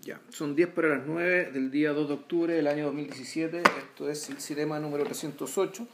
Ya, 0.00 0.20
son 0.30 0.54
10 0.56 0.68
para 0.70 0.88
las 0.88 1.06
9 1.06 1.50
del 1.52 1.70
día 1.70 1.92
2 1.92 2.08
de 2.08 2.14
octubre 2.14 2.54
del 2.54 2.66
año 2.66 2.86
2017. 2.86 3.58
Esto 3.58 4.10
es 4.10 4.28
el 4.30 4.38
cinema 4.40 4.78
número 4.80 5.04
308, 5.04 5.86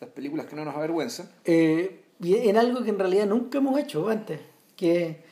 las 0.00 0.10
películas 0.10 0.46
que 0.46 0.56
no 0.56 0.64
nos 0.64 0.74
avergüenzan. 0.74 1.30
Eh, 1.44 2.02
y 2.20 2.36
en 2.48 2.56
algo 2.56 2.82
que 2.82 2.90
en 2.90 2.98
realidad 2.98 3.26
nunca 3.26 3.58
hemos 3.58 3.78
hecho 3.78 4.08
antes, 4.08 4.40
que 4.76 5.22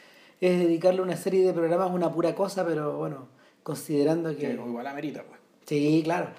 es 0.41 0.59
dedicarle 0.59 1.03
una 1.03 1.17
serie 1.17 1.45
de 1.47 1.53
programas 1.53 1.91
a 1.91 1.93
una 1.93 2.13
pura 2.13 2.35
cosa, 2.35 2.67
pero 2.67 2.97
bueno, 2.97 3.29
considerando 3.63 4.31
que... 4.31 4.49
Que 4.49 4.53
igual 4.53 4.87
amerita, 4.87 5.23
pues. 5.23 5.41
Sí, 5.67 6.03
claro. 6.05 6.31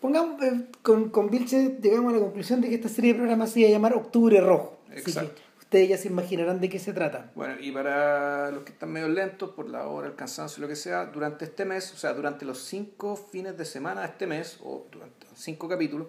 Pongamos, 0.00 0.42
eh, 0.42 0.66
con, 0.82 1.10
con 1.10 1.30
Vilche 1.30 1.76
llegamos 1.82 2.12
a 2.12 2.16
la 2.16 2.22
conclusión 2.22 2.60
de 2.60 2.70
que 2.70 2.76
esta 2.76 2.88
serie 2.88 3.12
de 3.12 3.18
programas 3.18 3.52
se 3.52 3.60
iba 3.60 3.68
a 3.68 3.72
llamar 3.72 3.94
Octubre 3.94 4.40
Rojo. 4.40 4.78
Exacto. 4.90 5.42
Ustedes 5.70 5.88
ya 5.88 5.96
se 5.98 6.08
imaginarán 6.08 6.58
de 6.60 6.68
qué 6.68 6.80
se 6.80 6.92
trata. 6.92 7.30
Bueno, 7.36 7.54
y 7.60 7.70
para 7.70 8.50
los 8.50 8.64
que 8.64 8.72
están 8.72 8.90
medio 8.90 9.06
lentos 9.06 9.50
por 9.50 9.68
la 9.70 9.86
hora, 9.86 10.08
el 10.08 10.16
cansancio, 10.16 10.60
lo 10.60 10.66
que 10.66 10.74
sea, 10.74 11.06
durante 11.06 11.44
este 11.44 11.64
mes, 11.64 11.92
o 11.92 11.96
sea, 11.96 12.12
durante 12.12 12.44
los 12.44 12.58
cinco 12.64 13.14
fines 13.14 13.56
de 13.56 13.64
semana 13.64 14.00
de 14.00 14.08
este 14.08 14.26
mes, 14.26 14.58
o 14.64 14.88
durante 14.90 15.28
cinco 15.36 15.68
capítulos, 15.68 16.08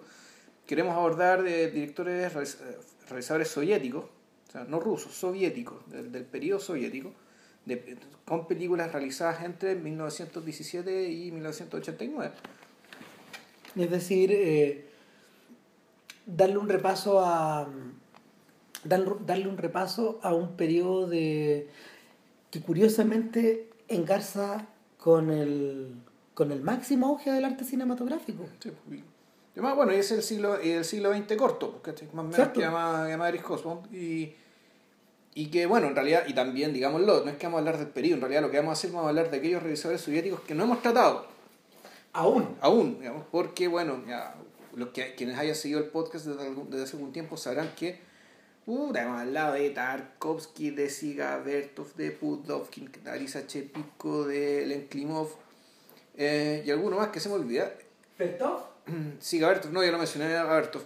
queremos 0.66 0.96
abordar 0.96 1.44
de 1.44 1.70
directores, 1.70 2.34
eh, 2.34 2.76
realizadores 3.08 3.46
soviéticos, 3.46 4.06
o 4.48 4.50
sea, 4.50 4.64
no 4.64 4.80
rusos, 4.80 5.14
soviéticos, 5.14 5.88
del, 5.88 6.10
del 6.10 6.24
periodo 6.24 6.58
soviético, 6.58 7.12
de- 7.64 7.96
con 8.24 8.48
películas 8.48 8.90
realizadas 8.92 9.44
entre 9.44 9.76
1917 9.76 11.08
y 11.08 11.30
1989. 11.30 12.32
Es 13.76 13.90
decir, 13.92 14.32
eh, 14.32 14.88
darle 16.26 16.58
un 16.58 16.68
repaso 16.68 17.20
a 17.24 17.68
darle, 18.84 19.12
darle 19.26 19.48
un 19.48 19.56
repaso 19.58 20.18
a 20.22 20.34
un 20.34 20.56
periodo 20.56 21.06
de 21.06 21.68
que 22.50 22.60
curiosamente 22.60 23.68
engarza 23.88 24.66
con 24.98 25.30
el 25.30 25.94
con 26.34 26.50
el 26.50 26.62
máximo 26.62 27.08
auge 27.08 27.30
del 27.30 27.44
arte 27.44 27.62
cinematográfico. 27.64 28.44
Sí, 28.58 28.72
pues, 29.54 29.74
bueno, 29.76 29.92
y 29.92 29.96
es 29.96 30.10
el 30.12 30.22
siglo, 30.22 30.56
el 30.56 30.82
siglo 30.84 31.12
XX 31.14 31.36
corto, 31.36 31.72
pues, 31.72 31.82
¿cachai? 31.94 32.08
más 32.14 32.24
o 32.24 32.28
menos 32.28 32.48
que 32.48 32.60
llama, 32.60 33.06
llama 33.06 33.28
Erich 33.28 33.42
Hobsbawm, 33.42 33.80
y, 33.94 34.32
y 35.34 35.46
que, 35.50 35.66
bueno, 35.66 35.88
en 35.88 35.94
realidad, 35.94 36.24
y 36.26 36.32
también, 36.32 36.72
digámoslo, 36.72 37.22
no 37.22 37.30
es 37.30 37.36
que 37.36 37.46
vamos 37.46 37.58
a 37.58 37.60
hablar 37.60 37.76
del 37.76 37.88
periodo, 37.88 38.14
en 38.14 38.20
realidad 38.22 38.40
lo 38.42 38.50
que 38.50 38.56
vamos 38.56 38.70
a 38.70 38.72
hacer, 38.72 38.90
vamos 38.92 39.04
a 39.04 39.08
hablar 39.10 39.30
de 39.30 39.36
aquellos 39.36 39.62
revisadores 39.62 40.00
soviéticos 40.00 40.40
que 40.40 40.54
no 40.54 40.64
hemos 40.64 40.80
tratado, 40.80 41.26
Aún. 42.14 42.56
aún, 42.62 42.98
digamos, 42.98 43.24
porque, 43.30 43.68
bueno, 43.68 44.02
ya, 44.08 44.34
los 44.74 44.88
que, 44.88 45.14
quienes 45.14 45.38
hayan 45.38 45.54
seguido 45.54 45.80
el 45.80 45.86
podcast 45.90 46.24
desde, 46.26 46.46
algún- 46.46 46.70
desde 46.70 46.84
hace 46.84 46.96
algún 46.96 47.12
tiempo 47.12 47.36
sabrán 47.36 47.70
que, 47.78 48.00
uh, 48.66 48.92
hemos 48.94 49.20
hablado 49.20 49.54
de 49.54 49.70
Tarkovsky, 49.70 50.70
de 50.70 50.88
Siga 50.90 51.38
Bertov, 51.38 51.94
de 51.94 52.10
Pudovkin, 52.10 52.90
de 53.02 53.10
Alisa 53.10 53.46
Chepiko, 53.46 54.24
de 54.26 54.66
Len 54.66 54.86
Klimov, 54.88 55.28
eh, 56.16 56.62
y 56.64 56.70
alguno 56.70 56.96
más 56.96 57.08
que 57.08 57.20
se 57.20 57.28
me 57.28 57.36
olvida, 57.36 57.72
¿Perfecto? 58.16 58.68
Sí, 59.20 59.38
Gabertov, 59.38 59.72
no, 59.72 59.82
ya 59.84 59.90
lo 59.90 59.98
mencioné 59.98 60.36
a 60.36 60.44
Gabertov. 60.44 60.82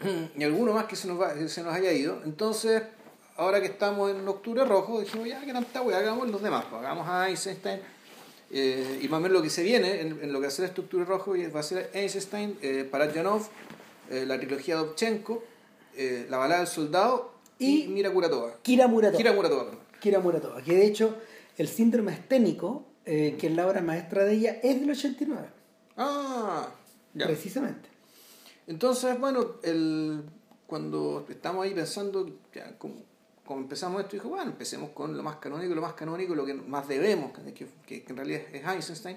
y 0.36 0.44
alguno 0.44 0.72
más 0.72 0.84
que 0.86 0.96
se 0.96 1.08
nos, 1.08 1.20
va, 1.20 1.34
que 1.34 1.48
se 1.48 1.62
nos 1.62 1.74
haya 1.74 1.92
ido. 1.92 2.20
Entonces, 2.24 2.82
ahora 3.36 3.60
que 3.60 3.66
estamos 3.66 4.10
en 4.10 4.26
octubre 4.28 4.64
rojo, 4.64 5.00
dijimos, 5.00 5.28
ya 5.28 5.40
que 5.44 5.52
tanta 5.52 5.82
weá, 5.82 5.98
hagamos 5.98 6.28
los 6.30 6.42
demás. 6.42 6.64
pues, 6.70 6.82
hagamos 6.82 7.08
a 7.08 7.28
Einstein. 7.28 7.80
eh, 8.50 8.98
y 9.02 9.08
más 9.08 9.18
o 9.18 9.20
menos 9.22 9.38
lo 9.38 9.42
que 9.42 9.50
se 9.50 9.62
viene, 9.62 10.00
en, 10.00 10.18
en 10.22 10.32
lo 10.32 10.40
que 10.40 10.46
va 10.46 10.48
a 10.48 10.50
ser 10.50 10.66
este 10.66 10.80
octubre 10.80 11.04
rojo, 11.04 11.34
va 11.54 11.60
a 11.60 11.62
ser 11.62 11.90
Einstein, 11.94 12.58
eh, 12.62 12.86
Parajanov, 12.90 13.48
eh, 14.10 14.24
la 14.26 14.38
trilogía 14.38 14.76
de 14.76 14.84
Dovchenko, 14.84 15.42
eh, 15.96 16.26
La 16.30 16.36
balada 16.38 16.60
del 16.60 16.68
soldado 16.68 17.34
y, 17.58 17.84
Y- 17.84 17.88
Mira 17.88 18.10
Kuratova. 18.12 18.54
Kira 18.62 18.86
Muratova. 18.88 19.18
Kira 19.18 19.34
Kuratova, 19.36 19.64
perdón. 19.64 19.80
Kira 20.00 20.20
Muratova, 20.20 20.62
que 20.62 20.74
de 20.74 20.86
hecho 20.86 21.16
el 21.58 21.68
síndrome 21.68 22.12
esténico, 22.12 22.86
eh, 23.04 23.36
que 23.38 23.48
es 23.48 23.54
la 23.54 23.66
obra 23.66 23.82
maestra 23.82 24.24
de 24.24 24.32
ella, 24.34 24.52
es 24.62 24.80
del 24.80 24.90
89, 24.90 25.48
Ah, 25.96 26.68
ya. 27.14 27.26
precisamente. 27.26 27.88
Entonces, 28.66 29.18
bueno, 29.18 29.56
el, 29.62 30.22
cuando 30.66 31.26
estamos 31.28 31.64
ahí 31.64 31.74
pensando, 31.74 32.38
ya, 32.54 32.78
como, 32.78 32.94
como 33.44 33.60
empezamos 33.60 34.00
esto, 34.00 34.12
dijo, 34.16 34.28
bueno, 34.28 34.50
empecemos 34.50 34.90
con 34.90 35.16
lo 35.16 35.22
más 35.22 35.36
canónico, 35.36 35.74
lo 35.74 35.82
más 35.82 35.94
canónico, 35.94 36.34
lo 36.34 36.46
que 36.46 36.54
más 36.54 36.86
debemos, 36.88 37.32
que, 37.32 37.52
que- 37.52 38.02
que 38.04 38.10
en 38.10 38.16
realidad 38.16 38.42
es 38.52 38.64
Einstein, 38.64 39.16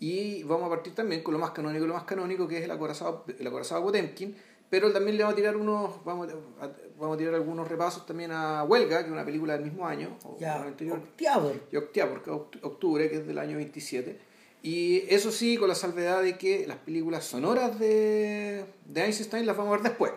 y 0.00 0.42
vamos 0.44 0.66
a 0.66 0.70
partir 0.70 0.94
también 0.94 1.22
con 1.22 1.32
lo 1.34 1.38
más 1.38 1.50
canónico, 1.52 1.86
lo 1.86 1.94
más 1.94 2.04
canónico, 2.04 2.48
que 2.48 2.58
es 2.58 2.64
el 2.64 2.70
acorazado, 2.70 3.24
el 3.38 3.46
acorazado 3.46 3.82
Potemkin, 3.84 4.34
pero 4.72 4.90
también 4.90 5.18
le 5.18 5.22
vamos 5.22 5.34
a 5.34 5.36
tirar 5.36 5.54
unos, 5.54 6.02
vamos 6.02 6.28
a, 6.32 6.66
vamos 6.98 7.16
a 7.16 7.18
tirar 7.18 7.34
algunos 7.34 7.68
repasos 7.68 8.06
también 8.06 8.30
a 8.32 8.64
Huelga, 8.64 9.00
que 9.00 9.04
es 9.08 9.12
una 9.12 9.22
película 9.22 9.52
del 9.52 9.64
mismo 9.64 9.86
año, 9.86 10.16
o 10.24 10.38
Ya, 10.40 10.62
anterior, 10.62 10.98
Octavio. 10.98 11.52
y 11.70 11.76
porque 11.76 12.30
oct- 12.30 12.58
octubre, 12.62 13.10
que 13.10 13.16
es 13.16 13.26
del 13.26 13.36
año 13.36 13.58
27. 13.58 14.18
Y 14.62 15.04
eso 15.14 15.30
sí, 15.30 15.58
con 15.58 15.68
la 15.68 15.74
salvedad 15.74 16.22
de 16.22 16.38
que 16.38 16.66
las 16.66 16.78
películas 16.78 17.24
sonoras 17.26 17.78
de, 17.78 18.64
de 18.86 19.04
Einstein 19.04 19.44
las 19.44 19.58
vamos 19.58 19.74
a 19.74 19.76
ver 19.76 19.82
después. 19.90 20.12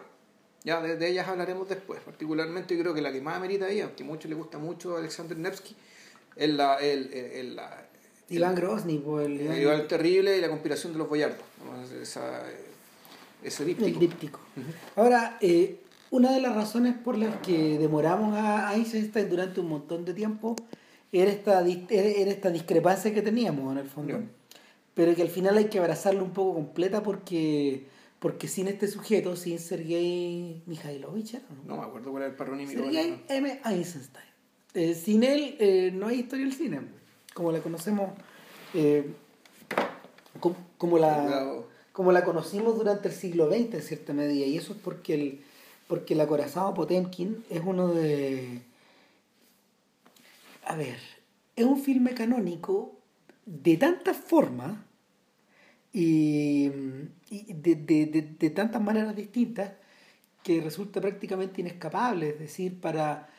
Ya, 0.63 0.81
de, 0.81 0.95
de 0.95 1.09
ellas 1.09 1.27
hablaremos 1.27 1.67
después. 1.67 1.99
Particularmente 2.05 2.75
yo 2.77 2.81
creo 2.81 2.94
que 2.94 3.01
la 3.01 3.11
que 3.11 3.19
más 3.19 3.35
amerita 3.35 3.65
ahí, 3.65 3.81
aunque 3.81 4.03
a 4.03 4.05
muchos 4.05 4.29
le 4.29 4.35
gusta 4.38 4.57
mucho 4.57 4.95
a 4.95 4.99
Alexander 4.99 5.38
Nevsky, 5.38 5.75
es 6.38 6.49
la, 6.53 6.77
el, 6.77 7.11
el, 7.13 7.25
el- 7.31 7.55
la, 7.57 7.89
Iván 8.29 8.55
Grozny, 8.55 8.99
pues, 8.99 9.25
el, 9.27 9.41
el 9.41 9.67
el 9.67 9.88
Terrible 9.88 10.38
y 10.38 10.41
la 10.41 10.47
conspiración 10.49 10.94
de 10.94 10.99
los 10.99 11.09
Boyardos. 11.09 11.44
Esa, 12.01 12.41
el 13.44 14.00
díptico. 14.00 14.40
Ahora, 14.96 15.38
eh, 15.41 15.81
una 16.12 16.31
de 16.31 16.41
las 16.41 16.56
razones 16.56 16.96
por 16.96 17.18
las 17.18 17.35
que 17.38 17.78
demoramos 17.78 18.35
a 18.35 18.73
Einstein 18.75 19.29
durante 19.29 19.59
un 19.59 19.69
montón 19.69 20.06
de 20.06 20.13
tiempo 20.13 20.56
era 21.12 21.31
esta, 21.31 21.62
era 21.62 22.31
esta 22.31 22.50
discrepancia 22.51 23.13
que 23.13 23.22
teníamos 23.22 23.72
en 23.72 23.79
el 23.79 23.88
fondo. 23.88 24.22
Pero 24.94 25.13
que 25.16 25.22
al 25.22 25.29
final 25.29 25.57
hay 25.57 25.66
que 25.66 25.79
abrazarla 25.79 26.24
un 26.24 26.31
poco 26.31 26.53
completa 26.56 27.03
porque, 27.03 27.88
porque 28.19 28.47
sin 28.47 28.68
este 28.68 28.88
sujeto, 28.88 29.35
sin 29.35 29.59
Sergei 29.59 30.62
Mikhailovich, 30.66 31.35
¿era, 31.35 31.45
no? 31.50 31.75
No 31.75 31.81
me 31.81 31.88
acuerdo 31.88 32.12
cuál 32.12 32.24
era 32.24 32.31
el 32.31 32.38
paronímico. 32.38 32.81
Sergei 32.81 33.22
M. 33.28 33.59
Einstein. 33.66 34.25
Eh, 34.74 34.94
sin 34.94 35.24
él 35.24 35.56
eh, 35.59 35.91
no 35.94 36.07
hay 36.07 36.19
historia 36.19 36.45
del 36.45 36.53
cine, 36.53 36.81
como 37.34 37.51
la 37.51 37.59
conocemos, 37.59 38.12
eh, 38.74 39.09
como, 40.40 40.56
como 40.78 40.97
la. 40.97 41.63
Como 41.95 42.11
la 42.11 42.25
conocimos 42.25 42.78
durante 42.78 43.07
el 43.07 43.13
siglo 43.13 43.47
XX 43.47 43.75
en 43.75 43.81
cierta 43.81 44.11
medida, 44.11 44.45
y 44.45 44.57
eso 44.57 44.73
es 44.73 44.79
porque 44.79 45.13
el, 45.13 45.41
porque 45.88 46.13
el 46.13 46.19
acorazado 46.19 46.73
Potemkin 46.73 47.41
es 47.50 47.61
uno 47.66 47.88
de... 47.88 48.59
A 50.66 50.75
ver, 50.75 50.97
es 51.56 51.63
un 51.63 51.81
filme 51.81 52.13
canónico 52.13 53.00
de 53.45 53.78
tantas 53.78 54.17
formas 54.17 54.78
y, 55.94 56.67
de, 56.67 57.75
de, 57.75 58.06
de, 58.07 58.35
de 58.39 58.50
tantas 58.50 58.81
maneras 58.81 59.16
distintas 59.16 59.72
que 60.44 60.59
resulta 60.59 61.00
prácticamente 61.00 61.62
inescapable. 61.62 62.31
Es 62.31 62.39
decir, 62.39 62.81
para, 62.81 63.29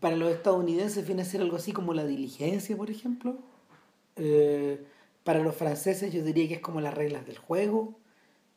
para 0.00 0.16
los 0.16 0.32
estadounidenses 0.32 1.06
viene 1.06 1.22
a 1.22 1.24
ser 1.24 1.40
algo 1.40 1.54
así 1.54 1.70
como 1.70 1.94
la 1.94 2.04
diligencia, 2.04 2.76
por 2.76 2.90
ejemplo. 2.90 3.38
Eh, 4.16 4.84
para 5.24 5.40
los 5.40 5.56
franceses 5.56 6.12
yo 6.12 6.22
diría 6.22 6.48
que 6.48 6.54
es 6.54 6.60
como 6.60 6.80
las 6.80 6.94
reglas 6.94 7.26
del 7.26 7.38
juego. 7.38 7.98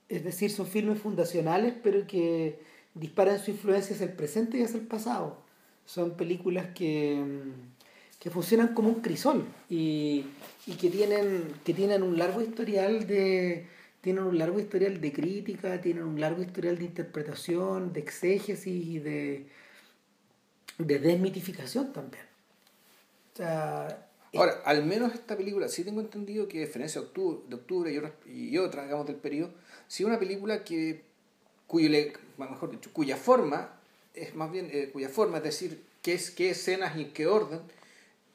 Es 0.10 0.24
decir, 0.24 0.52
son 0.52 0.68
filmes 0.68 1.00
fundacionales, 1.00 1.74
pero 1.82 2.06
que 2.06 2.60
disparan 2.94 3.40
su 3.40 3.52
influencia 3.52 3.96
hacia 3.96 4.08
el 4.08 4.14
presente 4.14 4.58
y 4.58 4.64
hacia 4.64 4.80
el 4.80 4.88
pasado. 4.88 5.42
Son 5.86 6.16
películas 6.18 6.68
que, 6.76 7.16
mm, 7.16 8.20
que 8.20 8.30
funcionan 8.30 8.74
como 8.74 8.90
un 8.90 9.02
crisol 9.02 9.46
y, 9.70 10.26
y 10.66 10.74
que, 10.74 10.90
tienen, 10.90 11.54
que 11.64 11.74
tienen 11.74 12.04
un 12.04 12.18
largo 12.18 12.42
historial 12.42 13.08
de 13.08 13.68
tienen 14.02 14.24
un 14.24 14.38
largo 14.38 14.60
historial 14.60 15.02
de 15.02 15.12
crítica, 15.12 15.82
tienen 15.82 16.04
un 16.04 16.22
largo 16.22 16.42
historial 16.42 16.78
de 16.78 16.86
interpretación, 16.86 17.92
de 17.92 18.00
exégesis 18.00 18.88
y 18.88 19.00
de, 19.00 19.48
de 20.78 21.00
desmitificación 21.00 21.92
también. 21.92 22.24
O 23.34 23.38
sea, 23.38 24.07
Ahora, 24.38 24.62
al 24.66 24.86
menos 24.86 25.14
esta 25.14 25.36
película, 25.36 25.68
sí 25.68 25.84
tengo 25.84 26.02
entendido 26.02 26.48
que 26.48 26.60
a 26.60 26.66
diferencia 26.66 27.02
de 27.02 27.08
octubre, 27.08 27.40
de 27.48 27.56
octubre 27.56 27.92
y, 27.92 27.98
otras, 27.98 28.14
y 28.28 28.58
otras, 28.58 28.86
digamos, 28.86 29.08
del 29.08 29.16
periodo, 29.16 29.52
sí 29.88 30.04
una 30.04 30.20
película 30.20 30.64
que, 30.64 31.02
cuyo 31.66 31.90
le, 31.90 32.14
mejor 32.38 32.72
dicho, 32.72 32.92
cuya 32.94 33.18
forma 33.18 33.74
es 34.14 34.36
más 34.36 34.52
bien, 34.52 34.70
eh, 34.72 34.90
cuya 34.92 35.10
forma, 35.10 35.38
es 35.38 35.44
decir, 35.44 35.84
qué, 36.02 36.14
es, 36.14 36.32
qué 36.32 36.52
escenas 36.52 36.96
y 36.98 37.02
en 37.02 37.14
qué 37.14 37.28
orden, 37.28 37.62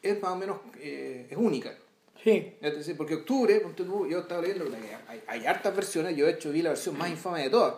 es 0.03 0.21
más 0.21 0.33
o 0.33 0.37
menos, 0.37 0.59
eh, 0.81 1.27
es 1.31 1.37
única. 1.37 1.77
sí. 2.23 2.55
Es 2.61 2.77
decir, 2.77 2.97
porque 2.97 3.15
octubre, 3.15 3.63
yo 4.11 4.19
estaba 4.21 4.43
leyendo, 4.43 4.65
hay, 5.09 5.23
hay 5.27 5.47
hartas 5.47 5.75
versiones, 5.75 6.17
yo 6.17 6.27
de 6.27 6.33
hecho 6.33 6.51
vi 6.51 6.63
la 6.63 6.71
versión 6.71 6.97
más 6.99 7.11
infame 7.11 7.43
de 7.43 7.51
todas. 7.51 7.75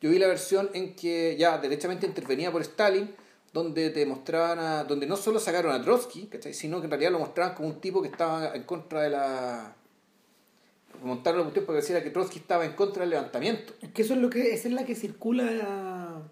Yo 0.00 0.10
vi 0.10 0.18
la 0.18 0.26
versión 0.26 0.70
en 0.74 0.94
que 0.94 1.36
ya 1.38 1.56
derechamente 1.58 2.06
intervenía 2.06 2.52
por 2.52 2.60
Stalin, 2.60 3.14
donde 3.56 3.88
te 3.88 4.04
mostraban 4.04 4.58
a, 4.58 4.84
donde 4.84 5.06
no 5.06 5.16
solo 5.16 5.40
sacaron 5.40 5.72
a 5.72 5.82
Trotsky, 5.82 6.26
¿cachai? 6.26 6.52
sino 6.52 6.78
que 6.78 6.84
en 6.84 6.90
realidad 6.90 7.10
lo 7.10 7.20
mostraban 7.20 7.54
como 7.54 7.68
un 7.68 7.80
tipo 7.80 8.02
que 8.02 8.08
estaba 8.08 8.54
en 8.54 8.64
contra 8.64 9.00
de 9.00 9.10
la 9.10 9.74
montaron 11.02 11.38
la 11.38 11.44
cuestión 11.44 11.64
porque 11.64 11.80
decía 11.80 12.02
que 12.02 12.10
Trotsky 12.10 12.38
estaba 12.38 12.66
en 12.66 12.72
contra 12.72 13.02
del 13.02 13.10
levantamiento. 13.10 13.72
Es 13.80 13.90
que 13.92 14.02
eso 14.02 14.14
es 14.14 14.20
lo 14.20 14.28
que, 14.28 14.52
esa 14.52 14.68
es 14.68 14.74
la 14.74 14.84
que 14.84 14.94
circula, 14.94 16.22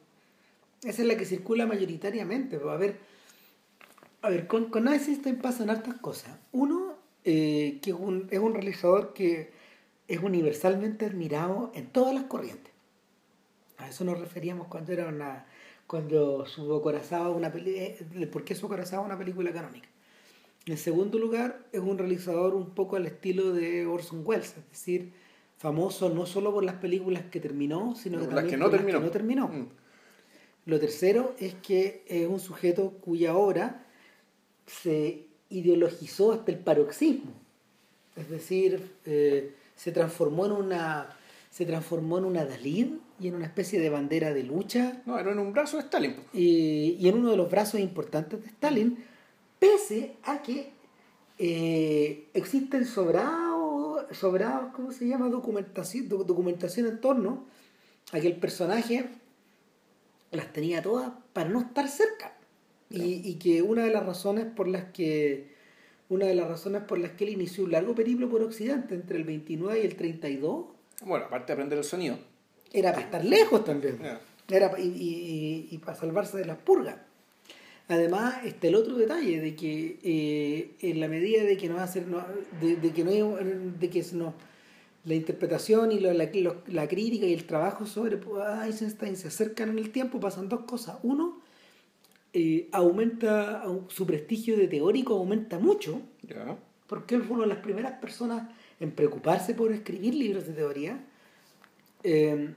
esa 0.83 1.03
es 1.03 1.09
la 1.09 1.17
que 1.17 1.25
circula 1.25 1.67
mayoritariamente. 1.67 2.57
A 2.57 2.77
ver, 2.77 2.99
A 4.21 4.29
ver, 4.29 4.47
con, 4.47 4.67
con 4.67 4.89
Eisenstein 4.89 5.37
pasan 5.37 5.71
hartas 5.71 5.95
cosas. 5.95 6.39
Uno, 6.53 6.95
eh, 7.25 7.79
que 7.83 7.91
es 7.91 7.97
un, 7.99 8.29
es 8.31 8.39
un 8.39 8.53
realizador 8.53 9.15
que 9.15 9.51
es 10.09 10.21
universalmente 10.21 11.07
admirado 11.07 11.73
en 11.75 11.87
todas 11.87 12.15
las 12.15 12.25
corrientes. 12.25 12.73
A 13.79 13.89
eso 13.89 14.05
nos 14.05 14.19
referíamos 14.19 14.69
cuando 14.69 14.93
era 14.93 15.07
una 15.09 15.47
cuando 15.87 16.47
su 16.47 16.81
Corazado 16.83 17.33
una 17.33 17.53
película 17.53 18.27
por 18.31 18.45
qué 18.45 18.55
su 18.55 18.69
Corazado 18.69 19.03
una 19.03 19.19
película 19.19 19.53
canónica. 19.53 19.89
En 20.67 20.79
segundo 20.79 21.19
lugar, 21.19 21.67
es 21.73 21.81
un 21.81 21.99
realizador 21.99 22.55
un 22.55 22.71
poco 22.71 22.97
al 22.97 23.05
estilo 23.07 23.53
de 23.53 23.85
Orson 23.87 24.23
Welles, 24.25 24.57
es 24.57 24.71
decir, 24.71 25.13
famoso 25.59 26.09
no 26.09 26.25
solo 26.25 26.53
por 26.53 26.65
las 26.65 26.77
películas 26.77 27.25
que 27.31 27.39
terminó, 27.39 27.95
sino 27.97 28.19
que 28.19 28.27
también 28.27 28.59
no 28.59 28.67
por 28.67 28.73
terminó. 28.73 28.93
las 28.93 29.01
que 29.01 29.07
no 29.07 29.13
terminó. 29.13 29.49
Mm. 29.49 29.69
Lo 30.67 30.81
tercero 30.81 31.35
es 31.39 31.55
que 31.55 32.05
es 32.07 32.27
un 32.27 32.41
sujeto 32.41 32.93
cuya 33.03 33.37
obra 33.37 33.85
se 34.67 35.27
ideologizó 35.51 36.33
hasta 36.33 36.51
el 36.51 36.59
paroxismo. 36.59 37.33
Es 38.17 38.31
decir, 38.31 38.93
eh, 39.05 39.55
se 39.77 39.93
transformó 39.93 40.47
en 40.47 40.53
una 40.53 41.09
se 41.51 41.65
transformó 41.67 42.19
en 42.19 42.25
una 42.25 42.45
Dalí 42.45 43.01
y 43.21 43.29
en 43.29 43.35
una 43.37 43.47
especie 43.47 43.81
de 43.81 43.91
bandera 43.91 44.35
de 44.35 44.43
lucha 44.43 45.03
No, 45.07 45.19
era 45.19 45.33
en 45.33 45.39
un 45.39 45.53
brazo 45.53 45.77
de 45.77 45.85
Stalin. 45.85 46.15
y, 46.33 46.97
y 47.01 47.09
en 47.09 47.17
uno 47.19 47.31
de 47.31 47.37
los 47.37 47.51
brazos 47.51 47.81
importantes 47.81 48.41
de 48.43 48.49
Stalin, 48.49 48.99
pese 49.59 50.17
a 50.25 50.43
que 50.43 50.71
eh, 51.39 52.29
existen 52.35 52.85
sobrados, 52.87 54.05
sobrados, 54.17 54.73
¿cómo 54.75 54.93
se 54.93 55.07
llama? 55.09 55.29
Documentación, 55.29 56.09
doc- 56.09 56.27
documentación 56.27 56.87
en 56.87 57.01
torno 57.01 57.45
a 58.13 58.21
que 58.21 58.27
el 58.27 58.37
personaje 58.37 59.09
las 60.31 60.53
tenía 60.53 60.83
todas 60.83 61.13
para 61.33 61.49
no 61.49 61.61
estar 61.61 61.89
cerca. 61.89 62.37
Y, 62.91 63.29
y 63.29 63.35
que 63.37 63.63
una 63.63 63.83
de 63.85 63.91
las 63.91 64.05
razones 64.07 64.45
por 64.45 64.69
las 64.69 64.85
que 64.93 65.53
una 66.11 66.27
de 66.27 66.35
las 66.35 66.47
razones 66.47 66.83
por 66.83 66.99
las 66.99 67.13
que 67.13 67.25
él 67.25 67.31
inició 67.31 67.65
un 67.65 67.73
largo 67.73 67.95
periplo 67.95 68.29
por 68.29 68.43
Occidente 68.43 68.95
entre 68.95 69.17
el 69.17 69.25
29 69.25 69.81
y 69.83 69.87
el 69.87 69.97
32 69.97 70.67
Bueno, 71.05 71.25
aparte 71.25 71.47
de 71.47 71.53
aprender 71.55 71.79
el 71.79 71.85
sonido. 71.85 72.19
Era 72.75 72.93
para 72.93 73.05
estar 73.07 73.25
lejos 73.25 73.65
también. 73.65 73.99
Era, 74.49 74.73
y, 74.79 74.83
y- 74.83 75.69
y 75.71 75.79
para 75.79 75.97
salvarse 75.97 76.37
de 76.37 76.45
las 76.45 76.59
purgas. 76.59 76.97
Además, 77.89 78.45
está 78.45 78.69
el 78.69 78.75
otro 78.75 78.97
detalle 78.97 79.41
de 79.41 79.55
que 79.55 79.99
eh, 80.03 80.71
en 80.81 81.01
la 81.01 81.09
medida 81.09 81.43
de 81.45 81.57
que 81.57 81.69
no 81.69 81.77
va 81.77 81.83
a 81.85 81.87
ser, 81.87 82.07
no- 82.09 82.25
de, 82.61 82.77
de 82.77 82.91
que 82.93 83.05
no 83.05 83.11
de 83.11 83.91
que 83.91 84.05
no, 84.13 84.35
la 85.05 85.15
interpretación 85.15 85.93
y 85.93 86.01
lo- 86.01 86.13
la, 86.13 86.29
lo- 86.35 86.63
la 86.67 86.89
crítica 86.89 87.27
y 87.27 87.33
el 87.35 87.45
trabajo 87.45 87.87
sobre 87.87 88.19
Eisenstein 88.67 89.17
se 89.17 89.29
acercan 89.29 89.69
en 89.71 89.79
el 89.79 89.91
tiempo, 89.91 90.19
pasan 90.21 90.49
dos 90.49 90.61
cosas. 90.61 90.97
Uno, 91.03 91.41
eh, 92.33 92.69
aumenta 92.73 93.63
au- 93.65 93.89
su 93.89 94.07
prestigio 94.07 94.57
de 94.57 94.67
teórico 94.67 95.15
aumenta 95.15 95.59
mucho, 95.59 96.01
Ya. 96.23 96.57
porque 96.87 97.15
él 97.15 97.23
fue 97.23 97.37
una 97.37 97.45
de 97.47 97.51
las 97.55 97.63
primeras 97.63 97.93
personas 98.01 98.49
en 98.81 98.91
preocuparse 98.93 99.55
por 99.55 99.73
escribir 99.73 100.15
libros 100.15 100.47
de 100.47 100.53
teoría. 100.55 100.99
Eh, 102.03 102.55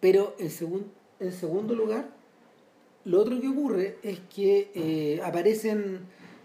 pero 0.00 0.34
en, 0.38 0.48
segun- 0.50 0.86
en 1.20 1.32
segundo 1.32 1.74
lugar, 1.74 2.08
lo 3.04 3.20
otro 3.20 3.40
que 3.40 3.48
ocurre 3.48 3.98
es 4.02 4.20
que 4.34 4.70
eh, 4.74 5.20
aparecen, 5.24 6.00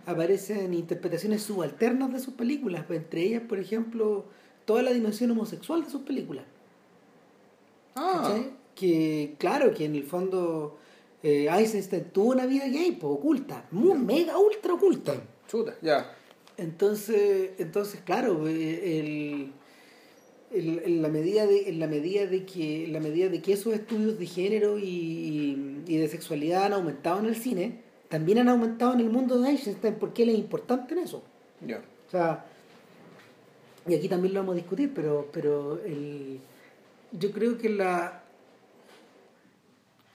aparecen 0.05 0.73
interpretaciones 0.73 1.41
subalternas 1.43 2.11
de 2.13 2.19
sus 2.19 2.33
películas, 2.33 2.85
entre 2.89 3.23
ellas, 3.23 3.41
por 3.47 3.59
ejemplo, 3.59 4.25
toda 4.65 4.81
la 4.81 4.91
dimensión 4.91 5.31
homosexual 5.31 5.83
de 5.83 5.89
sus 5.89 6.01
películas. 6.01 6.45
Ah. 7.95 8.41
Que, 8.75 9.35
claro, 9.37 9.73
que 9.73 9.85
en 9.85 9.95
el 9.95 10.03
fondo 10.03 10.77
eh, 11.23 11.47
Eisenstein 11.49 12.05
tuvo 12.11 12.31
una 12.31 12.45
vida 12.45 12.67
gay, 12.67 12.91
pues, 12.91 13.13
oculta, 13.13 13.65
muy, 13.71 13.97
mega, 13.97 14.37
ultra 14.37 14.73
oculta. 14.73 15.13
chuta, 15.47 15.75
ya. 15.81 16.13
Entonces, 16.57 17.51
entonces 17.57 18.01
claro, 18.05 18.47
eh, 18.47 18.99
el, 18.99 19.51
en 20.55 21.01
la 21.01 21.09
medida 21.09 21.45
de, 21.45 21.69
en 21.69 21.79
la 21.79 21.87
medida 21.87 22.25
de 22.25 22.45
que, 22.45 22.85
en 22.85 22.93
la 22.93 22.99
medida 22.99 23.29
de 23.29 23.41
que 23.41 23.53
esos 23.53 23.73
estudios 23.73 24.17
de 24.17 24.25
género 24.25 24.79
y, 24.79 25.83
y 25.85 25.97
de 25.97 26.07
sexualidad 26.07 26.65
han 26.65 26.73
aumentado 26.73 27.19
en 27.19 27.25
el 27.25 27.35
cine, 27.35 27.81
también 28.09 28.37
han 28.39 28.49
aumentado 28.49 28.93
en 28.93 29.01
el 29.01 29.09
mundo 29.09 29.39
de 29.39 29.49
Eisenstein, 29.51 29.95
porque 29.95 30.23
él 30.23 30.29
es 30.29 30.37
importante 30.37 30.93
en 30.93 31.01
eso. 31.01 31.23
Ya. 31.65 31.83
O 32.07 32.11
sea, 32.11 32.45
y 33.87 33.93
aquí 33.93 34.07
también 34.07 34.33
lo 34.33 34.39
vamos 34.39 34.53
a 34.53 34.57
discutir, 34.57 34.91
pero, 34.95 35.29
pero 35.31 35.81
el, 35.83 36.39
yo 37.11 37.31
creo 37.31 37.57
que 37.57 37.69
la, 37.69 38.23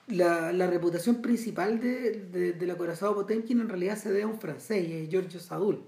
la, 0.09 0.53
la 0.53 0.67
reputación 0.67 1.23
principal 1.23 1.81
de, 1.81 2.13
de, 2.33 2.53
del 2.53 2.71
acorazado 2.71 3.15
Potemkin 3.15 3.61
en 3.61 3.69
realidad 3.69 3.97
se 3.97 4.11
debe 4.11 4.23
a 4.23 4.27
un 4.27 4.41
francés, 4.41 4.89
y 4.89 4.93
es 4.95 5.09
Giorgio 5.09 5.41
Sadul. 5.41 5.83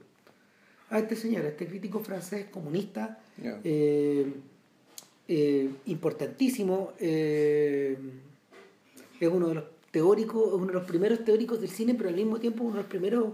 A 0.93 0.99
este 0.99 1.17
señor, 1.17 1.43
a 1.47 1.49
este 1.49 1.67
crítico 1.67 2.01
francés 2.01 2.47
comunista, 2.51 3.19
eh, 3.65 4.27
eh, 5.27 5.71
importantísimo, 5.87 6.93
eh, 7.01 7.97
es 9.19 9.29
uno 9.29 9.49
de 9.49 9.55
los 9.55 9.65
teóricos, 9.91 10.53
uno 10.53 10.67
de 10.67 10.73
los 10.75 10.85
primeros 10.85 11.25
teóricos 11.25 11.61
del 11.61 11.71
cine, 11.71 11.95
pero 11.95 12.09
al 12.11 12.15
mismo 12.17 12.39
tiempo 12.39 12.65
uno 12.65 12.75
de 12.77 12.83
los 12.83 12.91
primeros, 12.91 13.25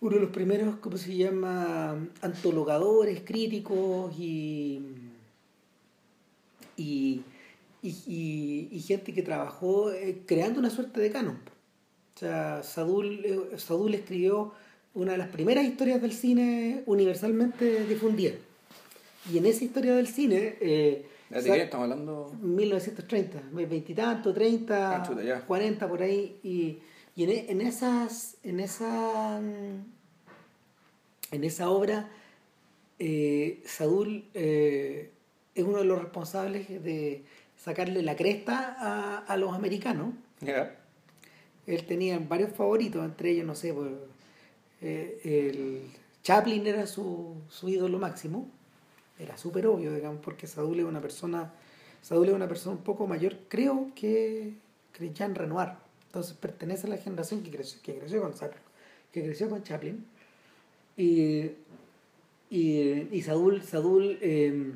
uno 0.00 0.14
de 0.16 0.22
los 0.22 0.30
primeros, 0.30 0.76
¿cómo 0.76 0.96
se 0.96 1.14
llama? 1.16 1.92
antologadores, 2.22 3.20
críticos 3.24 4.14
y 4.18 4.80
y, 6.76 7.22
y, 7.82 7.88
y- 8.06 8.68
y 8.70 8.80
gente 8.80 9.12
que 9.12 9.22
trabajó 9.22 9.90
creando 10.26 10.60
una 10.60 10.70
suerte 10.70 11.00
de 11.00 11.10
canon. 11.10 11.38
O 12.14 12.18
sea, 12.18 12.62
Sadul, 12.62 13.24
Sadul 13.56 13.94
escribió 13.94 14.52
una 14.98 15.12
de 15.12 15.18
las 15.18 15.28
primeras 15.28 15.64
historias 15.64 16.02
del 16.02 16.12
cine 16.12 16.82
universalmente 16.86 17.84
difundidas. 17.86 18.34
Y 19.32 19.38
en 19.38 19.46
esa 19.46 19.64
historia 19.64 19.94
del 19.94 20.08
cine, 20.08 20.56
eh, 20.60 21.06
¿De 21.30 21.42
qué 21.42 21.62
estamos 21.62 21.84
hablando? 21.84 22.32
1930, 22.40 23.42
veintitantos, 23.52 24.34
30, 24.34 24.96
Ah, 24.96 25.02
chuta, 25.06 25.22
ya. 25.22 25.40
40 25.42 25.88
por 25.88 26.02
ahí. 26.02 26.38
Y, 26.42 26.78
y 27.14 27.24
en, 27.24 27.30
e- 27.30 27.46
en 27.50 27.60
esas, 27.60 28.36
en 28.42 28.60
esa, 28.60 29.38
en 29.38 29.84
esa 31.44 31.70
obra, 31.70 32.08
eh, 32.98 33.62
Sadul 33.66 34.24
eh, 34.34 35.10
es 35.54 35.64
uno 35.64 35.78
de 35.78 35.84
los 35.84 36.00
responsables 36.00 36.68
de 36.82 37.22
sacarle 37.56 38.02
la 38.02 38.16
cresta 38.16 38.74
a, 38.78 39.18
a 39.18 39.36
los 39.36 39.52
americanos. 39.54 40.14
Ya. 40.40 40.74
Él 41.66 41.84
tenía 41.84 42.18
varios 42.18 42.52
favoritos, 42.52 43.04
entre 43.04 43.30
ellos, 43.32 43.44
no 43.46 43.54
sé, 43.54 43.74
pues, 43.74 43.90
eh, 44.80 45.20
el 45.24 45.82
Chaplin 46.22 46.66
era 46.66 46.86
su, 46.86 47.36
su 47.48 47.68
ídolo 47.68 47.98
máximo. 47.98 48.48
Era 49.18 49.36
súper 49.36 49.66
obvio, 49.66 49.92
digamos, 49.92 50.20
porque 50.22 50.46
Sadul 50.46 50.78
es 50.78 50.84
una 50.84 51.00
persona, 51.00 51.52
Sadul 52.02 52.28
es 52.28 52.34
una 52.34 52.46
persona 52.48 52.76
un 52.76 52.82
poco 52.82 53.06
mayor, 53.06 53.36
creo 53.48 53.90
que, 53.94 54.54
Jean 55.14 55.34
Renoir. 55.34 55.70
Entonces 56.06 56.34
pertenece 56.34 56.86
a 56.86 56.90
la 56.90 56.98
generación 56.98 57.42
que 57.42 57.50
creció, 57.50 57.80
que 57.82 57.98
creció 57.98 58.22
con 58.22 58.32
que 59.12 59.22
creció 59.22 59.48
con 59.48 59.62
Chaplin. 59.62 60.04
Y, 60.96 61.50
y, 62.50 63.08
y 63.12 63.22
Sadul, 63.22 63.62
Sadul 63.62 64.18
eh, 64.20 64.72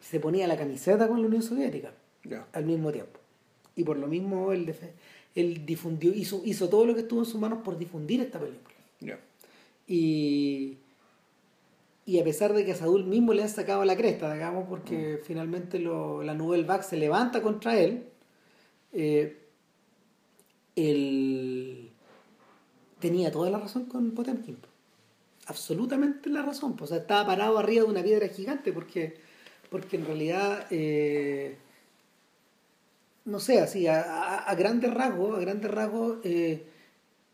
se 0.00 0.20
ponía 0.20 0.46
la 0.46 0.56
camiseta 0.56 1.08
con 1.08 1.20
la 1.20 1.26
Unión 1.28 1.42
Soviética 1.42 1.92
al 2.52 2.64
mismo 2.64 2.90
tiempo. 2.92 3.18
Y 3.76 3.84
por 3.84 3.96
lo 3.96 4.06
mismo 4.08 4.52
él 4.52 5.66
difundió, 5.66 6.12
hizo, 6.12 6.42
hizo 6.44 6.68
todo 6.68 6.86
lo 6.86 6.94
que 6.94 7.00
estuvo 7.00 7.20
en 7.20 7.26
sus 7.26 7.40
manos 7.40 7.60
por 7.62 7.78
difundir 7.78 8.20
esta 8.20 8.38
película. 8.38 8.69
Ya. 9.00 9.18
Y, 9.86 10.78
y 12.06 12.18
a 12.20 12.24
pesar 12.24 12.52
de 12.52 12.64
que 12.64 12.72
a 12.72 12.76
Sadul 12.76 13.04
mismo 13.04 13.32
le 13.32 13.42
han 13.42 13.48
sacado 13.48 13.84
la 13.84 13.96
cresta, 13.96 14.32
digamos, 14.32 14.68
porque 14.68 15.20
finalmente 15.24 15.78
lo- 15.78 16.22
la 16.22 16.34
Nouvelle 16.34 16.64
Vague 16.64 16.82
se 16.84 16.96
levanta 16.96 17.42
contra 17.42 17.78
él, 17.78 18.04
eh, 18.92 19.36
él 20.76 21.90
tenía 22.98 23.30
toda 23.32 23.50
la 23.50 23.58
razón 23.58 23.86
con 23.86 24.12
Potemkin. 24.12 24.56
Absolutamente 25.46 26.30
la 26.30 26.42
razón. 26.42 26.76
pues, 26.76 26.90
O 26.90 26.94
sea, 26.94 27.02
estaba 27.02 27.26
parado 27.26 27.58
arriba 27.58 27.84
de 27.84 27.90
una 27.90 28.02
piedra 28.02 28.28
gigante 28.28 28.72
porque, 28.72 29.16
porque 29.70 29.96
en 29.96 30.06
realidad, 30.06 30.66
eh, 30.70 31.56
no 33.24 33.40
sé, 33.40 33.60
así, 33.60 33.86
a, 33.86 34.00
a- 34.02 34.38
a 34.50 34.54
grandes 34.54 34.92
rasgos, 34.92 35.36
a 35.36 35.40
grandes 35.40 35.70
rasgos, 35.70 36.18
eh, 36.24 36.64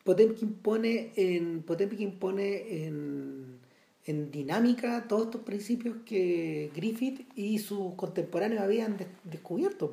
Potemkin 0.07 0.55
pone 0.55 1.13
en, 1.17 1.63
Potemkin 1.63 2.13
pone 2.19 2.49
en, 2.87 3.59
en 4.07 4.31
dinámica 4.31 5.07
todos 5.09 5.25
estos 5.27 5.41
principios 5.43 5.97
que 6.07 6.71
Griffith 6.75 7.27
y 7.35 7.59
sus 7.59 7.95
contemporáneos 7.95 8.63
habían 8.63 8.97
des- 8.97 9.09
descubierto. 9.25 9.93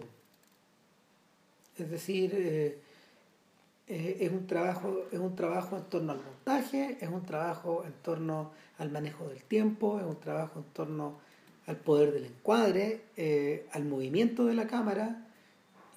Es 1.77 1.89
decir, 1.89 2.31
eh, 2.35 2.77
eh, 3.87 4.17
es 4.19 4.31
un 4.31 4.45
trabajo 4.45 5.05
es 5.11 5.19
un 5.19 5.35
trabajo 5.35 5.77
en 5.77 5.83
torno 5.85 6.11
al 6.13 6.21
montaje 6.23 6.97
es 7.01 7.09
un 7.09 7.25
trabajo 7.25 7.83
en 7.85 7.93
torno 8.03 8.51
al 8.77 8.91
manejo 8.91 9.27
del 9.27 9.43
tiempo 9.43 9.99
es 9.99 10.05
un 10.05 10.19
trabajo 10.19 10.59
en 10.59 10.65
torno 10.73 11.17
al 11.65 11.75
poder 11.77 12.13
del 12.13 12.25
encuadre 12.25 13.01
eh, 13.17 13.65
al 13.71 13.83
movimiento 13.85 14.45
de 14.45 14.53
la 14.53 14.67
cámara 14.67 15.27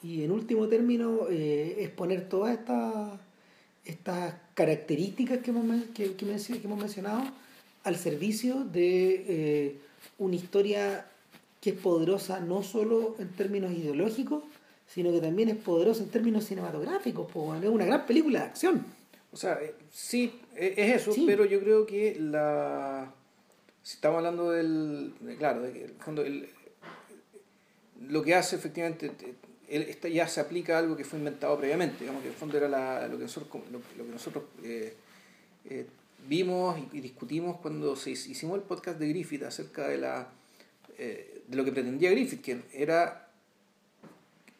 y 0.02 0.24
en 0.24 0.30
último 0.32 0.66
término 0.68 1.28
es 1.28 1.88
poner 1.90 2.28
todas 2.28 2.58
estas 2.58 3.20
estas 3.86 4.34
características 4.54 5.38
que 5.38 5.50
hemos, 5.50 5.84
que, 5.94 6.14
que 6.14 6.60
hemos 6.64 6.78
mencionado 6.78 7.22
al 7.84 7.96
servicio 7.96 8.64
de 8.64 9.24
eh, 9.28 9.76
una 10.18 10.36
historia 10.36 11.06
que 11.60 11.70
es 11.70 11.76
poderosa 11.76 12.40
no 12.40 12.62
solo 12.62 13.16
en 13.18 13.28
términos 13.28 13.72
ideológicos, 13.72 14.44
sino 14.86 15.12
que 15.12 15.20
también 15.20 15.48
es 15.48 15.56
poderosa 15.56 16.02
en 16.02 16.10
términos 16.10 16.44
cinematográficos. 16.44 17.30
Pues, 17.32 17.62
es 17.62 17.68
una 17.68 17.84
gran 17.86 18.06
película 18.06 18.40
de 18.40 18.44
acción. 18.46 18.86
O 19.32 19.36
sea, 19.36 19.54
eh, 19.62 19.74
sí, 19.90 20.40
e, 20.54 20.74
es 20.76 21.02
eso, 21.02 21.14
pero 21.26 21.44
yo 21.44 21.60
creo 21.60 21.86
que 21.86 22.16
la... 22.18 23.12
Si 23.82 23.94
estamos 23.94 24.18
hablando 24.18 24.50
del... 24.50 25.12
claro, 25.38 25.62
de 25.62 25.72
que 25.72 25.84
el 25.84 25.92
fondo, 25.92 26.22
el, 26.22 26.48
lo 28.00 28.22
que 28.22 28.34
hace 28.34 28.56
efectivamente 28.56 29.12
ya 29.68 30.28
se 30.28 30.40
aplica 30.40 30.76
a 30.76 30.78
algo 30.78 30.96
que 30.96 31.04
fue 31.04 31.18
inventado 31.18 31.58
previamente, 31.58 32.00
digamos 32.00 32.22
que 32.22 32.28
en 32.28 32.34
el 32.34 32.38
fondo 32.38 32.56
era 32.56 33.08
lo 33.08 33.16
que 33.16 33.24
nosotros, 33.24 33.62
lo, 33.70 33.80
que 33.80 34.12
nosotros 34.12 34.44
eh, 34.62 34.94
eh, 35.68 35.86
vimos 36.28 36.78
y, 36.92 37.00
discutimos 37.00 37.58
cuando 37.60 37.96
se, 37.96 38.12
hicimos 38.12 38.56
el 38.56 38.62
podcast 38.62 38.98
de 38.98 39.08
Griffith 39.08 39.42
acerca 39.42 39.88
de, 39.88 39.98
la, 39.98 40.28
eh, 40.98 41.42
de 41.46 41.56
lo 41.56 41.64
que 41.64 41.72
pretendía 41.72 42.10
Griffith, 42.10 42.42
que 42.42 42.62
era, 42.72 43.28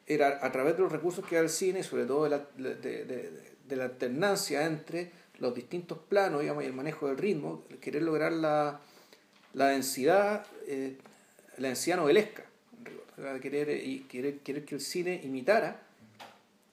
era 0.06 0.44
a 0.44 0.50
través 0.50 0.74
de 0.76 0.82
los 0.82 0.90
recursos 0.90 1.24
que 1.24 1.36
da 1.36 1.42
el 1.42 1.50
cine, 1.50 1.84
sobre 1.84 2.04
todo 2.04 2.24
de 2.24 2.30
la, 2.30 2.46
de, 2.56 3.76
la 3.76 3.84
alternancia 3.84 4.66
entre 4.66 5.12
los 5.38 5.54
distintos 5.54 5.98
planos 5.98 6.42
y 6.42 6.48
el 6.48 6.72
manejo 6.72 7.06
del 7.06 7.18
ritmo, 7.18 7.64
querer 7.80 8.02
lograr 8.02 8.32
la, 8.32 8.80
la 9.52 9.68
densidad, 9.68 10.46
la 11.58 11.68
densidad 11.68 11.98
novelesca 11.98 12.46
querer, 13.40 13.70
y 13.70 14.00
querer, 14.00 14.38
querer 14.38 14.64
que 14.64 14.74
el 14.74 14.80
cine 14.80 15.20
imitara 15.24 15.82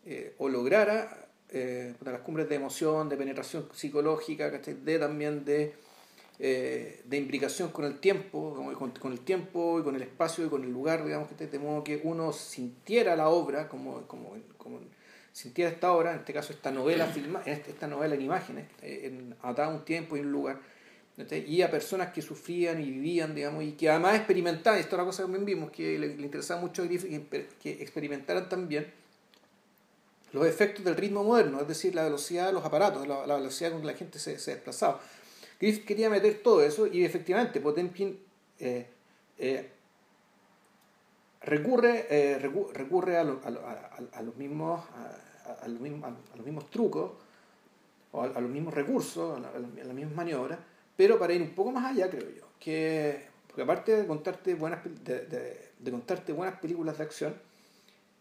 eh, 0.05 0.35
o 0.37 0.49
lograra 0.49 1.27
eh, 1.49 1.93
las 2.03 2.21
cumbres 2.21 2.49
de 2.49 2.55
emoción, 2.55 3.07
de 3.09 3.15
penetración 3.15 3.69
psicológica, 3.73 4.49
de 4.49 4.99
también 4.99 5.45
de, 5.45 5.73
eh, 6.39 7.01
de 7.05 7.17
imbricación 7.17 7.69
con 7.69 7.85
el 7.85 7.99
tiempo, 7.99 8.73
con, 8.77 8.91
con, 8.91 9.11
el 9.11 9.19
tiempo 9.19 9.79
y 9.79 9.83
con 9.83 9.95
el 9.95 10.01
espacio 10.01 10.45
y 10.45 10.49
con 10.49 10.63
el 10.63 10.71
lugar, 10.71 11.05
digamos, 11.05 11.29
que 11.29 11.47
de 11.47 11.59
modo 11.59 11.83
que 11.83 12.01
uno 12.03 12.33
sintiera 12.33 13.15
la 13.15 13.29
obra 13.29 13.67
como, 13.67 14.01
como, 14.07 14.33
sintiera 15.31 15.71
esta 15.71 15.93
obra, 15.93 16.13
en 16.13 16.19
este 16.19 16.33
caso 16.33 16.53
esta 16.53 16.71
novela 16.71 17.05
filma, 17.07 17.41
esta 17.45 17.87
novela 17.87 18.15
en 18.15 18.21
imágenes, 18.21 18.65
en, 18.81 19.35
atada 19.41 19.69
un 19.69 19.85
tiempo 19.85 20.17
y 20.17 20.21
un 20.21 20.31
lugar, 20.31 20.59
y 21.15 21.61
a 21.61 21.69
personas 21.69 22.11
que 22.11 22.21
sufrían 22.21 22.81
y 22.81 22.89
vivían, 22.89 23.35
digamos, 23.35 23.63
y 23.63 23.73
que 23.73 23.89
además 23.89 24.15
experimentaban, 24.15 24.79
esto 24.79 24.95
es 24.95 24.99
una 24.99 25.05
cosa 25.05 25.23
que 25.23 25.25
también 25.25 25.45
vimos, 25.45 25.71
que 25.71 25.99
le, 25.99 26.07
interesaba 26.07 26.59
mucho 26.59 26.87
que 26.87 27.71
experimentaran 27.81 28.49
también 28.49 28.91
los 30.33 30.47
efectos 30.47 30.83
del 30.83 30.95
ritmo 30.95 31.23
moderno, 31.23 31.61
es 31.61 31.67
decir, 31.67 31.93
la 31.93 32.03
velocidad 32.03 32.47
de 32.47 32.53
los 32.53 32.65
aparatos, 32.65 33.07
la, 33.07 33.35
velocidad 33.35 33.71
con 33.71 33.81
que 33.81 33.87
la 33.87 33.93
gente 33.93 34.17
se, 34.17 34.39
se, 34.39 34.55
desplazaba. 34.55 34.99
Griffith 35.59 35.85
quería 35.85 36.09
meter 36.09 36.41
todo 36.41 36.63
eso 36.63 36.87
y 36.87 37.05
efectivamente 37.05 37.61
Potemkin 37.61 38.19
eh, 38.59 38.87
eh, 39.37 39.69
recurre, 41.41 42.07
eh, 42.09 42.39
recurre 42.39 43.17
a, 43.17 43.21
a, 43.21 44.21
los 44.23 44.35
mismos, 44.35 44.83
a, 45.61 45.67
los 45.67 45.79
mismos, 45.79 46.11
a 46.33 46.35
los 46.37 46.45
mismos 46.45 46.69
trucos 46.71 47.11
o 48.11 48.23
a, 48.23 48.41
los 48.41 48.49
mismos 48.49 48.73
recursos, 48.73 49.37
a, 49.37 49.59
las 49.59 49.93
mismas 49.93 50.15
maniobras, 50.15 50.59
pero 50.95 51.17
para 51.19 51.33
ir 51.33 51.41
un 51.41 51.55
poco 51.55 51.71
más 51.71 51.85
allá, 51.91 52.09
creo 52.09 52.29
yo, 52.29 52.47
que 52.59 53.33
porque 53.53 53.61
aparte 53.61 53.95
de 53.95 54.07
contarte 54.07 54.55
buenas 54.55 54.83
de, 54.83 55.71
de, 55.79 55.91
contarte 55.91 56.33
buenas 56.33 56.59
películas 56.59 56.97
de 56.97 57.03
acción, 57.03 57.35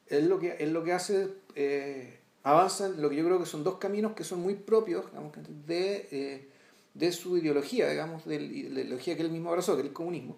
es 0.07 0.25
lo 0.25 0.39
que, 0.39 0.57
es 0.59 0.71
lo 0.71 0.85
que 0.85 0.93
hace, 0.93 1.29
eh, 1.55 2.19
avanza 2.43 2.89
lo 2.91 3.09
que 3.09 3.17
yo 3.17 3.25
creo 3.25 3.39
que 3.39 3.47
son 3.47 3.65
dos 3.65 3.79
caminos 3.79 4.13
que 4.13 4.25
son 4.25 4.41
muy 4.41 4.57
propios 4.57 5.07
digamos, 5.07 5.33
de, 5.67 6.09
eh, 6.11 6.49
de 6.93 7.13
su 7.13 7.39
ideología, 7.39 7.89
digamos, 7.89 8.27
de 8.27 8.41
la 8.41 8.47
ideología 8.83 9.17
que 9.17 9.23
él 9.23 9.31
mismo 9.31 9.49
abrazó, 9.49 9.75
que 9.75 9.81
es 9.81 9.87
el 9.87 9.95
comunismo, 9.95 10.37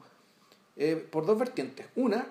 eh, 0.76 0.94
por 1.10 1.26
dos 1.26 1.40
vertientes. 1.40 1.86
Una 1.96 2.28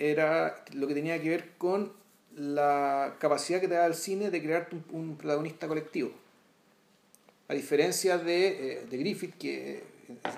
era 0.00 0.64
lo 0.72 0.88
que 0.88 0.94
tenía 0.94 1.22
que 1.22 1.28
ver 1.28 1.52
con 1.56 1.92
la 2.34 3.14
capacidad 3.20 3.60
que 3.60 3.68
te 3.68 3.74
da 3.74 3.86
el 3.86 3.94
cine 3.94 4.32
de 4.32 4.42
crear 4.42 4.68
un 4.90 5.16
protagonista 5.16 5.68
colectivo 5.68 6.10
a 7.48 7.54
diferencia 7.54 8.18
de, 8.18 8.46
eh, 8.48 8.86
de 8.88 8.96
Griffith, 8.96 9.36
que 9.36 9.82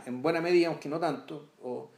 en 0.06 0.22
buena 0.22 0.40
medida, 0.40 0.68
aunque 0.68 0.88
no 0.88 0.98
tanto, 0.98 1.50
o, 1.62 1.90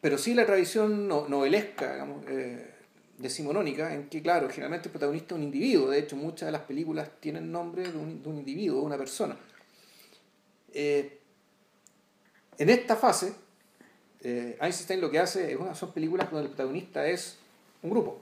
pero 0.00 0.18
sí 0.18 0.34
la 0.34 0.44
tradición 0.44 1.08
novelesca, 1.08 1.92
digamos, 1.92 2.24
eh, 2.28 2.74
decimonónica, 3.16 3.94
en 3.94 4.10
que, 4.10 4.20
claro, 4.20 4.48
generalmente 4.50 4.88
el 4.88 4.92
protagonista 4.92 5.34
es 5.34 5.38
un 5.38 5.44
individuo, 5.44 5.88
de 5.88 6.00
hecho 6.00 6.14
muchas 6.14 6.46
de 6.46 6.52
las 6.52 6.60
películas 6.60 7.08
tienen 7.20 7.50
nombre 7.50 7.90
de 7.90 7.96
un, 7.96 8.20
individuo, 8.26 8.80
de 8.80 8.86
una 8.86 8.98
persona. 8.98 9.34
Eh, 10.74 11.20
en 12.58 12.68
esta 12.68 12.96
fase, 12.96 13.32
eh, 14.20 14.58
Einstein 14.60 15.00
lo 15.00 15.10
que 15.10 15.20
hace 15.20 15.52
es 15.52 15.58
una, 15.58 15.74
son 15.74 15.92
películas 15.92 16.30
donde 16.30 16.48
el 16.48 16.50
protagonista 16.50 17.06
es 17.06 17.38
un 17.82 17.88
grupo, 17.88 18.20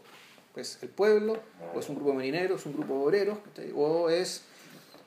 pues 0.55 0.79
el 0.83 0.89
pueblo, 0.89 1.43
o 1.75 1.81
es 1.81 1.89
un 1.89 1.97
grupo 1.97 2.11
de 2.11 2.17
marineros, 2.17 2.65
un 2.67 2.75
grupo 2.75 2.95
de 2.95 3.01
obreros, 3.01 3.39
o 3.75 4.09
es 4.09 4.45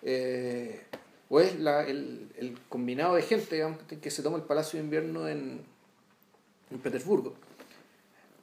eh, 0.06 0.82
o 1.30 1.40
es 1.40 1.60
la, 1.60 1.84
el, 1.86 2.30
el, 2.38 2.58
combinado 2.70 3.16
de 3.16 3.24
gente 3.24 3.56
digamos, 3.56 3.80
que 3.84 4.12
se 4.12 4.22
toma 4.22 4.38
el 4.38 4.44
Palacio 4.44 4.78
de 4.78 4.86
Invierno 4.86 5.28
en, 5.28 5.66
en 6.70 6.80
Petersburgo. 6.80 7.34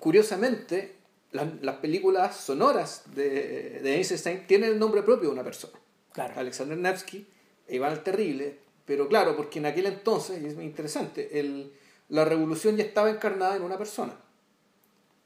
Curiosamente, 0.01 0.97
las 1.31 1.77
películas 1.77 2.37
sonoras 2.37 3.05
de, 3.15 3.81
de 3.81 3.95
Einstein 3.95 4.47
tienen 4.47 4.73
el 4.73 4.79
nombre 4.79 5.03
propio 5.03 5.29
de 5.29 5.35
una 5.35 5.45
persona. 5.45 5.79
Claro. 6.13 6.35
Alexander 6.37 6.77
Nevsky 6.77 7.27
e 7.69 7.77
Iván 7.77 7.93
el 7.93 8.03
Terrible, 8.03 8.59
pero 8.85 9.09
claro, 9.09 9.37
porque 9.37 9.61
en 9.61 9.67
aquel 9.67 9.87
entonces, 9.87 10.43
y 10.43 10.47
es 10.47 10.57
muy 10.57 10.65
interesante, 10.65 11.39
el, 11.39 11.73
la 12.09 12.25
revolución 12.25 12.77
ya 12.77 12.85
estaba 12.85 13.11
encarnada 13.11 13.57
en 13.57 13.63
una 13.63 13.79
persona. 13.79 14.15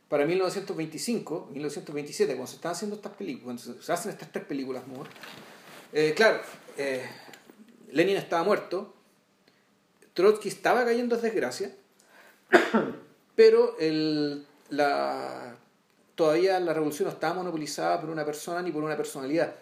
Para 0.09 0.27
1925, 0.27 1.49
1927, 1.53 2.35
cuando 2.35 2.47
se 2.47 2.57
están 2.57 2.73
haciendo 2.73 2.97
estas 2.97 3.15
películas, 3.15 3.63
cuando 3.65 3.83
se 3.83 3.93
hacen 3.93 4.13
estas 4.13 4.31
tres 4.31 4.45
películas, 4.45 4.85
eh, 5.99 6.13
claro, 6.15 6.43
eh, 6.77 7.09
Lenin 7.91 8.19
estaba 8.19 8.45
muerto, 8.45 8.95
Trotsky 10.13 10.49
estaba 10.49 10.85
cayendo 10.85 11.17
en 11.17 11.23
desgracia, 11.23 11.75
pero 13.35 13.79
el, 13.79 14.45
la, 14.69 15.57
todavía 16.15 16.61
la 16.61 16.75
revolución 16.75 17.09
no 17.09 17.15
estaba 17.15 17.33
monopolizada 17.33 17.99
por 17.99 18.11
una 18.11 18.27
persona 18.27 18.61
ni 18.61 18.73
por 18.73 18.85
una 18.85 18.95
personalidad. 18.95 19.55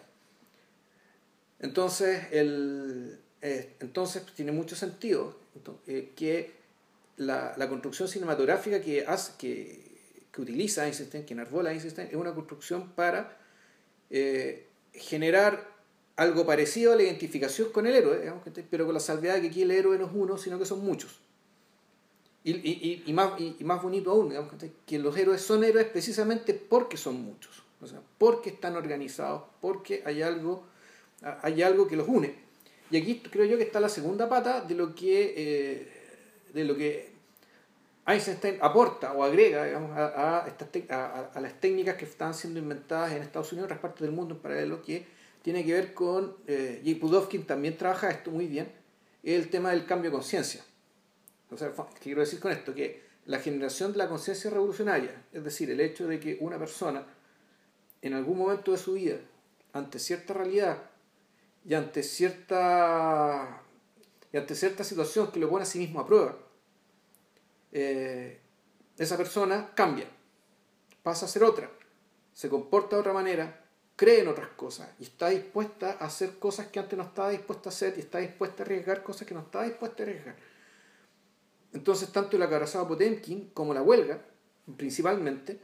Entonces, 1.59 2.25
el, 2.31 3.17
eh, 3.41 3.77
entonces 3.79 4.25
tiene 4.35 4.51
mucho 4.51 4.75
sentido 4.75 5.37
que 6.17 6.51
la, 7.15 7.53
la, 7.55 7.69
construcción 7.69 8.09
cinematográfica 8.09 8.81
que, 8.81 9.05
hace, 9.07 9.31
que, 9.37 10.27
que 10.33 10.41
utiliza 10.41 10.85
Einstein, 10.85 11.25
que 11.25 11.33
enarbola 11.33 11.71
Einstein, 11.71 12.09
es 12.09 12.15
una 12.15 12.33
construcción 12.33 12.91
para 12.91 13.37
generar 14.91 15.74
algo 16.15 16.45
parecido 16.45 16.93
a 16.93 16.95
la 16.95 17.03
identificación 17.03 17.69
con 17.71 17.87
el 17.87 17.95
héroe, 17.95 18.33
pero 18.69 18.85
con 18.85 18.93
la 18.93 18.99
salvedad 18.99 19.35
de 19.35 19.41
que 19.41 19.47
aquí 19.47 19.61
el 19.63 19.71
héroe 19.71 19.97
no 19.97 20.05
es 20.05 20.11
uno, 20.13 20.37
sino 20.37 20.57
que 20.57 20.65
son 20.65 20.83
muchos. 20.83 21.19
Y, 22.43 22.51
y, 22.51 23.03
y, 23.07 23.13
más, 23.13 23.39
y, 23.39 23.63
más 23.63 23.81
bonito 23.81 24.11
aún, 24.11 24.33
que 24.85 24.99
los 24.99 25.17
héroes 25.17 25.41
son 25.41 25.63
héroes 25.63 25.87
precisamente 25.87 26.53
porque 26.53 26.95
son 26.95 27.21
muchos, 27.21 27.63
o 27.81 27.87
sea, 27.87 27.99
porque 28.19 28.51
están 28.51 28.75
organizados, 28.75 29.43
porque 29.59 30.03
hay 30.05 30.21
algo, 30.21 30.63
hay 31.41 31.63
algo 31.63 31.87
que 31.87 31.95
los 31.95 32.07
une. 32.07 32.35
Y 32.91 32.97
aquí 32.97 33.19
creo 33.19 33.45
yo 33.45 33.57
que 33.57 33.63
está 33.63 33.79
la 33.79 33.89
segunda 33.89 34.29
pata 34.29 34.61
de 34.61 34.75
lo 34.75 34.93
que, 34.93 35.33
eh, 35.35 35.91
de 36.53 36.63
lo 36.65 36.77
que 36.77 37.15
Einstein 38.05 38.59
aporta 38.61 39.13
o 39.13 39.23
agrega 39.23 39.65
digamos, 39.65 39.97
a, 39.97 40.45
estas 40.47 40.69
a, 40.91 41.31
a, 41.33 41.41
las 41.41 41.59
técnicas 41.59 41.95
que 41.95 42.05
están 42.05 42.35
siendo 42.35 42.59
inventadas 42.59 43.13
en 43.13 43.23
Estados 43.23 43.51
Unidos, 43.53 43.71
en 43.71 43.79
partes 43.79 44.01
del 44.01 44.11
mundo 44.11 44.35
en 44.35 44.41
paralelo, 44.41 44.83
que 44.83 45.14
tiene 45.45 45.63
que 45.63 45.73
ver 45.73 45.93
con, 45.93 46.37
eh, 46.47 46.81
y 46.83 46.95
también 47.43 47.77
trabaja 47.77 48.09
esto 48.09 48.31
muy 48.31 48.47
bien, 48.47 48.67
el 49.21 49.47
tema 49.51 49.69
del 49.69 49.85
cambio 49.85 50.09
de 50.09 50.15
conciencia. 50.15 50.65
¿qué 51.51 51.99
quiero 52.01 52.21
decir 52.21 52.39
con 52.39 52.51
esto? 52.51 52.73
Que 52.73 53.03
la 53.27 53.37
generación 53.37 53.91
de 53.91 53.99
la 53.99 54.09
conciencia 54.09 54.49
revolucionaria, 54.49 55.23
es 55.31 55.43
decir, 55.43 55.69
el 55.69 55.81
hecho 55.81 56.07
de 56.07 56.19
que 56.19 56.39
una 56.41 56.57
persona 56.57 57.05
en 58.01 58.15
algún 58.15 58.39
momento 58.39 58.71
de 58.71 58.79
su 58.79 58.93
vida, 58.93 59.17
ante 59.71 59.99
cierta 59.99 60.33
realidad 60.33 60.89
y 61.63 61.75
ante 61.75 62.01
cierta, 62.01 63.61
y 64.33 64.37
ante 64.37 64.55
cierta 64.55 64.83
situación 64.83 65.31
que 65.31 65.39
lo 65.39 65.47
pone 65.47 65.61
a 65.61 65.67
sí 65.67 65.77
mismo 65.77 65.99
a 65.99 66.07
prueba, 66.07 66.39
eh, 67.71 68.39
esa 68.97 69.15
persona 69.15 69.75
cambia, 69.75 70.07
pasa 71.03 71.27
a 71.27 71.29
ser 71.29 71.43
otra, 71.43 71.69
se 72.33 72.49
comporta 72.49 72.95
de 72.95 73.01
otra 73.01 73.13
manera, 73.13 73.64
cree 73.95 74.21
en 74.21 74.27
otras 74.27 74.49
cosas 74.49 74.89
y 74.99 75.03
está 75.03 75.29
dispuesta 75.29 75.97
a 75.99 76.05
hacer 76.05 76.37
cosas 76.37 76.67
que 76.67 76.79
antes 76.79 76.97
no 76.97 77.05
estaba 77.05 77.29
dispuesta 77.29 77.69
a 77.69 77.71
hacer 77.71 77.93
y 77.97 78.01
está 78.01 78.19
dispuesta 78.19 78.63
a 78.63 78.65
arriesgar 78.65 79.03
cosas 79.03 79.27
que 79.27 79.33
no 79.33 79.41
estaba 79.41 79.65
dispuesta 79.65 80.03
a 80.03 80.05
arriesgar. 80.05 80.35
Entonces, 81.73 82.11
tanto 82.11 82.37
la 82.37 82.49
Karasava 82.49 82.87
Potemkin 82.87 83.49
como 83.53 83.73
la 83.73 83.81
huelga, 83.81 84.21
principalmente, 84.77 85.59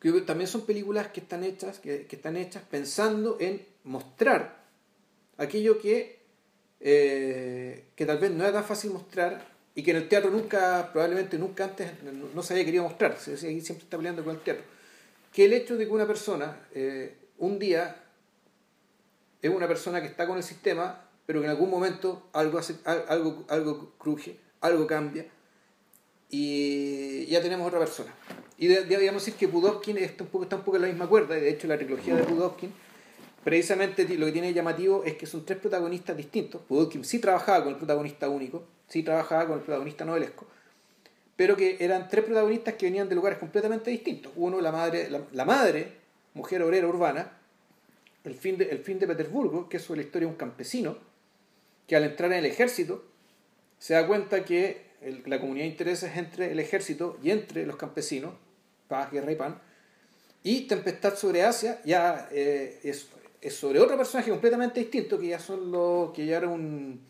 que 0.00 0.12
también 0.22 0.48
son 0.48 0.66
películas 0.66 1.08
que 1.08 1.20
están 1.20 1.44
hechas, 1.44 1.78
que, 1.78 2.06
que 2.06 2.16
están 2.16 2.36
hechas 2.36 2.62
pensando 2.64 3.36
en 3.40 3.64
mostrar 3.84 4.62
aquello 5.38 5.80
que, 5.80 6.20
eh, 6.80 7.86
que 7.94 8.06
tal 8.06 8.18
vez 8.18 8.30
no 8.30 8.44
era 8.44 8.52
tan 8.52 8.64
fácil 8.64 8.90
mostrar 8.90 9.46
y 9.74 9.82
que 9.82 9.92
en 9.92 9.98
el 9.98 10.08
teatro 10.08 10.30
nunca, 10.30 10.90
probablemente 10.92 11.38
nunca 11.38 11.64
antes 11.64 11.90
no, 12.02 12.42
se 12.42 12.52
había 12.52 12.64
querido 12.64 12.84
mostrar, 12.84 13.18
siempre 13.18 13.72
está 13.72 13.96
peleando 13.96 14.24
con 14.24 14.34
el 14.34 14.40
teatro. 14.40 14.64
Que 15.32 15.46
el 15.46 15.52
hecho 15.54 15.76
de 15.76 15.86
que 15.86 15.92
una 15.92 16.06
persona 16.06 16.66
eh, 16.74 17.16
un 17.38 17.58
día 17.58 17.96
es 19.40 19.50
una 19.50 19.66
persona 19.66 20.00
que 20.00 20.06
está 20.06 20.26
con 20.26 20.36
el 20.36 20.42
sistema, 20.44 21.04
pero 21.26 21.40
que 21.40 21.46
en 21.46 21.50
algún 21.50 21.70
momento 21.70 22.28
algo, 22.32 22.58
hace, 22.58 22.76
algo, 22.84 23.44
algo 23.48 23.92
cruje, 23.98 24.36
algo 24.60 24.86
cambia, 24.86 25.26
y 26.30 27.26
ya 27.26 27.42
tenemos 27.42 27.66
otra 27.66 27.80
persona. 27.80 28.14
Y 28.56 28.68
debíamos 28.68 29.24
decir 29.24 29.38
que 29.38 29.46
Budovkin 29.46 29.98
está 29.98 30.24
un, 30.24 30.30
poco, 30.30 30.44
está 30.44 30.56
un 30.56 30.62
poco 30.62 30.76
en 30.76 30.82
la 30.82 30.88
misma 30.88 31.08
cuerda, 31.08 31.34
de 31.34 31.50
hecho 31.50 31.66
la 31.66 31.76
trilogía 31.76 32.14
de 32.14 32.22
Budovkin, 32.22 32.72
precisamente 33.42 34.08
lo 34.16 34.26
que 34.26 34.32
tiene 34.32 34.54
llamativo 34.54 35.02
es 35.04 35.16
que 35.16 35.26
son 35.26 35.44
tres 35.44 35.58
protagonistas 35.58 36.16
distintos. 36.16 36.62
Budovkin 36.68 37.04
sí 37.04 37.18
trabajaba 37.18 37.64
con 37.64 37.72
el 37.72 37.78
protagonista 37.78 38.28
único, 38.28 38.64
sí 38.86 39.02
trabajaba 39.02 39.46
con 39.46 39.58
el 39.58 39.64
protagonista 39.64 40.04
novelesco, 40.04 40.46
pero 41.42 41.56
que 41.56 41.76
eran 41.80 42.08
tres 42.08 42.24
protagonistas 42.24 42.74
que 42.74 42.86
venían 42.86 43.08
de 43.08 43.16
lugares 43.16 43.36
completamente 43.36 43.90
distintos. 43.90 44.32
Uno, 44.36 44.60
la 44.60 44.70
madre, 44.70 45.10
la, 45.32 45.44
madre 45.44 45.94
mujer 46.34 46.62
obrera 46.62 46.86
urbana, 46.86 47.32
el 48.22 48.36
fin, 48.36 48.56
de, 48.56 48.66
el 48.66 48.78
fin 48.78 49.00
de 49.00 49.08
Petersburgo, 49.08 49.68
que 49.68 49.78
es 49.78 49.82
sobre 49.82 50.02
la 50.02 50.06
historia 50.06 50.28
de 50.28 50.34
un 50.34 50.38
campesino, 50.38 50.98
que 51.88 51.96
al 51.96 52.04
entrar 52.04 52.30
en 52.30 52.38
el 52.38 52.46
ejército 52.46 53.04
se 53.80 53.94
da 53.94 54.06
cuenta 54.06 54.44
que 54.44 54.82
la 55.26 55.40
comunidad 55.40 55.64
de 55.64 55.70
intereses 55.72 56.16
entre 56.16 56.52
el 56.52 56.60
ejército 56.60 57.18
y 57.20 57.32
entre 57.32 57.66
los 57.66 57.74
campesinos, 57.74 58.34
paz, 58.86 59.10
guerra 59.10 59.32
y 59.32 59.34
pan, 59.34 59.60
y 60.44 60.68
Tempestad 60.68 61.16
sobre 61.16 61.42
Asia 61.42 61.80
ya 61.84 62.28
eh, 62.30 62.78
es, 62.84 63.08
es, 63.40 63.52
sobre 63.52 63.80
otro 63.80 63.96
personaje 63.96 64.30
completamente 64.30 64.78
distinto, 64.78 65.18
que 65.18 65.26
ya 65.26 65.40
son 65.40 65.72
los, 65.72 66.12
que 66.12 66.24
ya 66.24 66.36
era 66.36 66.46
un, 66.46 67.00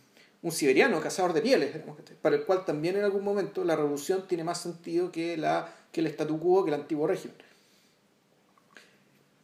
un 0.42 0.50
siberiano, 0.50 1.00
cazador 1.00 1.32
de 1.32 1.40
pieles, 1.40 1.76
para 2.20 2.36
el 2.36 2.44
cual 2.44 2.64
también 2.64 2.96
en 2.96 3.04
algún 3.04 3.22
momento 3.22 3.64
la 3.64 3.76
revolución 3.76 4.26
tiene 4.26 4.42
más 4.42 4.60
sentido 4.60 5.12
que, 5.12 5.36
la, 5.36 5.72
que 5.92 6.00
el 6.00 6.08
statu 6.08 6.38
quo, 6.40 6.64
que 6.64 6.70
el 6.70 6.80
antiguo 6.80 7.06
régimen. 7.06 7.36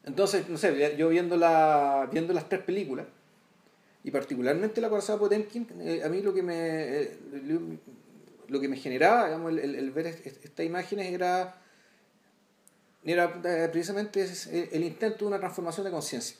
Entonces, 0.04 0.48
no 0.48 0.58
sé, 0.58 0.96
yo 0.96 1.08
viendo, 1.08 1.36
la, 1.36 2.08
viendo 2.10 2.32
las 2.32 2.48
tres 2.48 2.62
películas, 2.62 3.06
y 4.02 4.10
particularmente 4.10 4.80
la 4.80 4.88
corazón 4.88 5.18
Potemkin, 5.18 5.66
eh, 5.80 6.02
a 6.04 6.08
mí 6.08 6.22
lo 6.22 6.32
que 6.32 6.42
me, 6.42 7.02
eh, 7.02 7.18
lo 8.48 8.60
que 8.60 8.68
me 8.68 8.76
generaba, 8.76 9.26
digamos, 9.26 9.52
el, 9.52 9.90
ver 9.90 10.06
estas 10.06 10.66
imágenes 10.66 11.12
era, 11.12 11.60
era 13.04 13.40
eh, 13.44 13.68
precisamente 13.70 14.26
el, 14.72 14.82
intento 14.82 15.18
de 15.20 15.26
una 15.26 15.38
transformación 15.38 15.84
de 15.84 15.90
conciencia. 15.90 16.36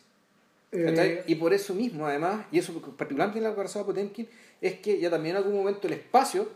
Eh, 0.70 1.24
y 1.26 1.34
por 1.36 1.54
eso 1.54 1.74
mismo, 1.74 2.06
además, 2.06 2.46
y 2.52 2.58
eso 2.58 2.72
particularmente 2.96 3.38
en 3.38 3.44
la 3.44 3.54
de 3.54 3.84
Potemkin, 3.84 4.28
es 4.60 4.80
que 4.80 4.98
ya 4.98 5.10
también 5.10 5.36
en 5.36 5.42
algún 5.42 5.56
momento 5.56 5.86
el 5.86 5.94
espacio 5.94 6.48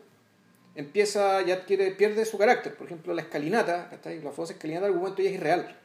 empieza, 0.75 1.43
ya 1.43 1.55
adquiere, 1.55 1.91
pierde 1.93 2.25
su 2.25 2.39
carácter. 2.39 2.75
Por 2.77 2.87
ejemplo, 2.87 3.15
la 3.15 3.23
escalinata, 3.23 3.91
la 4.05 4.31
famosa 4.33 4.53
escalinata 4.53 4.87
en 4.87 4.93
algún 4.93 5.03
momento 5.03 5.23
ya 5.23 5.31
es 5.31 5.37
irreal. 5.37 5.79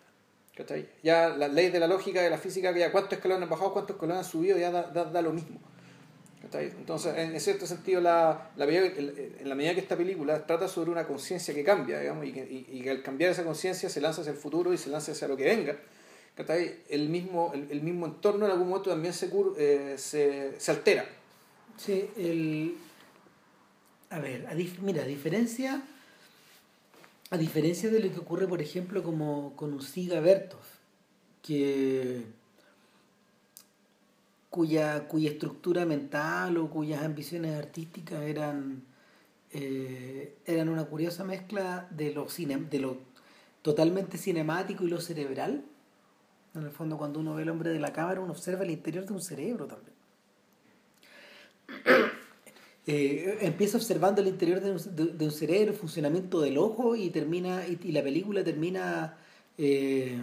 Ya 1.03 1.29
las 1.29 1.53
leyes 1.53 1.71
de 1.71 1.79
la 1.79 1.87
lógica, 1.87 2.21
de 2.21 2.31
la 2.31 2.37
física, 2.37 2.73
que 2.73 2.79
ya 2.79 2.91
cuántos 2.91 3.13
escalones 3.13 3.43
han 3.43 3.49
bajado, 3.49 3.73
cuántos 3.73 3.95
escalones 3.95 4.25
han 4.25 4.31
subido, 4.31 4.57
ya 4.57 4.71
da, 4.71 5.05
da 5.05 5.21
lo 5.21 5.31
mismo. 5.31 5.59
Entonces, 6.53 7.13
en 7.17 7.39
cierto 7.39 7.67
sentido, 7.67 7.99
la, 7.99 8.51
la 8.55 8.65
en 8.65 9.49
la 9.49 9.55
medida 9.55 9.73
que 9.73 9.81
esta 9.81 9.97
película 9.97 10.45
trata 10.45 10.67
sobre 10.67 10.91
una 10.91 11.05
conciencia 11.05 11.53
que 11.53 11.63
cambia, 11.63 11.99
digamos, 11.99 12.25
y 12.25 12.31
que, 12.31 12.65
y, 12.71 12.87
al 12.87 13.01
cambiar 13.01 13.31
esa 13.31 13.43
conciencia 13.43 13.89
se 13.89 13.99
lanza 13.99 14.21
hacia 14.21 14.31
el 14.31 14.37
futuro 14.37 14.73
y 14.73 14.77
se 14.77 14.89
lanza 14.89 15.11
hacia 15.11 15.27
lo 15.27 15.35
que 15.35 15.43
venga, 15.43 15.77
el 16.89 17.09
mismo, 17.09 17.51
el, 17.53 17.81
mismo 17.81 18.05
entorno 18.05 18.45
en 18.45 18.51
algún 18.51 18.69
momento 18.69 18.89
también 18.91 19.13
se, 19.13 19.29
eh, 19.57 19.95
se, 19.97 20.53
se, 20.57 20.71
altera. 20.71 21.05
Sí, 21.77 22.09
el... 22.17 22.75
A 24.09 24.19
ver, 24.19 24.47
a 24.47 24.53
mira, 24.81 25.03
a 25.03 25.05
diferencia, 25.05 25.83
a 27.29 27.37
diferencia 27.37 27.89
de 27.89 27.99
lo 27.99 28.11
que 28.11 28.19
ocurre, 28.19 28.47
por 28.47 28.61
ejemplo, 28.61 29.03
como 29.03 29.55
con 29.55 29.73
Usiga 29.73 30.19
Bertov, 30.21 30.61
que 31.43 32.23
cuya, 34.49 35.07
cuya 35.07 35.31
estructura 35.31 35.85
mental 35.85 36.57
o 36.57 36.69
cuyas 36.69 37.03
ambiciones 37.03 37.55
artísticas 37.55 38.21
eran, 38.21 38.83
eh, 39.51 40.37
eran 40.45 40.69
una 40.69 40.85
curiosa 40.85 41.25
mezcla 41.25 41.87
de 41.91 42.13
lo, 42.13 42.29
cine, 42.29 42.57
de 42.57 42.79
lo 42.79 42.97
totalmente 43.61 44.17
cinemático 44.17 44.85
y 44.85 44.89
lo 44.89 45.01
cerebral. 45.01 45.65
En 46.55 46.63
el 46.63 46.71
fondo, 46.71 46.97
cuando 46.97 47.19
uno 47.19 47.35
ve 47.35 47.43
el 47.43 47.49
hombre 47.49 47.71
de 47.71 47.79
la 47.79 47.91
cámara, 47.91 48.21
uno 48.21 48.31
observa 48.31 48.63
el 48.63 48.71
interior 48.71 49.05
de 49.05 49.13
un 49.13 49.21
cerebro 49.21 49.67
también. 49.67 49.96
Eh, 52.89 53.39
empieza 53.41 53.75
observando 53.75 54.21
el 54.21 54.29
interior 54.29 54.61
de 54.61 54.71
un, 54.71 55.17
de, 55.17 55.25
un, 55.25 55.31
cerebro, 55.31 55.73
el 55.73 55.77
funcionamiento 55.77 56.39
del 56.39 56.57
ojo 56.57 56.95
y 56.95 57.09
termina 57.09 57.67
y, 57.67 57.91
la 57.91 58.01
película 58.01 58.45
termina 58.45 59.17
eh, 59.57 60.17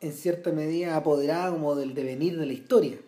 en 0.00 0.12
cierta 0.12 0.50
medida 0.50 0.96
apoderada 0.96 1.52
como 1.52 1.76
del 1.76 1.94
devenir 1.94 2.36
de 2.36 2.46
la 2.46 2.52
historia. 2.52 2.98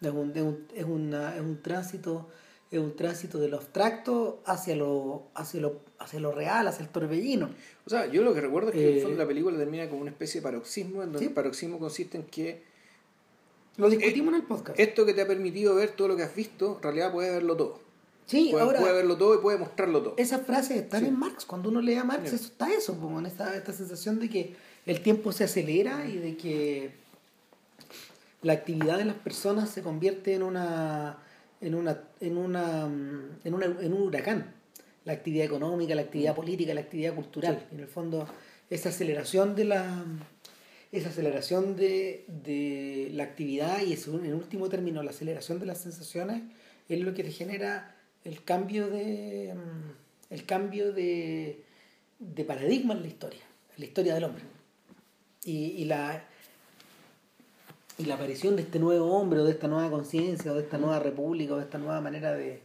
Es 0.00 0.10
un, 0.10 0.32
es, 0.74 0.84
una, 0.86 1.36
es 1.36 1.42
un 1.42 1.60
tránsito 1.60 2.30
es 2.70 2.78
un 2.78 2.94
tránsito 2.94 3.38
de 3.38 3.48
lo 3.48 3.56
abstracto 3.56 4.42
hacia 4.46 4.76
lo, 4.76 5.24
hacia 5.34 5.60
lo, 5.60 5.80
hacia 5.98 6.20
lo 6.20 6.32
real, 6.32 6.68
hacia 6.68 6.84
el 6.84 6.88
torbellino. 6.88 7.50
O 7.84 7.90
sea, 7.90 8.06
yo 8.06 8.22
lo 8.22 8.32
que 8.32 8.40
recuerdo 8.40 8.68
es 8.68 8.74
que 8.74 8.96
el 8.96 9.02
fondo 9.02 9.16
eh, 9.16 9.18
la 9.18 9.26
película 9.26 9.58
termina 9.58 9.88
como 9.88 10.02
una 10.02 10.10
especie 10.10 10.40
de 10.40 10.44
paroxismo, 10.44 11.02
en 11.02 11.12
donde 11.12 11.26
el 11.26 11.34
paroxismo 11.34 11.78
consiste 11.78 12.16
en 12.18 12.24
que... 12.24 12.69
Lo 13.76 13.88
discutimos 13.88 14.34
en 14.34 14.40
el 14.40 14.46
podcast. 14.46 14.78
Esto 14.78 15.06
que 15.06 15.14
te 15.14 15.22
ha 15.22 15.26
permitido 15.26 15.74
ver 15.74 15.90
todo 15.90 16.08
lo 16.08 16.16
que 16.16 16.22
has 16.22 16.34
visto, 16.34 16.76
en 16.76 16.82
realidad 16.82 17.12
puedes 17.12 17.32
verlo 17.32 17.56
todo. 17.56 17.80
Sí, 18.26 18.48
puede, 18.52 18.62
ahora, 18.64 18.80
puede 18.80 18.92
verlo 18.94 19.16
todo 19.16 19.34
y 19.34 19.38
puede 19.38 19.58
mostrarlo 19.58 20.02
todo. 20.02 20.14
Esas 20.16 20.46
frases 20.46 20.76
están 20.76 21.04
en 21.04 21.18
Marx. 21.18 21.44
Cuando 21.44 21.68
uno 21.68 21.80
lee 21.80 21.94
a 21.94 22.04
Marx, 22.04 22.32
eso 22.32 22.44
está 22.44 22.72
eso, 22.72 22.98
como 22.98 23.18
en 23.18 23.26
esta, 23.26 23.56
esta 23.56 23.72
sensación 23.72 24.20
de 24.20 24.28
que 24.28 24.54
el 24.86 25.00
tiempo 25.00 25.32
se 25.32 25.44
acelera 25.44 26.08
y 26.08 26.18
de 26.18 26.36
que 26.36 26.92
la 28.42 28.52
actividad 28.52 28.98
de 28.98 29.04
las 29.04 29.16
personas 29.16 29.70
se 29.70 29.82
convierte 29.82 30.34
en 30.34 30.42
una 30.42 31.18
en 31.60 31.74
una 31.74 32.02
en 32.20 32.38
una 32.38 32.84
en, 33.44 33.54
una, 33.54 33.66
en 33.66 33.92
un 33.92 34.02
huracán 34.02 34.54
la 35.04 35.12
actividad 35.12 35.44
económica 35.44 35.94
la 35.94 36.02
actividad 36.02 36.34
política 36.34 36.72
la 36.72 36.80
actividad 36.80 37.14
cultural 37.14 37.66
en 37.70 37.80
el 37.80 37.86
fondo 37.86 38.26
esa 38.70 38.88
aceleración 38.88 39.54
de 39.54 39.64
la 39.64 40.04
esa 40.92 41.10
aceleración 41.10 41.76
de, 41.76 42.24
de 42.26 43.10
la 43.12 43.24
actividad 43.24 43.82
y 43.82 43.92
en 43.92 44.34
último 44.34 44.68
término 44.68 45.02
la 45.02 45.10
aceleración 45.10 45.60
de 45.60 45.66
las 45.66 45.78
sensaciones 45.78 46.42
es 46.88 47.00
lo 47.00 47.14
que 47.14 47.22
te 47.22 47.30
genera 47.30 47.96
el 48.24 48.42
cambio 48.42 48.88
de 48.88 49.54
el 50.30 50.44
cambio 50.44 50.92
de, 50.92 51.62
de 52.18 52.44
paradigma 52.44 52.94
en 52.94 53.02
la 53.02 53.08
historia 53.08 53.42
en 53.76 53.80
la 53.80 53.86
historia 53.86 54.14
del 54.14 54.24
hombre 54.24 54.42
y, 55.44 55.52
y 55.52 55.84
la 55.84 56.24
y 57.98 58.06
la 58.06 58.14
aparición 58.14 58.56
de 58.56 58.62
este 58.62 58.78
nuevo 58.78 59.12
hombre 59.12 59.40
o 59.40 59.44
de 59.44 59.52
esta 59.52 59.68
nueva 59.68 59.90
conciencia 59.90 60.52
o 60.52 60.54
de 60.54 60.62
esta 60.62 60.78
nueva 60.78 60.98
república 60.98 61.54
o 61.54 61.58
de 61.58 61.64
esta 61.64 61.78
nueva 61.78 62.00
manera 62.00 62.32
de, 62.32 62.60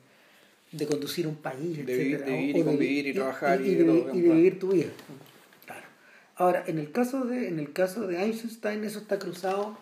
de 0.71 0.87
conducir 0.87 1.27
un 1.27 1.35
país, 1.35 1.85
de 1.85 1.97
vivir, 1.97 2.55
y 2.55 2.63
convivir 2.63 3.07
y, 3.07 3.13
trabajar 3.13 3.61
y, 3.61 3.75
de, 3.75 3.83
vivir 4.13 4.59
tu 4.59 4.69
vida. 4.69 4.89
Ahora, 6.35 6.63
en 6.67 6.79
el 6.79 6.91
caso 6.91 7.25
de 7.25 7.47
en 7.47 7.59
el 7.59 7.71
caso 7.71 8.07
de 8.07 8.21
Einstein 8.21 8.83
eso 8.83 8.99
está 8.99 9.19
cruzado 9.19 9.77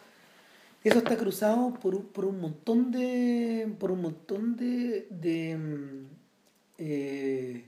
eso 0.83 0.97
está 0.97 1.17
cruzado 1.17 1.73
por, 1.75 2.05
por 2.07 2.25
un 2.25 2.41
montón 2.41 2.91
de 2.91 3.73
por 3.79 3.91
un 3.91 4.01
montón 4.01 4.57
de, 4.57 5.07
de 5.09 5.57
mm, 5.57 6.05
eh, 6.77 7.65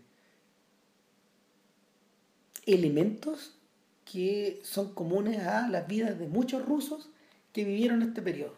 elementos 2.65 3.55
que 4.03 4.59
son 4.63 4.93
comunes 4.93 5.39
a 5.39 5.67
las 5.69 5.87
vidas 5.87 6.19
de 6.19 6.27
muchos 6.27 6.65
rusos 6.65 7.09
que 7.53 7.63
vivieron 7.63 8.01
este 8.01 8.21
periodo. 8.21 8.53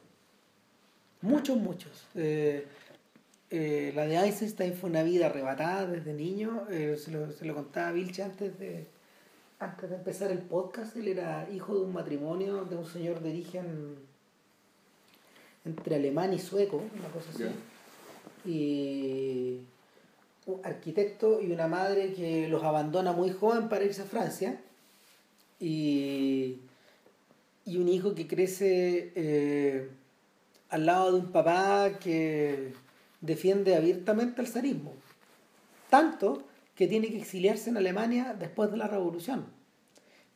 Muchos, 1.21 1.57
muchos. 1.57 2.05
Eh, 2.15 2.65
eh, 3.49 3.91
la 3.95 4.05
de 4.05 4.17
Einstein 4.17 4.73
fue 4.73 4.89
una 4.89 5.03
vida 5.03 5.27
arrebatada 5.27 5.87
desde 5.87 6.13
niño. 6.13 6.65
Se, 6.69 7.11
lo, 7.11 7.31
se, 7.31 7.45
lo, 7.45 7.53
contaba 7.55 7.91
Vilche 7.91 8.23
antes 8.23 8.57
de, 8.59 8.87
antes 9.59 9.89
de 9.89 9.95
empezar 9.95 10.31
el 10.31 10.39
podcast. 10.39 10.95
Él 10.95 11.07
era 11.07 11.47
hijo 11.51 11.75
de 11.75 11.81
un 11.81 11.93
matrimonio 11.93 12.65
de 12.65 12.75
un 12.75 12.85
señor 12.85 13.19
de 13.21 13.29
origen 13.29 13.95
entre 15.65 15.95
alemán 15.95 16.33
y 16.33 16.39
sueco, 16.39 16.77
una 16.77 17.09
cosa 17.09 17.29
así. 17.33 17.45
Y 18.49 19.59
un 20.45 20.65
arquitecto 20.65 21.41
y 21.41 21.51
una 21.51 21.67
madre 21.67 22.13
que 22.13 22.47
los 22.47 22.63
abandona 22.63 23.11
muy 23.11 23.31
joven 23.31 23.69
para 23.69 23.83
irse 23.83 24.01
a 24.01 24.05
Francia. 24.05 24.61
Y 25.59 26.59
y 27.67 27.77
un 27.77 27.89
hijo 27.89 28.15
que 28.15 28.27
crece 28.27 29.11
eh, 29.13 29.89
al 30.69 30.85
lado 30.85 31.11
de 31.11 31.19
un 31.19 31.31
papá 31.33 31.99
que 31.99 32.71
defiende 33.19 33.75
abiertamente 33.75 34.41
el 34.41 34.47
zarismo. 34.47 34.93
Tanto 35.89 36.43
que 36.77 36.87
tiene 36.87 37.09
que 37.09 37.17
exiliarse 37.17 37.69
en 37.71 37.77
Alemania 37.77 38.35
después 38.39 38.71
de 38.71 38.77
la 38.77 38.87
revolución. 38.87 39.47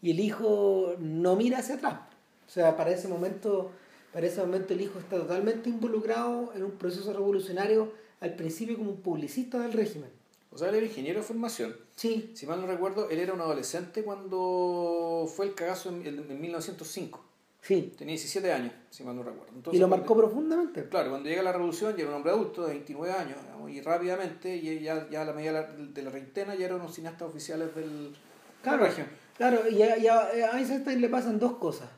y 0.02 0.10
el 0.10 0.20
hijo 0.20 0.96
no 1.00 1.36
mira 1.36 1.60
hacia 1.60 1.76
atrás. 1.76 2.00
O 2.48 2.50
sea, 2.50 2.76
para 2.76 2.90
ese 2.90 3.08
momento, 3.08 3.72
para 4.12 4.26
ese 4.26 4.42
momento 4.42 4.74
el 4.74 4.82
hijo 4.82 4.98
está 4.98 5.18
totalmente 5.18 5.70
involucrado 5.70 6.52
en 6.56 6.64
un 6.64 6.72
proceso 6.72 7.14
revolucionario, 7.14 7.94
al 8.20 8.36
principio 8.36 8.78
como 8.78 8.90
un 8.90 9.02
publicista 9.02 9.60
del 9.60 9.74
régimen. 9.74 10.10
O 10.50 10.58
sea, 10.58 10.70
él 10.70 10.76
era 10.76 10.86
ingeniero 10.88 11.20
de 11.20 11.26
formación. 11.26 11.76
Sí. 11.96 12.32
Si 12.34 12.48
mal 12.48 12.60
no 12.60 12.66
recuerdo, 12.66 13.10
él 13.12 13.20
era 13.20 13.34
un 13.34 13.42
adolescente 13.42 14.04
cuando 14.04 15.32
fue 15.34 15.46
el 15.46 15.54
cagazo 15.54 15.90
en, 15.90 16.06
en 16.08 16.42
1905. 16.42 17.24
Sí. 17.62 17.94
Tenía 17.96 18.14
17 18.14 18.52
años, 18.52 18.74
si 18.90 19.04
mal 19.04 19.16
no 19.16 19.22
recuerdo. 19.22 19.72
y 19.72 19.78
lo 19.78 19.88
marcó 19.88 20.16
profundamente. 20.16 20.88
Claro, 20.90 21.12
cuando 21.12 21.30
llega 21.30 21.44
la 21.44 21.52
revolución 21.52 21.96
ya 21.96 22.02
era 22.02 22.10
un 22.10 22.16
hombre 22.16 22.32
adulto 22.32 22.64
de 22.64 22.72
29 22.72 23.14
años 23.14 23.38
digamos, 23.44 23.70
y 23.70 23.82
rápidamente, 23.82 24.56
y 24.56 24.80
ya, 24.80 25.08
ya 25.10 25.22
a 25.22 25.26
la 25.26 25.34
medida 25.34 25.72
de 25.72 26.02
la 26.02 26.10
treintena, 26.10 26.56
ya 26.56 26.66
eran 26.66 26.80
unos 26.80 26.96
cineastas 26.96 27.28
oficiales 27.28 27.74
del, 27.76 28.16
claro, 28.64 28.86
región. 28.86 29.08
Claro, 29.38 29.70
y 29.70 29.82
a, 29.84 29.98
y 29.98 30.08
a 30.08 30.58
Einstein 30.58 31.02
le 31.02 31.10
pasan 31.10 31.38
dos 31.38 31.58
cosas. 31.58 31.90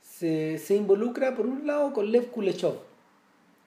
Se, 0.00 0.58
se 0.58 0.74
involucra, 0.74 1.34
por 1.34 1.46
un 1.46 1.66
lado, 1.66 1.92
con 1.92 2.10
Lev 2.10 2.30
Kuleshov, 2.30 2.78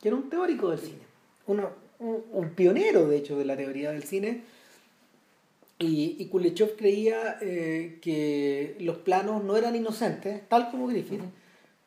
que 0.02 0.08
era 0.08 0.18
un 0.18 0.28
teórico 0.28 0.72
del 0.72 0.80
cine. 0.80 1.02
Uno, 1.46 1.70
un, 2.00 2.26
un, 2.32 2.50
pionero, 2.56 3.08
de 3.08 3.18
hecho, 3.18 3.38
de 3.38 3.46
la 3.46 3.56
teoría 3.56 3.92
del 3.92 4.04
cine. 4.04 4.44
Y, 5.82 6.16
y 6.20 6.26
Kuleshov 6.28 6.76
creía 6.78 7.38
eh, 7.42 7.98
que 8.02 8.76
los 8.80 8.98
planos 8.98 9.44
no 9.44 9.58
eran 9.58 9.76
inocentes, 9.76 10.48
tal 10.48 10.70
como 10.70 10.88
Griffith, 10.88 11.22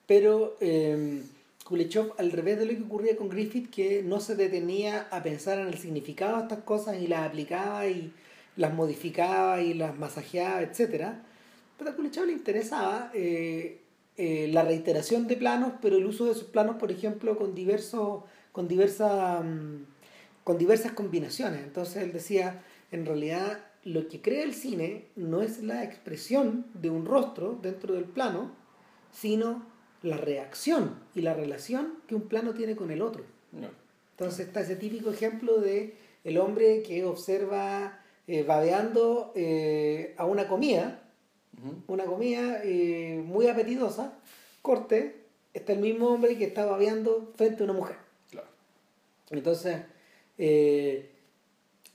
pero 0.07 0.57
eh, 0.61 1.23
Kuleshov, 1.65 2.13
al 2.19 2.33
revés 2.33 2.59
de 2.59 2.67
lo 2.67 2.73
que 2.73 2.83
ocurría 2.83 3.17
con 3.17 3.29
Griffith, 3.29 3.71
que 3.71 4.03
no 4.03 4.21
se 4.21 4.37
detenía 4.37 5.09
a 5.11 5.23
pensar 5.23 5.59
en 5.59 5.69
el 5.69 5.79
significado 5.79 6.37
de 6.37 6.43
estas 6.43 6.65
cosas 6.65 7.01
y 7.01 7.07
las 7.07 7.27
aplicaba 7.27 7.87
y 7.87 8.13
las 8.57 8.75
modificaba 8.75 9.61
y 9.63 9.75
las 9.75 9.97
masajeaba, 9.97 10.63
etc. 10.63 11.15
Pero 11.79 11.91
a 11.91 11.95
Kuleshov 11.95 12.27
le 12.27 12.33
interesaba 12.33 13.11
eh, 13.15 13.81
eh, 14.17 14.49
la 14.53 14.63
reiteración 14.63 15.27
de 15.27 15.37
planos, 15.37 15.73
pero 15.81 15.97
el 15.97 16.07
uso 16.07 16.27
de 16.27 16.33
esos 16.33 16.45
planos, 16.45 16.77
por 16.77 16.93
ejemplo, 16.93 17.37
con, 17.39 17.55
diversos, 17.55 18.25
con, 18.53 18.69
diversas, 18.69 19.41
um, 19.41 19.85
con 20.45 20.59
diversas 20.59 20.93
combinaciones. 20.93 21.63
Entonces 21.63 22.03
él 22.03 22.13
decía, 22.13 22.63
en 22.93 23.07
realidad 23.07 23.59
lo 23.85 24.09
que 24.09 24.21
crea 24.21 24.43
el 24.43 24.55
cine 24.55 25.07
no 25.15 25.43
es 25.43 25.63
la 25.63 25.85
expresión 25.85 26.67
de 26.75 26.91
un 26.91 27.05
rostro 27.05 27.59
dentro 27.61 27.95
del 27.95 28.05
plano, 28.05 28.53
sino 29.13 29.67
la 30.03 30.17
reacción 30.17 31.01
y 31.15 31.21
la 31.21 31.35
relación 31.35 31.95
que 32.07 32.15
un 32.15 32.23
plano 32.23 32.55
tiene 32.55 32.77
con 32.77 32.91
el 32.91 33.03
otro. 33.03 33.25
No. 33.53 33.69
Entonces 34.13 34.47
está 34.47 34.61
ese 34.61 34.77
típico 34.77 35.11
ejemplo 35.11 35.61
de 35.61 35.95
el 36.25 36.39
hombre 36.39 36.83
que 36.83 37.05
observa 37.05 38.01
eh, 38.27 38.43
babeando 38.43 39.33
eh, 39.35 40.15
a 40.17 40.25
una 40.25 40.49
comida, 40.49 41.03
uh 41.63 41.69
-huh. 41.69 41.83
una 41.89 42.05
comida 42.05 42.61
eh, 42.65 43.23
muy 43.25 43.49
apetitosa, 43.49 44.19
corte, 44.63 45.25
está 45.53 45.73
el 45.73 45.81
mismo 45.81 46.09
hombre 46.09 46.37
que 46.37 46.45
está 46.45 46.65
babeando 46.65 47.33
frente 47.37 47.63
a 47.63 47.65
una 47.65 47.75
mujer. 47.75 47.97
Claro. 48.31 48.49
Entonces, 49.31 49.83
eh, 50.39 51.14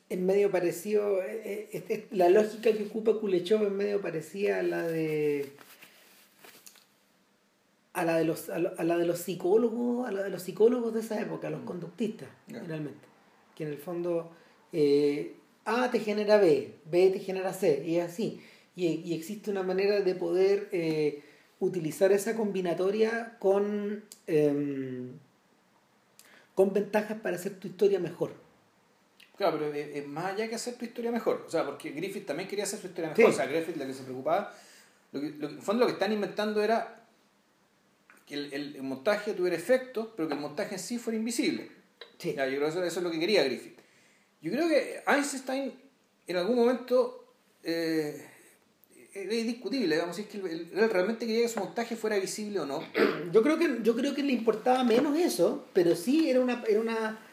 es 0.09 0.19
medio 0.19 0.49
parecido, 0.49 1.21
eh, 1.21 1.69
eh, 1.71 2.07
la 2.11 2.29
lógica 2.29 2.71
que 2.73 2.83
ocupa 2.83 3.19
Kuleshov 3.19 3.63
es 3.63 3.71
medio 3.71 4.01
parecida 4.01 4.59
a 4.59 4.63
la 4.63 4.87
de 4.87 5.51
a 7.93 8.03
la 8.05 8.17
de 8.17 8.25
los 8.25 8.49
a 8.49 8.59
la 8.59 8.97
de 8.97 9.05
los 9.05 9.19
psicólogos 9.19 10.07
a 10.07 10.11
la 10.11 10.23
de 10.23 10.29
los 10.29 10.43
psicólogos 10.43 10.93
de 10.93 11.01
esa 11.01 11.19
época 11.19 11.49
los 11.49 11.61
conductistas 11.61 12.29
yeah. 12.47 12.63
realmente 12.63 12.99
que 13.55 13.65
en 13.65 13.69
el 13.71 13.77
fondo 13.77 14.31
eh, 14.71 15.35
A 15.65 15.91
te 15.91 15.99
genera 15.99 16.37
B 16.37 16.75
B 16.85 17.09
te 17.09 17.19
genera 17.19 17.53
C 17.53 17.83
y 17.85 17.97
es 17.97 18.09
así. 18.11 18.41
Y, 18.75 18.87
y 18.87 19.13
existe 19.13 19.51
una 19.51 19.63
manera 19.63 19.99
de 19.99 20.15
poder 20.15 20.69
eh, 20.71 21.21
utilizar 21.59 22.13
esa 22.13 22.35
combinatoria 22.35 23.37
con 23.39 24.03
eh, 24.27 25.07
con 26.55 26.73
ventajas 26.73 27.19
para 27.19 27.35
hacer 27.35 27.59
tu 27.59 27.67
historia 27.67 27.99
mejor 27.99 28.31
Claro, 29.39 29.57
pero 29.57 29.73
es 29.73 30.05
más 30.05 30.33
allá 30.33 30.49
que 30.49 30.55
hacer 30.55 30.75
tu 30.75 30.83
historia 30.83 31.13
mejor. 31.13 31.45
O 31.47 31.49
sea, 31.49 31.65
porque 31.65 31.91
Griffith 31.91 32.25
también 32.25 32.49
quería 32.49 32.65
hacer 32.65 32.77
su 32.77 32.87
historia 32.87 33.11
mejor. 33.11 33.23
Sí. 33.23 33.31
O 33.31 33.33
sea, 33.33 33.45
Griffith 33.45 33.77
lo 33.77 33.87
que 33.87 33.93
se 33.93 34.03
preocupaba, 34.03 34.53
lo 35.13 35.21
que, 35.21 35.29
lo, 35.29 35.47
en 35.47 35.61
fondo 35.61 35.79
lo 35.79 35.85
que 35.85 35.93
están 35.93 36.11
inventando 36.11 36.61
era 36.61 37.07
que 38.25 38.33
el, 38.33 38.53
el, 38.53 38.75
el, 38.75 38.83
montaje 38.83 39.31
tuviera 39.31 39.55
efectos, 39.55 40.09
pero 40.13 40.27
que 40.27 40.33
el 40.33 40.41
montaje 40.41 40.75
en 40.75 40.79
sí 40.81 40.97
fuera 40.97 41.17
invisible. 41.17 41.71
Sí. 42.17 42.33
Ya, 42.35 42.47
yo 42.47 42.57
creo 42.57 42.67
que 42.67 42.71
eso, 42.71 42.83
eso, 42.83 42.99
es 42.99 43.03
lo 43.05 43.11
que 43.11 43.17
quería 43.17 43.45
Griffith. 43.45 43.79
Yo 44.41 44.51
creo 44.51 44.67
que 44.67 45.03
Einstein 45.07 45.71
en 46.27 46.35
algún 46.35 46.57
momento 46.57 47.33
eh, 47.63 48.29
era 49.13 49.33
indiscutible, 49.33 49.95
digamos, 49.95 50.17
si 50.17 50.23
es 50.23 50.27
que 50.27 50.37
él, 50.39 50.69
él, 50.75 50.89
realmente 50.89 51.25
quería 51.25 51.43
que 51.43 51.47
su 51.47 51.61
montaje 51.61 51.95
fuera 51.95 52.19
visible 52.19 52.59
o 52.59 52.65
no. 52.65 52.83
Yo 53.31 53.41
creo 53.41 53.57
que, 53.57 53.77
yo 53.83 53.95
creo 53.95 54.13
que 54.13 54.21
le 54.21 54.33
importaba 54.33 54.83
menos 54.83 55.17
eso, 55.17 55.65
pero 55.71 55.95
sí 55.95 56.29
era 56.29 56.41
una... 56.41 56.61
Era 56.67 56.81
una 56.81 57.25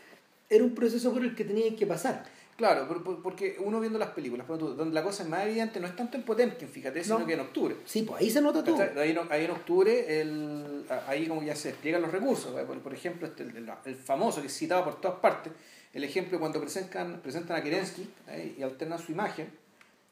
era 0.49 0.65
un 0.65 0.75
proceso 0.75 1.13
por 1.13 1.23
el 1.23 1.35
que 1.35 1.45
tenían 1.45 1.77
que 1.77 1.87
pasar. 1.87 2.25
Claro, 2.57 2.89
porque 3.23 3.59
uno 3.61 3.81
viendo 3.81 3.99
las 3.99 4.11
películas, 4.11 4.47
donde 4.49 4.95
la 4.95 5.03
cosa 5.03 5.25
es 5.25 5.29
más 5.29 5.45
evidente, 5.45 5.79
no 5.79 5.87
es 5.87 5.95
tanto 5.95 6.17
en 6.17 6.23
Potemkin, 6.23 6.67
fíjate, 6.67 7.05
sino 7.05 7.19
no. 7.19 7.27
que 7.27 7.35
en 7.35 7.41
octubre. 7.41 7.77
Sí, 7.85 8.03
pues 8.03 8.23
ahí 8.23 8.31
se 8.31 8.41
nota 8.41 8.65
todo. 8.65 8.81
Ahí, 8.99 9.15
ahí 9.29 9.45
en 9.45 9.51
octubre, 9.51 10.21
el, 10.21 10.87
ahí 11.07 11.27
como 11.27 11.43
ya 11.43 11.55
se 11.55 11.69
despliegan 11.69 12.01
los 12.01 12.11
recursos. 12.11 12.59
Por, 12.65 12.79
por 12.79 12.95
ejemplo, 12.95 13.27
este, 13.27 13.43
el, 13.43 13.71
el, 13.85 13.95
famoso 13.95 14.41
que 14.41 14.47
es 14.47 14.57
citado 14.57 14.85
por 14.85 15.03
todas 15.03 15.21
partes, 15.21 15.53
el 15.93 16.03
ejemplo 16.03 16.41
cuando 16.41 16.59
presentan, 16.59 17.21
presentan 17.21 17.59
a 17.59 17.63
Kerensky 17.63 18.09
¿eh? 18.29 18.55
y 18.59 18.63
alternan 18.63 18.99
su 18.99 19.13
imagen, 19.13 19.51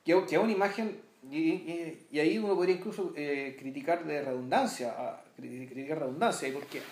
que, 0.05 0.12
que 0.27 0.35
es 0.35 0.42
una 0.42 0.53
imagen, 0.53 1.01
y, 1.31 1.38
y, 1.38 2.07
y, 2.11 2.20
ahí 2.20 2.37
uno 2.37 2.55
podría 2.55 2.77
incluso 2.77 3.14
eh, 3.16 3.57
criticar 3.59 4.05
de 4.05 4.20
redundancia, 4.20 4.90
a, 4.90 5.25
criticar 5.35 6.01
redundancia, 6.01 6.53
porque 6.53 6.83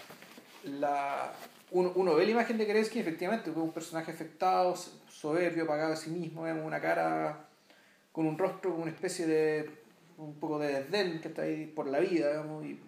la, 0.64 1.35
uno, 1.72 1.92
uno, 1.94 2.14
ve 2.14 2.24
la 2.24 2.32
imagen 2.32 2.58
de 2.58 2.66
Kerensky 2.66 3.00
efectivamente 3.00 3.50
un 3.50 3.72
personaje 3.72 4.12
afectado, 4.12 4.74
soberbio, 5.08 5.64
apagado 5.64 5.94
a 5.94 5.96
sí 5.96 6.11
mismo, 6.11 6.42
vemos 6.42 6.64
una 6.64 6.80
cara 6.80 7.46
con 8.12 8.26
un 8.26 8.38
rostro, 8.38 8.72
con 8.72 8.82
una 8.82 8.90
especie 8.90 9.26
de 9.26 9.70
un 10.18 10.35
poco 10.35 10.58
de 10.58 10.80
desdén 10.80 11.20
que 11.20 11.28
está 11.28 11.42
ahí 11.42 11.66
por 11.66 11.87
la 11.87 11.98
vida, 11.98 12.28
digamos, 12.28 12.64
y, 12.64 12.78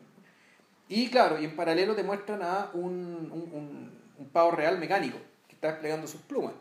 y 0.88 1.10
claro, 1.10 1.40
y 1.40 1.44
en 1.46 1.56
paralelo 1.56 1.94
te 1.94 2.02
muestran 2.02 2.42
a 2.42 2.70
un, 2.74 3.30
un, 3.32 3.50
un, 3.52 4.00
un 4.18 4.28
pavo 4.28 4.50
real 4.52 4.78
mecánico 4.78 5.18
que 5.48 5.54
está 5.54 5.72
desplegando 5.72 6.06
sus 6.06 6.20
plumas. 6.22 6.54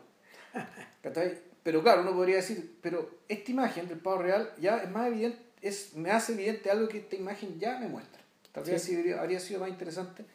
Pero 1.62 1.82
claro, 1.82 2.02
uno 2.02 2.12
podría 2.12 2.36
decir, 2.36 2.76
pero 2.82 3.20
esta 3.26 3.50
imagen 3.50 3.88
del 3.88 3.98
pavo 3.98 4.18
real 4.18 4.52
ya 4.60 4.82
es 4.82 4.90
más 4.90 5.06
evidente, 5.06 5.38
es, 5.62 5.94
me 5.94 6.10
hace 6.10 6.34
evidente 6.34 6.70
algo 6.70 6.88
que 6.88 6.98
esta 6.98 7.16
imagen 7.16 7.58
ya 7.58 7.78
me 7.78 7.88
muestra. 7.88 8.20
Tal 8.52 8.64
vez 8.64 8.82
sí. 8.82 9.12
habría 9.12 9.40
sido 9.40 9.60
más 9.60 9.70
interesante 9.70 10.26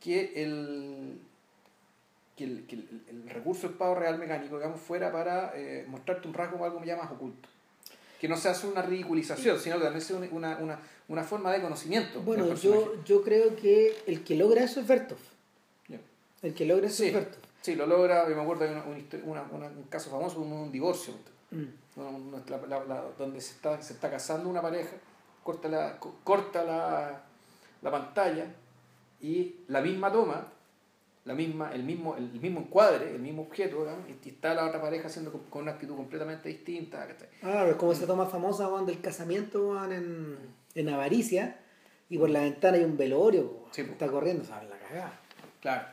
que 0.00 0.42
el, 0.42 1.18
que 2.36 2.44
el, 2.44 2.66
que 2.66 2.76
el, 2.76 3.02
el 3.08 3.30
recurso 3.30 3.68
del 3.68 3.76
pavo 3.76 3.94
real 3.94 4.18
mecánico 4.18 4.56
digamos, 4.56 4.80
fuera 4.80 5.10
para 5.10 5.52
eh, 5.54 5.84
mostrarte 5.88 6.28
un 6.28 6.34
rasgo 6.34 6.58
o 6.58 6.64
algo 6.64 6.82
ya 6.84 6.96
más 6.96 7.10
oculto. 7.10 7.48
Que 8.20 8.28
no 8.28 8.36
se 8.36 8.48
hace 8.48 8.66
una 8.66 8.80
ridiculización, 8.80 9.60
sino 9.60 9.76
que 9.76 9.84
también 9.84 10.00
sea 10.00 10.16
una, 10.16 10.56
una, 10.56 10.78
una 11.08 11.22
forma 11.22 11.52
de 11.52 11.60
conocimiento. 11.60 12.22
Bueno, 12.22 12.54
yo, 12.54 13.04
yo 13.04 13.22
creo 13.22 13.54
que 13.56 13.94
el 14.06 14.24
que 14.24 14.36
logra 14.36 14.64
eso 14.64 14.80
es 14.80 14.86
Bertov. 14.86 15.18
Yeah. 15.88 16.00
El 16.42 16.54
que 16.54 16.64
logra 16.64 16.86
eso 16.86 16.96
sí, 16.96 17.08
es 17.08 17.14
Bertov. 17.14 17.40
Sí, 17.60 17.74
lo 17.74 17.86
logra, 17.86 18.24
me 18.26 18.40
acuerdo 18.40 18.64
de 18.64 18.70
una, 19.24 19.42
una, 19.52 19.66
un 19.66 19.82
caso 19.90 20.08
famoso, 20.08 20.40
un, 20.40 20.50
un 20.50 20.72
divorcio, 20.72 21.12
mm. 21.50 22.48
la, 22.48 22.56
la, 22.68 22.84
la, 22.84 23.04
donde 23.18 23.40
se 23.40 23.52
está, 23.52 23.82
se 23.82 23.92
está 23.92 24.10
casando 24.10 24.48
una 24.48 24.62
pareja, 24.62 24.96
corta 25.42 25.68
la, 25.68 25.98
corta 25.98 26.64
la, 26.64 27.22
la 27.82 27.90
pantalla 27.90 28.46
y 29.26 29.64
la 29.66 29.80
misma 29.80 30.12
toma, 30.12 30.52
la 31.24 31.34
misma, 31.34 31.72
el, 31.72 31.82
mismo, 31.82 32.14
el 32.16 32.30
mismo 32.40 32.60
encuadre, 32.60 33.10
el 33.12 33.20
mismo 33.20 33.42
objeto, 33.42 33.84
y 34.24 34.28
está 34.28 34.54
la 34.54 34.66
otra 34.66 34.80
pareja 34.80 35.08
haciendo 35.08 35.32
con, 35.32 35.62
una 35.62 35.72
actitud 35.72 35.96
completamente 35.96 36.48
distinta. 36.48 37.04
¿cachai? 37.08 37.28
Claro, 37.40 37.70
es 37.72 37.76
como 37.76 37.90
esa 37.90 38.06
toma 38.06 38.26
famosa 38.26 38.68
cuando 38.68 38.92
el 38.92 39.00
casamiento 39.00 39.70
van 39.70 39.92
en, 39.92 40.36
en 40.76 40.88
Avaricia 40.88 41.58
y 42.08 42.18
por 42.18 42.30
la 42.30 42.42
ventana 42.42 42.76
hay 42.76 42.84
un 42.84 42.96
velorio, 42.96 43.64
sí, 43.72 43.80
está 43.80 44.06
corriendo, 44.06 44.44
¿sabes? 44.44 44.70
La 44.70 44.78
cagada. 44.78 45.20
Claro. 45.60 45.88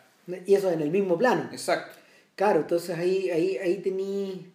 Y 0.45 0.53
eso 0.53 0.69
en 0.69 0.81
el 0.81 0.91
mismo 0.91 1.17
plano. 1.17 1.49
Exacto. 1.51 1.97
Claro, 2.35 2.59
entonces 2.59 2.95
ahí, 2.95 3.31
ahí, 3.31 3.57
ahí 3.57 3.77
tení, 3.77 4.53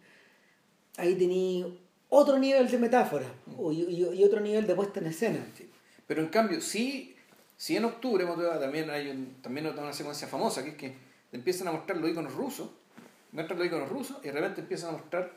ahí 0.99 1.17
tení 1.17 1.81
otro 2.09 2.39
nivel 2.39 2.71
de 2.71 2.79
metáfora 2.79 3.27
mm. 3.47 3.73
y, 3.73 3.83
y, 3.83 4.21
y, 4.21 4.25
otro 4.25 4.39
nivel 4.39 4.69
de 4.69 4.75
puesta 4.77 5.01
en 5.01 5.07
escena. 5.07 5.45
Sí. 5.57 5.69
Pero 6.07 6.23
en 6.23 6.29
cambio, 6.29 6.61
sí 6.61 7.17
si 7.59 7.77
en 7.77 7.85
octubre 7.85 8.25
también 8.59 8.89
hay 8.89 9.11
un, 9.11 9.43
también 9.43 9.67
una 9.67 9.93
secuencia 9.93 10.27
famosa 10.27 10.65
que 10.65 10.71
es 10.71 10.77
que 10.77 10.95
empiezan 11.33 11.69
a 11.69 11.73
mostrar 11.73 11.99
los 11.99 12.11
iconos 12.11 12.35
rusos, 12.35 12.71
muestran 13.33 13.59
los 13.59 13.67
iconos 13.67 13.91
rusos 13.91 14.17
y 14.23 14.29
de 14.29 14.33
repente 14.33 14.63
empiezan 14.63 14.91
a 14.91 14.93
mostrar 14.93 15.31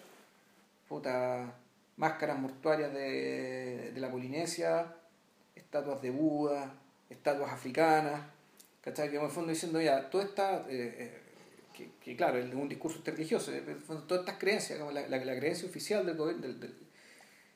puta, 0.87 1.53
máscaras 1.97 2.39
mortuarias 2.39 2.93
de, 2.93 3.91
de 3.93 3.99
la 3.99 4.09
Polinesia, 4.09 4.95
estatuas 5.53 6.01
de 6.01 6.11
Buda, 6.11 6.73
estatuas 7.09 7.51
africanas, 7.51 8.21
¿cachai? 8.81 9.09
Que 9.09 9.17
en 9.17 9.23
el 9.23 9.31
fondo 9.31 9.51
diciendo 9.51 9.81
ya, 9.81 10.09
todo 10.09 10.21
está, 10.21 10.65
eh, 10.69 10.95
eh, 10.97 11.21
que, 11.73 11.89
que, 12.01 12.15
claro, 12.15 12.37
es 12.37 12.53
un 12.53 12.69
discurso 12.69 13.01
religioso, 13.03 13.51
todas 14.07 14.21
estas 14.21 14.37
creencias, 14.37 14.79
como 14.79 14.91
la, 14.91 15.07
la, 15.09 15.17
la 15.25 15.35
creencia 15.35 15.67
oficial 15.67 16.05
del 16.05 16.15
gobierno, 16.15 16.43
del, 16.43 16.59
del 16.59 16.75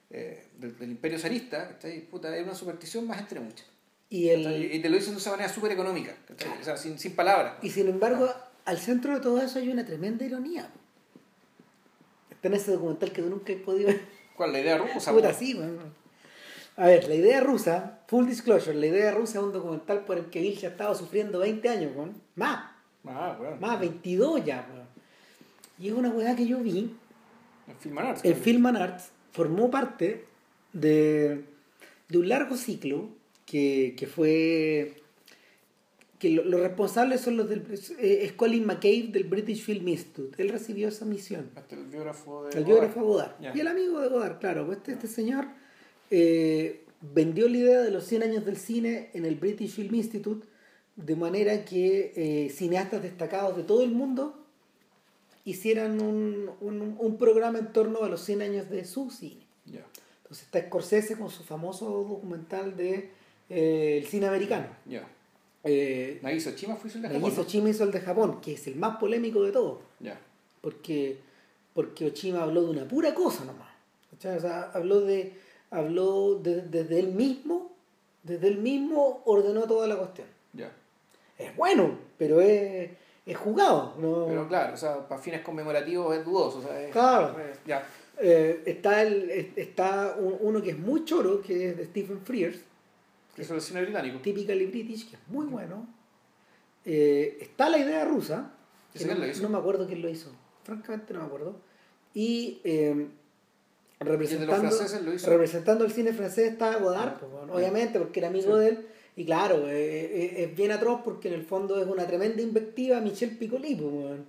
eh, 0.10 0.48
del, 0.58 0.92
imperio 0.92 1.20
zarista. 1.20 1.78
Puta, 2.10 2.36
es 2.36 2.44
una 2.44 2.56
superstición 2.56 3.08
más 3.08 3.20
entre 3.20 3.40
muchas. 3.40 3.68
Y, 4.10 4.30
el, 4.30 4.44
te 4.82 4.90
lo 4.90 4.96
dicen 4.98 5.14
de 5.14 5.20
esa 5.20 5.32
manera 5.32 5.50
súper 5.50 5.72
económica. 5.72 6.16
O 6.62 6.64
sea, 6.64 6.78
sin, 6.78 7.00
sin 7.00 7.16
palabras. 7.16 7.56
y 7.62 7.70
sin 7.70 7.88
embargo, 7.88 8.30
al 8.66 8.78
centro 8.78 9.14
de 9.14 9.20
todo 9.20 9.42
eso 9.42 9.60
hay 9.60 9.70
una 9.70 9.86
tremenda 9.86 10.26
ironía. 10.26 10.70
Está 12.30 12.48
en 12.50 12.54
ese 12.54 12.72
documental 12.74 13.12
que 13.12 13.22
nunca 13.22 13.54
has 13.54 13.60
podido 13.60 13.88
ver. 13.88 14.02
¿Cuál? 14.36 14.52
La 14.54 14.60
idea 14.60 14.78
rusa. 14.78 15.12
Puta, 15.12 15.34
sí. 15.34 15.60
A 16.78 16.88
ver, 16.88 17.08
la 17.08 17.16
idea 17.16 17.40
rusa, 17.42 18.00
full 18.08 18.26
disclosure, 18.28 18.76
la 18.78 18.86
idea 18.88 19.12
rusa 19.12 19.40
es 19.40 19.44
un 19.46 19.54
documental 19.54 20.04
por 20.06 20.18
el 20.18 20.26
que 20.26 20.42
Vilcha 20.42 20.68
ha 20.68 20.70
estado 20.72 20.94
sufriendo 20.94 21.40
20 21.40 21.70
años, 21.70 21.92
weón. 21.96 22.22
Más, 22.36 22.72
Ah, 23.08 23.36
bueno. 23.40 23.56
más, 23.62 23.80
22 23.80 24.44
ya. 24.46 24.66
Y 25.80 25.88
es 25.88 25.94
una 25.94 26.10
weá 26.10 26.36
que 26.36 26.46
yo 26.48 26.58
vi 26.60 26.96
En 27.68 27.78
Film 27.78 27.98
and 28.00 28.08
Arts, 28.10 28.26
el. 28.26 28.36
Film 28.36 28.66
and 28.66 28.78
Arts 28.78 29.10
formó 29.32 29.70
parte 29.72 30.26
de, 30.74 31.46
de 32.10 32.18
un 32.18 32.28
largo 32.30 32.58
ciclo 32.58 33.10
que, 33.46 33.94
que 33.98 34.08
fue 34.08 34.96
que 36.20 36.30
lo- 36.30 36.44
los 36.46 36.62
responsables 36.62 37.22
son 37.22 37.38
los 37.38 37.50
del 37.50 37.62
eh, 38.00 38.20
es 38.24 38.32
Colin 38.34 38.66
McCabe 38.66 39.10
del 39.12 39.26
British 39.26 39.62
Film 39.64 39.88
Institute 39.90 40.42
él 40.42 40.50
recibió 40.50 40.88
esa 40.88 41.06
misión 41.06 41.50
Hasta 41.56 41.76
el 41.76 41.86
biógrafo 41.86 42.46
de. 42.46 42.58
el 42.58 42.66
biógrafo 42.66 43.04
Godard 43.04 43.40
Ya. 43.42 43.54
y 43.56 43.60
el 43.60 43.68
amigo 43.68 44.00
de 44.00 44.10
Godard 44.10 44.40
claro 44.40 44.66
pues 44.66 44.78
este, 44.80 44.94
este 44.94 45.08
señor 45.08 45.46
eh, 46.12 46.84
vendió 47.14 47.48
la 47.50 47.58
idea 47.58 47.82
de 47.82 47.92
los 47.92 48.06
100 48.06 48.24
años 48.24 48.46
del 48.46 48.58
cine 48.58 49.10
en 49.14 49.26
el 49.26 49.36
British 49.36 49.72
Film 49.76 49.94
Institute 49.96 50.48
de 50.96 51.16
manera 51.16 51.66
que 51.66 52.14
eh, 52.16 52.50
cineastas 52.50 53.04
destacados 53.04 53.58
de 53.58 53.64
todo 53.64 53.84
el 53.84 53.92
mundo 53.92 54.42
hicieran 55.44 56.02
un, 56.02 56.50
un, 56.62 56.96
un 56.98 57.18
programa 57.18 57.60
en 57.60 57.72
torno 57.74 58.04
a 58.04 58.10
los 58.10 58.22
100 58.22 58.42
años 58.42 58.70
de 58.70 58.86
su 58.86 59.12
cine. 59.12 59.46
Ya. 59.66 59.86
Entonces 60.24 60.46
está 60.46 60.60
Scorsese 60.66 61.18
con 61.18 61.30
su 61.30 61.44
famoso 61.44 61.86
documental 62.10 62.76
de 62.78 63.12
eh, 63.50 64.00
el 64.02 64.08
cine 64.08 64.28
americano. 64.28 64.68
Ya. 64.86 65.08
Eh, 65.64 66.20
Chima 66.56 66.76
fue 66.76 66.90
el 66.92 67.02
de 67.02 67.10
Japón. 67.10 67.30
Hizo 67.32 67.46
el 67.84 67.92
de 67.92 68.00
Japón, 68.02 68.42
que 68.42 68.54
es 68.54 68.68
el 68.68 68.76
más 68.76 68.98
polémico 68.98 69.44
de 69.44 69.52
todos, 69.52 69.80
Ya. 70.00 70.20
porque, 70.62 71.18
porque 71.74 72.06
Oshima 72.08 72.44
habló 72.44 72.64
de 72.64 72.70
una 72.70 72.88
pura 72.88 73.14
cosa 73.16 73.46
nomás. 73.46 73.70
O 74.16 74.22
sea, 74.22 74.72
habló 74.74 75.02
de 75.02 75.34
habló 75.72 76.36
de- 76.36 76.62
desde 76.62 77.00
él 77.00 77.08
mismo, 77.08 77.72
desde 78.24 78.48
él 78.48 78.60
mismo 78.60 79.22
ordenó 79.26 79.64
toda 79.64 79.88
la 79.88 79.98
cuestión. 79.98 80.28
Ya. 80.54 80.72
Es 81.38 81.54
bueno, 81.58 81.98
pero 82.18 82.40
es, 82.40 82.92
es 83.26 83.36
jugado. 83.38 83.96
¿no? 84.00 84.28
Pero 84.28 84.48
claro, 84.48 84.74
o 84.76 84.78
sea, 84.78 85.06
para 85.08 85.20
fines 85.20 85.42
conmemorativos 85.42 86.16
es 86.16 86.24
dudoso. 86.24 86.60
O 86.60 86.62
sea, 86.62 86.80
es- 86.82 86.92
Claro. 86.92 87.36
es- 87.40 87.60
ya. 87.66 87.86
Eh, 88.22 88.62
está 88.68 89.02
el, 89.02 89.30
es- 89.32 89.48
está 89.58 90.16
un- 90.18 90.38
uno 90.40 90.62
que 90.62 90.70
es 90.70 90.78
muy 90.80 91.04
choro, 91.04 91.42
que 91.42 91.70
es 91.72 91.78
de 91.78 91.86
Stephen 91.86 92.22
Frears, 92.22 92.60
Eso 93.38 93.56
es 93.56 93.64
el 93.64 93.68
cine 93.68 93.82
británico. 93.84 94.20
Typically 94.20 94.66
British, 94.66 95.10
que 95.10 95.16
es 95.18 95.22
muy 95.28 95.46
bueno. 95.46 95.88
Eh, 96.86 97.38
está 97.42 97.70
la 97.70 97.78
idea 97.80 98.06
rusa, 98.06 98.52
que 98.94 99.00
¿Ese 99.00 99.08
no, 99.42 99.50
no 99.50 99.50
me 99.50 99.58
acuerdo 99.58 99.88
quién 99.88 100.02
lo 100.02 100.10
hizo, 100.10 100.32
francamente 100.64 101.14
no 101.14 101.22
me 101.22 101.26
acuerdo. 101.26 101.60
Y 102.14 102.62
eh, 102.64 103.08
¿Y 104.00 104.04
el 104.04 104.08
representando, 104.08 104.70
representando 105.26 105.86
el 105.86 105.92
cine 105.92 106.14
francés 106.14 106.52
está 106.52 106.78
Godard, 106.78 107.14
Ah, 107.14 107.18
pues, 107.20 107.32
bueno, 107.32 107.54
obviamente, 107.54 107.98
porque 108.00 108.20
era 108.20 108.30
amigo 108.30 108.54
Sí. 108.54 108.60
de 108.60 108.68
él. 108.70 108.88
Y 109.18 109.26
claro, 109.26 109.70
eh, 109.70 109.74
eh, 109.76 110.44
es 110.44 110.56
bien 110.56 110.72
atroz 110.72 111.02
porque 111.04 111.30
en 111.30 111.34
el 111.36 111.44
fondo 111.44 111.82
es 111.82 111.88
una 111.88 112.06
tremenda 112.06 112.42
invectiva 112.42 112.98
a 112.98 113.02
Michel 113.02 113.32
Piccoli, 113.38 113.76
pues, 113.76 113.92
weón, 113.94 114.26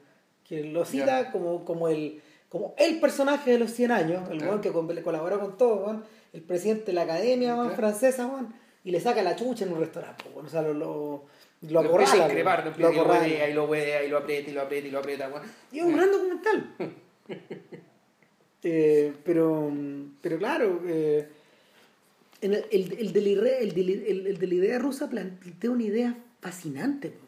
que 0.49 0.63
lo 0.65 0.85
cita 0.85 1.23
Ya. 1.25 1.33
como, 1.33 1.65
como, 1.65 1.89
el, 1.89 2.23
como 2.49 2.75
el 2.79 3.01
personaje 3.01 3.51
de 3.51 3.59
los 3.59 3.73
100 3.73 3.91
años, 3.91 4.31
el 4.31 4.41
weón 4.43 4.61
que 4.61 4.71
colaboró 4.71 5.41
con 5.41 5.59
todo, 5.59 6.03
el 6.33 6.43
presidente 6.43 6.87
de 6.87 6.93
la 6.95 7.03
academia 7.03 7.55
Claro. 7.55 7.75
francesa, 7.75 8.31
y 8.87 8.91
le 8.91 9.01
saca 9.01 9.23
la 9.23 9.37
chucha 9.37 9.65
en 9.67 9.73
un 9.73 9.81
restaurante, 9.81 10.25
o 10.35 10.49
sea, 10.49 10.63
lo, 10.63 10.73
lo, 10.73 11.25
lo 11.69 11.81
acorrala, 11.81 12.25
a 12.25 12.29
increpar, 12.29 12.65
lo 12.79 12.91
lo 12.91 12.93
y 12.93 12.97
lo 12.97 13.03
y 13.49 13.53
lo 13.53 13.65
huevea 13.67 14.05
y 14.05 14.09
lo 14.09 14.17
aprieta 14.19 14.51
y 14.51 14.55
lo 14.55 14.63
aprieta 14.63 14.89
y 14.89 14.91
lo 14.93 14.99
aprieta. 15.01 15.29
bueno. 15.29 15.47
Y 15.73 15.79
es 15.81 15.85
un 15.85 15.97
gran 15.97 16.11
documental. 16.11 16.75
Eh, 18.69 19.13
pero, 19.25 19.71
pero 20.21 20.39
claro, 20.39 20.83
eh, 20.87 21.29
en 22.41 22.55
el, 22.55 22.65
el, 22.73 22.93
el, 22.99 23.13
de 23.13 23.21
la 23.21 23.29
idea- 23.29 23.59
el, 23.59 23.75
de 24.39 24.47
la- 24.47 24.55
idea 24.55 24.79
rusa 24.81 25.09
plantea 25.09 25.71
una 25.71 25.85
idea 25.85 26.17
fascinante. 26.41 27.11
po. 27.11 27.25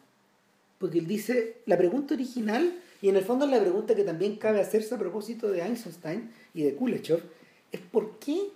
Porque 0.78 0.98
él 0.98 1.06
dice, 1.06 1.58
la 1.66 1.76
pregunta 1.78 2.14
original, 2.14 2.72
y 3.00 3.08
en 3.08 3.16
el 3.16 3.24
fondo 3.24 3.44
es 3.44 3.52
la 3.52 3.60
pregunta 3.60 3.94
que 3.94 4.02
también 4.02 4.34
cabe 4.36 4.60
hacerse 4.60 4.94
a 4.94 4.98
propósito 4.98 5.48
de 5.50 5.60
Einstein 5.62 6.30
y 6.54 6.62
de 6.64 6.74
Kuleshov, 6.74 7.20
es 7.70 7.80
por 7.80 8.18
qué, 8.18 8.48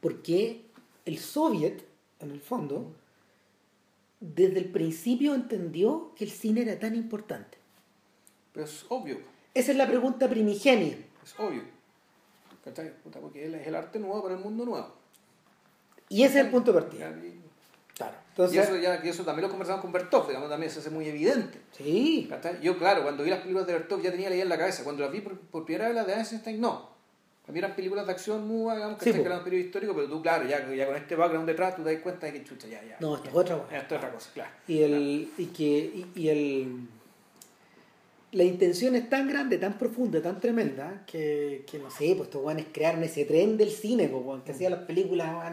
por 0.00 0.22
qué 0.22 0.62
el 1.04 1.18
soviet, 1.18 1.84
en 2.20 2.30
el 2.30 2.40
fondo, 2.40 2.92
desde 4.20 4.58
el 4.58 4.66
principio 4.70 5.34
entendió 5.34 6.12
que 6.14 6.24
el 6.24 6.30
cine 6.30 6.62
era 6.62 6.78
tan 6.78 6.94
importante. 6.94 7.58
Pero 8.52 8.66
es 8.66 8.84
obvio, 8.88 9.18
Esa 9.54 9.72
es 9.72 9.76
la 9.78 9.86
pregunta 9.86 10.28
primigenia. 10.28 10.96
es 11.24 11.34
obvio. 11.38 11.62
¿Cachai? 12.64 12.92
Porque 13.20 13.46
él 13.46 13.54
es 13.54 13.66
el 13.66 13.74
arte 13.74 13.98
nuevo 13.98 14.22
para 14.22 14.34
el 14.34 14.40
mundo 14.40 14.64
nuevo. 14.66 14.94
Y 16.08 16.24
ese 16.24 16.40
es 16.40 16.44
el 16.46 16.50
punto 16.50 16.72
de 16.72 16.80
partida. 16.80 17.10
Y- 17.10 17.40
Claro. 17.96 18.16
Y 18.16 18.30
Entonces, 18.30 18.64
eso, 18.64 18.76
ya, 18.78 19.00
y 19.04 19.08
eso 19.10 19.24
también 19.24 19.42
lo 19.42 19.50
conversamos 19.50 19.82
con 19.82 19.92
Bertov, 19.92 20.26
digamos, 20.26 20.48
también 20.48 20.72
se 20.72 20.78
hace 20.78 20.88
muy 20.88 21.06
evidente. 21.06 21.60
sí. 21.72 22.26
¿cachai? 22.30 22.58
Yo, 22.62 22.78
claro, 22.78 23.02
cuando 23.02 23.22
vi 23.22 23.28
las 23.30 23.40
películas 23.40 23.66
de 23.66 23.74
Bertov 23.74 24.00
ya 24.00 24.10
tenía 24.10 24.30
la 24.30 24.34
idea 24.36 24.44
en 24.44 24.48
la 24.48 24.56
cabeza. 24.58 24.84
Cuando 24.84 25.02
las 25.02 25.12
vi 25.12 25.20
por, 25.20 25.38
por 25.38 25.64
primera 25.66 25.86
vez 25.88 25.94
las 25.96 26.06
de 26.06 26.14
Einstein, 26.14 26.60
no. 26.60 26.89
Mí 27.52 27.58
eran 27.58 27.74
películas 27.74 28.06
de 28.06 28.12
acción 28.12 28.46
muy, 28.46 28.74
digamos, 28.74 28.98
Sí, 29.02 29.12
que 29.12 29.20
eran 29.20 29.38
un 29.38 29.44
periodo 29.44 29.64
histórico, 29.64 29.94
pero 29.94 30.08
tú, 30.08 30.22
claro, 30.22 30.48
ya, 30.48 30.72
ya 30.74 30.86
con 30.86 30.96
este 30.96 31.16
background 31.16 31.48
detrás, 31.48 31.76
tú 31.76 31.82
te 31.82 31.92
das 31.92 32.02
cuenta 32.02 32.26
de 32.26 32.32
que 32.32 32.44
chucha, 32.44 32.68
ya, 32.68 32.82
ya. 32.84 32.96
No, 33.00 33.16
esto 33.16 33.28
es 33.28 33.34
otra 33.34 33.58
cosa. 33.58 33.76
Esto 33.76 33.94
es 33.94 33.98
otra 33.98 34.12
cosa, 34.12 34.30
claro. 34.34 34.50
Y 34.66 34.82
el, 34.82 35.30
y 35.38 35.46
que, 35.46 35.64
y, 35.64 36.06
y 36.14 36.28
el 36.28 36.88
la 38.32 38.44
intención 38.44 38.94
es 38.94 39.08
tan 39.08 39.28
grande, 39.28 39.58
tan 39.58 39.76
profunda, 39.76 40.22
tan 40.22 40.40
tremenda, 40.40 41.02
que, 41.06 41.64
que 41.70 41.78
no 41.78 41.90
sé, 41.90 42.14
pues 42.16 42.28
estos 42.28 42.42
guanes 42.42 42.66
crearon 42.72 43.02
ese 43.02 43.24
tren 43.24 43.56
del 43.56 43.70
cine, 43.70 44.08
pues, 44.08 44.42
que 44.42 44.52
hacía 44.52 44.70
las 44.70 44.80
películas, 44.80 45.52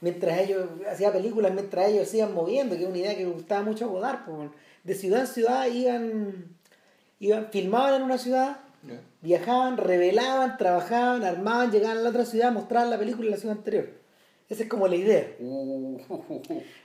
mientras 0.00 0.40
ellos, 0.40 0.66
hacía 0.90 1.12
películas 1.12 1.52
mientras 1.52 1.88
ellos 1.88 2.08
se 2.08 2.18
iban 2.18 2.32
moviendo, 2.32 2.74
que 2.76 2.84
es 2.84 2.88
una 2.88 2.98
idea 2.98 3.16
que 3.16 3.26
me 3.26 3.32
gustaba 3.32 3.62
mucho 3.62 3.84
a 3.84 3.88
Godard, 3.88 4.24
pues, 4.24 4.50
de 4.84 4.94
ciudad 4.94 5.20
en 5.20 5.26
ciudad 5.26 5.66
iban, 5.66 6.56
iban, 7.20 7.48
filmaban 7.50 7.94
en 7.94 8.02
una 8.02 8.18
ciudad. 8.18 8.60
Viajaban, 9.26 9.76
revelaban, 9.76 10.56
trabajaban, 10.56 11.24
armaban, 11.24 11.70
llegaban 11.72 11.98
a 11.98 12.02
la 12.02 12.10
otra 12.10 12.24
ciudad, 12.24 12.52
mostraban 12.52 12.90
la 12.90 12.98
película 12.98 13.26
en 13.26 13.32
la 13.32 13.36
ciudad 13.38 13.56
anterior. 13.58 13.88
Esa 14.48 14.62
es 14.62 14.68
como 14.68 14.86
la 14.86 14.96
idea. 14.96 15.26
Uh. 15.40 15.98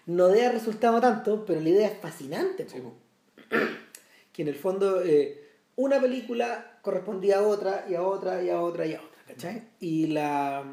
No 0.08 0.27
debe 0.30 0.45
haber 0.45 0.58
resultado 0.60 0.99
tanto, 0.99 1.45
pero 1.45 1.62
la 1.62 1.69
idea 1.69 1.88
es 1.88 1.97
fascinante. 1.99 2.67
Sí. 2.67 2.80
Que 4.34 4.41
en 4.41 4.47
el 4.47 4.56
fondo 4.56 5.04
eh, 5.04 5.39
una 5.75 6.01
película 6.01 6.80
correspondía 6.82 7.38
a 7.38 7.41
otra 7.43 7.86
y 7.89 7.93
a 7.93 8.01
otra 8.01 8.43
y 8.43 8.49
a 8.49 8.60
otra 8.60 8.86
y 8.88 8.93
a 8.95 9.01
otra. 9.01 9.21
¿Cachai? 9.27 9.62
Y 9.80 10.08
la, 10.08 10.63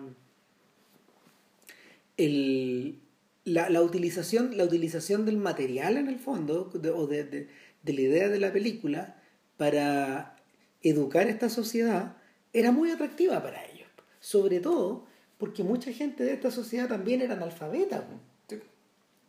el, 2.17 2.99
la, 3.45 3.69
la 3.71 3.83
utilización, 3.83 4.57
la 4.57 4.65
utilización 4.65 5.27
del 5.27 5.37
material 5.37 5.97
en 5.99 6.09
el 6.09 6.19
fondo, 6.19 6.71
de- 6.73 6.91
o 6.91 7.07
de, 7.07 7.25
de- 7.25 7.49
de 7.83 7.93
la 7.93 8.01
idea 8.01 8.29
de 8.29 8.41
la 8.41 8.53
película, 8.53 9.21
para 9.57 10.37
educar 10.83 11.27
a 11.27 11.31
esta 11.31 11.49
sociedad, 11.49 12.17
era 12.53 12.73
muy 12.73 12.91
atractiva 12.91 13.43
para 13.43 13.65
ellos. 13.67 13.89
Sobre 14.21 14.61
todo 14.61 15.07
porque 15.39 15.63
mucha 15.63 15.93
gente 15.93 16.25
de 16.25 16.33
esta 16.33 16.51
sociedad 16.51 16.89
también 16.89 17.21
era 17.23 17.35
analfabeta. 17.35 18.05
Sí. 18.49 18.61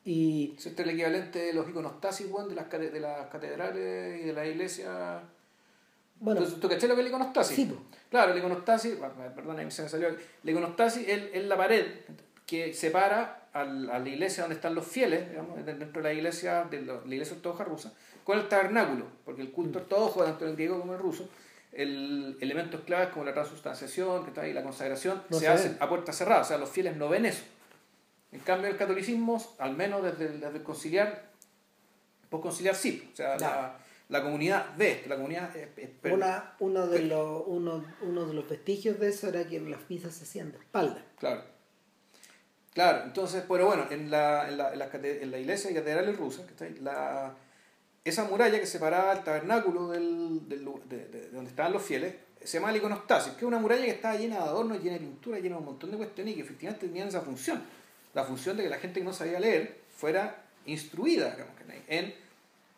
Y 0.03 0.53
Este 0.57 0.69
es 0.69 0.79
el 0.79 0.89
equivalente 0.89 1.39
de 1.39 1.53
los 1.53 1.69
iconostasis, 1.69 2.27
de 2.49 2.55
las, 2.55 2.69
de 2.69 2.99
las 2.99 3.27
catedrales 3.27 4.21
y 4.21 4.25
de 4.25 4.33
las 4.33 4.47
iglesias. 4.47 5.21
bueno, 6.19 6.43
¿Tú, 6.43 6.59
¿Tú 6.59 6.69
caché 6.69 6.87
lo 6.87 6.95
que 6.95 7.01
es 7.01 7.05
el 7.05 7.13
iconostasis? 7.13 7.55
Sí. 7.55 7.71
Claro, 8.09 8.31
el 8.31 8.39
iconostasis, 8.39 8.95
perdón, 9.35 9.71
se 9.71 9.83
me 9.83 9.89
salió. 9.89 10.07
El 10.07 10.49
iconostasis 10.49 11.07
es, 11.07 11.23
es 11.33 11.45
la 11.45 11.57
pared 11.57 11.85
que 12.47 12.73
separa 12.73 13.49
a 13.53 13.63
la 13.63 14.09
iglesia 14.09 14.43
donde 14.43 14.55
están 14.55 14.73
los 14.73 14.85
fieles, 14.85 15.29
digamos, 15.29 15.63
dentro 15.65 16.01
de 16.01 16.01
la 16.01 16.13
iglesia, 16.13 16.63
de 16.63 16.81
la, 16.81 16.93
la 17.05 17.13
iglesia 17.13 17.35
ortodoxa 17.35 17.63
rusa, 17.63 17.93
con 18.29 18.37
el 18.37 18.47
tabernáculo, 18.47 19.07
porque 19.25 19.41
el 19.41 19.51
culto 19.51 19.79
ortodoxo, 19.79 20.23
tanto 20.23 20.45
en 20.45 20.51
el 20.51 20.55
griego 20.55 20.79
como 20.79 20.91
en 20.93 20.97
el 20.99 21.03
ruso, 21.03 21.27
el 21.71 22.37
elementos 22.41 22.81
claves 22.81 23.09
como 23.09 23.25
la 23.25 23.33
transustanciación, 23.33 24.21
que 24.23 24.29
está 24.29 24.41
ahí, 24.41 24.53
la 24.53 24.61
consagración, 24.61 25.23
No 25.29 25.39
se 25.39 25.45
se 25.45 25.51
hacen 25.51 25.77
a 25.79 25.89
puerta 25.89 26.13
cerrada, 26.13 26.41
o 26.41 26.45
sea, 26.45 26.59
los 26.59 26.69
fieles 26.69 26.95
no 26.95 27.09
ven 27.09 27.25
eso. 27.25 27.41
En 28.31 28.39
cambio, 28.41 28.69
el 28.69 28.77
catolicismo, 28.77 29.43
al 29.57 29.75
menos 29.75 30.03
desde 30.03 30.27
el, 30.27 30.39
desde 30.41 30.57
el 30.57 30.63
conciliar, 30.63 31.23
postconciliar 32.29 32.75
sí, 32.75 33.09
o 33.11 33.15
sea, 33.15 33.35
Claro. 33.37 33.55
la, 34.09 34.19
la 34.19 34.23
comunidad 34.23 34.65
ve 34.77 34.91
esto, 34.91 35.09
la 35.09 35.15
comunidad 35.15 35.55
es, 35.57 35.67
es- 35.75 36.13
Una, 36.13 36.53
uno, 36.59 36.85
de 36.85 37.01
los, 37.01 37.43
uno, 37.47 37.83
uno 38.03 38.25
de 38.27 38.33
los 38.35 38.47
vestigios 38.47 38.99
de 38.99 39.09
eso 39.09 39.29
era 39.29 39.43
que 39.47 39.59
las 39.59 39.89
misas 39.89 40.13
se 40.13 40.25
hacían 40.25 40.51
de 40.51 40.59
espalda. 40.59 41.03
Claro. 41.17 41.41
Claro, 42.75 43.05
entonces, 43.05 43.43
pero 43.49 43.65
bueno, 43.65 43.87
en 43.89 44.11
la, 44.11 44.47
en 44.47 44.57
la, 44.59 44.71
en 44.73 44.77
la, 44.79 44.89
en 44.93 45.31
la 45.31 45.39
iglesia 45.39 45.71
y 45.71 45.73
catedrales 45.73 46.15
rusas, 46.15 46.45
¿cachai? 46.45 46.75
la, 46.79 47.33
esa 48.05 48.23
muralla 48.25 48.59
que 48.59 48.65
separaba 48.65 49.13
el 49.13 49.23
tabernáculo 49.23 49.89
del, 49.89 50.47
del 50.47 50.65
de, 50.89 50.97
de- 50.97 51.07
de 51.07 51.29
donde 51.29 51.49
estaban 51.49 51.73
los 51.73 51.81
fieles 51.83 52.15
se 52.43 52.57
llama 52.57 52.71
la 52.71 52.77
iconostasis, 52.77 53.33
que 53.33 53.39
es 53.39 53.43
una 53.43 53.59
muralla 53.59 53.83
que 53.83 53.91
estaba 53.91 54.15
llena 54.15 54.37
de 54.37 54.41
adornos, 54.43 54.81
llena 54.81 54.93
de 54.93 54.99
pintura, 55.01 55.39
llena 55.39 55.55
de 55.55 55.59
un 55.59 55.65
montón 55.65 55.91
de 55.91 55.97
cuestiones 55.97 56.31
y 56.33 56.35
que 56.37 56.43
efectivamente 56.43 56.87
tenían 56.87 57.09
esa 57.09 57.19
función. 57.21 57.61
La 58.13 58.23
función 58.23 58.55
de 58.55 58.63
que 58.63 58.69
la 58.69 58.77
gente 58.77 59.01
que 59.01 59.05
no 59.05 59.11
sabía 59.11 59.39
leer 59.41 59.81
fuera 59.93 60.41
instruida 60.65 61.31
digamos, 61.31 61.53
en 61.89 62.13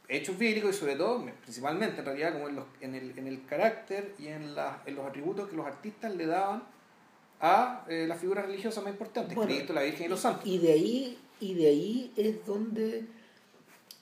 hechos 0.07 0.36
bíblicos 0.38 0.75
y 0.75 0.79
sobre 0.79 0.95
todo, 0.95 1.23
principalmente 1.43 1.99
en 1.99 2.05
realidad, 2.05 2.34
como 2.34 2.49
en, 2.49 2.55
los, 2.55 2.65
en, 2.81 2.95
el, 2.95 3.17
en 3.17 3.27
el 3.27 3.45
carácter 3.45 4.15
y 4.17 4.27
en, 4.27 4.55
la, 4.55 4.81
en 4.88 4.95
los 4.95 5.05
atributos 5.05 5.47
que 5.47 5.55
los 5.55 5.67
artistas 5.67 6.15
le 6.15 6.25
daban 6.25 6.63
a 7.39 7.86
eh, 7.88 8.05
las 8.07 8.19
figuras 8.19 8.45
religiosas 8.47 8.84
más 8.84 8.93
importantes, 8.93 9.38
Cristo, 9.38 9.73
la 9.73 9.84
Virgen 9.84 10.07
y 10.07 10.10
los 10.10 10.19
santos. 10.19 10.45
Y 10.45 10.57
de 10.57 10.71
ahí, 10.73 11.19
y 11.39 11.53
de 11.53 11.67
ahí 11.67 12.13
es 12.17 12.45
donde 12.45 13.05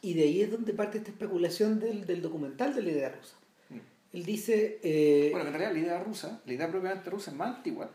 y 0.01 0.13
de 0.13 0.23
ahí 0.23 0.41
es 0.41 0.51
donde 0.51 0.73
parte 0.73 0.97
esta 0.97 1.11
especulación 1.11 1.79
del, 1.79 2.05
del 2.05 2.21
documental 2.21 2.73
de 2.73 2.81
la 2.81 2.91
idea 2.91 3.09
rusa. 3.09 3.35
Mm. 3.69 3.77
Él 4.13 4.25
dice... 4.25 4.79
Eh, 4.83 5.29
bueno, 5.31 5.47
en 5.47 5.53
realidad 5.53 5.73
la 5.73 5.79
idea 5.79 6.03
rusa, 6.03 6.41
la 6.45 6.53
idea 6.53 6.69
propiamente 6.69 7.09
rusa 7.09 7.31
es 7.31 7.37
más 7.37 7.57
antigua, 7.57 7.89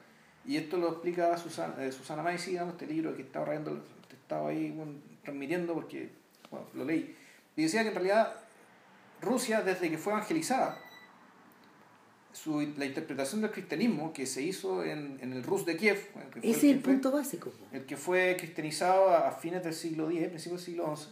y 0.46 0.56
esto 0.56 0.76
lo 0.76 0.90
explica 0.90 1.36
Susana, 1.38 1.82
eh, 1.84 1.92
Susana 1.92 2.22
Maisi, 2.22 2.56
este 2.56 2.86
libro 2.86 3.16
que 3.16 3.22
estaba, 3.22 3.46
rayando, 3.46 3.82
estaba 4.12 4.50
ahí 4.50 4.74
transmitiendo 5.22 5.74
porque 5.74 6.10
bueno, 6.50 6.66
lo 6.74 6.84
leí. 6.84 7.16
Y 7.56 7.62
decía 7.62 7.82
que 7.82 7.88
en 7.88 7.94
realidad 7.94 8.34
Rusia, 9.22 9.62
desde 9.62 9.90
que 9.90 9.96
fue 9.96 10.12
evangelizada, 10.12 10.78
su, 12.32 12.60
la 12.76 12.84
interpretación 12.84 13.40
del 13.40 13.52
cristianismo 13.52 14.12
que 14.12 14.26
se 14.26 14.42
hizo 14.42 14.84
en, 14.84 15.18
en 15.22 15.32
el 15.32 15.44
Rus 15.44 15.64
de 15.64 15.76
Kiev. 15.76 16.08
Ese 16.42 16.50
es 16.50 16.64
el 16.64 16.80
punto 16.80 17.12
básico. 17.12 17.52
El 17.72 17.86
que 17.86 17.96
fue 17.96 18.36
cristianizado 18.38 19.10
a, 19.10 19.30
fines 19.32 19.62
del 19.62 19.72
siglo 19.72 20.10
X, 20.10 20.28
principios 20.28 20.66
del 20.66 20.74
siglo 20.74 20.96
XI. 20.96 21.08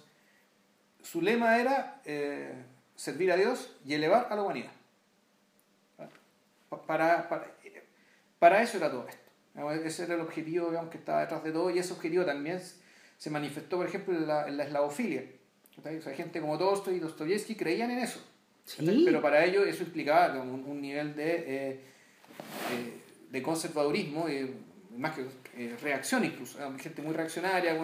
Su 1.03 1.21
lema 1.21 1.59
era 1.59 2.01
eh, 2.05 2.53
servir 2.95 3.33
a 3.33 3.37
Dios 3.37 3.77
y 3.85 3.95
elevar 3.95 4.29
a 4.31 4.37
la 4.37 4.43
humanidad. 4.43 4.73
Para, 6.87 7.29
para, 7.29 7.47
para, 8.39 8.63
eso 8.63 8.79
era 8.79 8.91
todo 8.91 9.07
esto. 9.07 9.21
Ese 9.85 10.05
era 10.05 10.15
el 10.15 10.21
objetivo 10.21 10.71
digamos, 10.71 10.91
que 10.91 10.99
estaba 10.99 11.21
detrás 11.21 11.45
de 11.45 11.53
todo 11.53 11.71
y 11.71 11.79
ese 11.79 11.93
objetivo 11.93 12.25
también 12.25 12.61
se 13.19 13.31
manifestó, 13.31 13.77
por 13.77 13.87
ejemplo, 13.87 14.17
en 14.17 14.27
la, 14.27 14.49
en 14.49 14.57
la 14.57 14.65
eslavofilia. 14.65 15.25
O 15.79 15.83
sea, 15.83 16.15
gente 16.15 16.41
como 16.41 16.59
Tolstoy 16.59 16.97
y 16.97 16.99
Dostoyevsky 16.99 17.55
creían 17.55 17.91
en 17.91 17.99
eso. 17.99 18.21
Pero 18.79 19.21
para 19.21 19.45
ellos 19.45 19.67
eso 19.67 19.83
implicaba 19.83 20.41
un, 20.41 20.65
un 20.65 20.81
nivel 20.81 21.15
de, 21.17 21.35
eh, 21.35 21.71
eh, 21.71 21.81
de 23.31 23.43
conservadurismo, 23.43 24.29
eh, 24.29 24.53
más 24.97 25.17
que 25.17 25.77
reacción 25.83 26.25
incluso. 26.25 26.59
Gente 26.79 27.03
muy 27.03 27.15
reaccionaria, 27.15 27.77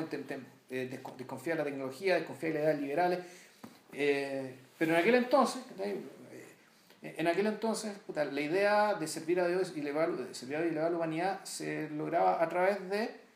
desconfía 0.68 1.54
de 1.54 1.59
la 1.59 1.64
tecnología, 1.64 2.16
desconfía 2.16 2.50
de 2.50 2.54
las 2.54 2.62
ideas 2.64 2.81
liberales. 2.81 3.18
pero 4.78 4.92
en 4.92 5.00
aquel 5.00 5.14
entonces, 5.14 5.62
en 7.02 7.26
aquel 7.26 7.46
entonces, 7.46 7.92
la 8.14 8.40
idea 8.40 8.94
de 8.94 9.07
servir 9.07 9.40
a 9.40 9.48
Dios 9.48 9.72
y 9.74 9.81
elevar, 9.81 10.11
servir 10.33 10.57
a 10.57 10.61
Dios 10.61 10.72
y 10.72 10.74
elevar 10.74 10.90
la 10.90 10.96
humanidad 10.98 11.44
se 11.44 11.88
lograba 11.90 12.42
a 12.42 12.48
través 12.48 12.88
de 12.90 13.28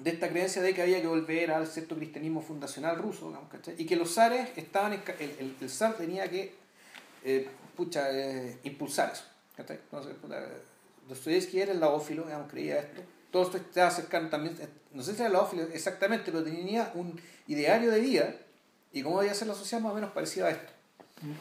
de 0.00 0.10
esta 0.10 0.28
creencia 0.28 0.62
de 0.62 0.74
que 0.74 0.82
había 0.82 1.00
que 1.00 1.06
volver 1.06 1.50
al 1.50 1.66
cierto 1.66 1.94
cristianismo 1.96 2.42
fundacional 2.42 2.98
ruso, 2.98 3.32
y 3.76 3.86
que 3.86 3.96
los 3.96 4.14
zares 4.14 4.50
estaban, 4.56 4.92
el, 4.92 5.54
el, 5.60 5.70
zar 5.70 5.96
tenía 5.96 6.28
que 6.28 6.54
eh, 7.24 7.48
pucha, 7.76 8.10
eh, 8.10 8.58
impulsar 8.64 9.12
eso. 9.12 9.24
Entonces, 9.56 10.14
Dostoyevsky 11.08 11.60
era 11.60 11.72
el 11.72 11.80
laófilo, 11.80 12.24
digamos, 12.24 12.50
creía 12.50 12.80
esto. 12.80 13.02
Todo 13.32 13.42
esto 13.42 13.56
estaba 13.56 13.90
cercano 13.90 14.28
también, 14.28 14.56
eh, 14.60 14.68
no 14.92 15.02
sé 15.02 15.14
si 15.14 15.20
era 15.20 15.30
laófilo 15.30 15.64
exactamente, 15.64 16.30
pero 16.30 16.44
tenía 16.44 16.92
un 16.94 17.20
ideario 17.48 17.90
de 17.90 17.98
vida 17.98 18.36
y 18.92 19.02
cómo 19.02 19.18
debía 19.20 19.34
ser 19.34 19.48
la 19.48 19.54
sociedad 19.54 19.82
más 19.82 19.92
o 19.92 19.94
menos 19.96 20.12
parecida 20.12 20.46
a 20.46 20.50
esto. 20.50 20.72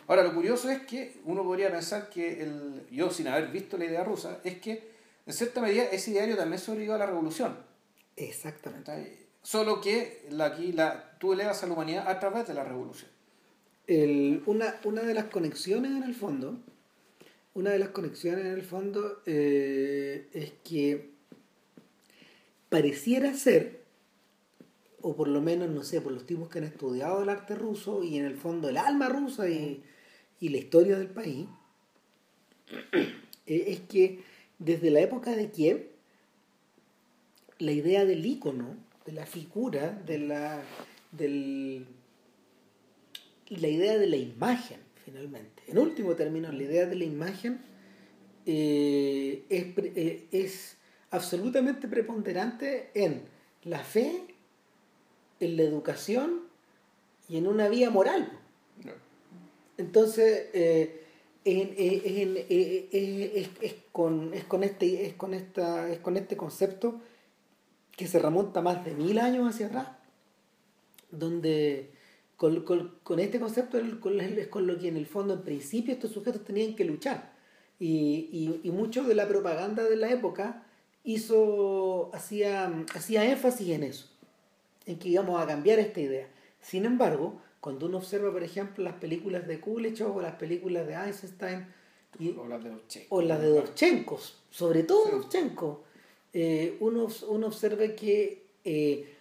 Ahora, 0.08 0.24
lo 0.24 0.34
curioso 0.34 0.70
es 0.70 0.82
que 0.84 1.20
uno 1.26 1.44
podría 1.44 1.72
pensar 1.72 2.10
que, 2.10 2.44
el, 2.44 2.88
yo 2.92 3.12
sin 3.12 3.28
haber 3.28 3.50
visto 3.50 3.78
la 3.78 3.86
idea 3.86 4.04
rusa, 4.04 4.40
es 4.44 4.60
que 4.60 4.92
en 5.26 5.34
cierta 5.34 5.60
medida 5.62 5.84
ese 5.84 6.12
ideario 6.12 6.38
también 6.38 6.60
sobrevivió 6.60 6.96
a 6.96 6.98
la 6.98 7.06
revolución 7.06 7.58
Exactamente. 8.16 9.18
Solo 9.42 9.82
que 9.82 10.28
la, 10.30 10.46
aquí 10.46 10.72
la, 10.72 11.18
tú 11.20 11.34
elevas 11.34 11.64
a 11.64 11.68
la 11.68 11.74
humanidad 11.74 12.08
a 12.08 12.20
través 12.20 12.48
de 12.48 12.54
la 12.54 12.64
revolución. 12.64 13.10
El, 13.88 14.44
una, 14.46 14.76
una 14.84 15.02
de 15.02 15.14
las 15.14 15.26
conexiones 15.26 15.92
en 15.92 16.04
el 16.04 16.14
fondo, 16.14 16.60
una 17.54 17.72
de 17.72 17.80
las 17.80 17.90
conexiones 17.90 18.46
en 18.46 18.54
el 18.54 18.62
fondo 18.62 19.22
eh, 19.26 20.30
es 20.34 20.54
que 20.64 21.11
pareciera 22.72 23.34
ser, 23.34 23.82
o 25.02 25.14
por 25.14 25.28
lo 25.28 25.42
menos, 25.42 25.70
no 25.70 25.84
sé, 25.84 26.00
por 26.00 26.14
los 26.14 26.26
tipos 26.26 26.48
que 26.48 26.60
han 26.60 26.64
estudiado 26.64 27.22
el 27.22 27.28
arte 27.28 27.54
ruso 27.54 28.02
y 28.02 28.18
en 28.18 28.24
el 28.24 28.38
fondo 28.38 28.70
el 28.70 28.78
alma 28.78 29.10
rusa 29.10 29.50
y, 29.50 29.84
y 30.40 30.50
la 30.50 30.58
historia 30.58 30.98
del 30.98 31.10
país, 31.10 31.48
eh, 33.46 33.66
es 33.68 33.82
que 33.82 34.24
desde 34.58 34.90
la 34.90 35.02
época 35.02 35.36
de 35.36 35.52
Kiev, 35.52 35.90
la 37.60 37.74
idea 37.74 38.06
del 38.06 38.26
icono, 38.26 38.78
de 39.06 39.12
la 39.12 39.26
figura, 39.26 39.92
de 39.92 40.20
la, 40.20 40.64
del, 41.12 41.86
la 43.50 43.68
idea 43.68 43.98
de 43.98 44.08
la 44.08 44.16
imagen, 44.16 44.80
finalmente. 45.04 45.62
En 45.68 45.78
último 45.78 46.16
término, 46.16 46.50
la 46.50 46.64
idea 46.64 46.86
de 46.86 46.96
la 46.96 47.04
imagen 47.04 47.60
eh, 48.46 49.44
es, 49.50 49.66
eh, 49.78 50.28
es 50.32 50.78
absolutamente 51.12 51.88
preponderante 51.88 52.90
en 52.94 53.24
la 53.64 53.80
fe, 53.80 54.24
en 55.40 55.58
la 55.58 55.64
educación 55.64 56.42
y 57.28 57.38
en 57.38 57.48
una 57.48 57.70
vía 57.70 57.90
moral. 57.90 58.32
Entonces, 59.78 60.50
eh, 60.54 61.04
es, 61.44 63.50
es, 63.62 63.76
con, 63.92 64.34
es, 64.34 64.44
con 64.46 64.64
este, 64.64 65.06
es, 65.06 65.14
con 65.14 65.34
esta, 65.34 65.90
es 65.90 66.00
con 66.00 66.18
este 66.18 66.38
concepto 66.38 67.02
que 67.96 68.08
se 68.08 68.20
remonta 68.20 68.62
más 68.62 68.86
de 68.86 68.94
mil 68.94 69.20
años 69.20 69.54
hacia 69.54 69.68
atrás, 69.68 69.88
donde 71.10 71.92
con, 72.38 72.64
con, 73.04 73.20
este 73.20 73.40
concepto 73.40 73.78
es 73.78 73.94
con, 73.96 74.68
lo 74.68 74.80
que 74.80 74.88
en 74.88 74.98
el 74.98 75.06
fondo, 75.06 75.34
en 75.34 75.44
principio, 75.44 75.94
estos 75.94 76.12
sujetos 76.12 76.46
tenían 76.46 76.76
que 76.76 76.86
luchar. 76.86 77.34
Y, 77.80 78.30
y, 78.32 78.62
y 78.64 78.72
mucho 78.72 79.04
de 79.04 79.16
la 79.16 79.28
propaganda 79.28 79.84
de 79.84 79.96
la 79.96 80.12
época 80.12 80.64
hizo, 81.04 82.10
hacía, 82.14 82.72
hacía 82.94 83.26
énfasis 83.26 83.70
en 83.70 83.84
eso, 83.84 84.08
en 84.86 85.00
que 85.00 85.10
íbamos 85.10 85.42
a 85.42 85.48
cambiar 85.48 85.80
esta 85.80 86.00
idea. 86.00 86.28
Sin 86.62 86.86
embargo, 86.86 87.42
cuando 87.60 87.86
uno 87.86 87.98
observa, 87.98 88.32
por 88.32 88.44
ejemplo, 88.44 88.84
las 88.84 88.96
películas 88.96 89.48
de 89.48 89.60
Kuleshov 89.60 90.18
o 90.18 90.22
las 90.22 90.36
películas 90.36 90.88
de 90.88 90.94
Einstein, 90.94 91.68
o 92.38 92.48
las 92.48 92.64
de 92.64 92.72
o 93.10 93.22
las 93.22 93.42
de 93.42 93.48
Dovchenko, 93.48 94.20
sobre 94.50 94.84
todo 94.84 95.06
sí. 95.06 95.12
Dovchenko, 95.12 95.84
eh, 96.34 96.78
uno, 96.80 97.08
uno, 97.30 97.48
observa 97.48 97.88
que 97.96 98.44
eh, 98.64 99.16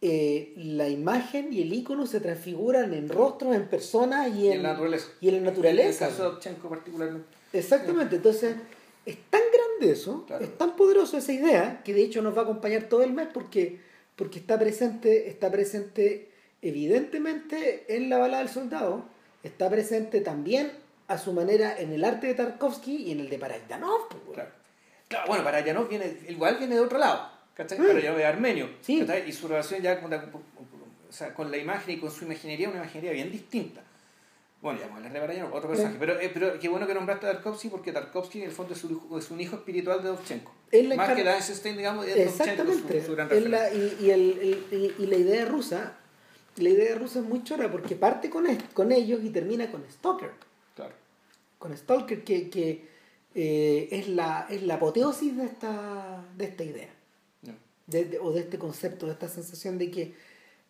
eh, 0.00 0.52
la 0.56 0.88
imagen 0.88 1.52
y 1.52 1.62
el 1.62 1.72
icono 1.72 2.06
se 2.06 2.20
transfiguran 2.20 2.94
en 2.94 3.08
rostros, 3.08 3.54
en 3.54 3.68
personas 3.68 4.34
y 4.34 4.48
en, 4.48 4.62
la 4.62 4.72
naturaleza. 4.72 5.08
Y 5.20 5.28
en 5.28 5.34
la 5.34 5.50
naturaleza. 5.50 6.06
En 6.06 6.12
el 6.12 6.16
caso 6.16 6.38
de 6.38 6.68
particularmente. 6.68 7.28
Exactamente, 7.52 8.16
entonces 8.16 8.56
es 9.08 9.16
tan 9.30 9.40
grande 9.52 9.92
eso, 9.92 10.26
es 10.38 10.58
tan 10.58 10.76
poderoso 10.76 11.16
esa 11.16 11.32
idea, 11.32 11.82
que 11.82 11.94
de 11.94 12.02
hecho 12.02 12.20
nos 12.20 12.36
va 12.36 12.42
a 12.42 12.44
acompañar 12.44 12.84
todo 12.84 13.02
el 13.02 13.12
mes 13.12 13.28
porque, 13.32 13.80
porque 14.16 14.38
está 14.38 14.58
presente, 14.58 15.28
está 15.28 15.50
presente 15.50 16.30
evidentemente 16.60 17.86
en 17.88 18.10
la 18.10 18.18
bala 18.18 18.38
del 18.38 18.50
soldado, 18.50 19.06
está 19.42 19.70
presente 19.70 20.20
también 20.20 20.72
a 21.06 21.16
su 21.16 21.32
manera 21.32 21.78
en 21.78 21.92
el 21.92 22.04
arte 22.04 22.26
de 22.26 22.34
Tarkovsky 22.34 22.96
y 22.96 23.12
en 23.12 23.20
el 23.20 23.30
de 23.30 23.38
Parajanov. 23.38 24.08
Pues, 24.08 24.34
claro. 24.34 24.50
Claro, 25.08 25.26
bueno, 25.26 25.42
para 25.42 25.64
Yanov 25.64 25.88
viene, 25.88 26.18
igual 26.28 26.58
viene 26.58 26.74
de 26.74 26.82
otro 26.82 26.98
lado, 26.98 27.30
¿cachai? 27.54 27.78
Mm. 27.78 27.86
Para 27.86 28.00
Yanov 28.00 28.18
es 28.18 28.26
armenio, 28.26 28.68
sí. 28.82 29.06
Y 29.26 29.32
su 29.32 29.48
relación 29.48 29.80
ya 29.80 30.02
con 30.02 30.10
la, 30.10 30.18
o 31.08 31.12
sea, 31.12 31.32
con 31.32 31.50
la 31.50 31.56
imagen 31.56 31.94
y 31.94 31.98
con 31.98 32.10
su 32.10 32.26
imaginería, 32.26 32.68
una 32.68 32.80
imaginería 32.80 33.12
bien 33.12 33.32
distinta. 33.32 33.80
Bueno, 34.60 34.80
ya 34.80 34.88
vamos 34.88 35.04
a 35.04 35.06
hablar 35.06 35.32
de 35.32 35.42
otro 35.42 35.68
personaje. 35.68 35.96
Pero, 36.00 36.18
eh, 36.20 36.30
pero 36.34 36.58
qué 36.58 36.68
bueno 36.68 36.86
que 36.86 36.94
nombraste 36.94 37.26
a 37.26 37.32
Tarkovsky 37.32 37.68
porque 37.68 37.92
Tarkovsky 37.92 38.38
en 38.38 38.46
el 38.46 38.50
fondo 38.50 38.74
es 38.74 39.30
un 39.30 39.40
hijo 39.40 39.56
espiritual 39.56 40.02
de 40.02 40.08
Dovchenko. 40.08 40.52
Más 40.96 41.16
que 41.16 41.24
la 41.24 41.36
Einstein, 41.36 41.76
digamos, 41.76 42.06
es 42.06 42.16
Exactamente. 42.16 43.00
Su, 43.00 43.06
su 43.06 43.12
gran 43.14 43.28
la, 43.50 43.72
y, 43.72 43.96
y, 44.00 44.10
el, 44.10 44.66
el, 44.70 44.94
y, 44.98 45.06
la 45.06 45.16
idea 45.16 45.44
rusa, 45.44 45.96
la 46.56 46.68
idea 46.68 46.96
rusa 46.96 47.20
es 47.20 47.24
muy 47.24 47.44
chora 47.44 47.70
porque 47.70 47.94
parte 47.94 48.28
con, 48.28 48.46
con 48.74 48.90
ellos 48.90 49.20
y 49.22 49.30
termina 49.30 49.70
con 49.70 49.84
Stalker. 49.88 50.32
Claro. 50.74 50.94
Con 51.58 51.76
Stalker 51.76 52.24
que, 52.24 52.50
que 52.50 52.88
eh, 53.36 53.88
es, 53.92 54.08
la, 54.08 54.48
es 54.50 54.64
la 54.64 54.74
apoteosis 54.74 55.36
de 55.36 55.44
esta, 55.44 56.24
de 56.36 56.44
esta 56.44 56.64
idea. 56.64 56.90
o 58.20 58.32
de 58.32 58.40
este 58.40 58.58
concepto, 58.58 59.06
de 59.06 59.12
esta 59.12 59.28
sensación 59.28 59.78
de 59.78 59.90
que 59.92 60.14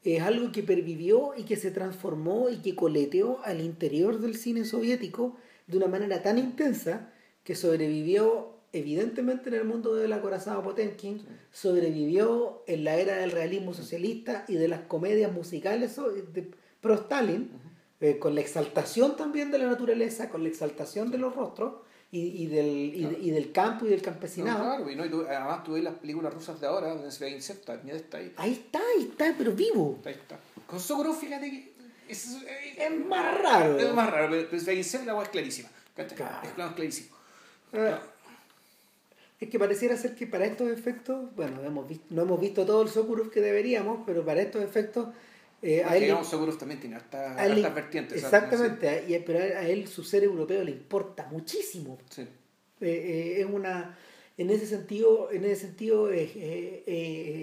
es 0.04 0.22
algo 0.22 0.52
que 0.52 0.62
pervivió 0.62 1.32
y 1.36 1.44
que 1.44 1.56
se 1.56 1.70
transformó 1.70 2.48
y 2.50 2.58
que 2.58 2.74
coleteó 2.74 3.40
al 3.44 3.60
interior 3.60 4.20
del 4.20 4.36
cine 4.36 4.64
soviético 4.64 5.36
de 5.66 5.76
una 5.76 5.88
manera 5.88 6.22
tan 6.22 6.38
intensa 6.38 7.12
que 7.44 7.54
sobrevivió 7.54 8.58
evidentemente 8.72 9.48
en 9.48 9.54
el 9.54 9.64
mundo 9.64 9.94
del 9.94 10.12
acorazado 10.12 10.62
Potenkin, 10.62 11.22
sobrevivió 11.50 12.62
en 12.66 12.84
la 12.84 12.96
era 12.96 13.16
del 13.16 13.30
realismo 13.30 13.72
socialista 13.72 14.44
y 14.46 14.54
de 14.54 14.68
las 14.68 14.82
comedias 14.82 15.32
musicales 15.32 15.96
de 16.32 16.50
pro 16.80 16.94
Stalin, 16.94 17.50
eh, 18.00 18.18
con 18.18 18.34
la 18.34 18.40
exaltación 18.40 19.16
también 19.16 19.50
de 19.50 19.58
la 19.58 19.66
naturaleza, 19.66 20.28
con 20.28 20.42
la 20.42 20.48
exaltación 20.48 21.10
de 21.10 21.18
los 21.18 21.34
rostros 21.34 21.87
y, 22.10 22.20
y, 22.42 22.46
del, 22.46 22.66
y, 22.66 23.00
Claro. 23.00 23.16
y 23.20 23.30
del 23.30 23.52
campo 23.52 23.86
y 23.86 23.90
del 23.90 24.00
campesinado. 24.02 24.58
No, 24.58 24.64
claro, 24.76 24.90
y, 24.90 24.96
no, 24.96 25.04
y 25.04 25.10
tú- 25.10 25.26
además 25.28 25.62
tú 25.64 25.72
ves 25.74 25.84
las 25.84 25.94
películas 25.94 26.32
rusas 26.32 26.58
de 26.60 26.66
ahora, 26.66 26.88
donde 26.94 27.10
se 27.10 27.24
ve 27.24 27.30
insectos, 27.32 27.76
mira, 27.84 27.96
está 27.96 28.18
ahí, 28.18 28.32
Ahí 28.36 28.52
está, 28.52 28.78
ahí 28.96 29.08
está, 29.10 29.34
pero 29.36 29.52
vivo. 29.52 29.98
ahí 30.04 30.14
está. 30.14 30.38
Con 30.66 30.80
Sokurov, 30.80 31.16
fíjate 31.18 31.50
que 31.50 31.72
es, 32.08 32.36
Es 32.78 32.90
más 33.06 33.40
raro. 33.42 33.78
Es 33.78 33.92
más 33.94 34.10
raro, 34.10 34.28
pero, 34.30 34.48
pero 34.50 34.72
insecto, 34.72 35.04
la 35.06 35.12
agua 35.12 35.24
es 35.24 35.30
clarísima. 35.30 35.68
Claro. 35.94 36.10
Es 36.46 36.52
claro, 36.52 36.70
es 36.70 36.76
clarísimo. 36.76 37.16
Ah, 37.74 38.00
Es 39.40 39.48
que 39.50 39.58
pareciera 39.58 39.96
ser 39.96 40.14
que 40.14 40.26
para 40.26 40.46
estos 40.46 40.68
efectos, 40.70 41.34
bueno, 41.36 41.62
hemos 41.62 41.86
visto, 41.88 42.06
no 42.10 42.22
hemos 42.22 42.40
visto 42.40 42.64
todo 42.66 42.82
el 42.82 42.88
Sokurov 42.88 43.30
que 43.30 43.40
deberíamos, 43.40 44.00
pero 44.06 44.24
para 44.24 44.40
estos 44.42 44.62
efectos, 44.62 45.08
eh, 45.62 45.82
a 45.84 45.96
él, 45.96 46.02
digamos, 46.04 46.28
Sokurov 46.28 46.56
también 46.58 46.80
tiene 46.80 46.96
a 46.96 47.44
él 47.46 47.52
hartas 47.52 47.74
vertientes. 47.74 48.22
exactamente, 48.22 49.04
y- 49.08 49.18
pero 49.20 49.38
a 49.40 49.62
él 49.68 49.88
su 49.88 50.04
ser 50.04 50.22
europeo 50.24 50.62
le 50.64 50.70
importa 50.70 51.26
muchísimo. 51.30 51.98
Sí. 52.10 52.22
Eh, 52.22 52.26
eh, 52.80 53.40
es 53.40 53.46
una, 53.46 53.98
en 54.36 54.50
ese 54.50 54.66
sentido, 54.66 55.30
en 55.32 55.44
ese 55.44 55.62
sentido 55.66 56.10
es, 56.12 56.30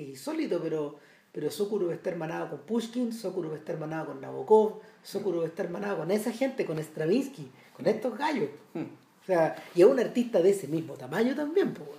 insólito, 0.10 0.62
pero, 0.62 0.98
pero 1.32 1.52
Sokurov 1.52 1.92
está 1.92 2.10
hermanado 2.10 2.50
con 2.50 2.60
Pushkin, 2.60 3.12
Sokurov 3.14 3.56
está 3.56 3.74
hermanado 3.74 4.08
con 4.08 4.22
Nabokov, 4.22 4.80
Sokurov 5.04 5.44
está 5.46 5.64
hermanado 5.64 5.98
con 5.98 6.12
esa 6.12 6.32
gente, 6.32 6.66
con 6.66 6.80
Stravinsky, 6.80 7.50
con 7.76 7.86
estos 7.88 8.18
gallos. 8.18 8.50
Hmm. 8.74 8.84
O 9.24 9.26
sea, 9.26 9.56
y 9.74 9.82
es 9.82 9.88
un 9.88 10.00
artista 10.00 10.42
de 10.42 10.52
ese 10.52 10.68
mismo 10.68 10.94
tamaño 10.94 11.36
también, 11.36 11.74
pues. 11.74 11.90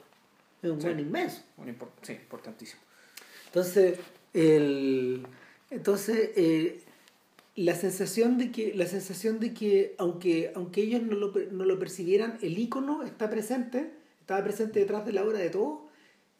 Es 0.62 0.70
un 0.70 0.80
Sí. 0.80 0.86
buen 0.86 1.00
inmenso. 1.00 1.42
Un 1.58 1.66
impor- 1.68 1.90
sí, 2.02 2.12
importantísimo. 2.12 2.80
Entonces, 3.46 3.98
el, 4.32 5.26
entonces 5.70 6.30
eh, 6.36 6.80
la 7.54 7.74
sensación 7.74 8.38
de 8.38 8.52
que, 8.52 8.74
la 8.74 8.86
sensación 8.86 9.40
de 9.40 9.54
que 9.54 9.94
aunque, 9.98 10.52
aunque 10.54 10.82
ellos 10.82 11.02
no 11.02 11.14
lo, 11.16 11.32
no 11.50 11.64
lo 11.64 11.78
percibieran, 11.78 12.38
el 12.42 12.58
icono 12.58 13.02
está 13.02 13.30
presente, 13.30 13.90
estaba 14.20 14.42
presente 14.44 14.80
detrás 14.80 15.04
de 15.06 15.12
la 15.12 15.24
obra 15.24 15.38
de 15.38 15.50
todo, 15.50 15.88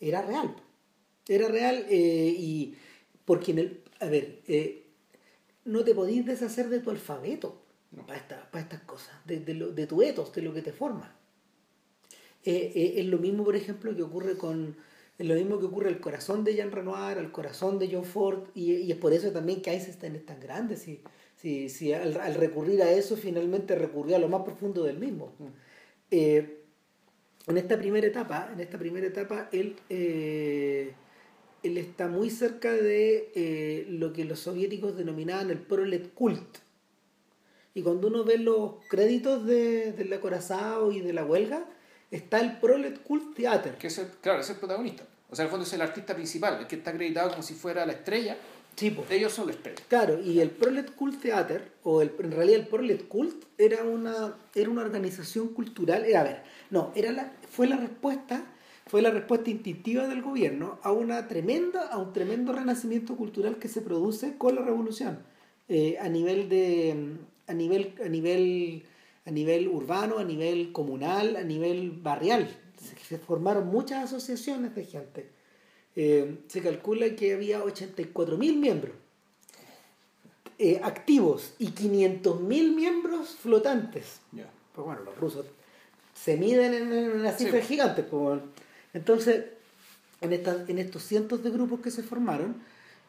era 0.00 0.22
real. 0.22 0.54
Era 1.28 1.48
real 1.48 1.86
eh, 1.88 2.34
y 2.38 2.74
porque 3.24 3.52
en 3.52 3.58
el, 3.58 3.80
a 4.00 4.06
ver, 4.06 4.40
eh, 4.46 4.84
no 5.64 5.82
te 5.84 5.94
podís 5.94 6.24
deshacer 6.24 6.68
de 6.68 6.78
tu 6.80 6.90
alfabeto 6.90 7.60
No. 7.90 8.06
para, 8.06 8.18
esta- 8.18 8.50
para 8.50 8.62
estas 8.62 8.80
cosas, 8.82 9.14
de, 9.26 9.40
de, 9.40 9.54
lo- 9.54 9.72
de 9.72 9.86
tu 9.86 10.02
etos, 10.02 10.32
de 10.34 10.42
lo 10.42 10.52
que 10.54 10.62
te 10.62 10.72
forma. 10.72 11.16
Eh, 12.44 12.94
es 12.98 13.06
lo 13.06 13.18
mismo, 13.18 13.42
por 13.44 13.56
ejemplo, 13.56 13.94
que 13.96 14.02
ocurre 14.02 14.36
con. 14.36 14.76
Es 15.18 15.26
lo 15.26 15.34
mismo 15.34 15.58
que 15.58 15.66
ocurre 15.66 15.88
al 15.88 16.00
corazón 16.00 16.44
de 16.44 16.54
Jean 16.54 16.70
Renoir, 16.70 17.18
al 17.18 17.32
corazón 17.32 17.78
de 17.78 17.88
John 17.90 18.04
Ford, 18.04 18.48
y, 18.54 18.72
y 18.74 18.92
es 18.92 18.98
por 18.98 19.12
eso 19.12 19.30
también 19.32 19.62
que 19.62 19.70
Einstein 19.70 20.14
es 20.14 20.26
tan 20.26 20.40
grande. 20.40 20.76
Si, 20.76 21.00
si, 21.36 21.68
si 21.68 21.92
al, 21.92 22.20
al 22.20 22.34
recurrir 22.34 22.82
a 22.82 22.90
eso, 22.90 23.16
finalmente 23.16 23.74
recurrió 23.76 24.16
a 24.16 24.18
lo 24.18 24.28
más 24.28 24.42
profundo 24.42 24.84
del 24.84 24.98
mismo. 24.98 25.32
Eh, 26.10 26.60
en 27.46 27.56
esta 27.56 27.78
primera 27.78 28.06
etapa, 28.06 28.50
en 28.52 28.60
esta 28.60 28.78
primera 28.78 29.06
etapa, 29.06 29.48
él, 29.52 29.76
eh, 29.88 30.92
él 31.62 31.78
está 31.78 32.08
muy 32.08 32.28
cerca 32.28 32.72
de 32.72 33.30
eh, 33.34 33.86
lo 33.88 34.12
que 34.12 34.24
los 34.24 34.40
soviéticos 34.40 34.96
denominaban 34.96 35.50
el 35.50 35.58
prolet 35.58 36.12
cult. 36.12 36.58
Y 37.72 37.82
cuando 37.82 38.08
uno 38.08 38.24
ve 38.24 38.38
los 38.38 38.76
créditos 38.88 39.46
de, 39.46 39.92
del 39.92 40.12
acorazado 40.12 40.92
y 40.92 41.00
de 41.00 41.12
la 41.12 41.24
huelga, 41.24 41.68
está 42.10 42.40
el 42.40 42.58
prolet 42.58 43.02
cult 43.02 43.34
theater. 43.34 43.76
Que 43.76 43.88
es 43.88 43.98
el, 43.98 44.08
claro, 44.20 44.40
es 44.40 44.50
el 44.50 44.56
protagonista. 44.56 45.04
O 45.28 45.34
sea, 45.34 45.44
en 45.44 45.46
el 45.46 45.50
fondo 45.50 45.66
es 45.66 45.72
el 45.72 45.82
artista 45.82 46.14
principal, 46.14 46.58
el 46.60 46.66
que 46.66 46.76
está 46.76 46.90
acreditado 46.90 47.30
como 47.30 47.42
si 47.42 47.54
fuera 47.54 47.84
la 47.84 47.92
estrella. 47.92 48.36
Sí, 48.76 48.90
po. 48.90 49.04
Ellos 49.08 49.32
son 49.32 49.46
la 49.46 49.52
estrella. 49.52 49.82
Claro, 49.88 50.20
y 50.20 50.40
el 50.40 50.50
Prolet 50.50 50.94
Cult 50.94 51.20
Theater, 51.20 51.72
o 51.82 52.02
el, 52.02 52.12
en 52.18 52.30
realidad 52.30 52.60
el 52.60 52.66
Prolet 52.66 53.08
Cult, 53.08 53.44
era 53.56 53.82
una, 53.84 54.36
era 54.54 54.68
una 54.68 54.82
organización 54.82 55.48
cultural, 55.48 56.04
era, 56.04 56.20
a 56.20 56.24
ver, 56.24 56.42
no, 56.70 56.92
era 56.94 57.10
la, 57.10 57.32
fue 57.50 57.66
la 57.66 57.76
respuesta, 57.76 58.44
fue 58.86 59.00
la 59.00 59.10
respuesta 59.10 59.50
instintiva 59.50 60.06
del 60.06 60.20
gobierno 60.20 60.78
a 60.82 60.92
una 60.92 61.26
tremenda, 61.26 61.88
a 61.88 61.96
un 61.96 62.12
tremendo 62.12 62.52
renacimiento 62.52 63.16
cultural 63.16 63.56
que 63.56 63.68
se 63.68 63.80
produce 63.80 64.36
con 64.36 64.54
la 64.54 64.60
revolución, 64.60 65.20
eh, 65.68 65.96
a 65.98 66.08
nivel 66.10 66.48
de, 66.50 67.16
a 67.46 67.54
nivel, 67.54 67.94
a 68.04 68.08
nivel, 68.08 68.84
a 69.26 69.30
nivel 69.30 69.68
urbano, 69.68 70.18
a 70.18 70.24
nivel 70.24 70.72
comunal, 70.72 71.36
a 71.36 71.42
nivel 71.42 71.90
barrial. 71.90 72.48
Se, 73.08 73.18
formaron 73.18 73.66
muchas 73.66 74.04
asociaciones 74.04 74.74
de 74.74 74.84
gente. 74.84 75.28
Eh, 75.96 76.38
se 76.48 76.60
calcula 76.62 77.14
que 77.16 77.34
había 77.34 77.62
84.000 77.62 78.56
miembros 78.56 78.94
eh, 80.58 80.80
activos 80.82 81.54
y 81.58 81.68
500.000 81.68 82.74
miembros 82.74 83.30
flotantes. 83.40 84.20
Ya. 84.32 84.48
Pues 84.74 84.86
bueno, 84.86 85.02
los 85.02 85.16
rusos 85.18 85.46
se 86.14 86.36
miden 86.36 86.72
en, 86.74 86.92
en 86.92 87.10
unas 87.20 87.36
Sí. 87.36 87.44
cifras 87.44 87.66
gigantes. 87.66 88.04
pues. 88.10 88.40
Entonces, 88.94 89.44
en, 90.20 90.32
estas- 90.32 90.68
en 90.68 90.78
estos 90.78 91.02
cientos 91.02 91.42
de 91.42 91.50
grupos 91.50 91.80
que 91.80 91.90
se 91.90 92.02
formaron, 92.02 92.56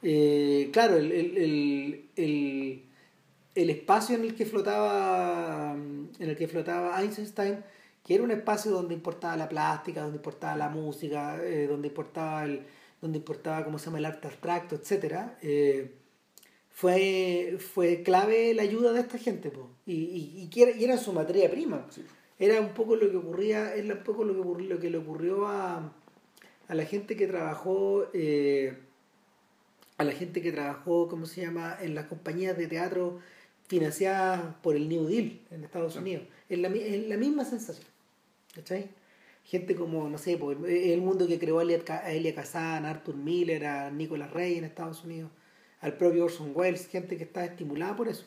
eh, 0.02 0.70
claro, 0.74 0.98
el, 0.98 1.12
el, 1.12 1.38
el, 1.38 2.06
el- 2.18 2.84
el 3.62 3.70
espacio 3.70 4.16
en 4.16 4.24
el 4.24 4.36
que 4.36 4.46
flotaba 4.46 5.74
en 5.74 6.30
el 6.30 6.36
que 6.38 6.48
flotaba 6.48 7.02
Einstein, 7.02 7.64
que 8.06 8.16
era 8.16 8.24
un 8.24 8.32
espacio 8.32 8.72
donde 8.72 8.94
importaba 8.94 9.36
la 9.36 9.50
plástica, 9.50 10.02
donde 10.02 10.18
importaba 10.18 10.56
la 10.56 10.70
música, 10.70 11.44
eh, 11.44 11.68
donde 11.68 11.88
importaba 11.90 12.46
el, 12.46 12.62
donde 13.02 13.18
importaba 13.18 13.66
cómo 13.66 13.78
se 13.80 13.86
llama 13.86 13.98
el 14.00 14.06
arte 14.06 14.28
abstracto, 14.28 14.76
etcétera, 14.76 15.38
eh, 15.42 15.92
fue, 16.70 17.58
fue 17.74 18.04
clave 18.04 18.54
la 18.54 18.62
ayuda 18.62 18.94
de 18.94 19.02
esta 19.02 19.18
gente, 19.18 19.50
po. 19.50 19.68
Y, 19.86 19.94
y, 19.94 20.50
y 20.54 20.62
era, 20.62 20.72
y 20.72 20.84
era 20.84 20.98
su 20.98 21.12
materia 21.12 21.50
prima. 21.50 21.86
Sí. 21.90 22.06
Era 22.40 22.62
un 22.62 22.70
poco 22.70 22.96
lo 22.96 23.10
que 23.10 23.18
ocurría, 23.18 23.74
era 23.76 23.96
un 23.96 24.04
poco 24.04 24.24
lo 24.24 24.34
que, 24.34 24.40
ocurrió- 24.42 24.70
lo 24.70 24.80
que 24.80 24.90
le 24.92 24.98
ocurrió 25.00 25.48
a, 25.48 25.92
a 26.68 26.76
la 26.76 26.86
gente 26.86 27.16
que 27.16 27.26
trabajó, 27.28 28.08
eh, 28.14 28.78
a 29.98 30.04
la 30.04 30.12
gente 30.12 30.42
que 30.44 30.52
trabajó, 30.52 31.08
¿cómo 31.08 31.26
se 31.26 31.42
llama?, 31.42 31.76
en 31.82 31.96
las 31.96 32.06
compañías 32.06 32.56
de 32.56 32.68
teatro 32.68 33.20
financiadas 33.68 34.56
por 34.62 34.76
el 34.76 34.88
New 34.90 35.06
Deal 35.08 35.40
en 35.52 35.64
Estados. 35.64 35.96
Unidos. 35.96 36.24
Es 36.50 36.60
la, 36.60 36.68
es 36.70 37.08
la 37.08 37.18
misma 37.18 37.46
sensación. 37.46 37.88
¿Cachai? 38.56 38.90
Gente 39.44 39.76
como, 39.76 40.10
no 40.10 40.18
sé, 40.18 40.38
pues, 40.38 40.58
el 40.68 41.02
mundo 41.02 41.28
que 41.28 41.40
creó 41.40 41.60
a 41.60 41.64
Elia, 41.64 41.80
Ca- 41.84 42.04
a 42.06 42.12
Elia 42.12 42.36
Kazan, 42.36 42.86
a 42.86 42.90
Arthur 42.90 43.16
Miller, 43.16 43.66
a 43.66 43.90
Nicolas 43.92 44.32
Rey 44.32 44.58
en 44.58 44.64
Estados 44.66 45.04
Unidos, 45.06 45.32
al 45.82 45.94
propio 45.96 46.26
Orson 46.26 46.52
Welles, 46.54 46.88
gente 46.88 47.18
que 47.18 47.24
está 47.24 47.46
estimulada 47.46 47.96
por 47.96 48.08
eso. 48.10 48.26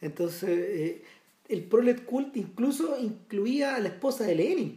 Entonces, 0.00 0.48
eh, 0.50 1.02
el 1.48 1.62
Prolet 1.64 2.04
Cult 2.04 2.36
incluso 2.36 2.98
incluía 2.98 3.76
a 3.76 3.80
la 3.80 3.88
esposa 3.88 4.24
de 4.24 4.34
Lenin. 4.34 4.76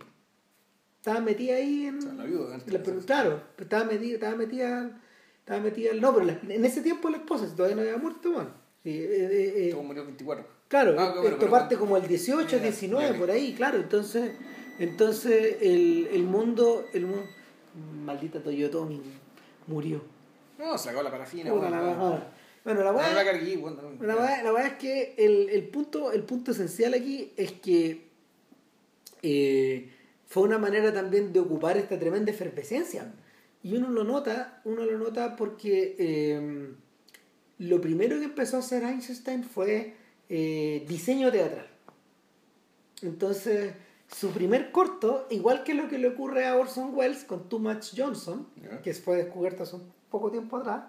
Estaba 0.98 1.20
metida 1.22 1.56
ahí 1.56 1.86
en. 1.86 1.98
O 2.00 2.02
sea, 2.02 2.14
la 2.14 2.24
viuda, 2.26 2.58
la- 2.66 2.84
pero 2.84 3.00
claro, 3.00 3.44
estaba 3.58 3.86
metida, 3.86 4.14
estaba 4.16 4.36
metida, 4.36 5.02
estaba 5.40 5.62
metida. 5.62 5.94
No, 5.94 6.14
pero 6.14 6.26
la- 6.28 6.40
en 6.54 6.66
ese 6.66 6.82
tiempo 6.82 7.10
la 7.10 7.18
esposa, 7.18 7.48
si 7.48 7.56
todavía 7.56 7.76
no 7.76 7.82
había 7.84 7.98
muerto, 7.98 8.32
bueno. 8.32 8.65
Eh, 8.86 9.08
eh, 9.66 9.70
eh, 9.72 9.76
murió 9.76 10.02
el 10.04 10.08
24. 10.10 10.46
Claro, 10.68 10.96
Ah, 11.00 11.14
bueno, 11.16 11.30
esto 11.30 11.50
parte 11.50 11.76
como 11.76 11.98
el 11.98 12.08
18, 12.08 12.58
Ya, 12.58 12.64
19, 12.64 13.14
ya. 13.14 13.18
por 13.20 13.32
ahí, 13.32 13.54
claro. 13.54 13.78
Entonces, 13.78 14.32
entonces 14.80 15.58
el, 15.62 16.08
el 16.12 16.24
mundo, 16.24 16.86
el 16.94 17.06
mundo, 17.08 17.24
maldita 18.04 18.42
Toyotomi 18.42 19.02
murió. 19.68 20.02
No, 20.60 20.78
se 20.78 20.90
acabó 20.90 21.04
la 21.04 21.12
parafina. 21.12 21.52
Puta 21.52 21.68
bueno, 21.70 21.82
la. 21.82 22.32
Bueno, 22.64 22.80
la 22.80 22.86
la 22.86 22.92
weá, 22.94 23.14
la 23.14 24.44
la 24.44 24.54
weá 24.54 24.68
es 24.68 24.74
que 24.74 25.14
el, 25.20 25.50
el 25.50 25.68
punto, 25.68 26.12
el 26.12 26.24
punto 26.24 26.52
esencial 26.52 26.96
aquí 26.96 27.32
es 27.38 27.52
que 27.52 28.08
eh, 29.22 29.92
fue 30.26 30.44
una 30.44 30.58
manera 30.58 30.92
también 30.92 31.32
de 31.32 31.40
ocupar 31.40 31.78
esta 31.78 32.00
tremenda 32.00 32.32
efervescencia. 32.32 33.14
Y 33.62 33.76
uno 33.76 33.90
lo 33.90 34.04
nota, 34.04 34.62
uno 34.66 34.84
lo 34.84 34.98
nota 34.98 35.36
porque 35.36 35.96
eh, 36.00 36.70
lo 37.60 37.80
primero 37.82 38.18
que 38.20 38.26
empezó 38.26 38.58
a 38.58 38.60
hacer 38.60 38.84
Einstein 38.84 39.44
fue 39.44 39.94
eh, 40.30 40.86
diseño 40.88 41.32
teatral. 41.32 41.68
Entonces, 43.02 43.74
su 44.12 44.32
primer 44.32 44.72
corto, 44.72 45.28
igual 45.30 45.64
que 45.64 45.74
lo 45.74 45.88
que 45.88 45.98
le 45.98 46.08
ocurre 46.10 46.46
a 46.46 46.56
Orson 46.58 46.92
Welles 46.94 47.24
con 47.24 47.50
Too 47.50 47.60
Much 47.60 47.94
Johnson, 47.98 48.48
que 48.84 48.94
fue 48.94 49.18
descubierto 49.18 49.64
hace 49.64 49.76
un 49.76 49.92
poco 50.10 50.32
tiempo 50.32 50.58
atrás, 50.58 50.84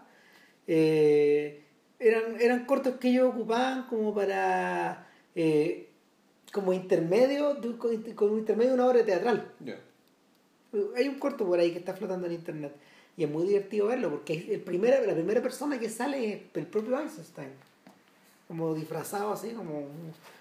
eh, 0.67 1.63
eran, 1.99 2.41
eran 2.41 2.67
cortos 2.67 2.97
que 2.97 3.09
ellos 3.09 3.33
ocupaban 3.35 3.87
como 3.87 4.15
para 4.15 5.07
eh, 5.35 5.89
como 6.53 6.73
intermedio 6.73 7.55
de, 7.55 7.69
un- 7.69 7.77
como 8.15 8.39
intermedio 8.39 8.71
de 8.71 8.75
una 8.75 8.87
obra 8.87 9.05
teatral. 9.05 9.53
Hay 10.97 11.09
un 11.09 11.19
corto 11.19 11.47
por 11.47 11.59
ahí 11.59 11.73
que 11.73 11.79
está 11.79 11.95
flotando 11.95 12.27
en 12.27 12.35
internet 12.35 12.75
y 13.17 13.25
es 13.25 13.31
muy 13.31 13.47
divertido 13.47 13.87
verlo 13.87 14.11
porque 14.11 14.47
el 14.53 14.61
primera, 14.61 15.01
la 15.01 15.15
primera 15.15 15.43
persona 15.43 15.79
que 15.79 15.89
sale 15.89 16.33
es 16.33 16.43
el 16.55 16.67
propio 16.67 16.99
Einstein 16.99 17.51
como 18.49 18.75
disfrazado 18.75 19.33
así 19.33 19.51
como 19.51 19.87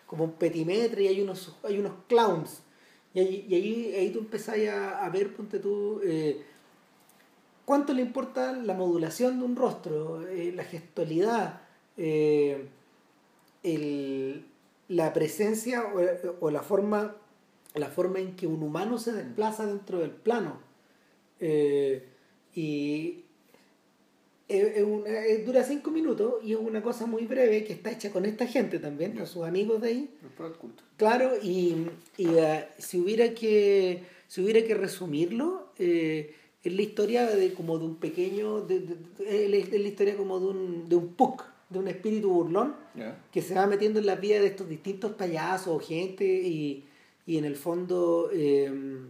como 0.06 0.26
un 0.26 0.34
petimetre 0.34 1.04
y 1.04 1.08
hay 1.08 1.22
unos 1.22 1.56
hay 1.64 1.80
unos 1.80 1.94
clowns 2.08 2.62
y 3.14 3.20
ahí, 3.20 3.46
y 3.48 3.56
ahí, 3.56 3.96
ahí 3.96 4.10
tú 4.12 4.20
empezás 4.20 4.58
a, 4.68 5.06
a 5.06 5.10
ver 5.10 5.34
ponte 5.34 5.60
tú 5.60 6.02
eh, 6.04 6.42
cuánto 7.64 7.94
le 7.94 8.02
importa 8.02 8.52
la 8.52 8.74
modulación 8.74 9.40
de 9.40 9.46
un 9.46 9.56
rostro 9.56 10.28
eh, 10.28 10.52
la 10.54 10.64
gestualidad 10.64 11.62
eh, 11.98 12.68
el, 13.64 14.46
la 14.90 15.14
presencia 15.14 15.84
o, 15.86 16.46
o 16.46 16.52
la 16.52 16.62
forma 16.62 17.16
la 17.76 17.90
forma 17.90 18.20
en 18.20 18.36
que 18.36 18.48
un 18.48 18.64
humano 18.64 18.98
se 18.98 19.12
desplaza 19.12 19.66
dentro 19.66 20.00
del 20.00 20.12
plano. 20.12 20.60
Y 22.56 23.24
dura 25.46 25.64
cinco 25.64 25.92
minutos 25.92 26.36
y 26.44 26.54
es 26.54 26.60
una 26.60 26.82
cosa 26.82 27.06
muy 27.06 27.26
breve 27.26 27.64
que 27.64 27.74
está 27.74 27.92
hecha 27.92 28.12
con 28.12 28.26
esta 28.26 28.48
gente 28.48 28.80
también, 28.80 29.16
con 29.16 29.28
sus 29.28 29.44
amigos 29.44 29.82
de 29.82 29.88
ahí. 29.88 30.10
Claro, 30.98 31.32
y, 31.42 31.88
y 32.18 32.28
uh, 32.28 32.62
si 32.78 33.00
hubiera 33.00 33.34
que 33.34 34.04
si 34.28 34.42
hubiera 34.42 34.66
que 34.66 34.74
resumirlo, 34.74 35.70
eh, 35.78 36.34
es 36.64 36.74
la 36.74 36.82
historia 36.82 37.28
de 37.28 37.54
como 37.54 37.78
de 37.78 37.86
un 37.86 37.96
pequeño, 37.98 38.62
de, 38.62 38.98
es 39.28 39.50
la 39.50 39.88
historia 39.88 40.16
como 40.16 40.40
de 40.40 40.46
un, 40.48 40.90
de 40.90 40.96
un 40.96 41.10
puck, 41.14 41.44
de 41.70 41.80
un 41.80 41.88
espíritu 41.88 42.30
burlón 42.30 42.76
que 43.32 43.42
se 43.42 43.54
va 43.54 43.68
metiendo 43.68 44.00
en 44.00 44.06
la 44.06 44.16
vida 44.16 44.40
de 44.40 44.48
estos 44.48 44.70
distintos 44.70 45.14
payasos 45.14 45.68
o 45.68 45.80
gente 45.80 46.26
y 46.26 46.86
y 47.26 47.38
en 47.38 47.46
el 47.46 47.56
fondo 47.56 48.30
em, 48.32 49.08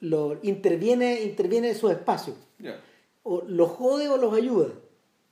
lo, 0.00 0.38
interviene, 0.42 1.22
interviene 1.22 1.70
en 1.70 1.74
su 1.74 1.90
espacio. 1.90 2.34
O 3.22 3.42
los 3.46 3.70
jode 3.70 4.08
o 4.08 4.16
los 4.16 4.34
ayuda. 4.34 4.72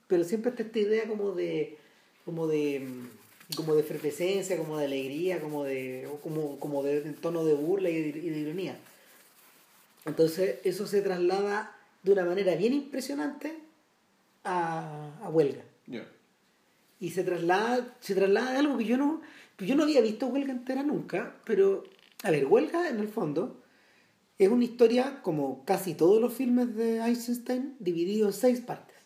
Pero 0.09 0.24
siempre 0.24 0.51
está 0.51 0.62
esta 0.62 0.79
idea 0.79 1.07
como 1.07 1.33
de 1.33 1.79
como 2.24 2.47
de 2.47 2.87
como 3.55 3.74
de 3.74 3.81
efervescencia, 3.83 4.59
como 4.59 4.79
de 4.79 4.87
alegría, 4.87 5.41
como 5.41 5.64
de 5.64 6.09
como, 6.22 6.59
como 6.59 6.83
de, 6.83 7.01
tono 7.12 7.45
de 7.45 7.55
burla 7.55 7.91
y 7.91 8.12
de, 8.12 8.39
ironía. 8.39 8.77
Entonces 10.05 10.61
eso 10.64 10.87
se 10.87 11.03
traslada 11.03 11.77
de 12.03 12.12
una 12.12 12.24
manera 12.24 12.55
bien 12.55 12.72
impresionante 12.72 13.57
a, 14.45 15.18
a 15.22 15.29
huelga. 15.29 15.62
Y 16.99 17.11
se 17.11 17.24
traslada, 17.24 17.97
se 18.01 18.14
traslada 18.14 18.53
de 18.53 18.59
algo 18.59 18.79
que 18.79 18.85
yo 18.85 18.97
no, 18.97 19.20
yo 19.59 19.74
no 19.74 19.83
había 19.83 20.01
visto 20.01 20.27
huelga 20.27 20.53
entera 20.53 20.83
nunca, 20.83 21.37
pero 21.45 21.85
a 22.22 22.31
ver, 22.31 22.47
Huelga, 22.47 22.89
en 22.89 22.99
el 22.99 23.09
fondo, 23.09 23.62
es 24.39 24.49
una 24.49 24.64
historia, 24.64 25.20
como 25.22 25.64
casi 25.64 25.95
todos 25.95 26.20
los 26.20 26.32
filmes 26.32 26.74
de 26.76 26.99
Eisenstein, 26.99 27.76
dividido 27.78 28.26
en 28.26 28.32
seis 28.32 28.61
partes. 28.61 28.97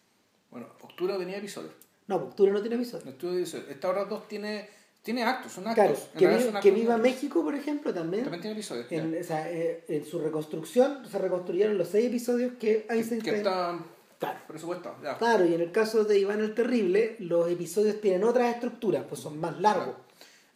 Bueno, 0.51 0.66
Octura 0.81 1.16
tenía 1.18 1.39
episodios. 1.39 1.72
No, 2.09 2.16
Octura 2.16 2.53
no 2.53 2.61
tiene 2.61 2.76
episodios. 2.76 3.55
Esta 3.68 3.89
hora 3.89 4.05
dos 4.05 4.26
tiene, 4.26 4.68
tiene 5.03 5.22
actos, 5.22 5.53
son 5.53 5.68
actos. 5.68 6.09
Claro, 6.16 6.61
que, 6.61 6.70
Viva 6.72 6.97
México, 6.97 7.45
por 7.45 7.55
ejemplo, 7.55 7.95
también. 7.95 8.24
También 8.24 8.41
tiene 8.41 8.55
episodios. 8.55 8.91
En, 8.91 9.16
o 9.20 9.22
sea, 9.22 9.49
eh, 9.51 9.85
en 9.87 10.05
su 10.05 10.18
reconstrucción 10.18 11.09
se 11.09 11.18
reconstruyeron 11.18 11.78
los 11.78 11.89
seis 11.89 12.07
episodios 12.07 12.55
que 12.59 12.87
Eisenstein... 12.91 13.22
Que 13.22 13.37
están 13.37 13.85
claro. 14.18 14.39
presupuestados. 14.49 14.99
Claro, 15.18 15.47
y 15.47 15.55
en 15.55 15.61
el 15.61 15.70
caso 15.70 16.05
de 16.05 16.18
Iván 16.18 16.41
el 16.41 16.55
Terrible, 16.55 17.14
los 17.20 17.49
episodios 17.49 18.01
tienen 18.01 18.24
otras 18.24 18.53
estructuras, 18.53 19.05
pues 19.09 19.20
son 19.20 19.39
más 19.39 19.61
largos. 19.61 19.95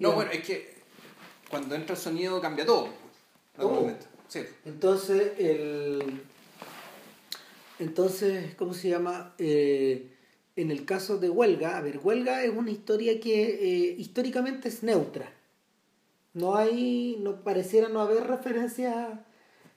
No, 0.00 0.12
bueno, 0.12 0.32
es 0.32 0.44
que 0.44 0.74
cuando 1.48 1.76
entra 1.76 1.94
el 1.94 2.00
sonido 2.00 2.40
cambia 2.40 2.66
todo. 2.66 2.88
Oh. 3.58 3.88
Entonces, 4.64 5.32
el... 5.38 6.22
Entonces, 7.78 8.54
¿cómo 8.54 8.74
se 8.74 8.88
llama? 8.88 9.34
Eh, 9.38 10.10
en 10.56 10.70
el 10.70 10.84
caso 10.84 11.18
de 11.18 11.28
Huelga, 11.28 11.76
a 11.76 11.80
ver, 11.80 11.98
Huelga 12.02 12.44
es 12.44 12.52
una 12.54 12.70
historia 12.70 13.18
que 13.20 13.42
eh, 13.42 13.96
históricamente 13.98 14.68
es 14.68 14.82
neutra. 14.82 15.32
No 16.32 16.56
hay, 16.56 17.18
no 17.20 17.42
pareciera 17.42 17.88
no 17.88 18.00
haber 18.00 18.26
referencia, 18.26 19.24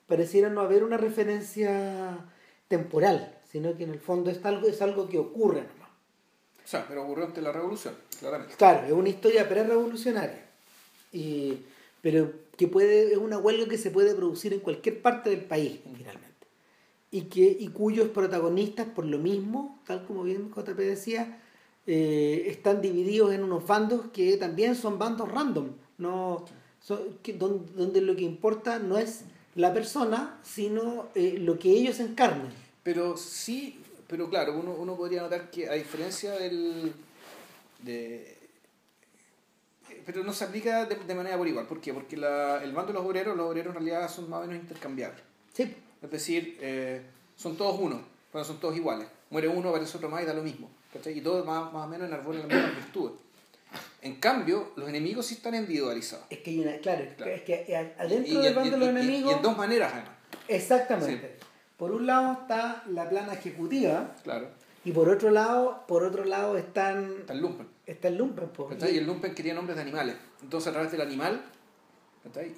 pareciera 0.07 0.49
no 0.49 0.61
haber 0.61 0.83
una 0.83 0.97
referencia 0.97 2.25
temporal, 2.67 3.35
sino 3.51 3.75
que 3.75 3.83
en 3.83 3.91
el 3.91 3.99
fondo 3.99 4.29
es 4.29 4.43
algo, 4.45 4.67
es 4.67 4.81
algo 4.81 5.09
que 5.09 5.17
ocurre 5.17 5.61
nomás. 5.61 5.89
O 6.63 6.67
sea, 6.67 6.85
pero 6.87 7.03
ocurrió 7.03 7.25
ante 7.25 7.41
la 7.41 7.51
revolución, 7.51 7.95
claramente. 8.19 8.55
Claro, 8.55 8.85
es 8.85 8.91
una 8.91 9.09
historia 9.09 9.47
pre-revolucionaria. 9.47 10.45
Y, 11.13 11.57
pero 12.01 12.31
que 12.57 12.67
puede, 12.67 13.11
es 13.11 13.17
una 13.17 13.37
huelga 13.37 13.67
que 13.67 13.77
se 13.77 13.91
puede 13.91 14.15
producir 14.15 14.53
en 14.53 14.59
cualquier 14.59 15.01
parte 15.01 15.29
del 15.29 15.45
país, 15.45 15.79
finalmente. 15.95 16.27
Y, 17.11 17.23
que, 17.23 17.57
y 17.59 17.67
cuyos 17.69 18.09
protagonistas, 18.09 18.87
por 18.87 19.05
lo 19.05 19.17
mismo, 19.17 19.79
tal 19.85 20.05
como 20.05 20.23
bien 20.23 20.49
JP 20.49 20.77
decía, 20.77 21.41
eh, 21.85 22.45
están 22.47 22.81
divididos 22.81 23.33
en 23.33 23.43
unos 23.43 23.65
bandos 23.65 24.07
que 24.11 24.35
también 24.37 24.75
son 24.75 24.99
bandos 24.99 25.31
random, 25.31 25.69
no, 25.97 26.45
que, 27.23 27.33
donde, 27.33 28.01
lo 28.01 28.15
que 28.15 28.23
importa 28.23 28.79
no 28.79 28.97
es 28.97 29.21
la 29.55 29.73
persona, 29.73 30.39
sino 30.43 31.07
eh, 31.15 31.37
lo 31.39 31.57
que 31.57 31.69
ellos 31.71 31.99
encarnan. 31.99 32.51
Pero 32.83 33.17
sí, 33.17 33.79
pero 34.07 34.29
claro, 34.29 34.59
uno, 34.59 34.73
uno 34.73 34.95
podría 34.95 35.21
notar 35.21 35.49
que 35.49 35.69
a 35.69 35.73
diferencia 35.73 36.31
del, 36.33 36.93
de, 37.83 38.36
pero 40.07 40.23
no 40.23 40.31
se 40.31 40.45
aplica 40.45 40.85
de, 40.85 41.15
manera 41.15 41.37
por 41.37 41.49
igual. 41.49 41.67
¿Por 41.67 41.81
qué? 41.81 41.93
Porque 41.93 42.15
la, 42.15 42.63
el 42.63 42.71
bando 42.71 42.93
de 42.93 42.99
los 42.99 43.05
obreros, 43.05 43.35
los 43.35 43.45
obreros 43.45 43.75
en 43.75 43.83
realidad 43.83 44.09
son 44.09 44.29
más 44.29 44.39
o 44.39 44.47
menos 44.47 44.63
intercambiables. 44.63 45.21
Sí. 45.51 45.75
Es 46.01 46.09
decir, 46.09 46.57
eh, 46.61 47.01
son 47.35 47.57
todos 47.57 47.77
uno, 47.77 48.01
pero 48.31 48.45
son 48.45 48.57
todos 48.57 48.77
iguales. 48.77 49.05
Muere 49.29 49.49
uno, 49.49 49.67
aparece 49.67 49.97
otro 49.97 50.07
más 50.07 50.23
y 50.23 50.25
da 50.25 50.33
lo 50.33 50.43
mismo. 50.43 50.69
Y 51.13 51.19
todos 51.19 51.45
más, 51.45 51.73
más 51.73 51.85
o 51.85 51.89
menos 51.89 52.07
enarbolan 52.07 52.47
las 52.47 52.57
mismas 52.57 52.75
virtudes. 52.77 53.19
En 54.01 54.15
cambio, 54.15 54.71
los 54.77 54.87
enemigos 54.87 55.25
sí 55.25 55.33
están 55.33 55.55
individualizados. 55.55 56.25
Es 56.29 56.39
que 56.39 56.51
hay 56.51 56.59
una, 56.61 56.77
claro, 56.77 57.03
es 57.03 57.41
que 57.41 57.93
adentro 57.97 58.39
del 58.39 58.55
bando 58.55 58.71
de 58.71 58.77
los 58.77 58.87
enemigos. 58.87 59.33
Y, 59.33 59.35
en 59.35 59.41
dos 59.41 59.57
maneras, 59.57 59.91
además. 59.91 60.11
Exactamente. 60.47 61.35
Por 61.75 61.91
un 61.91 62.07
lado 62.07 62.31
está 62.31 62.81
la 62.87 63.09
plana 63.09 63.33
ejecutiva. 63.33 64.15
Claro. 64.23 64.47
Y 64.85 64.93
por 64.93 65.09
otro 65.09 65.31
lado, 65.31 65.83
por 65.85 66.05
otro 66.05 66.23
lado 66.23 66.57
están. 66.57 67.13
Está 67.19 67.33
el 67.33 67.41
lumpen. 67.41 67.76
Está 67.87 68.09
el 68.09 68.17
lumpen, 68.17 68.51
Y 68.91 68.97
el 68.97 69.07
lumpen 69.07 69.33
quería 69.33 69.53
nombres 69.53 69.77
de 69.77 69.81
animales. 69.81 70.15
Entonces 70.41 70.67
a 70.67 70.71
través 70.73 70.91
del 70.91 70.99
animal, 70.99 71.41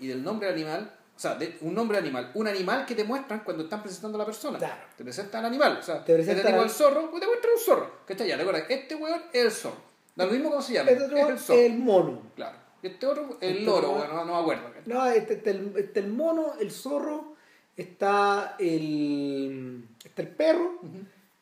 y 0.02 0.08
del 0.08 0.24
nombre 0.24 0.48
del 0.48 0.56
animal, 0.56 0.92
o 1.16 1.20
sea, 1.20 1.36
de 1.36 1.58
un 1.62 1.76
nombre 1.76 1.98
de 1.98 2.08
animal, 2.08 2.32
un 2.34 2.48
animal 2.48 2.86
que 2.86 2.96
te 2.96 3.04
muestran 3.04 3.42
cuando 3.42 3.64
están 3.64 3.84
presentando 3.84 4.18
a 4.18 4.20
la 4.20 4.26
persona. 4.26 4.58
Claro. 4.58 4.82
Te 4.98 5.04
presentan 5.04 5.42
al 5.42 5.52
animal. 5.52 5.78
O 5.80 5.84
sea, 5.84 6.04
te 6.04 6.16
presentan 6.16 6.56
al... 6.56 6.64
el 6.64 6.70
zorro, 6.72 7.12
pues 7.12 7.22
te 7.22 7.28
muestran 7.28 7.54
un 7.54 7.60
zorro. 7.60 7.92
¿Cachai? 8.08 8.28
Ya, 8.28 8.38
recuerda, 8.38 8.62
este 8.70 8.96
weón 8.96 9.22
es 9.32 9.46
el 9.46 9.52
zorro. 9.52 9.78
Da 10.16 10.26
lo 10.26 10.32
mismo 10.32 10.50
como 10.50 10.62
se 10.64 10.74
llama. 10.74 10.90
Este 10.90 11.04
otro 11.04 11.18
es 11.18 11.30
el 11.30 11.40
zorro. 11.40 11.60
El 11.60 11.78
mono. 11.78 12.22
Claro. 12.36 12.58
Y 12.82 12.88
este 12.88 13.06
otro, 13.06 13.38
el 13.42 13.50
este 13.50 13.64
loro, 13.66 13.92
bueno, 13.92 14.14
no, 14.14 14.26
no, 14.26 14.34
me 14.34 14.40
acuerdo. 14.40 14.74
No, 14.86 15.06
este, 15.06 15.34
este, 15.34 15.52
el, 15.52 15.74
este 15.78 16.00
el 16.00 16.08
mono, 16.08 16.54
el 16.60 16.72
zorro, 16.72 17.36
está 17.78 18.56
el, 18.58 19.84
está 20.04 20.22
el 20.24 20.30
perro 20.30 20.80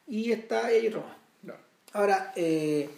y 0.07 0.31
está 0.31 0.71
el 0.71 0.87
otro 0.87 1.05
más. 1.43 1.55
Ahora, 1.93 2.33
eh, 2.35 2.89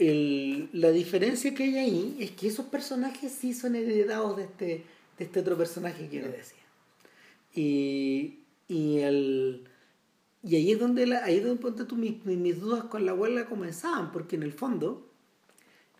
la 0.00 0.90
diferencia 0.92 1.54
que 1.54 1.64
hay 1.64 1.76
ahí 1.76 2.16
es 2.20 2.30
que 2.30 2.48
esos 2.48 2.66
personajes 2.66 3.32
sí 3.32 3.52
son 3.52 3.74
heredados 3.74 4.36
de 4.36 4.44
este, 4.44 4.84
de 5.18 5.24
este 5.24 5.40
otro 5.40 5.58
personaje 5.58 6.08
que 6.08 6.16
yo 6.16 6.22
le 6.22 6.32
decía. 6.38 6.58
Y, 7.54 8.38
y, 8.66 8.98
el, 8.98 9.68
y 10.42 10.56
ahí 10.56 10.72
es 10.72 10.78
donde, 10.78 11.06
la, 11.06 11.24
ahí 11.24 11.36
es 11.36 11.44
donde 11.44 11.84
tú, 11.84 11.96
mis, 11.96 12.24
mis, 12.24 12.60
dudas 12.60 12.84
con 12.84 13.04
la 13.04 13.12
abuela 13.12 13.46
comenzaban, 13.46 14.10
porque 14.10 14.36
en 14.36 14.42
el 14.42 14.52
fondo, 14.52 15.06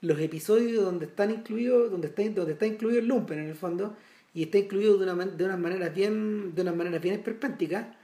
los 0.01 0.19
episodios 0.19 0.83
donde 0.83 1.05
están 1.05 1.31
incluidos, 1.31 1.91
donde 1.91 2.09
está, 2.09 2.23
donde 2.23 2.53
está 2.53 2.67
incluido 2.67 3.01
el 3.01 3.07
lumpen 3.07 3.41
en 3.41 3.49
el 3.49 3.57
fondo, 3.57 3.97
y 4.33 4.45
está 4.45 4.57
incluido 4.57 4.97
de 4.97 5.13
una, 5.13 5.27
de 5.27 5.45
una 5.45 5.57
manera 5.59 5.91
bien, 5.91 6.55
de 6.55 6.63
una 6.63 6.73
manera 6.73 6.99
bien 6.99 7.17
esperpéntica, 7.17 7.99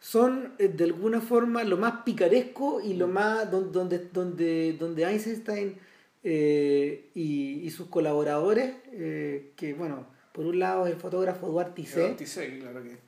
son 0.00 0.54
eh, 0.58 0.68
de 0.68 0.84
alguna 0.84 1.20
forma 1.20 1.62
lo 1.62 1.76
más 1.76 2.02
picaresco 2.02 2.80
y 2.80 2.94
lo 2.94 3.06
mm. 3.06 3.12
más 3.12 3.50
donde, 3.50 3.98
donde, 4.12 4.72
donde 4.72 5.04
Einstein 5.04 5.76
eh, 6.24 7.10
y, 7.14 7.60
y, 7.60 7.70
sus 7.70 7.88
colaboradores, 7.88 8.74
eh, 8.92 9.52
que 9.56 9.74
bueno, 9.74 10.06
por 10.32 10.46
un 10.46 10.58
lado 10.58 10.86
el 10.86 10.96
fotógrafo 10.96 11.48
Duarte 11.48 11.82
Duarte 11.82 12.24
claro 12.58 12.82
que. 12.82 12.98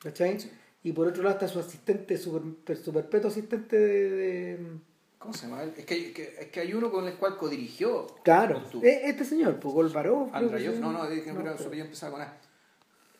¿Cachai? 0.00 0.38
Y 0.82 0.92
por 0.92 1.06
otro 1.06 1.22
lado 1.22 1.34
está 1.34 1.48
su 1.48 1.58
asistente, 1.58 2.16
su, 2.16 2.56
su 2.82 2.92
perpetuo 2.92 3.30
asistente 3.30 3.76
de, 3.78 4.58
¿Cómo 5.18 5.34
se 5.34 5.46
llama? 5.46 5.64
Es 5.64 5.84
que, 5.84 6.14
que, 6.14 6.34
es 6.40 6.46
que 6.46 6.60
hay 6.60 6.72
uno 6.72 6.90
con 6.90 7.06
el 7.06 7.14
cual 7.14 7.36
codirigió. 7.36 8.06
Claro, 8.24 8.62
este 8.82 9.24
señor, 9.26 9.60
pues 9.60 9.74
Golbarov. 9.74 10.30
no, 10.32 10.92
no, 10.92 11.10
dije 11.10 11.24
que 11.24 11.58
su 11.58 11.66
apellido 11.66 11.84
empezaba 11.84 12.12
con 12.12 12.22
A. 12.22 12.38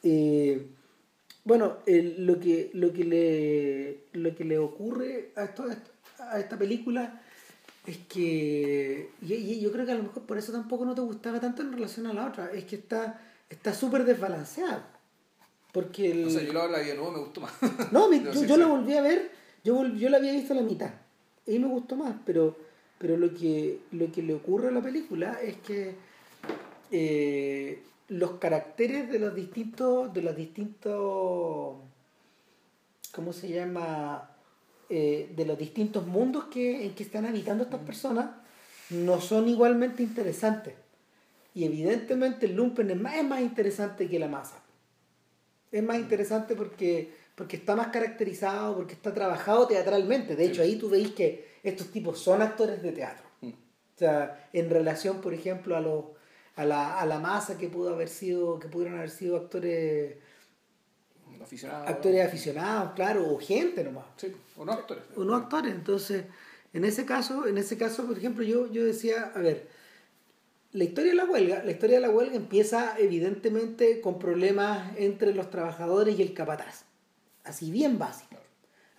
Eh, 0.02 0.66
bueno, 1.50 1.78
lo, 1.84 2.38
que, 2.38 2.70
lo, 2.74 2.92
que 2.92 3.04
le, 3.04 4.04
lo 4.12 4.36
que 4.36 4.44
le 4.44 4.56
ocurre 4.56 5.32
a, 5.34 5.52
a 6.30 6.38
esta 6.38 6.56
película 6.56 7.20
es 7.84 7.98
que 8.08 9.10
y, 9.20 9.60
yo 9.60 9.72
creo 9.72 9.84
que 9.84 9.90
a 9.90 9.96
lo 9.96 10.04
mejor 10.04 10.22
por 10.22 10.38
eso 10.38 10.52
tampoco 10.52 10.84
no 10.84 10.94
te 10.94 11.00
gustaba 11.00 11.40
tanto 11.40 11.62
en 11.62 11.72
relación 11.72 12.06
a 12.06 12.12
la 12.12 12.26
otra, 12.26 12.52
es 12.52 12.66
que 12.66 12.76
está 12.76 13.20
está 13.48 13.74
súper 13.74 14.04
desbalanceado. 14.04 14.80
Porque 15.72 16.12
el... 16.12 16.26
O 16.26 16.30
sea, 16.30 16.42
yo 16.44 16.52
la 16.52 16.78
vi 16.78 16.86
de 16.86 16.94
nuevo, 16.94 17.10
me 17.10 17.18
gustó 17.18 17.40
más. 17.40 17.52
No, 17.90 18.12
yo, 18.12 18.44
yo 18.44 18.56
la 18.56 18.66
volví 18.66 18.94
a 18.94 19.02
ver, 19.02 19.32
yo, 19.64 19.84
yo 19.88 20.08
la 20.08 20.18
había 20.18 20.30
visto 20.30 20.52
a 20.52 20.56
la 20.56 20.62
mitad 20.62 20.92
y 21.48 21.58
me 21.58 21.66
gustó 21.66 21.96
más, 21.96 22.14
pero, 22.24 22.56
pero 22.96 23.16
lo, 23.16 23.34
que, 23.34 23.80
lo 23.90 24.12
que 24.12 24.22
le 24.22 24.34
ocurre 24.34 24.68
a 24.68 24.70
la 24.70 24.82
película 24.82 25.40
es 25.42 25.56
que 25.56 25.96
eh, 26.92 27.82
los 28.10 28.32
caracteres 28.32 29.08
de 29.08 29.20
los 29.20 29.34
distintos, 29.34 30.12
de 30.12 30.22
los 30.22 30.34
distintos, 30.34 31.76
¿cómo 33.12 33.32
se 33.32 33.48
llama? 33.48 34.36
Eh, 34.88 35.32
de 35.36 35.44
los 35.44 35.56
distintos 35.56 36.04
mundos 36.08 36.46
que, 36.46 36.84
en 36.84 36.96
que 36.96 37.04
están 37.04 37.24
habitando 37.24 37.62
estas 37.62 37.80
personas, 37.82 38.30
no 38.90 39.20
son 39.20 39.48
igualmente 39.48 40.02
interesantes. 40.02 40.74
Y 41.54 41.64
evidentemente 41.64 42.46
el 42.46 42.56
lumpen 42.56 42.90
es 42.90 43.00
más, 43.00 43.14
es 43.14 43.24
más 43.24 43.40
interesante 43.42 44.08
que 44.08 44.18
la 44.18 44.26
masa. 44.26 44.60
Es 45.70 45.82
más 45.84 45.96
interesante 45.96 46.56
porque, 46.56 47.14
porque 47.36 47.58
está 47.58 47.76
más 47.76 47.88
caracterizado, 47.88 48.74
porque 48.74 48.94
está 48.94 49.14
trabajado 49.14 49.68
teatralmente. 49.68 50.34
De 50.34 50.46
hecho, 50.46 50.62
ahí 50.62 50.74
tú 50.74 50.90
veis 50.90 51.12
que 51.12 51.48
estos 51.62 51.92
tipos 51.92 52.18
son 52.18 52.42
actores 52.42 52.82
de 52.82 52.90
teatro. 52.90 53.24
Mm. 53.40 53.50
O 53.50 53.98
sea, 53.98 54.48
en 54.52 54.68
relación, 54.68 55.20
por 55.20 55.32
ejemplo, 55.32 55.76
a 55.76 55.80
los 55.80 56.19
a 56.60 56.64
la, 56.64 57.00
a 57.00 57.06
la 57.06 57.18
masa 57.18 57.56
que 57.56 57.68
pudo 57.68 57.94
haber 57.94 58.08
sido, 58.08 58.58
que 58.58 58.68
pudieron 58.68 58.98
haber 58.98 59.10
sido 59.10 59.36
actores 59.36 60.16
Aficionado. 61.42 61.86
actores 61.88 62.26
aficionados, 62.26 62.92
claro, 62.94 63.32
o 63.32 63.38
gente 63.38 63.82
nomás. 63.82 64.04
Sí, 64.16 64.30
o 64.58 64.64
no 64.64 64.72
actores. 64.72 65.04
O 65.16 65.24
no 65.24 65.34
actores. 65.34 65.72
Entonces, 65.72 66.24
en 66.74 66.84
ese 66.84 67.06
caso, 67.06 67.46
en 67.46 67.56
ese 67.56 67.78
caso, 67.78 68.06
por 68.06 68.18
ejemplo, 68.18 68.44
yo, 68.44 68.70
yo 68.70 68.84
decía, 68.84 69.32
a 69.34 69.38
ver, 69.40 69.68
la 70.72 70.84
historia 70.84 71.12
de 71.12 71.16
la 71.16 71.24
huelga, 71.24 71.64
la 71.64 71.70
historia 71.70 71.96
de 71.96 72.06
la 72.06 72.10
huelga 72.10 72.36
empieza 72.36 72.94
evidentemente 72.98 74.02
con 74.02 74.18
problemas 74.18 74.92
entre 74.98 75.34
los 75.34 75.48
trabajadores 75.48 76.18
y 76.18 76.22
el 76.22 76.34
capataz. 76.34 76.84
Así 77.42 77.70
bien 77.70 77.98
básico. 77.98 78.36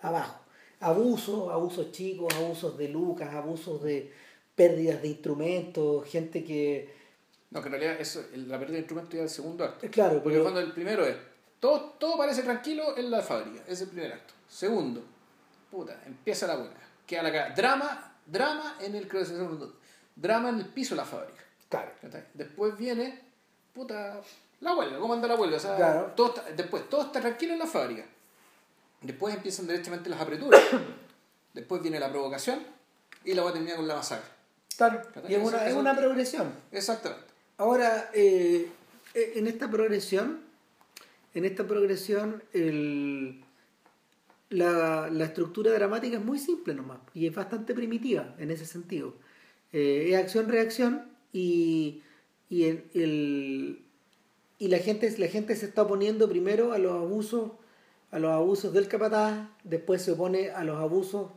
Abajo. 0.00 0.40
Abusos, 0.80 1.48
abusos 1.52 1.92
chicos, 1.92 2.34
abusos 2.34 2.76
de 2.76 2.88
lucas, 2.88 3.32
abusos 3.34 3.82
de 3.84 4.12
pérdidas 4.56 5.00
de 5.00 5.08
instrumentos, 5.08 6.04
gente 6.08 6.42
que 6.42 7.01
No, 7.52 7.60
que 7.60 7.66
en 7.68 7.72
realidad 7.72 7.96
eso, 8.00 8.24
la 8.34 8.58
pérdida 8.58 8.74
de 8.74 8.78
instrumentos 8.80 9.12
ya 9.14 9.18
es 9.24 9.30
el 9.30 9.36
segundo 9.36 9.64
acto. 9.64 9.86
Claro, 9.90 10.14
Porque 10.22 10.30
pero- 10.38 10.42
cuando 10.44 10.60
el 10.60 10.72
primero 10.72 11.04
es, 11.06 11.16
todo, 11.60 11.94
todo 11.98 12.16
parece 12.16 12.42
tranquilo 12.42 12.96
en 12.96 13.10
la 13.10 13.20
fábrica, 13.22 13.62
es 13.68 13.80
el 13.82 13.88
primer 13.88 14.12
acto. 14.14 14.32
Segundo, 14.48 15.04
puta, 15.70 16.00
empieza 16.06 16.46
la 16.46 16.56
huelga. 16.56 16.76
Queda 17.06 17.22
la 17.22 17.32
cara. 17.32 17.54
Drama, 17.54 18.16
drama 18.26 18.76
en 18.80 18.94
el, 18.94 19.06
creo 19.06 19.22
drama 20.16 20.48
en 20.48 20.58
el 20.58 20.66
piso 20.66 20.94
de 20.94 21.00
la 21.02 21.04
fábrica. 21.06 21.42
Claro. 21.68 21.90
Después 22.34 22.76
viene, 22.76 23.20
puta, 23.74 24.20
la 24.60 24.74
huelga, 24.76 24.98
¿cómo 24.98 25.12
anda 25.14 25.28
la 25.28 25.34
huelga? 25.36 25.56
O 25.56 25.60
sea, 25.60 25.76
Claro. 25.76 26.12
todo 26.16 26.28
está- 26.28 26.50
después 26.52 26.88
todo 26.88 27.02
está 27.02 27.20
tranquilo 27.20 27.52
en 27.52 27.58
la 27.58 27.66
fábrica. 27.66 28.04
Después 29.02 29.34
empiezan 29.34 29.66
directamente 29.66 30.08
las 30.08 30.20
apreturas. 30.20 30.60
después 31.52 31.82
viene 31.82 31.98
la 32.00 32.08
provocación 32.10 32.60
y 33.24 33.34
la 33.34 33.42
va 33.42 33.50
a 33.50 33.52
terminar 33.52 33.76
con 33.76 33.88
la 33.88 33.96
masacre. 33.96 34.30
Claro. 34.76 35.02
Y 35.28 35.34
es 35.34 35.42
una, 35.42 35.66
es 35.66 35.74
una 35.74 35.94
progresión. 35.96 36.52
Exactamente. 36.70 37.31
Ahora, 37.62 38.10
eh, 38.12 38.66
eh, 39.14 39.32
en 39.36 39.46
esta 39.46 39.70
progresión, 39.70 40.40
en 41.32 41.44
esta 41.44 41.64
progresión, 41.64 42.42
la, 44.50 45.24
estructura 45.24 45.70
dramática 45.70 46.16
es 46.16 46.24
muy 46.24 46.40
simple 46.40 46.74
nomás 46.74 46.98
y 47.14 47.28
es 47.28 47.32
bastante 47.32 47.72
primitiva 47.72 48.34
en 48.40 48.50
ese 48.50 48.66
sentido. 48.66 49.14
Eh, 49.72 50.08
es 50.08 50.16
acción-reacción 50.16 51.04
y, 51.32 52.02
la, 52.50 54.78
gente, 54.78 55.08
se 55.54 55.66
está 55.66 55.82
oponiendo 55.82 56.28
primero 56.28 56.72
a 56.72 56.78
los 56.78 56.94
abusos 56.94 57.52
a 58.10 58.18
los 58.18 58.32
abusos 58.32 58.72
del 58.72 58.88
capataz, 58.88 59.50
después 59.62 60.02
se 60.02 60.10
opone 60.10 60.50
a 60.50 60.64
los 60.64 60.80
abusos 60.80 61.30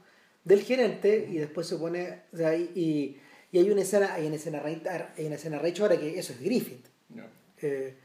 del 0.43 0.63
gerente 0.63 1.29
y 1.31 1.35
después 1.35 1.67
se 1.67 1.75
opone 1.75 2.23
o 2.33 2.37
y, 2.75 3.19
y- 3.55 3.59
hay 3.59 3.69
una 3.71 3.81
escena 3.81 4.13
hay 4.13 4.25
una 4.27 4.35
escena 4.35 4.61
hay 4.65 5.25
una 5.25 5.35
escena 5.35 5.59
re 5.59 5.73
chora 5.73 5.97
que 5.99 6.17
eso 6.19 6.33
es 6.33 6.41
Griffith 6.41 6.85
eh, 7.61 7.95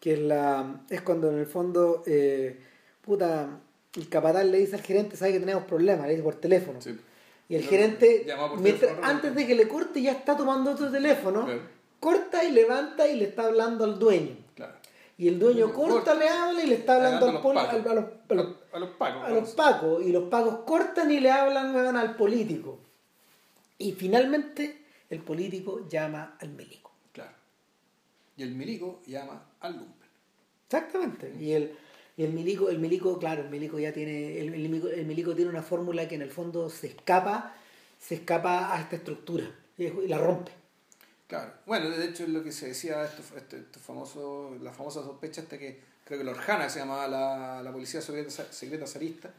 que 0.00 0.14
es, 0.14 0.18
la, 0.20 0.82
es 0.90 1.00
cuando 1.02 1.30
en 1.30 1.38
el 1.38 1.46
fondo, 1.46 2.02
eh, 2.06 2.60
puta, 3.00 3.58
el 3.96 4.08
capataz 4.10 4.44
le 4.44 4.58
dice 4.58 4.76
al 4.76 4.82
gerente, 4.82 5.16
sabe 5.16 5.32
que 5.32 5.40
tenemos 5.40 5.64
problemas, 5.64 6.06
le 6.06 6.10
dice 6.12 6.22
por 6.22 6.34
teléfono. 6.34 6.78
Sí. 6.82 6.98
Y 7.48 7.54
el 7.54 7.62
gerente, 7.62 8.26
mientras- 8.58 8.80
teléfono, 8.92 9.06
antes 9.06 9.34
de 9.34 9.46
que 9.46 9.54
le 9.54 9.66
corte, 9.66 10.02
ya 10.02 10.12
está 10.12 10.36
tomando 10.36 10.72
otro 10.72 10.90
teléfono, 10.90 11.44
Claro. 11.46 11.60
corta 12.00 12.44
y 12.44 12.50
levanta 12.52 13.08
y 13.08 13.16
le 13.16 13.24
está 13.26 13.46
hablando 13.46 13.84
al 13.84 13.98
dueño. 13.98 14.36
Claro. 14.54 14.74
Y 15.16 15.28
el 15.28 15.38
dueño 15.38 15.72
Corta. 15.72 15.92
corta, 15.94 16.14
le 16.16 16.28
habla 16.28 16.62
y 16.62 16.66
le 16.66 16.74
está 16.74 16.96
hablando 16.96 17.24
al 17.26 17.36
a 17.36 17.40
los 17.40 17.44
al- 17.46 17.88
a 17.88 17.94
los- 17.94 18.04
a 18.28 18.34
los 18.34 18.46
A 18.74 18.78
los 18.80 18.90
pacos. 18.90 19.24
a 19.24 19.30
los 19.30 19.50
pacos 19.52 20.02
y 20.04 20.12
los 20.12 20.24
pacos 20.28 20.56
cortan 20.66 21.10
y 21.10 21.20
le 21.20 21.30
hablan 21.30 21.96
al 21.96 22.16
político. 22.16 22.78
Y 23.78 23.92
finalmente 23.92 24.83
el 25.14 25.22
político 25.22 25.88
llama 25.88 26.36
al 26.40 26.50
milico. 26.50 26.92
Claro. 27.12 27.32
Y 28.36 28.42
el 28.42 28.54
milico 28.54 29.02
llama 29.06 29.46
al 29.60 29.76
lumpen. 29.78 30.08
Exactamente. 30.66 31.34
Y 31.38 31.52
el, 31.52 31.76
y 32.16 32.24
el 32.24 32.32
milico, 32.32 32.68
el 32.68 32.78
milico, 32.78 33.18
claro, 33.18 33.42
el 33.42 33.50
milico 33.50 33.78
ya 33.78 33.92
tiene, 33.92 34.40
el, 34.40 34.54
el 34.54 34.68
milico, 34.68 34.88
el 34.88 35.06
milico 35.06 35.34
tiene 35.34 35.50
una 35.50 35.62
fórmula 35.62 36.08
que 36.08 36.14
en 36.14 36.22
el 36.22 36.30
fondo 36.30 36.68
se 36.70 36.88
escapa, 36.88 37.54
se 37.98 38.16
escapa 38.16 38.74
a 38.74 38.80
esta 38.80 38.96
estructura 38.96 39.50
y 39.78 39.88
la 40.08 40.18
rompe. 40.18 40.52
Claro. 41.26 41.52
Bueno, 41.66 41.88
de 41.90 42.04
hecho 42.04 42.24
es 42.24 42.28
lo 42.28 42.44
que 42.44 42.52
se 42.52 42.68
decía, 42.68 43.04
esto, 43.04 43.22
esto, 43.36 43.56
esto 43.56 43.80
famoso, 43.80 44.56
la 44.60 44.72
famosa 44.72 45.02
sospecha 45.02 45.40
hasta 45.40 45.58
que 45.58 45.80
creo 46.04 46.18
que 46.18 46.24
Lorjana 46.24 46.68
se 46.68 46.80
llamaba 46.80 47.08
la, 47.08 47.62
la 47.62 47.72
policía 47.72 48.00
secreta, 48.00 48.30
secreta 48.30 48.86
zarista, 48.86 49.32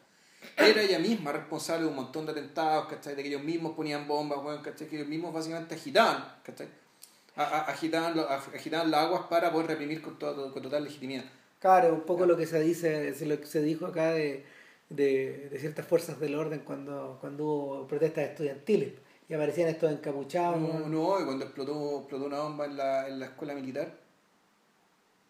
era 0.57 0.81
ella 0.81 0.99
misma 0.99 1.31
responsable 1.31 1.83
de 1.83 1.89
un 1.89 1.95
montón 1.95 2.25
de 2.25 2.31
atentados, 2.33 2.87
¿cachai? 2.87 3.15
De 3.15 3.21
que 3.23 3.29
ellos 3.29 3.43
mismos 3.43 3.73
ponían 3.75 4.07
bombas, 4.07 4.39
weón, 4.43 4.61
¿cachai? 4.61 4.87
Que 4.87 4.95
ellos 4.97 5.07
mismos 5.07 5.33
básicamente 5.33 5.75
agitaban, 5.75 6.23
¿cachai? 6.43 6.67
A- 7.35 7.43
a- 7.43 7.61
agitaban, 7.71 8.17
agitaban 8.19 8.89
las 8.91 9.01
aguas 9.05 9.23
para 9.29 9.51
poder 9.51 9.67
reprimir 9.67 10.01
con, 10.01 10.17
todo, 10.17 10.51
con 10.53 10.61
total 10.63 10.83
legitimidad. 10.85 11.25
Claro, 11.59 11.93
un 11.93 12.01
poco 12.01 12.25
lo 12.25 12.37
que 12.37 12.45
se 12.45 12.59
dice, 12.61 13.13
lo 13.25 13.39
que 13.39 13.45
se 13.47 13.61
dijo 13.61 13.87
acá 13.87 14.11
de, 14.11 14.45
de, 14.89 15.49
de 15.49 15.59
ciertas 15.59 15.85
fuerzas 15.87 16.19
del 16.19 16.35
orden 16.35 16.59
cuando, 16.59 17.17
cuando 17.19 17.43
hubo 17.45 17.87
protestas 17.87 18.29
estudiantiles 18.29 18.93
y 19.27 19.33
aparecían 19.33 19.69
estos 19.69 19.91
encapuchados. 19.91 20.59
No, 20.61 20.87
no, 20.87 21.19
y 21.19 21.25
cuando 21.25 21.45
explotó, 21.45 21.99
explotó 21.99 22.25
una 22.25 22.39
bomba 22.39 22.65
en 22.65 22.77
la, 22.77 23.07
en 23.07 23.19
la 23.19 23.25
escuela 23.25 23.53
militar, 23.55 23.91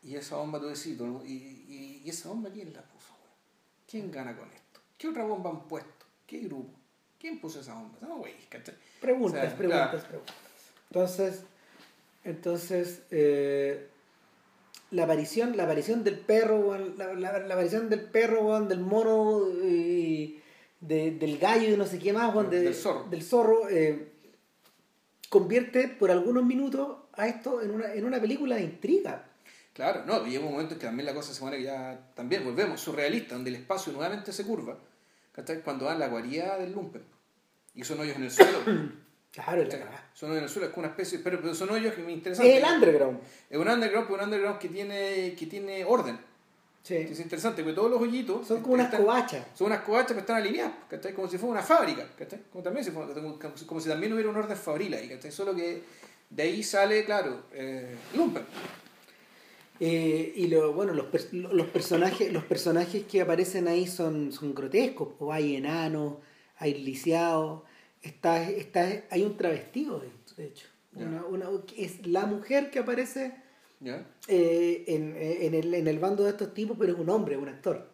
y 0.04 0.16
esa 0.16 0.36
bomba 0.36 0.60
tú 0.60 0.68
decís, 0.68 1.00
¿no? 1.00 1.24
y, 1.26 1.32
y, 1.34 2.02
y 2.06 2.10
esa 2.10 2.30
bomba 2.30 2.50
quién 2.52 2.72
la 2.74 2.82
puso? 2.84 3.14
¿Quién 3.90 4.12
gana 4.12 4.36
con 4.38 4.48
esto? 4.50 4.65
¿Qué 4.98 5.08
otra 5.08 5.24
bomba 5.26 5.50
han 5.50 5.68
puesto? 5.68 6.06
¿Qué 6.26 6.40
grupo? 6.40 6.74
¿Quién 7.20 7.40
puso 7.40 7.60
esa 7.60 7.74
bomba? 7.74 7.98
No, 8.02 8.18
güey, 8.18 8.34
¿cachai? 8.50 8.76
Preguntas, 9.02 9.44
O 9.44 9.48
sea, 9.48 9.58
preguntas, 9.58 9.90
claro. 9.90 10.04
preguntas. 10.10 10.36
Entonces, 10.90 11.44
entonces 12.24 13.02
eh, 13.12 13.88
la 14.92 15.04
aparición, 15.04 15.58
la 15.58 15.64
aparición 15.64 16.04
del 16.04 16.20
perro, 16.20 16.78
la, 16.98 17.14
la- 17.14 17.40
la 17.40 17.54
aparición 17.54 17.90
del 17.90 18.02
perro, 18.02 18.60
del 18.62 18.80
mono, 18.80 19.48
y 19.64 20.40
de- 20.80 21.12
del 21.12 21.38
gallo 21.40 21.74
y 21.74 21.78
no 21.78 21.86
sé 21.86 22.00
qué 22.00 22.14
más, 22.14 22.34
de- 22.50 22.62
Del 22.62 22.76
zorro. 22.76 23.06
del 23.10 23.24
zorro, 23.24 23.70
eh, 23.70 24.12
convierte 25.30 25.88
por 25.88 26.12
algunos 26.12 26.46
minutos 26.46 26.98
a 27.14 27.28
esto 27.28 27.62
en 27.62 27.72
una, 27.72 27.94
en 27.94 28.06
una 28.06 28.20
película 28.22 28.56
de 28.56 28.64
intriga. 28.64 29.25
Claro, 29.76 30.04
no, 30.06 30.26
y 30.26 30.30
llega 30.32 30.46
un 30.46 30.54
momento 30.54 30.74
en 30.74 30.80
que 30.80 30.86
también 30.86 31.06
la 31.06 31.14
cosa 31.14 31.34
se 31.34 31.40
pone 31.42 31.58
que 31.58 31.64
ya, 31.64 32.00
también 32.16 32.46
volvemos, 32.46 32.80
surrealista, 32.80 33.36
donde 33.36 33.50
el 33.50 33.58
espacio 33.58 33.92
nuevamente 33.92 34.32
se 34.32 34.46
curva, 34.46 34.78
¿cachai? 35.34 35.62
Cuando 35.62 35.84
van 35.86 36.00
la 36.00 36.08
guarida 36.08 36.58
del 36.58 36.72
lumpen, 36.72 37.04
y 37.74 37.84
son 37.84 38.00
hoyos 38.00 38.16
en 38.16 38.24
el 38.24 38.32
suelo, 38.32 38.60
Claro, 39.34 39.64
es 39.64 39.68
la 39.78 40.10
son 40.14 40.30
hoyos 40.32 40.38
en 40.38 40.44
el 40.46 40.50
suelo, 40.50 40.68
es 40.70 40.74
como 40.74 40.86
una 40.86 40.92
especie, 40.94 41.20
pero, 41.20 41.42
pero 41.42 41.54
son 41.54 41.70
hoyos 41.72 41.94
que 41.94 42.02
me 42.02 42.12
Es 42.12 42.18
interesan. 42.18 42.46
el 42.46 42.64
underground. 42.64 43.20
Es 43.50 43.58
un 43.58 43.68
underground, 43.68 44.08
pero 44.08 44.20
un 44.20 44.24
underground 44.30 44.60
que 44.60 44.70
tiene, 44.70 45.36
que 45.38 45.46
tiene 45.46 45.84
orden. 45.84 46.18
Sí. 46.82 46.96
Es 46.96 47.20
interesante, 47.20 47.62
porque 47.62 47.76
todos 47.76 47.92
los 47.92 48.00
hoyitos 48.00 48.48
Son 48.48 48.62
como 48.62 48.76
unas 48.76 48.86
están- 48.86 49.02
covachas. 49.02 49.46
Son 49.56 49.68
unas 49.68 49.82
covachas 49.82 50.14
que 50.14 50.20
están 50.20 50.38
alineadas, 50.38 50.72
¿cachai? 50.90 51.14
Como 51.14 51.28
si 51.28 51.38
fuera 51.38 51.52
una 51.52 51.64
fábrica, 51.64 52.08
¿cachai? 52.18 52.44
Como, 52.50 52.64
también 52.64 52.86
si 52.86 52.92
fuera- 52.92 53.14
como, 53.14 53.38
como 53.68 53.82
si 53.82 53.90
también 53.90 54.14
hubiera 54.14 54.30
un 54.30 54.38
orden 54.38 54.56
fabril 54.56 54.94
ahí, 54.94 55.10
¿cachai? 55.10 55.34
Solo 55.34 55.54
que 55.54 55.84
de 56.30 56.44
ahí 56.44 56.64
sale, 56.64 57.04
claro, 57.04 57.44
eh, 57.52 57.94
lumpen. 58.16 58.44
Eh, 59.80 60.32
y 60.36 60.48
lo, 60.48 60.74
bueno, 60.74 60.94
los, 60.94 61.08
los, 61.34 61.68
personajes, 61.68 62.32
los 62.32 62.44
personajes 62.46 63.04
que 63.04 63.22
aparecen 63.22 63.68
ahí 63.68 63.88
son, 63.88 64.32
son 64.32 64.56
grotescos. 64.56 65.10
O 65.20 65.34
hay 65.34 65.56
enanos, 65.56 66.16
hay 66.58 66.76
lisiados, 66.76 67.64
está, 68.02 68.50
está, 68.50 69.04
hay 69.10 69.24
un 69.24 69.36
travestido, 69.38 70.02
de 70.38 70.46
hecho. 70.46 70.68
Una, 70.96 71.26
una- 71.26 71.50
es 71.78 72.08
la 72.08 72.26
mujer 72.26 72.72
que 72.72 72.80
aparece 72.80 73.34
eh, 74.30 74.84
en, 74.88 75.16
en 75.18 75.54
el, 75.54 75.74
en 75.74 75.88
el 75.88 76.00
bando 76.00 76.24
de 76.24 76.30
estos 76.30 76.54
tipos, 76.54 76.78
pero 76.80 76.94
es 76.94 77.00
un 77.00 77.10
hombre, 77.10 77.36
un 77.36 77.50
actor. 77.50 77.90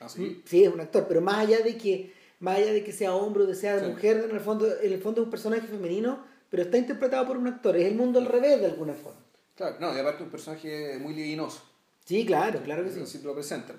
Así. 0.00 0.42
Sí, 0.44 0.64
es 0.64 0.72
un 0.74 0.80
actor, 0.80 1.06
pero 1.06 1.20
más 1.20 1.36
allá 1.46 1.60
de 1.60 1.76
que, 1.76 2.12
más 2.40 2.56
allá 2.58 2.72
de 2.72 2.82
que 2.82 2.92
sea 2.92 3.14
hombre 3.14 3.44
o 3.44 3.46
de 3.46 3.54
sea 3.54 3.78
Sí. 3.78 3.86
mujer, 3.86 4.26
en 4.28 4.34
el, 4.34 4.40
fondo, 4.40 4.66
en 4.80 4.92
el 4.92 5.00
fondo 5.00 5.20
es 5.20 5.24
un 5.26 5.30
personaje 5.30 5.68
femenino, 5.68 6.24
pero 6.50 6.64
está 6.64 6.76
interpretado 6.78 7.24
por 7.28 7.36
un 7.36 7.46
actor. 7.46 7.76
Es 7.76 7.86
el 7.86 7.94
mundo 7.94 8.18
al 8.18 8.26
revés 8.26 8.58
de 8.58 8.66
alguna 8.66 8.94
forma. 8.94 9.20
Claro, 9.56 9.76
no, 9.80 9.94
y 9.94 9.98
aparte 10.00 10.22
un 10.22 10.30
personaje 10.30 10.98
muy 10.98 11.14
libidinoso. 11.14 11.62
Sí, 12.04 12.24
claro, 12.26 12.62
claro 12.62 12.84
que 12.84 12.90
sí. 12.90 13.00
Así 13.00 13.20
lo 13.22 13.34
presentan. 13.34 13.76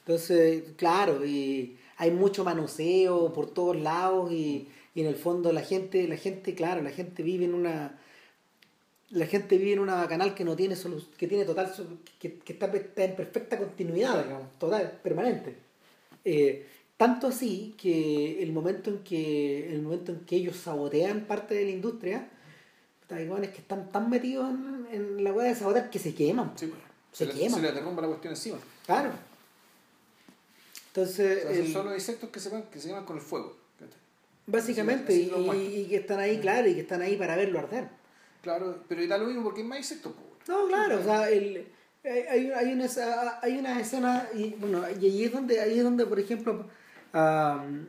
Entonces, 0.00 0.62
claro, 0.76 1.24
y 1.26 1.76
hay 1.98 2.10
mucho 2.12 2.44
manoseo 2.44 3.32
por 3.32 3.50
todos 3.52 3.76
lados 3.76 4.30
y, 4.32 4.68
y 4.94 5.00
en 5.00 5.06
el 5.08 5.16
fondo 5.16 5.52
la 5.52 5.62
gente, 5.62 6.06
la 6.06 6.16
gente, 6.16 6.54
claro, 6.54 6.80
la 6.82 6.90
gente 6.90 7.22
vive 7.22 7.44
en 7.44 7.54
una 7.54 7.98
la 9.10 9.26
gente 9.26 9.56
vive 9.56 9.74
en 9.74 9.78
una 9.78 9.94
bacanal 9.94 10.34
que 10.34 10.44
no 10.44 10.56
tiene 10.56 10.74
solu- 10.74 11.06
que 11.16 11.28
tiene 11.28 11.44
total 11.44 11.72
que, 12.18 12.38
que 12.38 12.52
está, 12.52 12.66
está 12.66 13.04
en 13.04 13.14
perfecta 13.16 13.56
continuidad, 13.58 14.24
digamos, 14.24 14.58
total, 14.58 14.98
permanente. 15.02 15.56
Eh, 16.24 16.66
tanto 16.96 17.28
así 17.28 17.74
que 17.78 18.42
el 18.42 18.52
momento 18.52 18.90
en 18.90 18.98
que 19.04 19.72
el 19.72 19.82
momento 19.82 20.12
en 20.12 20.20
que 20.20 20.36
ellos 20.36 20.56
sabotean 20.56 21.26
parte 21.26 21.54
de 21.54 21.64
la 21.64 21.70
industria 21.70 22.30
Hay 23.10 23.28
hueones 23.28 23.50
que 23.50 23.58
están 23.58 23.90
tan 23.92 24.10
metidos 24.10 24.48
en, 24.50 24.86
en 24.90 25.24
la 25.24 25.32
hueá 25.32 25.48
de 25.48 25.54
sabotar 25.54 25.90
que 25.90 25.98
se 25.98 26.14
queman. 26.14 26.52
Sí, 26.56 26.66
pues. 26.66 26.80
Se 27.12 27.24
Se, 27.26 27.32
le, 27.32 27.38
quema. 27.40 27.56
se 27.56 27.62
le 27.62 27.72
derrumba 27.72 28.02
la 28.02 28.08
cuestión 28.08 28.32
encima. 28.34 28.58
Claro. 28.84 29.10
Entonces, 30.88 31.44
O 31.44 31.48
sea, 31.48 31.56
son 31.56 31.64
el- 31.66 31.72
solo 31.72 31.94
insectos 31.94 32.30
que 32.30 32.40
se, 32.40 32.48
van, 32.48 32.62
que 32.64 32.80
se 32.80 32.88
queman 32.88 33.04
con 33.04 33.16
el 33.16 33.22
fuego. 33.22 33.56
básicamente, 34.46 35.12
así 35.12 35.32
y, 35.58 35.80
y 35.82 35.86
que 35.86 35.96
están 35.96 36.20
ahí, 36.20 36.38
claro, 36.40 36.68
y 36.68 36.74
que 36.74 36.80
están 36.82 37.02
ahí 37.02 37.16
para 37.16 37.36
verlo 37.36 37.58
arder. 37.58 37.88
Claro, 38.42 38.82
pero 38.88 39.06
da 39.06 39.18
lo 39.18 39.26
mismo 39.26 39.42
porque 39.42 39.60
hay 39.62 39.66
más 39.66 39.78
insectos. 39.78 40.12
No, 40.48 40.66
claro, 40.68 41.00
o 41.00 41.02
sea, 41.02 41.28
el, 41.30 41.66
hay, 42.04 42.20
hay, 42.20 42.50
hay 42.52 42.72
una, 42.72 42.84
esa- 42.84 43.40
hay 43.42 43.58
una 43.58 43.80
escena, 43.80 44.28
y 44.34 44.50
bueno, 44.50 44.82
y 45.00 45.04
ahí 45.06 45.24
es 45.24 45.32
donde, 45.32 45.60
ahí 45.60 45.78
es 45.78 45.84
donde 45.84 46.06
por 46.06 46.20
ejemplo, 46.20 46.64
am, 47.12 47.88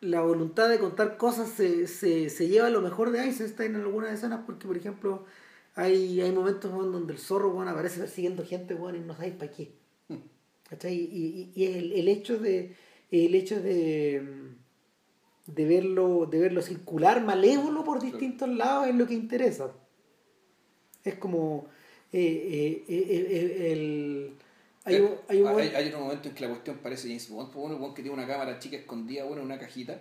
la 0.00 0.20
voluntad 0.22 0.68
de 0.68 0.78
contar 0.78 1.16
cosas 1.16 1.48
se, 1.50 1.86
se, 1.86 2.30
se 2.30 2.48
lleva 2.48 2.66
a 2.68 2.70
lo 2.70 2.80
mejor 2.80 3.10
de 3.10 3.24
Eisenstein 3.24 3.74
en 3.74 3.82
algunas 3.82 4.12
escenas, 4.12 4.40
porque 4.46 4.66
por 4.66 4.76
ejemplo, 4.76 5.24
hay, 5.74 6.20
hay 6.20 6.32
momentos 6.32 6.70
donde 6.72 7.12
el 7.12 7.18
zorro 7.18 7.50
weón, 7.50 7.68
aparece 7.68 8.00
persiguiendo 8.00 8.44
gente 8.44 8.74
weón, 8.74 8.96
y 8.96 9.00
no 9.00 9.14
sabéis 9.14 9.34
para 9.34 9.52
qué. 9.52 9.72
¿Cachai? 10.68 10.94
Y, 10.94 11.52
y, 11.54 11.62
y 11.62 11.66
el, 11.66 11.92
el 11.92 12.08
hecho 12.08 12.38
de 12.38 12.74
el 13.10 13.34
hecho 13.36 13.60
de, 13.60 14.52
de 15.46 15.64
verlo 15.64 16.26
de 16.26 16.40
verlo 16.40 16.60
circular 16.60 17.24
malévolo 17.24 17.84
por 17.84 18.02
distintos 18.02 18.48
lados 18.48 18.88
es 18.88 18.96
lo 18.96 19.06
que 19.06 19.14
interesa 19.14 19.72
es 21.04 21.14
como 21.14 21.66
eh, 22.12 22.84
eh, 22.88 22.94
eh, 22.96 23.72
el 23.72 24.32
hay 24.86 25.00
un, 25.00 25.10
hay 25.28 25.40
un 25.42 25.48
hay, 25.48 25.54
buen- 25.54 25.76
hay 25.76 25.92
momento 25.92 26.28
en 26.28 26.34
que 26.34 26.40
la 26.42 26.48
cuestión 26.48 26.78
parece 26.78 27.08
James 27.08 27.28
Bond, 27.28 27.50
pues, 27.52 27.68
bueno, 27.68 27.86
el 27.86 27.94
que 27.94 28.02
tiene 28.02 28.16
una 28.16 28.26
cámara 28.26 28.58
chica 28.58 28.76
escondida 28.76 29.24
bueno, 29.24 29.42
en 29.42 29.46
una 29.46 29.58
cajita. 29.58 30.00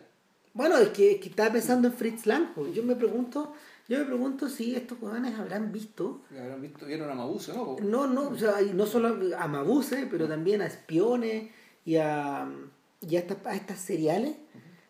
bueno 0.53 0.77
es 0.77 0.89
que, 0.89 1.11
es 1.13 1.19
que 1.21 1.29
estaba 1.29 1.51
pensando 1.51 1.87
en 1.89 1.93
Fritz 1.93 2.25
Lang 2.25 2.53
pues. 2.55 2.73
yo 2.73 2.83
me 2.83 2.95
pregunto 2.95 3.53
yo 3.87 3.99
me 3.99 4.05
pregunto 4.05 4.49
si 4.49 4.75
estos 4.75 4.97
jóvenes 4.99 5.37
habrán 5.37 5.71
visto 5.71 6.21
Habrán 6.31 6.61
visto, 6.61 6.85
vieron 6.87 7.09
a 7.09 7.13
Mabuse, 7.15 7.53
¿no? 7.53 7.75
No, 7.83 8.07
no, 8.07 8.29
o 8.29 8.37
sea, 8.37 8.55
no 8.73 8.85
solo 8.87 9.37
a 9.37 9.47
Mabuse, 9.47 10.07
pero 10.09 10.27
también 10.27 10.61
a 10.61 10.65
espiones 10.65 11.49
y 11.85 11.97
a, 11.97 12.49
y 13.07 13.15
a, 13.15 13.19
estas, 13.19 13.37
a 13.45 13.55
estas 13.55 13.79
seriales, 13.79 14.35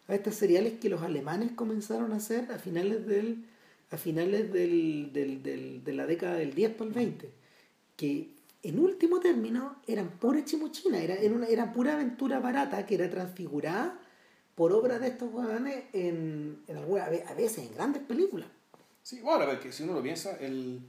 a 0.08 0.16
estas 0.16 0.36
seriales 0.36 0.80
que 0.80 0.88
los 0.88 1.02
alemanes 1.02 1.52
comenzaron 1.54 2.14
a 2.14 2.18
hacer 2.18 2.50
a 2.54 2.58
finales 2.60 3.06
del 3.06 3.44
a 3.92 3.98
finales 3.98 4.52
del, 4.54 5.12
del, 5.14 5.44
del- 5.44 5.84
de 5.84 5.94
la 5.94 6.06
década 6.06 6.36
del 6.36 6.54
10 6.56 6.72
para 6.76 6.88
el 6.88 6.94
20, 6.96 7.30
que 7.98 8.30
en 8.70 8.80
último 8.80 9.20
término 9.20 9.78
eran 9.88 10.10
pura 10.10 10.44
chimuchina, 10.44 10.98
era, 10.98 11.16
era, 11.16 11.46
era 11.48 11.74
pura 11.74 11.94
aventura 11.94 12.40
barata 12.40 12.86
que 12.86 12.96
era 12.96 13.10
transfigurada 13.10 14.00
por 14.56 14.72
obra 14.72 15.00
de 15.00 15.10
estos 15.10 15.32
huevones 15.34 15.86
en, 15.94 16.64
en 16.68 16.78
alguna, 16.78 17.06
a 17.06 17.34
veces 17.34 17.60
en 17.60 17.74
grandes 17.76 18.02
películas. 18.04 18.48
Sí, 19.04 19.20
bueno, 19.22 19.46
porque 19.46 19.72
si 19.72 19.84
uno 19.84 19.94
lo 19.94 20.02
piensa, 20.02 20.38
el, 20.40 20.80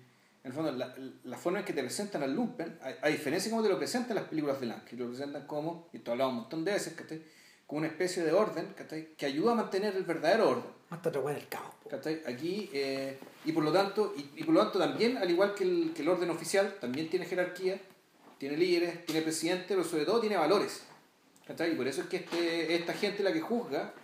en 0.42 0.50
el 0.50 0.52
fondo, 0.52 0.72
la, 0.72 0.94
la 1.24 1.36
forma 1.36 1.58
en 1.58 1.64
que 1.64 1.72
te 1.72 1.82
presentan 1.82 2.22
al 2.22 2.34
Lumpen, 2.34 2.78
a, 2.80 3.06
a 3.06 3.08
diferencia 3.08 3.50
de 3.50 3.56
cómo 3.56 3.62
te 3.62 3.68
lo 3.68 3.78
presentan 3.78 4.14
las 4.14 4.26
películas 4.26 4.60
de 4.60 4.66
Lang, 4.66 4.84
que 4.84 4.96
lo 4.96 5.08
presentan 5.08 5.46
como, 5.46 5.88
y 5.92 5.98
esto 5.98 6.12
hablado 6.12 6.30
un 6.30 6.36
montón 6.36 6.64
de 6.64 6.72
veces, 6.72 6.94
¿cachai? 6.94 7.22
Como 7.66 7.80
una 7.80 7.88
especie 7.88 8.22
de 8.22 8.32
orden 8.32 8.72
¿cachai? 8.76 9.14
que 9.16 9.26
ayuda 9.26 9.52
a 9.52 9.54
mantener 9.56 9.96
el 9.96 10.04
verdadero 10.04 10.50
orden. 10.50 10.76
Hasta 10.90 11.10
del 11.10 11.48
caos. 11.48 11.74
Aquí, 12.26 12.70
eh, 12.72 13.18
y 13.44 13.52
por 13.52 13.64
lo 13.64 13.72
tanto, 13.72 14.14
y, 14.16 14.40
y 14.40 14.44
por 14.44 14.54
lo 14.54 14.62
tanto 14.62 14.78
también, 14.78 15.16
al 15.16 15.28
igual 15.30 15.54
que 15.54 15.64
el, 15.64 15.92
que 15.94 16.02
el 16.02 16.08
orden 16.08 16.30
oficial, 16.30 16.76
también 16.80 17.10
tiene 17.10 17.26
jerarquía, 17.26 17.80
tiene 18.38 18.56
líderes, 18.56 19.04
tiene 19.04 19.22
presidente, 19.22 19.66
pero 19.68 19.84
sobre 19.84 20.04
todo 20.04 20.20
tiene 20.20 20.36
valores. 20.36 20.82
¿cachai? 21.46 21.72
Y 21.72 21.74
por 21.74 21.88
eso 21.88 22.02
es 22.02 22.08
que 22.08 22.18
este, 22.18 22.74
esta 22.74 22.92
gente 22.92 23.18
es 23.18 23.24
la 23.24 23.32
que 23.32 23.40
juzga, 23.40 23.94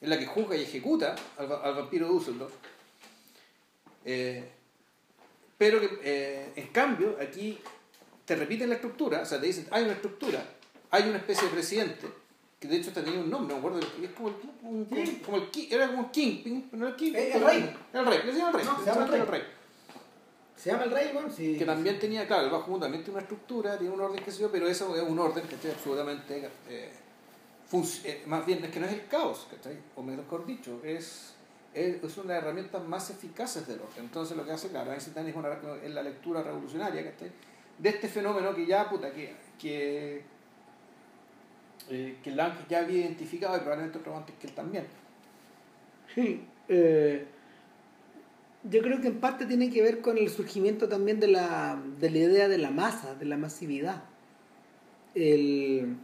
es 0.00 0.08
la 0.08 0.18
que 0.18 0.26
juzga 0.26 0.56
y 0.56 0.62
ejecuta 0.62 1.16
al, 1.36 1.50
al 1.52 1.74
vampiro 1.74 2.06
de 2.06 2.12
Dusseldorf. 2.12 2.52
Eh, 4.04 4.44
pero 5.56 5.80
que, 5.80 5.98
eh, 6.02 6.52
en 6.54 6.68
cambio, 6.68 7.16
aquí 7.20 7.58
te 8.24 8.36
repiten 8.36 8.68
la 8.68 8.76
estructura, 8.76 9.22
o 9.22 9.26
sea, 9.26 9.40
te 9.40 9.46
dicen, 9.46 9.66
hay 9.70 9.84
una 9.84 9.94
estructura, 9.94 10.44
hay 10.90 11.08
una 11.08 11.18
especie 11.18 11.48
de 11.48 11.52
presidente, 11.52 12.06
que 12.58 12.66
de 12.68 12.76
hecho 12.76 12.92
tenía 12.92 13.20
un 13.20 13.30
nombre, 13.30 13.54
me 13.54 13.58
acuerdo, 13.60 13.78
es 13.80 14.10
como 14.10 14.28
el, 14.28 14.34
un- 14.62 14.84
como, 14.84 15.02
como 15.24 15.36
el 15.36 15.48
era 15.70 15.86
como 15.88 15.98
un 16.00 16.10
kingpin, 16.10 16.68
pero 16.70 16.82
no 16.82 16.88
el 16.88 17.14
Eh, 17.16 17.32
el 17.34 17.44
rey. 17.44 17.76
El 17.92 18.06
rey, 18.06 18.18
le 18.18 18.26
decían 18.26 18.48
el 18.48 18.54
rey, 18.54 18.64
No, 18.64 18.78
se 18.78 18.84
llama 18.86 19.04
el 19.16 19.26
rey. 19.26 19.42
¿Se 20.56 20.70
llama 20.72 20.84
el 20.84 20.90
rey? 20.90 21.12
Sí. 21.36 21.56
que 21.56 21.64
también 21.64 21.98
tenía, 22.00 22.26
claro, 22.26 22.46
el 22.46 22.50
bajo 22.50 22.68
mundo 22.70 22.86
también 22.86 23.04
tiene 23.04 23.16
una 23.18 23.22
estructura, 23.22 23.78
tiene 23.78 23.94
un 23.94 24.00
orden 24.00 24.22
que 24.24 24.32
sé 24.32 24.42
yo, 24.42 24.50
pero 24.50 24.66
eso 24.66 24.96
es 24.96 25.02
un 25.02 25.18
orden 25.18 25.46
que 25.46 25.54
esté 25.54 25.70
absolutamente, 25.70 26.50
eh, 26.68 26.90
eh, 28.04 28.22
más 28.26 28.44
bien 28.44 28.64
es 28.64 28.70
que 28.72 28.80
no 28.80 28.86
es 28.86 28.92
el 28.92 29.06
caos, 29.06 29.46
¿cachai? 29.50 29.78
o 29.94 30.02
mejor 30.02 30.44
dicho, 30.46 30.80
es, 30.82 31.34
es, 31.74 32.02
es 32.02 32.16
una 32.16 32.28
de 32.28 32.34
las 32.34 32.42
herramientas 32.42 32.82
más 32.84 33.08
eficaces 33.10 33.68
del 33.68 33.78
orden. 33.80 34.04
Entonces 34.04 34.36
lo 34.36 34.44
que 34.44 34.50
hace, 34.50 34.68
claro, 34.68 34.92
Einstein 34.92 35.28
es, 35.28 35.36
una, 35.36 35.48
es 35.84 35.90
la 35.92 36.02
lectura 36.02 36.42
revolucionaria, 36.42 37.04
¿cachai? 37.12 37.30
De 37.78 37.88
este 37.90 38.08
fenómeno 38.08 38.52
que 38.52 38.66
ya, 38.66 38.88
puta, 38.90 39.12
que, 39.12 39.36
que, 39.60 40.24
eh, 41.90 42.16
que 42.22 42.30
Lang 42.30 42.54
ya 42.68 42.80
había 42.80 43.00
identificado 43.00 43.56
y 43.56 43.60
probablemente 43.60 43.98
otro 43.98 44.16
antes 44.16 44.34
que 44.36 44.46
él 44.46 44.52
también. 44.52 44.84
Sí, 46.14 46.42
eh, 46.68 47.26
yo 48.64 48.82
creo 48.82 49.00
que 49.00 49.08
en 49.08 49.20
parte 49.20 49.46
tiene 49.46 49.70
que 49.70 49.82
ver 49.82 50.00
con 50.00 50.18
el 50.18 50.28
surgimiento 50.30 50.88
también 50.88 51.20
de 51.20 51.28
la, 51.28 51.80
de 52.00 52.10
la 52.10 52.18
idea 52.18 52.48
de 52.48 52.58
la 52.58 52.70
masa, 52.70 53.14
de 53.14 53.24
la 53.24 53.36
masividad. 53.36 54.02
El, 55.14 55.96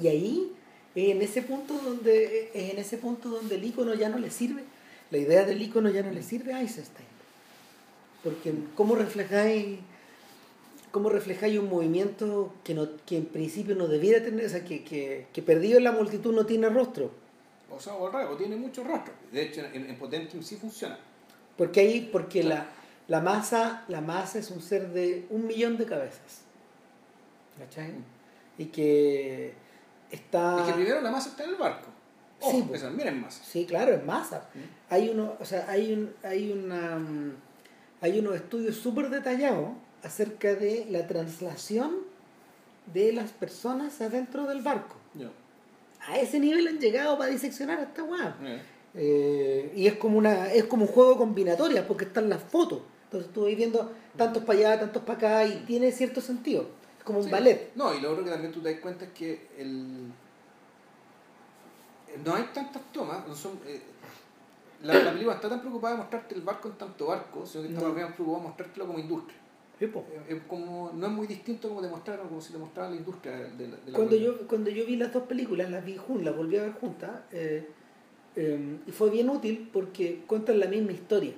y 0.00 0.08
ahí, 0.08 0.52
en 0.94 1.22
ese 1.22 1.42
punto 1.42 1.74
donde, 1.74 2.50
en 2.54 2.78
ese 2.78 2.98
punto 2.98 3.28
donde 3.28 3.56
el 3.56 3.64
icono 3.64 3.94
ya 3.94 4.08
no 4.08 4.18
le 4.18 4.30
sirve, 4.30 4.64
la 5.10 5.18
idea 5.18 5.44
del 5.44 5.62
icono 5.62 5.90
ya 5.90 6.02
no 6.02 6.10
le 6.10 6.22
sirve 6.22 6.52
a 6.52 6.60
Eisenstein. 6.60 7.06
Porque 8.22 8.52
cómo 8.74 8.94
reflejáis, 8.94 9.78
cómo 10.94 11.08
reflejáis 11.08 11.58
un 11.58 11.68
movimiento 11.68 12.54
que, 12.62 12.72
no, 12.72 12.88
que 13.04 13.16
en 13.16 13.26
principio 13.26 13.74
no 13.74 13.88
debiera 13.88 14.24
tener, 14.24 14.46
o 14.46 14.48
sea, 14.48 14.64
que, 14.64 14.84
que, 14.84 15.26
que 15.32 15.42
perdido 15.42 15.76
en 15.76 15.82
la 15.82 15.90
multitud 15.90 16.32
no 16.32 16.46
tiene 16.46 16.68
rostro. 16.68 17.10
O 17.68 17.80
sea, 17.80 17.94
o 17.94 18.06
al 18.06 18.12
revés, 18.12 18.38
tiene 18.38 18.54
muchos 18.54 18.86
rostros. 18.86 19.16
De 19.32 19.42
hecho, 19.42 19.60
en, 19.72 19.90
en 19.90 19.98
Potentium 19.98 20.40
sí 20.44 20.54
funciona. 20.54 20.96
Porque 21.58 21.80
ahí, 21.80 22.08
porque 22.12 22.44
la, 22.44 22.68
la 23.08 23.20
masa, 23.20 23.84
la 23.88 24.00
masa 24.02 24.38
es 24.38 24.52
un 24.52 24.62
ser 24.62 24.90
de 24.90 25.26
un 25.30 25.48
millón 25.48 25.76
de 25.78 25.84
cabezas. 25.84 26.42
¿Cachai? 27.58 27.94
Y 28.56 28.66
que 28.66 29.52
está. 30.12 30.60
Es 30.60 30.66
que 30.68 30.72
primero 30.74 31.00
la 31.00 31.10
masa 31.10 31.30
está 31.30 31.42
en 31.42 31.50
el 31.50 31.56
barco. 31.56 31.88
Sí, 32.40 32.64
pues. 32.68 32.82
también 32.82 33.08
es 33.08 33.16
masa. 33.16 33.42
Sí, 33.42 33.66
claro, 33.66 33.94
es 33.94 34.04
masa. 34.04 34.48
Hay 34.90 35.08
uno, 35.08 35.34
o 35.40 35.44
sea, 35.44 35.68
hay 35.68 35.92
un, 35.92 36.14
hay 36.22 36.52
una 36.52 37.00
mm, 37.00 37.32
hay 38.00 38.20
unos 38.20 38.36
estudios 38.36 38.76
súper 38.76 39.10
detallados 39.10 39.70
acerca 40.04 40.54
de 40.54 40.86
la 40.90 41.06
traslación 41.06 41.96
de 42.92 43.12
las 43.12 43.30
personas 43.32 44.00
adentro 44.00 44.46
del 44.46 44.60
barco. 44.62 44.96
Ya. 45.14 45.30
A 46.06 46.18
ese 46.18 46.38
nivel 46.38 46.68
han 46.68 46.78
llegado 46.78 47.16
para 47.16 47.30
diseccionar 47.30 47.78
a 47.80 47.82
esta 47.84 48.04
weá. 48.04 48.36
Eh. 48.42 48.62
Eh, 48.96 49.72
y 49.74 49.86
es 49.88 49.94
como 49.94 50.18
una 50.18 50.52
es 50.52 50.64
como 50.64 50.84
un 50.84 50.92
juego 50.92 51.12
de 51.12 51.16
combinatorias 51.16 51.84
porque 51.84 52.04
están 52.04 52.28
las 52.28 52.40
fotos 52.40 52.78
entonces 53.06 53.32
tú 53.32 53.42
vas 53.44 53.56
viendo 53.56 53.90
tantos 54.16 54.44
para 54.44 54.56
allá 54.56 54.78
tantos 54.78 55.02
para 55.02 55.18
acá 55.18 55.44
y 55.46 55.64
tiene 55.66 55.90
cierto 55.90 56.20
sentido 56.20 56.68
es 56.98 57.02
como 57.04 57.18
un 57.18 57.24
Sí. 57.24 57.30
ballet 57.32 57.72
No, 57.74 57.92
y 57.92 58.00
lo 58.00 58.12
otro 58.12 58.22
que 58.22 58.30
también 58.30 58.52
tú 58.52 58.60
te 58.60 58.70
das 58.70 58.80
cuenta 58.80 59.04
es 59.06 59.10
que 59.10 59.48
el... 59.58 60.12
no 62.24 62.34
hay 62.34 62.44
tantas 62.54 62.82
tomas. 62.92 63.26
No 63.26 63.34
son, 63.34 63.58
eh, 63.66 63.80
la, 64.82 64.94
la 64.94 65.10
película 65.12 65.34
está 65.34 65.48
tan 65.48 65.60
preocupada 65.60 65.94
de 65.94 65.98
mostrarte 66.02 66.34
el 66.36 66.42
barco 66.42 66.68
en 66.68 66.74
tanto 66.74 67.06
barco, 67.06 67.44
sino 67.46 67.62
que 67.64 67.68
está 67.70 67.80
No. 67.80 67.86
más 67.88 67.96
bien 67.96 68.12
preocupada 68.12 68.38
de 68.42 68.48
mostrártelo 68.48 68.86
como 68.86 68.98
industria. 69.00 69.38
Sí. 69.78 69.86
Es- 69.86 70.36
es 70.36 70.42
como, 70.48 70.92
no 70.94 71.06
es 71.06 71.12
muy 71.12 71.26
distinto 71.26 71.68
como 71.68 71.80
te 71.82 71.88
mostraron, 71.88 72.28
como 72.28 72.40
si 72.40 72.52
te 72.52 72.58
mostraran 72.58 72.92
la 72.92 72.96
industria 72.98 73.32
de 73.32 73.42
la, 73.42 73.48
de 73.54 73.68
la 73.68 73.92
cuando 73.92 74.10
película. 74.10 74.38
yo 74.40 74.46
cuando 74.48 74.70
yo 74.70 74.86
vi 74.86 74.96
las 74.96 75.12
dos 75.12 75.24
películas 75.24 75.70
las 75.70 75.84
vi 75.84 75.96
juntas 75.96 76.24
las 76.26 76.36
volví 76.36 76.56
a 76.56 76.62
ver 76.62 76.72
juntas 76.74 77.10
eh, 77.32 77.66
eh, 78.36 78.78
y 78.86 78.90
fue 78.92 79.10
bien 79.10 79.28
útil 79.30 79.68
porque 79.72 80.22
cuentan 80.26 80.60
la 80.60 80.66
misma 80.66 80.92
historia 80.92 81.32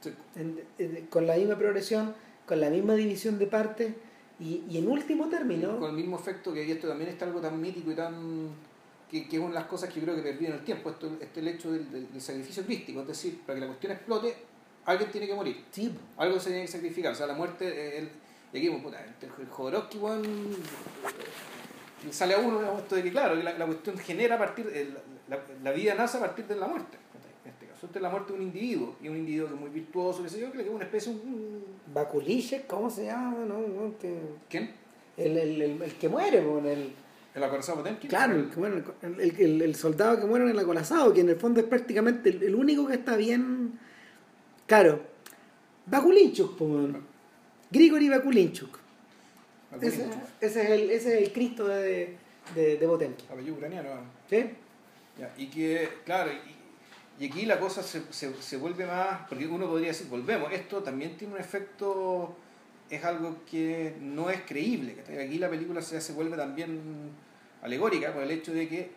Sí. 0.00 0.10
en- 0.36 0.60
en- 0.78 1.06
con 1.06 1.26
la 1.26 1.36
misma 1.36 1.56
progresión 1.56 2.14
con 2.46 2.60
la 2.60 2.70
misma 2.70 2.94
división 2.94 3.38
de 3.38 3.46
partes 3.46 3.92
y, 4.40 4.62
y 4.68 4.78
en 4.78 4.88
último 4.88 5.28
término 5.28 5.78
Con 5.78 5.90
el 5.90 5.96
mismo 5.96 6.16
efecto 6.18 6.52
que 6.52 6.70
esto 6.70 6.88
también 6.88 7.10
está 7.10 7.26
algo 7.26 7.40
tan 7.40 7.60
mítico 7.60 7.92
y 7.92 7.94
tan. 7.94 8.48
que, 9.10 9.28
que 9.28 9.36
es 9.36 9.40
una 9.42 9.50
de 9.50 9.54
las 9.56 9.64
cosas 9.66 9.90
que 9.92 10.00
yo 10.00 10.06
creo 10.06 10.16
que 10.16 10.22
perdí 10.22 10.46
en 10.46 10.52
el 10.54 10.64
tiempo. 10.64 10.88
Esto, 10.88 11.12
este 11.20 11.40
el 11.40 11.48
hecho 11.48 11.70
del, 11.70 11.90
del- 11.92 12.10
del 12.10 12.20
sacrificio 12.22 12.64
crístico, 12.64 13.02
es 13.02 13.08
decir, 13.08 13.38
para 13.46 13.56
que 13.56 13.60
la 13.60 13.66
cuestión 13.66 13.92
explote, 13.92 14.34
alguien 14.86 15.10
tiene 15.10 15.26
que 15.26 15.34
morir. 15.34 15.64
sí. 15.70 15.92
Algo 16.16 16.38
se 16.40 16.50
tiene 16.50 16.62
que 16.66 16.72
sacrificar. 16.72 17.12
O 17.12 17.14
sea, 17.14 17.26
la 17.26 17.34
muerte. 17.34 17.66
eh, 17.68 17.98
El, 17.98 18.08
y 18.52 18.58
aquí, 18.58 18.68
pues, 18.70 18.82
puta, 18.82 19.04
el 19.40 19.48
Jodorowsky, 19.48 19.98
weón, 19.98 20.24
eh, 20.24 22.12
sale 22.12 22.34
a 22.34 22.38
uno 22.38 22.60
¿no? 22.60 22.78
esto 22.78 22.96
de 22.96 23.02
que, 23.02 23.10
claro, 23.10 23.36
que 23.36 23.42
la, 23.42 23.56
la 23.58 23.66
cuestión 23.66 23.96
genera 23.98 24.34
a 24.36 24.38
partir. 24.38 24.66
el- 24.74 24.96
la, 25.28 25.38
la 25.62 25.70
vida 25.72 25.94
nace 25.94 26.18
a 26.18 26.20
partir 26.20 26.46
de 26.46 26.56
la 26.56 26.66
muerte. 26.66 26.98
En 27.44 27.50
este 27.52 27.66
caso, 27.66 27.86
esta 27.86 27.98
es 27.98 28.02
la 28.02 28.10
muerte 28.10 28.32
de 28.32 28.38
un 28.40 28.44
individuo. 28.44 28.96
Y 29.02 29.08
un 29.08 29.16
individuo 29.16 29.48
que 29.48 29.54
es 29.54 29.60
muy 29.60 29.70
virtuoso, 29.70 30.22
que 30.22 30.28
sé 30.28 30.40
yo, 30.40 30.52
que 30.52 30.60
es 30.62 30.68
una 30.68 30.84
especie. 30.84 31.12
Un, 31.12 31.64
Bakulisek, 31.94 32.66
¿cómo 32.66 32.90
se 32.90 33.06
llama? 33.06 33.44
No, 33.46 33.60
no, 33.60 33.98
que- 33.98 34.20
¿Quién? 34.48 34.70
el, 35.16 35.36
el, 35.36 35.62
el, 35.62 35.82
el 35.82 35.92
que 35.94 36.08
muere 36.08 36.38
en 36.38 36.66
el 36.66 36.92
¿El 37.34 37.42
acorazado 37.44 37.78
Potemkin? 37.78 38.10
Claro, 38.10 38.34
el, 38.34 38.50
que 38.50 38.56
muere 38.58 38.82
el, 39.02 39.20
el- 39.40 39.62
el- 39.62 39.74
soldado 39.74 40.18
que 40.20 40.26
muere 40.26 40.44
en 40.44 40.50
el 40.50 40.58
acorazado, 40.58 41.12
que 41.14 41.20
en 41.22 41.30
el 41.30 41.36
fondo 41.36 41.60
es 41.60 41.66
prácticamente 41.66 42.28
el 42.28 42.54
único 42.54 42.86
que 42.86 42.94
está 42.94 43.16
bien 43.16 43.61
Claro. 44.72 45.02
Bakulinchuk, 45.84 46.56
po, 46.56 46.64
weón. 46.64 47.04
Grigori 47.70 48.08
Bakulinchuk. 48.08 48.78
Ese, 49.82 50.06
ese 50.40 50.62
es 50.62 50.70
el, 50.70 50.90
ese 50.90 51.08
es 51.18 51.26
el 51.26 51.32
Cristo 51.34 51.68
de, 51.68 52.16
de, 52.54 52.78
de. 52.78 53.14
Apellido 53.30 53.54
ucraniano. 53.56 53.90
ah. 53.92 54.00
¿Sí? 54.30 54.48
Ya, 55.18 55.30
y 55.36 55.48
que, 55.48 55.90
claro, 56.06 56.30
y, 56.32 57.22
y 57.22 57.28
aquí 57.28 57.44
la 57.44 57.60
cosa 57.60 57.82
se, 57.82 58.10
se, 58.10 58.32
se 58.40 58.56
vuelve 58.56 58.86
más, 58.86 59.28
porque 59.28 59.46
uno 59.46 59.68
podría 59.68 59.88
decir, 59.88 60.06
volvemos, 60.08 60.50
esto 60.50 60.82
también 60.82 61.18
tiene 61.18 61.34
un 61.34 61.40
efecto, 61.40 62.34
es 62.88 63.04
algo 63.04 63.44
que 63.50 63.94
no 64.00 64.30
es 64.30 64.40
creíble. 64.40 64.94
¿cachai? 64.94 65.18
Aquí 65.26 65.36
la 65.36 65.50
película 65.50 65.82
se, 65.82 66.00
se 66.00 66.14
vuelve 66.14 66.38
también 66.38 67.10
alegórica 67.60 68.14
por 68.14 68.22
el 68.22 68.30
hecho 68.30 68.54
de 68.54 68.66
que 68.70 68.90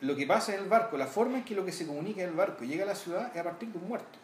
lo 0.00 0.16
que 0.16 0.26
pasa 0.26 0.54
en 0.54 0.62
el 0.62 0.68
barco, 0.70 0.96
la 0.96 1.06
forma 1.06 1.36
en 1.36 1.44
que 1.44 1.54
lo 1.54 1.66
que 1.66 1.70
se 1.72 1.86
comunica 1.86 2.22
en 2.22 2.30
el 2.30 2.34
barco 2.34 2.64
llega 2.64 2.84
a 2.84 2.86
la 2.86 2.94
ciudad 2.94 3.30
es 3.32 3.38
a 3.38 3.44
partir 3.44 3.68
de 3.68 3.78
un 3.78 3.88
muerto. 3.88 4.21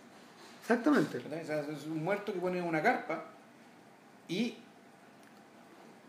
Exactamente. 0.68 1.18
¿cachai? 1.22 1.42
O 1.42 1.46
sea, 1.46 1.60
es 1.60 1.86
un 1.86 2.04
muerto 2.04 2.30
que 2.30 2.38
pone 2.40 2.60
una 2.60 2.82
carpa 2.82 3.24
y 4.28 4.54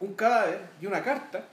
un 0.02 0.14
cadáver 0.16 0.60
y 0.82 0.86
una 0.86 1.02
carta 1.02 1.46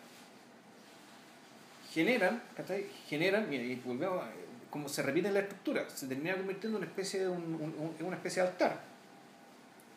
generan, 1.93 2.43
¿cachai? 2.57 2.87
generan, 3.09 3.49
mira, 3.49 3.63
y 3.63 3.77
volvemos, 3.77 4.23
a- 4.23 4.31
como 4.71 4.89
se 4.89 5.03
repite 5.03 5.29
en 5.29 5.35
la 5.35 5.41
estructura, 5.41 5.85
se 5.89 6.07
termina 6.09 6.35
convirtiendo 6.37 6.79
en 6.79 6.83
una 6.83 6.91
especie 6.91 7.21
de, 7.21 7.29
un- 7.29 7.95
un- 8.01 8.07
una 8.07 8.17
especie 8.17 8.43
de 8.43 8.49
altar. 8.49 8.81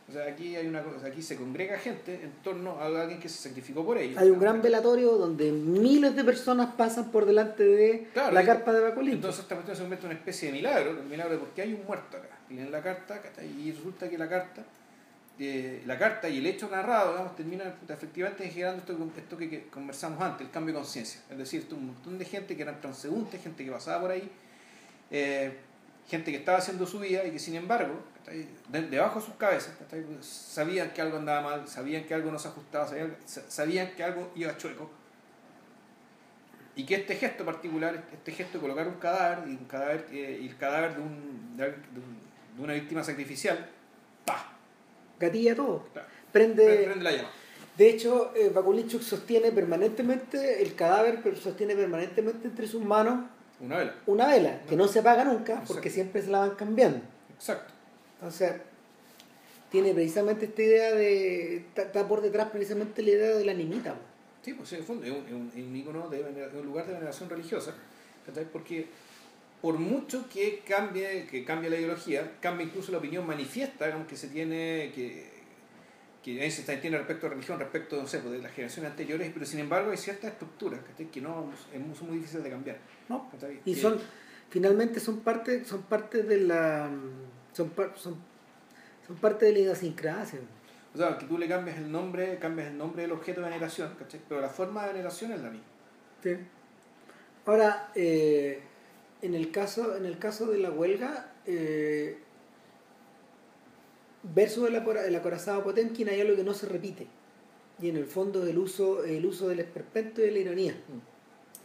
O 0.07 0.11
sea, 0.11 0.25
aquí 0.25 0.55
hay 0.55 0.65
una 0.67 0.81
cosa, 0.83 1.05
aquí 1.07 1.21
se 1.21 1.35
congrega 1.35 1.77
gente 1.77 2.13
en 2.23 2.31
torno 2.43 2.79
a 2.79 2.85
alguien 2.85 3.19
que 3.19 3.29
se 3.29 3.47
sacrificó 3.49 3.85
por 3.85 3.97
ellos. 3.97 4.17
Hay 4.17 4.29
un 4.29 4.39
gran 4.39 4.61
velatorio 4.61 5.11
donde 5.17 5.51
miles 5.51 6.15
de 6.15 6.23
personas 6.23 6.73
pasan 6.75 7.11
por 7.11 7.25
delante 7.25 7.63
de 7.63 8.07
Claro, 8.13 8.31
la 8.33 8.43
carpa 8.45 8.71
de 8.71 8.81
Bakulinchuk. 8.81 9.15
Entonces 9.17 9.41
esta 9.41 9.55
cuestión 9.55 9.75
se 9.77 9.83
convierte 9.83 10.05
en 10.05 10.11
una 10.11 10.19
especie 10.19 10.47
de 10.47 10.53
milagro, 10.53 10.91
el 10.91 11.03
milagro 11.03 11.33
de 11.33 11.39
porque 11.39 11.61
hay 11.63 11.73
un 11.73 11.85
muerto 11.85 12.17
acá. 12.17 12.38
Leen 12.49 12.71
la 12.71 12.81
carta, 12.81 13.21
y 13.43 13.71
resulta 13.71 14.09
que 14.09 14.17
la 14.17 14.27
carta, 14.27 14.63
la 15.85 15.97
carta 15.97 16.27
y 16.27 16.39
el 16.39 16.47
hecho 16.47 16.67
narrado, 16.69 17.11
digamos, 17.11 17.35
terminan 17.35 17.73
efectivamente 17.87 18.49
generando 18.49 18.81
esto, 18.81 19.11
esto 19.17 19.37
que, 19.37 19.67
conversamos 19.67 20.21
antes, 20.21 20.45
el 20.47 20.51
cambio 20.51 20.73
de 20.73 20.79
conciencia. 20.81 21.21
Es 21.29 21.37
decir, 21.37 21.65
un 21.71 21.87
montón 21.87 22.17
de 22.17 22.25
gente 22.25 22.55
que 22.55 22.63
eran 22.63 22.81
transeúntes, 22.81 23.41
gente 23.41 23.63
que 23.63 23.71
pasaba 23.71 24.01
por 24.01 24.11
ahí, 24.11 24.29
eh, 25.11 25.57
gente 26.07 26.31
que 26.31 26.37
estaba 26.37 26.57
haciendo 26.57 26.85
su 26.87 26.99
vida 26.99 27.23
y 27.25 27.31
que 27.31 27.39
sin 27.39 27.55
embargo, 27.55 27.93
debajo 28.89 29.19
de 29.19 29.25
sus 29.25 29.35
cabezas, 29.35 29.73
sabían 30.21 30.91
que 30.91 31.01
algo 31.01 31.17
andaba 31.17 31.41
mal, 31.41 31.67
sabían 31.67 32.03
que 32.03 32.13
algo 32.15 32.31
no 32.31 32.39
se 32.39 32.47
ajustaba, 32.47 32.87
sabían, 32.87 33.15
sa- 33.25 33.49
sabían 33.49 33.91
que 33.95 34.03
algo 34.03 34.31
iba 34.35 34.57
chueco. 34.57 34.89
Y 36.75 36.85
que 36.85 36.95
este 36.95 37.15
gesto 37.15 37.45
particular, 37.45 38.03
este 38.13 38.31
gesto 38.31 38.57
de 38.57 38.61
colocar 38.61 38.87
un 38.87 38.95
cadáver 38.95 39.47
y, 39.49 39.51
un 39.51 39.65
cadáver, 39.65 40.07
eh, 40.11 40.39
y 40.41 40.47
el 40.47 40.57
cadáver 40.57 40.95
de 40.95 41.01
un- 41.01 42.28
de 42.59 42.65
una 42.65 42.73
víctima 42.73 43.03
sacrificial, 43.03 43.69
¡pa! 44.25 44.53
Gatilla 45.19 45.55
todo. 45.55 45.85
Claro. 45.93 46.07
Prende, 46.31 46.83
Prende 46.83 47.03
la 47.03 47.11
llama. 47.11 47.29
De 47.77 47.89
hecho, 47.89 48.33
eh, 48.35 48.51
sostiene 48.99 49.51
permanentemente 49.53 50.61
el 50.61 50.75
cadáver, 50.75 51.21
pero 51.23 51.37
sostiene 51.37 51.75
permanentemente 51.75 52.47
entre 52.47 52.67
sus 52.67 52.83
manos 52.83 53.25
Una 53.61 53.77
vela. 53.77 53.95
una 54.05 54.27
vela, 54.27 54.61
que 54.67 54.75
no 54.75 54.87
se 54.89 54.99
apaga 54.99 55.23
nunca 55.23 55.63
porque 55.65 55.89
siempre 55.89 56.21
se 56.21 56.29
la 56.29 56.39
van 56.39 56.55
cambiando. 56.55 56.99
Exacto. 57.33 57.73
Entonces, 58.15 58.51
tiene 59.71 59.93
precisamente 59.93 60.45
esta 60.45 60.61
idea 60.61 60.91
de. 60.93 61.65
Está, 61.73 62.05
por 62.05 62.21
detrás 62.21 62.49
precisamente 62.49 63.01
la 63.01 63.11
idea 63.11 63.37
de 63.37 63.45
la 63.45 63.53
nimita. 63.53 63.95
Sí, 64.41 64.53
pues 64.53 64.73
en 64.73 64.79
el 64.79 64.85
fondo 64.85 65.05
es 65.05 65.11
un, 65.11 65.25
es 65.25 65.31
un, 65.31 65.47
es 65.55 65.63
un 65.65 65.75
ícono 65.75 66.09
de, 66.09 66.21
un 66.59 66.65
lugar 66.65 66.85
de 66.85 66.93
veneración 66.93 67.29
religiosa, 67.29 67.73
porque 68.51 68.87
por 69.61 69.77
mucho 69.77 70.27
que 70.29 70.59
cambie, 70.67 71.25
que 71.27 71.43
cambie 71.43 71.69
la 71.69 71.77
ideología, 71.77 72.31
cambia 72.39 72.65
incluso 72.65 72.91
la 72.91 72.97
opinión 72.99 73.25
manifiesta 73.27 73.85
digamos, 73.85 74.07
que 74.07 74.15
se 74.15 74.27
tiene, 74.29 74.91
que, 74.95 75.29
que 76.23 76.45
está- 76.45 76.79
tiene 76.79 76.97
respecto 76.97 77.27
a 77.27 77.29
religión, 77.31 77.59
respecto 77.59 77.97
no 78.01 78.07
sé, 78.07 78.19
pues, 78.19 78.33
de 78.33 78.39
las 78.41 78.51
generaciones 78.53 78.91
anteriores, 78.91 79.29
pero 79.33 79.45
sin 79.45 79.59
embargo 79.59 79.91
hay 79.91 79.97
ciertas 79.97 80.31
estructuras 80.33 80.79
que 80.81 80.93
no 81.79 81.95
son 81.95 82.07
muy 82.07 82.17
difíciles 82.17 82.43
de 82.43 82.49
cambiar. 82.51 82.77
¿no? 83.09 83.29
Y 83.65 83.73
Que- 83.75 83.81
son, 83.81 83.99
finalmente 84.49 84.99
son 84.99 85.19
parte, 85.21 85.65
son 85.65 85.81
parte 85.83 86.23
de 86.23 86.37
la. 86.41 86.89
Son, 87.53 87.69
par- 87.71 87.93
son, 87.97 88.15
son 89.07 89.15
parte 89.17 89.45
de 89.47 89.53
la 89.53 89.59
idiosincrasia. 89.59 90.39
O 90.93 90.97
sea, 90.97 91.17
que 91.17 91.25
tú 91.25 91.37
le 91.37 91.47
cambias 91.47 91.77
el 91.77 91.91
nombre, 91.91 92.37
cambias 92.39 92.67
el 92.69 92.77
nombre 92.77 93.01
del 93.03 93.11
objeto 93.11 93.41
de 93.41 93.47
veneración, 93.47 93.93
¿cachai? 93.99 94.21
pero 94.29 94.39
la 94.41 94.49
forma 94.49 94.83
de 94.85 94.93
veneración 94.93 95.31
es 95.33 95.41
la 95.41 95.49
misma. 95.49 95.65
Sí. 96.23 96.35
Ahora, 97.45 97.91
eh, 97.95 98.61
en, 99.21 99.35
el 99.35 99.51
caso, 99.51 99.95
en 99.95 100.05
el 100.05 100.17
caso 100.17 100.47
de 100.47 100.59
la 100.59 100.71
huelga, 100.71 101.33
eh, 101.45 102.17
verso 104.23 104.63
del 104.65 104.75
acora- 104.75 105.05
el 105.05 105.15
acorazado 105.15 105.63
Potemkin 105.63 106.09
hay 106.09 106.21
algo 106.21 106.35
que 106.35 106.43
no 106.43 106.53
se 106.53 106.67
repite. 106.67 107.07
Y 107.81 107.89
en 107.89 107.95
el 107.95 108.05
fondo 108.05 108.45
el 108.45 108.57
uso, 108.57 109.03
el 109.05 109.25
uso 109.25 109.47
del 109.47 109.61
esperpento 109.61 110.21
y 110.21 110.25
de 110.25 110.31
la 110.31 110.39
ironía. 110.39 110.75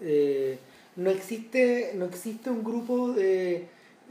Eh, 0.00 0.58
no 0.96 1.10
existe 1.10 1.92
no 1.96 2.04
existe 2.04 2.50
un 2.50 2.62
grupo 2.62 3.12
de, 3.12 3.66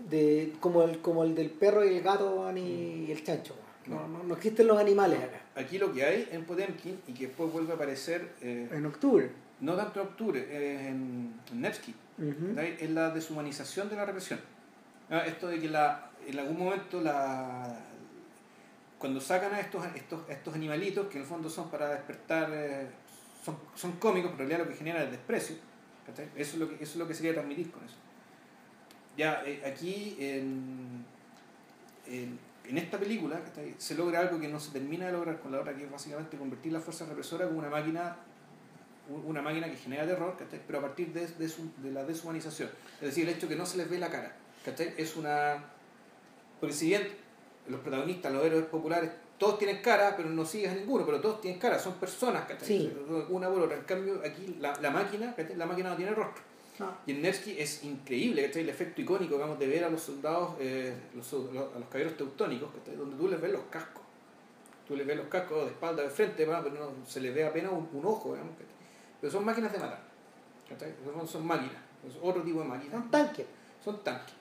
de 0.09 0.51
como 0.59 0.83
el 0.83 0.99
como 0.99 1.23
el 1.23 1.33
del 1.33 1.49
perro 1.49 1.85
y 1.85 1.95
el 1.95 2.01
gato 2.03 2.51
y, 2.57 2.59
y 3.07 3.11
el 3.11 3.23
chancho 3.23 3.55
no, 3.87 4.05
no, 4.07 4.23
no 4.23 4.33
existen 4.35 4.67
los 4.67 4.77
animales 4.77 5.19
acá. 5.21 5.41
Aquí 5.55 5.77
lo 5.77 5.93
que 5.93 6.03
hay 6.03 6.27
en 6.31 6.43
Potemkin 6.45 6.99
y 7.07 7.13
que 7.13 7.27
después 7.27 7.51
vuelve 7.51 7.71
a 7.71 7.75
aparecer, 7.75 8.31
eh, 8.41 8.67
en 8.71 8.85
octubre. 8.85 9.29
no 9.61 9.75
tanto 9.75 10.01
en 10.01 10.07
octubre, 10.07 10.45
eh, 10.49 10.87
en, 10.89 11.33
en 11.51 11.61
Nevsky, 11.61 11.93
Es 12.81 12.89
la 12.89 13.09
deshumanización 13.09 13.89
de 13.89 13.95
la 13.95 14.05
represión. 14.05 14.39
Ah, 15.09 15.23
Esto 15.25 15.47
de 15.47 15.59
que 15.59 15.69
la, 15.69 16.09
en 16.25 16.39
algún 16.39 16.57
momento 16.57 17.01
la, 17.01 17.75
cuando 18.97 19.19
sacan 19.19 19.53
a 19.53 19.59
estos, 19.59 19.85
estos, 19.95 20.21
estos 20.29 20.53
animalitos, 20.53 21.07
que 21.07 21.17
en 21.17 21.23
el 21.23 21.27
fondo 21.27 21.49
son 21.49 21.69
para 21.69 21.89
despertar, 21.89 22.49
eh, 22.53 22.87
son, 23.43 23.57
son 23.75 23.93
cómicos, 23.93 24.31
pero 24.31 24.43
en 24.43 24.49
realidad 24.49 24.67
lo 24.67 24.71
que 24.71 24.77
genera 24.77 25.03
es 25.03 25.11
desprecio. 25.11 25.57
Eso, 26.35 26.53
es 26.53 26.55
lo 26.55 26.69
que, 26.69 26.75
eso 26.75 26.83
es 26.83 26.95
lo 26.95 27.07
que 27.07 27.13
sería 27.13 27.33
transmitir 27.33 27.71
con 27.71 27.83
eso. 27.83 27.95
Ya, 29.17 29.43
eh, 29.45 29.61
aquí 29.65 30.15
en, 30.19 31.05
en, 32.07 32.39
en 32.65 32.77
esta 32.77 32.97
película 32.97 33.41
se 33.77 33.95
logra 33.95 34.19
algo 34.19 34.39
que 34.39 34.47
no 34.47 34.59
se 34.59 34.71
termina 34.71 35.07
de 35.07 35.11
lograr 35.11 35.39
con 35.39 35.51
la 35.51 35.59
otra, 35.59 35.75
que 35.75 35.83
es 35.83 35.91
básicamente 35.91 36.37
convertir 36.37 36.71
la 36.71 36.79
fuerza 36.79 37.05
represora 37.05 37.45
como 37.45 37.59
una 37.59 37.69
máquina 37.69 38.15
una 39.25 39.41
máquina 39.41 39.69
que 39.69 39.75
genera 39.75 40.05
terror, 40.05 40.35
¿cachai? 40.37 40.61
pero 40.65 40.79
a 40.79 40.81
partir 40.81 41.11
de, 41.13 41.27
de, 41.27 41.49
su- 41.49 41.71
de 41.77 41.91
la 41.91 42.03
deshumanización. 42.05 42.69
Es 43.01 43.07
decir, 43.09 43.27
el 43.27 43.35
hecho 43.35 43.47
que 43.47 43.55
no 43.55 43.65
se 43.65 43.77
les 43.77 43.89
ve 43.89 43.97
la 43.99 44.09
cara. 44.09 44.35
¿cachai? 44.63 44.93
Es 44.97 45.15
una... 45.17 45.63
Porque 46.59 46.73
si 46.75 46.87
bien 46.87 47.07
los 47.67 47.81
protagonistas, 47.81 48.31
los 48.31 48.45
héroes 48.45 48.65
populares, 48.65 49.11
todos 49.37 49.57
tienen 49.59 49.81
cara, 49.81 50.15
pero 50.15 50.29
no 50.29 50.45
sigues 50.45 50.71
a 50.71 50.75
ninguno, 50.75 51.05
pero 51.05 51.19
todos 51.19 51.41
tienen 51.41 51.59
cara, 51.59 51.77
son 51.79 51.93
personas, 51.95 52.45
¿cachai? 52.45 52.67
Sí. 52.67 52.93
Una 53.29 53.49
por 53.49 53.61
otra. 53.63 53.77
En 53.77 53.83
cambio, 53.83 54.21
aquí 54.25 54.55
la, 54.59 54.73
la 54.81 54.89
máquina, 54.91 55.35
¿cachai? 55.35 55.55
la 55.57 55.65
máquina 55.65 55.89
no 55.89 55.95
tiene 55.97 56.11
rostro. 56.13 56.41
Ah. 56.79 56.97
Y 57.05 57.11
en 57.11 57.21
Nevsky 57.21 57.55
es 57.59 57.83
increíble, 57.83 58.45
¿cachai? 58.47 58.61
El 58.63 58.69
efecto 58.69 59.01
icónico, 59.01 59.35
digamos, 59.35 59.59
de 59.59 59.67
ver 59.67 59.83
a 59.83 59.89
los 59.89 60.01
soldados, 60.01 60.55
eh, 60.59 60.93
los, 61.13 61.27
sol- 61.27 61.49
los- 61.53 61.75
a 61.75 61.79
los 61.79 61.87
caballeros 61.89 62.15
teutónicos, 62.15 62.71
¿cachai? 62.73 62.95
Donde 62.95 63.17
tú 63.17 63.27
les 63.27 63.39
ves 63.41 63.51
los 63.51 63.63
cascos. 63.69 64.01
Tú 64.87 64.95
les 64.95 65.05
ves 65.05 65.17
los 65.17 65.27
cascos 65.27 65.65
de 65.65 65.71
espalda, 65.71 66.03
de 66.03 66.09
frente, 66.09 66.45
¿verdad? 66.45 66.61
pero 66.63 66.75
no 66.99 67.05
se 67.05 67.19
les 67.21 67.33
ve 67.33 67.45
apenas 67.45 67.71
un, 67.71 67.89
un 67.93 68.05
ojo, 68.05 68.33
digamos, 68.33 68.53
¿cachai? 68.55 68.72
Pero 69.23 69.31
son 69.31 69.45
máquinas 69.45 69.71
de 69.71 69.79
matar. 69.79 70.01
Son, 71.15 71.25
son 71.25 71.47
máquinas, 71.47 71.77
es 72.05 72.13
otro 72.21 72.41
tipo 72.41 72.59
de 72.59 72.65
máquinas. 72.67 72.95
un 73.05 73.09
tanque 73.09 73.45
Son 73.81 74.03
tanques. 74.03 74.35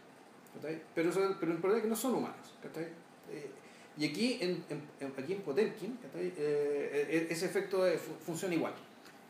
Pero, 0.92 1.12
son- 1.12 1.36
pero 1.38 1.52
el 1.52 1.58
problema 1.58 1.76
es 1.78 1.82
que 1.84 1.88
no 1.88 1.94
son 1.94 2.14
humanos. 2.16 2.54
Eh, 3.30 3.48
y 3.96 4.06
aquí 4.08 4.38
en, 4.40 4.64
aquí 5.16 5.34
en 5.34 5.42
Potemkin. 5.42 5.96
Eh, 6.16 6.32
eh, 6.36 7.26
ese 7.30 7.46
efecto 7.46 7.84
fu- 7.96 8.24
funciona 8.26 8.56
igual. 8.56 8.72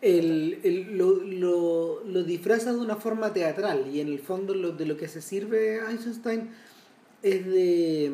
el, 0.00 0.58
el- 0.64 0.96
lo, 0.96 1.16
lo, 1.22 2.02
lo 2.04 2.22
disfraza 2.24 2.72
de 2.72 2.78
una 2.78 2.96
forma 2.96 3.34
teatral 3.34 3.86
y 3.88 4.00
en 4.00 4.08
el 4.08 4.20
fondo 4.20 4.54
lo, 4.54 4.72
de 4.72 4.86
lo 4.86 4.96
que 4.96 5.06
se 5.06 5.20
sirve 5.20 5.80
Einstein 5.86 6.48
es 7.22 7.46
de 7.46 8.10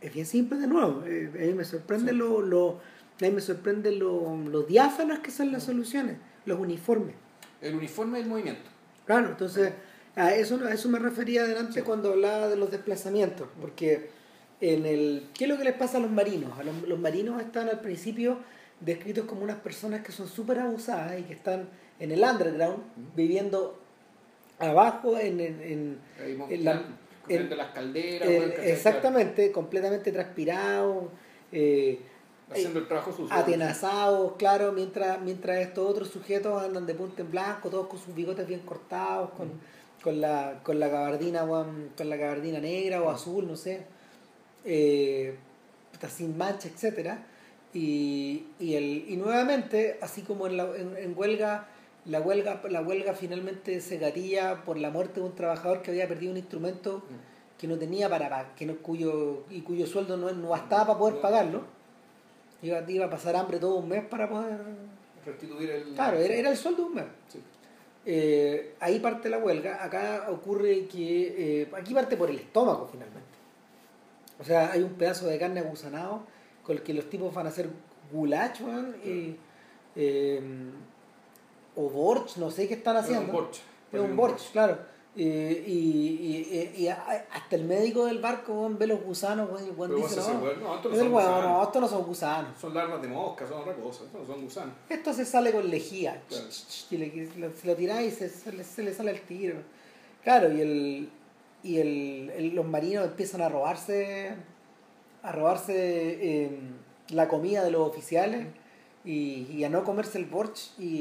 es 0.00 0.12
bien 0.14 0.26
simple 0.26 0.58
de 0.58 0.66
nuevo 0.66 1.04
Eh, 1.06 1.30
a 1.34 1.46
mí 1.46 1.52
me 1.52 1.64
sorprende 1.64 2.10
Sí. 2.12 2.16
lo, 2.16 2.40
lo 2.42 2.80
a 3.20 3.24
mí 3.24 3.30
me 3.30 3.40
sorprende 3.40 3.92
lo, 3.92 4.36
lo 4.38 4.62
diáfanas 4.62 5.20
que 5.20 5.30
son 5.30 5.52
las 5.52 5.62
soluciones 5.64 6.16
los 6.46 6.58
uniformes 6.58 7.14
El 7.60 7.74
uniforme 7.76 8.18
del 8.18 8.28
movimiento. 8.28 8.70
claro 9.06 9.28
entonces 9.28 9.72
a 10.16 10.34
eso 10.34 10.60
a 10.64 10.72
eso 10.72 10.88
me 10.88 10.98
refería 10.98 11.42
adelante 11.42 11.74
Sí. 11.74 11.82
cuando 11.82 12.12
hablaba 12.12 12.48
de 12.48 12.56
los 12.56 12.70
desplazamientos 12.70 13.48
porque 13.60 14.10
en 14.60 14.86
el 14.86 15.28
¿qué 15.34 15.44
es 15.44 15.50
lo 15.50 15.58
que 15.58 15.64
les 15.64 15.74
pasa 15.74 15.98
a 15.98 16.00
los 16.00 16.10
marinos? 16.10 16.58
A 16.58 16.62
los, 16.62 16.82
los 16.88 16.98
marinos 16.98 17.40
están 17.42 17.68
al 17.68 17.80
principio 17.80 18.38
descritos 18.80 19.24
como 19.26 19.42
unas 19.42 19.56
personas 19.58 20.02
que 20.02 20.12
son 20.12 20.28
súper 20.28 20.58
abusadas 20.60 21.18
y 21.18 21.22
que 21.24 21.32
están 21.34 21.68
en 22.00 22.12
el 22.12 22.22
underground 22.22 22.78
viviendo 23.16 23.80
abajo 24.58 25.18
en, 25.18 25.40
en- 25.40 25.60
en- 25.62 25.98
Ahí 26.22 26.38
En 26.48 26.64
la- 26.64 27.56
las 27.56 27.70
calderas, 27.72 28.28
¿cachai? 28.28 28.70
exactamente 28.70 29.50
completamente 29.50 30.12
transpirados 30.12 31.06
eh, 31.52 31.98
Haciendo 32.50 32.78
el 32.80 32.86
trabajo 32.86 33.10
sucio. 33.12 33.34
atenazados 33.34 34.32
claro 34.36 34.72
mientras 34.72 35.20
mientras 35.22 35.58
estos 35.58 35.88
otros 35.90 36.08
sujetos 36.08 36.62
andan 36.62 36.86
de 36.86 36.94
punta 36.94 37.22
en 37.22 37.30
blanco 37.30 37.70
todos 37.70 37.86
con 37.86 37.98
sus 37.98 38.14
bigotes 38.14 38.46
bien 38.46 38.60
cortados 38.60 39.30
con, 39.30 39.50
con 40.02 40.20
la 40.20 40.60
con 40.62 40.78
la 40.78 40.88
gabardina 40.88 41.46
con 41.46 42.10
la 42.10 42.16
gabardina 42.16 42.60
negra 42.60 43.02
o 43.02 43.08
azul 43.08 43.48
no 43.48 43.56
sé 43.56 43.86
eh, 44.64 45.36
sin 46.08 46.36
mancha, 46.36 46.68
etcétera. 46.68 47.26
Y, 47.72 48.46
y, 48.58 48.74
el, 48.74 49.04
y 49.08 49.16
nuevamente, 49.16 49.98
así 50.00 50.22
como 50.22 50.46
en, 50.46 50.56
la, 50.56 50.64
en, 50.76 50.96
en 50.96 51.14
huelga, 51.16 51.66
la 52.04 52.20
huelga, 52.20 52.62
la 52.70 52.82
huelga 52.82 53.14
finalmente 53.14 53.80
se 53.80 53.98
gatilla 53.98 54.64
por 54.64 54.78
la 54.78 54.90
muerte 54.90 55.20
de 55.20 55.26
un 55.26 55.34
trabajador 55.34 55.82
que 55.82 55.90
había 55.90 56.06
perdido 56.06 56.32
un 56.32 56.38
instrumento 56.38 57.02
que 57.58 57.66
no 57.66 57.78
tenía 57.78 58.08
para 58.08 58.28
pagar, 58.28 58.54
que 58.54 58.66
no, 58.66 58.76
cuyo, 58.76 59.44
y 59.50 59.62
cuyo 59.62 59.86
sueldo 59.86 60.16
no, 60.16 60.30
no 60.32 60.50
bastaba 60.50 60.86
para 60.86 60.98
poder 60.98 61.20
pagarlo. 61.20 61.62
Iba, 62.64 62.82
iba 62.88 63.06
a 63.06 63.10
pasar 63.10 63.36
hambre 63.36 63.58
todo 63.58 63.76
un 63.76 63.88
mes 63.88 64.04
para 64.04 64.28
poder 64.28 64.58
Restituir 65.24 65.70
el. 65.70 65.94
Claro, 65.94 66.18
era, 66.18 66.34
era 66.34 66.50
el 66.50 66.56
sueldo 66.56 66.82
de 66.82 66.88
un 66.88 66.94
mes. 66.94 67.04
Sí. 67.28 67.40
Eh, 68.06 68.74
ahí 68.80 68.98
parte 69.00 69.28
la 69.28 69.38
huelga. 69.38 69.82
Acá 69.84 70.26
ocurre 70.30 70.86
que. 70.86 71.62
eh, 71.62 71.68
aquí 71.76 71.94
parte 71.94 72.16
por 72.16 72.30
el 72.30 72.38
estómago 72.38 72.88
finalmente. 72.90 73.22
O 74.38 74.44
sea, 74.44 74.72
hay 74.72 74.82
un 74.82 74.94
pedazo 74.94 75.26
de 75.26 75.38
carne 75.38 75.60
agusanado 75.60 76.22
con 76.62 76.76
el 76.76 76.82
que 76.82 76.94
los 76.94 77.08
tipos 77.08 77.32
van 77.32 77.46
a 77.46 77.50
hacer 77.50 77.68
goulash, 78.12 78.60
y, 79.04 79.36
eh, 79.96 80.40
o 81.76 81.88
borch, 81.88 82.36
no 82.36 82.50
sé 82.50 82.66
qué 82.66 82.74
están 82.74 82.96
haciendo. 82.96 83.26
un 83.26 83.32
borch. 83.32 83.60
Es 83.92 84.00
un 84.00 84.16
borch, 84.16 84.52
claro. 84.52 84.78
Eh, 85.16 85.64
y, 85.66 85.70
y, 85.72 86.72
y- 86.76 86.82
y 86.82 86.88
a- 86.88 87.26
hasta 87.32 87.54
el 87.54 87.64
médico 87.64 88.06
del 88.06 88.18
barco 88.18 88.52
weón, 88.52 88.76
ve 88.78 88.88
los 88.88 89.00
gusanos 89.00 89.48
weón, 89.48 89.64
y 89.64 89.68
el 89.70 89.76
weón 89.76 89.92
dice, 90.08 90.16
no, 90.34 90.40
weón, 90.42 90.60
no, 90.60 90.74
no 90.90 90.94
el 90.96 91.00
son 91.04 91.12
gusanos. 91.12 91.44
no, 91.74 91.80
no 91.80 91.88
son 91.88 92.02
gusanos. 92.02 92.60
Son 92.60 92.74
larvas 92.74 93.02
de 93.02 93.08
mosca, 93.08 93.46
son 93.46 93.60
otra 93.60 93.74
cosa, 93.74 94.04
estos 94.04 94.20
no 94.20 94.26
son 94.26 94.42
gusanos. 94.44 94.74
Esto 94.88 95.12
se 95.12 95.24
sale 95.24 95.52
con 95.52 95.70
lejía. 95.70 96.20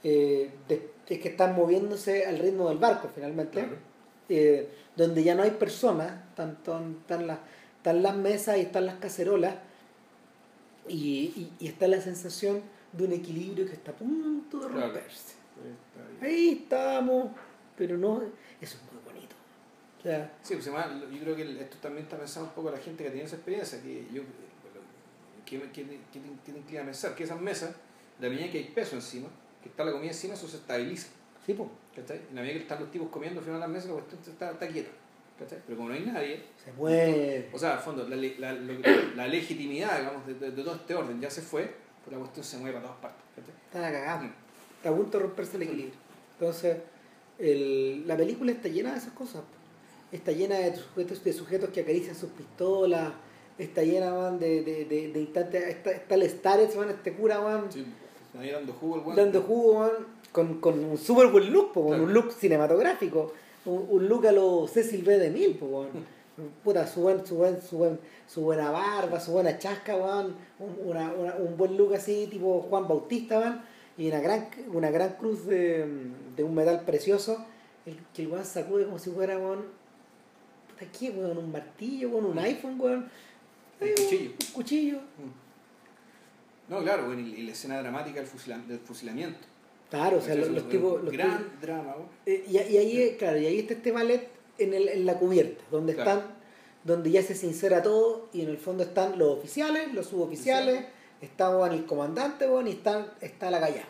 eh, 0.03 0.51
de- 0.67 0.91
que 1.05 1.29
están 1.29 1.55
moviéndose 1.55 2.25
al 2.25 2.37
ritmo 2.39 2.69
del 2.69 2.77
barco 2.77 3.09
finalmente 3.13 3.59
Claro. 3.61 3.77
eh, 4.29 4.69
donde 4.95 5.23
ya 5.23 5.33
no 5.35 5.43
hay 5.43 5.51
personas, 5.51 6.11
están, 6.29 6.51
están, 6.51 6.97
están 7.01 7.27
las, 7.27 7.39
están 7.77 8.03
las 8.03 8.15
mesas 8.15 8.57
y 8.57 8.61
están 8.61 8.85
las 8.85 8.95
cacerolas, 8.95 9.55
y, 10.87 10.95
y, 10.97 11.53
y 11.59 11.67
está 11.67 11.87
la 11.87 12.01
sensación 12.01 12.61
de 12.91 13.05
un 13.05 13.13
equilibrio 13.13 13.65
que 13.65 13.73
está 13.73 13.91
a 13.91 13.95
punto 13.95 14.59
de 14.59 14.67
romperse. 14.67 15.33
Está 15.63 16.25
ahí. 16.25 16.31
Ahí 16.31 16.49
estamos, 16.63 17.27
pero 17.77 17.97
no, 17.97 18.21
eso 18.61 18.77
es 18.77 18.93
muy 18.93 19.01
bonito. 19.03 19.35
O 19.99 20.03
sea, 20.03 20.31
Sí, 20.43 20.55
pues 20.55 20.67
además, 20.67 21.01
yo 21.11 21.19
creo 21.21 21.35
que 21.35 21.61
esto 21.61 21.77
también 21.81 22.03
está 22.03 22.17
pensado 22.17 22.45
un 22.47 22.51
poco 22.51 22.69
a 22.69 22.73
la 22.73 22.77
gente 22.79 23.03
que 23.03 23.09
tiene 23.09 23.25
esa 23.25 23.35
experiencia, 23.37 23.81
que 23.81 24.05
yo 24.13 24.21
que, 25.45 25.59
que, 25.71 25.83
que, 25.83 25.99
que 26.43 26.51
te 26.51 26.57
inclina 26.57 26.81
a 26.81 26.85
pensar 26.85 27.15
que 27.15 27.23
esas 27.23 27.39
mesas, 27.39 27.75
la 28.19 28.29
medida 28.29 28.49
que 28.51 28.57
hay 28.59 28.63
peso 28.65 28.95
encima, 28.95 29.27
que 29.61 29.69
está 29.69 29.83
la 29.85 29.91
comida 29.91 30.09
encima, 30.11 30.33
eso 30.33 30.47
se 30.47 30.57
estabiliza. 30.57 31.07
sí, 31.45 31.55
¿cachai? 31.95 32.21
En 32.29 32.35
la 32.35 32.41
medida 32.41 32.53
que 32.55 32.61
están 32.63 32.79
los 32.79 32.91
tipos 32.91 33.09
comiendo 33.09 33.39
al 33.39 33.45
final 33.45 33.59
de 33.61 33.67
la 33.67 33.73
mesa, 33.73 33.87
la 33.87 33.93
cuestión 33.93 34.21
está, 34.25 34.51
está 34.51 34.67
quieta. 34.67 34.89
¿cachai? 35.39 35.59
Pero 35.65 35.77
como 35.77 35.89
no 35.89 35.95
hay 35.95 36.01
nadie, 36.05 36.43
se 36.63 36.71
mueve. 36.73 37.49
o 37.53 37.57
sea, 37.59 37.73
al 37.73 37.79
fondo, 37.79 38.07
la, 38.07 38.15
la, 38.15 38.53
que- 38.55 39.11
la 39.15 39.27
legitimidad 39.27 39.99
digamos, 39.99 40.25
de, 40.27 40.33
de- 40.35 40.51
de 40.51 40.63
todo 40.63 40.75
este 40.75 40.95
orden 40.95 41.19
ya 41.19 41.29
se 41.29 41.41
fue, 41.41 41.73
pues 42.03 42.11
la 42.13 42.19
cuestión 42.19 42.45
se 42.45 42.57
mueve 42.57 42.73
para 42.79 42.85
todas 42.87 43.01
partes. 43.01 43.23
¿cachai? 43.35 43.53
Está 43.65 43.81
cagada. 43.91 44.21
Mm. 44.21 44.33
Está 44.77 44.89
a 44.89 44.95
punto 44.95 45.17
de 45.17 45.23
romperse 45.23 45.55
el 45.57 45.63
equilibrio. 45.63 45.95
Entonces, 46.39 46.77
el- 47.39 48.07
la 48.07 48.15
película 48.17 48.51
está 48.51 48.67
llena 48.67 48.91
de 48.91 48.97
esas 48.99 49.13
cosas. 49.13 49.41
Está 50.11 50.31
llena 50.31 50.55
de 50.57 50.75
sujetos, 50.75 51.23
de 51.23 51.33
sujetos 51.33 51.69
que 51.71 51.81
acarician 51.81 52.15
sus 52.15 52.29
pistolas. 52.31 53.11
Está 53.57 53.83
llena 53.83 54.13
man, 54.13 54.39
de, 54.39 54.63
de, 54.63 54.85
de, 54.85 55.09
de 55.09 55.19
instantes. 55.19 55.63
Está, 55.67 55.91
está 55.91 56.15
el 56.15 56.29
Starets, 56.29 56.75
man, 56.75 56.89
este 56.89 57.13
cura, 57.13 57.39
man, 57.41 57.65
Sí, 57.69 57.85
ahí 58.39 58.49
dando 58.51 58.73
jugo 58.73 58.95
el 58.95 59.01
weón. 59.03 59.15
dando 59.15 59.41
jugo, 59.43 59.79
man, 59.79 59.91
con, 60.31 60.59
con 60.59 60.83
un 60.83 60.97
super 60.97 61.27
buen 61.27 61.51
look, 61.53 61.71
po, 61.73 61.81
con 61.81 61.89
Claro. 61.89 62.03
un 62.05 62.13
look 62.13 62.31
cinematográfico. 62.31 63.31
Un, 63.65 63.85
un 63.89 64.09
look 64.09 64.25
a 64.27 64.31
lo 64.31 64.67
Cecil 64.67 65.03
B. 65.03 65.17
DeMille, 65.19 65.55
po, 65.55 65.65
weón. 65.67 65.89
Puta, 66.63 66.87
su, 66.87 67.01
buen, 67.01 67.23
su, 67.27 67.35
buen, 67.35 67.61
su, 67.61 67.77
buen, 67.77 67.99
su 68.27 68.41
buena 68.41 68.71
barba, 68.71 69.19
su 69.19 69.31
buena 69.33 69.59
chasca, 69.59 69.95
weón. 69.95 70.35
Un, 70.59 70.89
una, 70.89 71.13
una- 71.13 71.35
un 71.35 71.55
buen 71.55 71.77
look 71.77 71.93
así, 71.93 72.27
tipo 72.31 72.61
Juan 72.69 72.87
Bautista, 72.87 73.37
weón. 73.39 73.61
Y 73.99 74.07
una 74.07 74.19
gran, 74.19 74.47
una 74.73 74.89
gran 74.89 75.09
cruz 75.13 75.45
de, 75.45 75.85
de 76.35 76.43
un 76.43 76.55
metal 76.55 76.81
precioso. 76.85 77.45
El, 77.85 77.99
que 78.15 78.23
el 78.23 78.29
weón 78.29 78.43
sacude 78.45 78.85
como 78.85 78.97
si 78.97 79.11
fuera, 79.11 79.37
weón. 79.37 79.59
Puta, 80.69 80.91
¿qué, 80.97 81.11
weón? 81.11 81.37
Un 81.37 81.51
martillo, 81.51 82.09
weón, 82.09 82.25
un 82.25 82.39
iPhone, 82.39 82.79
weón. 82.81 83.09
Un 83.81 83.89
cuchillo. 83.89 84.31
Un 84.31 84.53
cuchillo. 84.53 84.99
No, 86.69 86.79
claro, 86.81 87.07
bueno, 87.07 87.21
y, 87.21 87.43
la 87.43 87.51
escena 87.51 87.81
dramática 87.81 88.19
del, 88.21 88.29
fusila- 88.29 88.65
del 88.65 88.79
fusilamiento. 88.79 89.39
Claro, 89.89 90.17
o 90.17 90.21
sea, 90.21 90.35
los, 90.35 90.47
los 90.49 90.69
tipos. 90.69 91.03
Los 91.03 91.11
gran 91.13 91.37
tipos- 91.37 91.61
drama. 91.61 91.95
Eh, 92.25 92.45
y, 92.47 92.51
y 92.57 92.77
ahí, 92.77 93.15
claro, 93.19 93.37
y 93.37 93.45
ahí 93.45 93.59
está 93.59 93.73
este 93.73 93.91
ballet 93.91 94.27
en, 94.57 94.73
el, 94.73 94.87
en 94.89 95.05
la 95.05 95.15
cubierta, 95.19 95.63
donde 95.69 95.93
Claro. 95.93 96.11
están, 96.11 96.31
donde 96.83 97.11
ya 97.11 97.21
se 97.21 97.35
sincera 97.35 97.83
todo 97.83 98.29
y 98.33 98.41
en 98.41 98.49
el 98.49 98.57
fondo 98.57 98.83
están 98.83 99.17
los 99.19 99.37
oficiales, 99.37 99.93
los 99.93 100.07
suboficiales, 100.07 100.85
está 101.21 101.55
bueno, 101.55 101.75
el 101.75 101.85
comandante 101.85 102.47
bueno, 102.47 102.69
y 102.69 102.73
están, 102.73 103.07
está 103.21 103.51
la 103.51 103.59
gallada. 103.59 103.87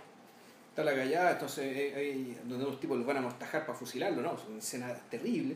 Está 0.69 0.83
la 0.83 0.95
callada, 0.95 1.31
entonces 1.33 1.65
eh, 1.75 2.35
donde 2.45 2.65
los 2.65 2.79
tipos 2.79 2.97
los 2.97 3.05
van 3.05 3.17
a 3.17 3.21
mortajar 3.21 3.65
para 3.65 3.77
fusilarlo, 3.77 4.21
¿no? 4.23 4.33
Es 4.33 4.41
una 4.49 4.57
escena 4.57 4.93
terrible. 5.09 5.55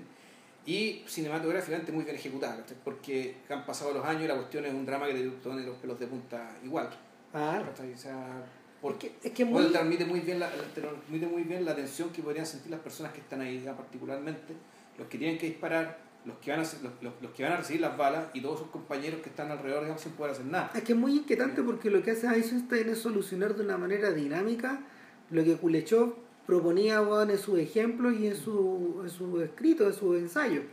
Y 0.68 1.02
cinematográficamente 1.08 1.94
muy 1.94 2.04
bien 2.04 2.18
ejecutada, 2.18 2.62
porque 2.84 3.38
han 3.50 3.66
pasado 3.66 3.94
los 3.94 4.06
años 4.06 4.24
y 4.24 4.28
la 4.28 4.36
cuestión 4.36 4.66
es 4.66 4.74
un 4.74 4.86
drama 4.86 5.08
que 5.08 5.14
te 5.14 5.30
pone 5.30 5.66
los 5.66 5.78
pelos 5.78 5.98
de 5.98 6.08
punta 6.08 6.58
igual. 6.62 6.90
Ah. 7.34 7.64
O 7.96 7.98
sea, 7.98 8.44
porque 8.82 9.14
que, 9.22 9.30
es 9.30 9.34
que 9.34 9.46
muy, 9.46 9.64
transmite 9.72 10.06
muy 10.06 10.20
bien 10.20 10.40
la, 10.42 10.50
transmite 10.76 11.26
muy 11.26 11.44
bien 11.44 11.64
la 11.64 11.74
tensión 11.74 12.10
que 12.10 12.22
podrían 12.22 12.46
sentir 12.46 12.70
las 12.70 12.82
personas 12.82 13.14
que 13.14 13.22
están 13.22 13.40
ahí, 13.40 13.64
particularmente 13.78 14.54
los 14.98 15.08
que 15.08 15.18
tienen 15.18 15.38
que 15.38 15.48
disparar, 15.48 16.00
los 16.26 16.38
que 16.40 16.52
van 16.52 16.60
a 16.60 16.64
los- 16.64 16.94
los 17.22 17.32
que 17.32 17.44
van 17.44 17.54
a 17.54 17.58
recibir 17.58 17.80
las 17.82 17.96
balas 17.98 18.26
y 18.34 18.42
todos 18.42 18.60
sus 18.60 18.68
compañeros 18.70 19.22
que 19.22 19.30
están 19.30 19.50
alrededor 19.50 19.84
digamos, 19.84 20.02
sin 20.02 20.12
poder 20.12 20.34
hacer 20.34 20.46
nada. 20.46 20.72
es 20.76 20.84
que 20.84 20.92
es 20.92 21.00
muy 21.00 21.16
inquietante 21.16 21.64
porque 21.64 21.90
lo 21.90 22.04
que 22.04 22.12
hace 22.12 22.28
Eisenstein 22.28 22.90
es 22.90 23.00
solucionar 23.00 23.56
de 23.56 23.64
una 23.64 23.78
manera 23.78 24.12
dinámica 24.12 24.82
lo 25.30 25.44
que 25.46 25.56
Kuleshov 25.56 26.27
proponía 26.48 27.02
bueno, 27.02 27.34
en 27.34 27.38
sus 27.38 27.60
ejemplos 27.60 28.16
y 28.20 28.28
en 28.28 28.36
su, 28.36 29.02
en 29.04 29.10
su 29.10 29.42
escrito, 29.42 29.86
en 29.86 29.94
sus 29.94 30.18
ensayos. 30.18 30.64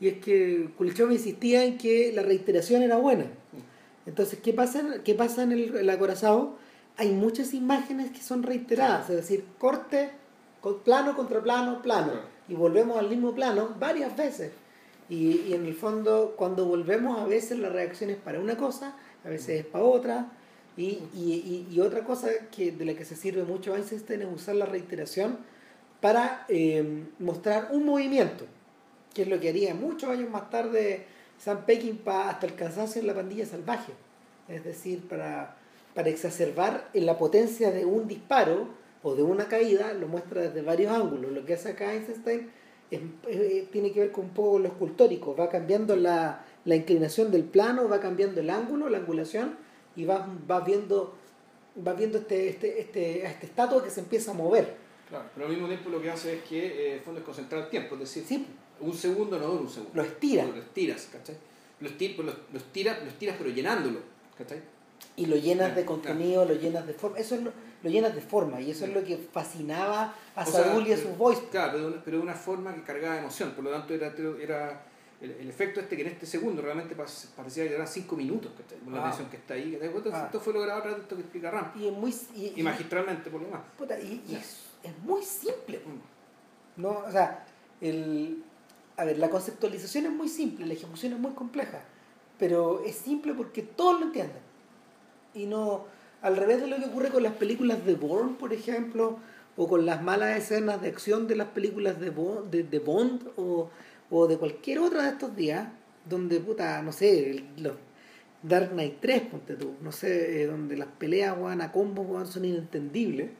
Y 0.00 0.08
es 0.08 0.18
que 0.18 0.68
Kuleshov 0.76 1.12
insistía 1.12 1.64
en 1.64 1.78
que 1.78 2.12
la 2.12 2.22
reiteración 2.22 2.82
era 2.82 2.96
buena. 2.96 3.26
Entonces, 4.04 4.40
¿qué 4.42 4.52
pasa, 4.52 4.82
qué 5.04 5.14
pasa 5.14 5.44
en 5.44 5.52
el, 5.52 5.76
el 5.76 5.88
acorazado? 5.88 6.56
Hay 6.96 7.12
muchas 7.12 7.54
imágenes 7.54 8.10
que 8.10 8.20
son 8.20 8.42
reiteradas, 8.42 9.08
es 9.08 9.16
decir, 9.16 9.44
corte, 9.58 10.10
plano 10.84 11.14
contra 11.16 11.40
plano, 11.40 11.80
plano. 11.80 12.12
Y 12.48 12.54
volvemos 12.54 12.98
al 12.98 13.08
mismo 13.08 13.32
plano 13.34 13.76
varias 13.78 14.16
veces. 14.16 14.50
Y, 15.08 15.42
y 15.42 15.54
en 15.54 15.64
el 15.66 15.74
fondo, 15.74 16.34
cuando 16.36 16.66
volvemos, 16.66 17.20
a 17.20 17.26
veces 17.26 17.60
la 17.60 17.68
reacción 17.68 18.10
es 18.10 18.16
para 18.16 18.40
una 18.40 18.56
cosa, 18.56 18.96
a 19.24 19.28
veces 19.28 19.60
es 19.60 19.66
para 19.66 19.84
otra. 19.84 20.32
Y, 20.76 21.00
y, 21.14 21.66
y- 21.70 21.74
y 21.74 21.80
otra 21.80 22.02
cosa 22.04 22.28
que, 22.54 22.72
de 22.72 22.84
la 22.84 22.94
que 22.94 23.04
se 23.04 23.14
sirve 23.16 23.42
mucho 23.44 23.76
Einstein 23.76 24.22
es 24.22 24.28
usar 24.32 24.54
la 24.54 24.66
reiteración 24.66 25.38
para 26.00 26.46
eh, 26.48 27.04
mostrar 27.18 27.68
un 27.72 27.84
movimiento, 27.84 28.46
que 29.14 29.22
es 29.22 29.28
lo 29.28 29.38
que 29.38 29.50
haría 29.50 29.74
muchos 29.74 30.10
años 30.10 30.30
más 30.30 30.48
tarde 30.50 31.04
Sam 31.38 31.64
Peckinpah 31.66 32.30
hasta 32.30 32.46
el 32.46 32.54
cansancio 32.54 33.00
en 33.00 33.06
la 33.06 33.14
pandilla 33.14 33.44
salvaje. 33.46 33.92
Es 34.48 34.64
decir, 34.64 35.02
para, 35.08 35.56
para 35.94 36.08
exacerbar 36.08 36.88
en 36.94 37.06
la 37.06 37.18
potencia 37.18 37.70
de 37.70 37.84
un 37.84 38.08
disparo 38.08 38.68
o 39.02 39.14
de 39.14 39.22
una 39.22 39.46
caída, 39.48 39.92
lo 39.92 40.08
muestra 40.08 40.42
desde 40.42 40.62
varios 40.62 40.92
ángulos. 40.92 41.32
Lo 41.32 41.44
que 41.44 41.54
hace 41.54 41.70
acá 41.70 41.92
Einstein 41.92 42.48
es- 42.90 43.00
eh, 43.28 43.68
tiene 43.70 43.92
que 43.92 44.00
ver 44.00 44.12
con 44.12 44.24
un 44.26 44.30
poco 44.30 44.58
lo 44.58 44.68
escultórico, 44.68 45.36
va 45.36 45.48
cambiando 45.48 45.96
la, 45.96 46.44
la 46.64 46.76
inclinación 46.76 47.30
del 47.30 47.44
plano, 47.44 47.88
va 47.88 48.00
cambiando 48.00 48.40
el 48.40 48.50
ángulo, 48.50 48.88
la 48.88 48.98
angulación, 48.98 49.56
y 49.96 50.04
vas 50.04 50.22
vas 50.46 50.64
viendo, 50.64 51.14
vas 51.76 51.96
viendo 51.96 52.18
este, 52.18 52.48
este, 52.48 52.80
este, 52.80 53.26
este 53.26 53.46
estatua 53.46 53.82
que 53.82 53.90
se 53.90 54.00
empieza 54.00 54.30
a 54.30 54.34
mover. 54.34 54.76
Claro, 55.08 55.24
pero 55.34 55.46
al 55.46 55.52
mismo 55.52 55.68
tiempo 55.68 55.90
lo 55.90 56.00
que 56.00 56.10
hace 56.10 56.36
es 56.36 56.42
que 56.44 56.66
eh, 56.66 56.94
el 56.94 57.00
fondo 57.00 57.20
es 57.20 57.26
concentrar 57.26 57.62
el 57.64 57.68
tiempo, 57.70 57.94
es 57.96 58.00
decir, 58.00 58.24
Sí, 58.26 58.46
un 58.80 58.94
segundo 58.94 59.38
no 59.38 59.46
dura 59.46 59.60
un 59.62 59.68
segundo. 59.68 59.92
lo 59.94 60.02
estira. 60.02 60.44
Lo 60.44 60.56
estiras, 60.56 61.08
¿cachai? 61.12 61.36
Lo 61.80 61.88
estiras, 61.88 62.18
los, 62.24 62.34
los 62.52 62.64
tiras, 62.72 63.04
los 63.04 63.14
tiras 63.18 63.36
pero 63.38 63.50
llenándolo, 63.50 64.00
¿cachai? 64.38 64.60
y 65.16 65.26
lo 65.26 65.36
llenas 65.36 65.74
de 65.74 65.82
Claro, 65.84 65.86
contenido, 66.00 66.44
lo 66.44 66.54
llenas 66.54 66.86
de 66.86 66.94
forma, 66.94 67.18
eso 67.18 67.34
es 67.34 67.42
lo, 67.42 67.52
lo 67.82 67.90
llenas 67.90 68.14
de 68.14 68.20
forma 68.22 68.60
y 68.60 68.70
eso 68.70 68.86
es 68.86 68.94
lo 68.94 69.02
que 69.04 69.16
fascinaba 69.18 70.14
a 70.34 70.46
Saúl 70.46 70.86
y 70.86 70.92
a 70.92 70.96
sus 70.96 71.18
voice. 71.18 71.42
Claro, 71.50 71.72
pero 71.72 71.82
de, 71.82 71.92
una, 71.92 72.02
pero 72.04 72.16
de 72.18 72.22
una 72.22 72.34
forma 72.34 72.74
que 72.74 72.82
cargaba 72.82 73.14
de 73.14 73.20
emoción, 73.20 73.50
por 73.50 73.64
lo 73.64 73.70
tanto 73.72 73.92
era, 73.92 74.14
era 74.40 74.82
el, 75.22 75.30
el 75.32 75.48
efecto 75.48 75.80
este 75.80 75.94
que 75.96 76.02
en 76.02 76.08
este 76.08 76.26
segundo 76.26 76.60
realmente 76.62 76.94
pa- 76.96 77.06
parecía 77.36 77.66
que 77.68 77.74
eran 77.74 77.86
cinco 77.86 78.16
minutos, 78.16 78.52
¿cachai? 78.58 78.78
Por 78.78 78.92
la 78.92 79.00
Ah. 79.00 79.04
tensión 79.10 79.30
que 79.30 79.36
está 79.36 79.54
ahí, 79.54 79.78
Ah. 80.12 80.24
esto 80.26 80.40
fue 80.40 80.52
logrado 80.52 80.82
a 80.82 80.86
de 80.94 81.00
esto 81.02 81.14
que 81.16 81.22
explica 81.22 81.50
Ram, 81.50 81.72
Y 81.76 81.86
es 81.86 81.92
muy 81.92 82.14
y, 82.34 82.52
y 82.56 82.62
magistralmente 82.62 83.30
por 83.30 83.40
lo 83.42 83.48
más. 83.48 83.60
puta, 83.78 83.98
y- 84.00 84.22
es, 84.30 84.60
es 84.82 84.98
muy 85.04 85.22
simple. 85.22 85.80
No, 86.76 86.90
o 87.06 87.10
sea, 87.10 87.44
el, 87.80 88.42
a 88.96 89.04
ver, 89.04 89.18
la 89.18 89.30
conceptualización 89.30 90.06
es 90.06 90.12
muy 90.12 90.28
simple, 90.28 90.66
la 90.66 90.72
ejecución 90.74 91.12
es 91.12 91.18
muy 91.18 91.32
compleja, 91.32 91.80
pero 92.38 92.82
es 92.84 92.96
simple 92.96 93.34
porque 93.34 93.62
todos 93.62 94.00
lo 94.00 94.06
entienden. 94.06 94.42
Y 95.34 95.46
no, 95.46 95.84
al 96.22 96.36
revés 96.36 96.60
de 96.60 96.66
lo 96.66 96.76
que 96.76 96.86
ocurre 96.86 97.10
con 97.10 97.22
las 97.22 97.34
películas 97.34 97.84
de 97.84 97.94
Bourne, 97.94 98.34
por 98.38 98.52
ejemplo, 98.52 99.18
o 99.56 99.68
con 99.68 99.84
las 99.84 100.02
malas 100.02 100.36
escenas 100.38 100.80
de 100.80 100.88
acción 100.88 101.28
de 101.28 101.36
las 101.36 101.48
películas 101.48 102.00
de 102.00 102.10
Bond, 102.10 102.50
de, 102.50 102.78
Bond 102.78 103.28
o, 103.36 103.70
o, 104.12 104.26
de 104.26 104.36
cualquier 104.36 104.78
otra 104.78 105.02
de 105.02 105.08
estos 105.08 105.34
días, 105.34 105.68
donde, 106.08 106.38
puta, 106.38 106.82
no 106.82 106.92
sé, 106.92 107.44
los 107.56 107.74
Dark 108.42 108.70
Knight 108.70 108.96
3, 109.00 109.22
ponte 109.22 109.54
tú, 109.54 109.72
no 109.80 109.90
sé, 109.90 110.42
eh, 110.42 110.46
donde 110.46 110.76
las 110.76 110.88
peleas, 110.88 111.36
a 111.36 111.72
combos, 111.72 112.28
son 112.28 112.44
inentendibles 112.44 113.30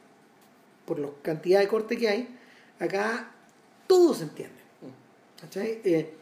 por 0.85 0.99
la 0.99 1.09
cantidad 1.21 1.59
de 1.59 1.67
corte 1.67 1.97
que 1.97 2.09
hay, 2.09 2.27
acá 2.79 3.31
todo 3.87 4.13
se 4.13 4.23
entiende. 4.23 4.63
Eh, 5.55 6.13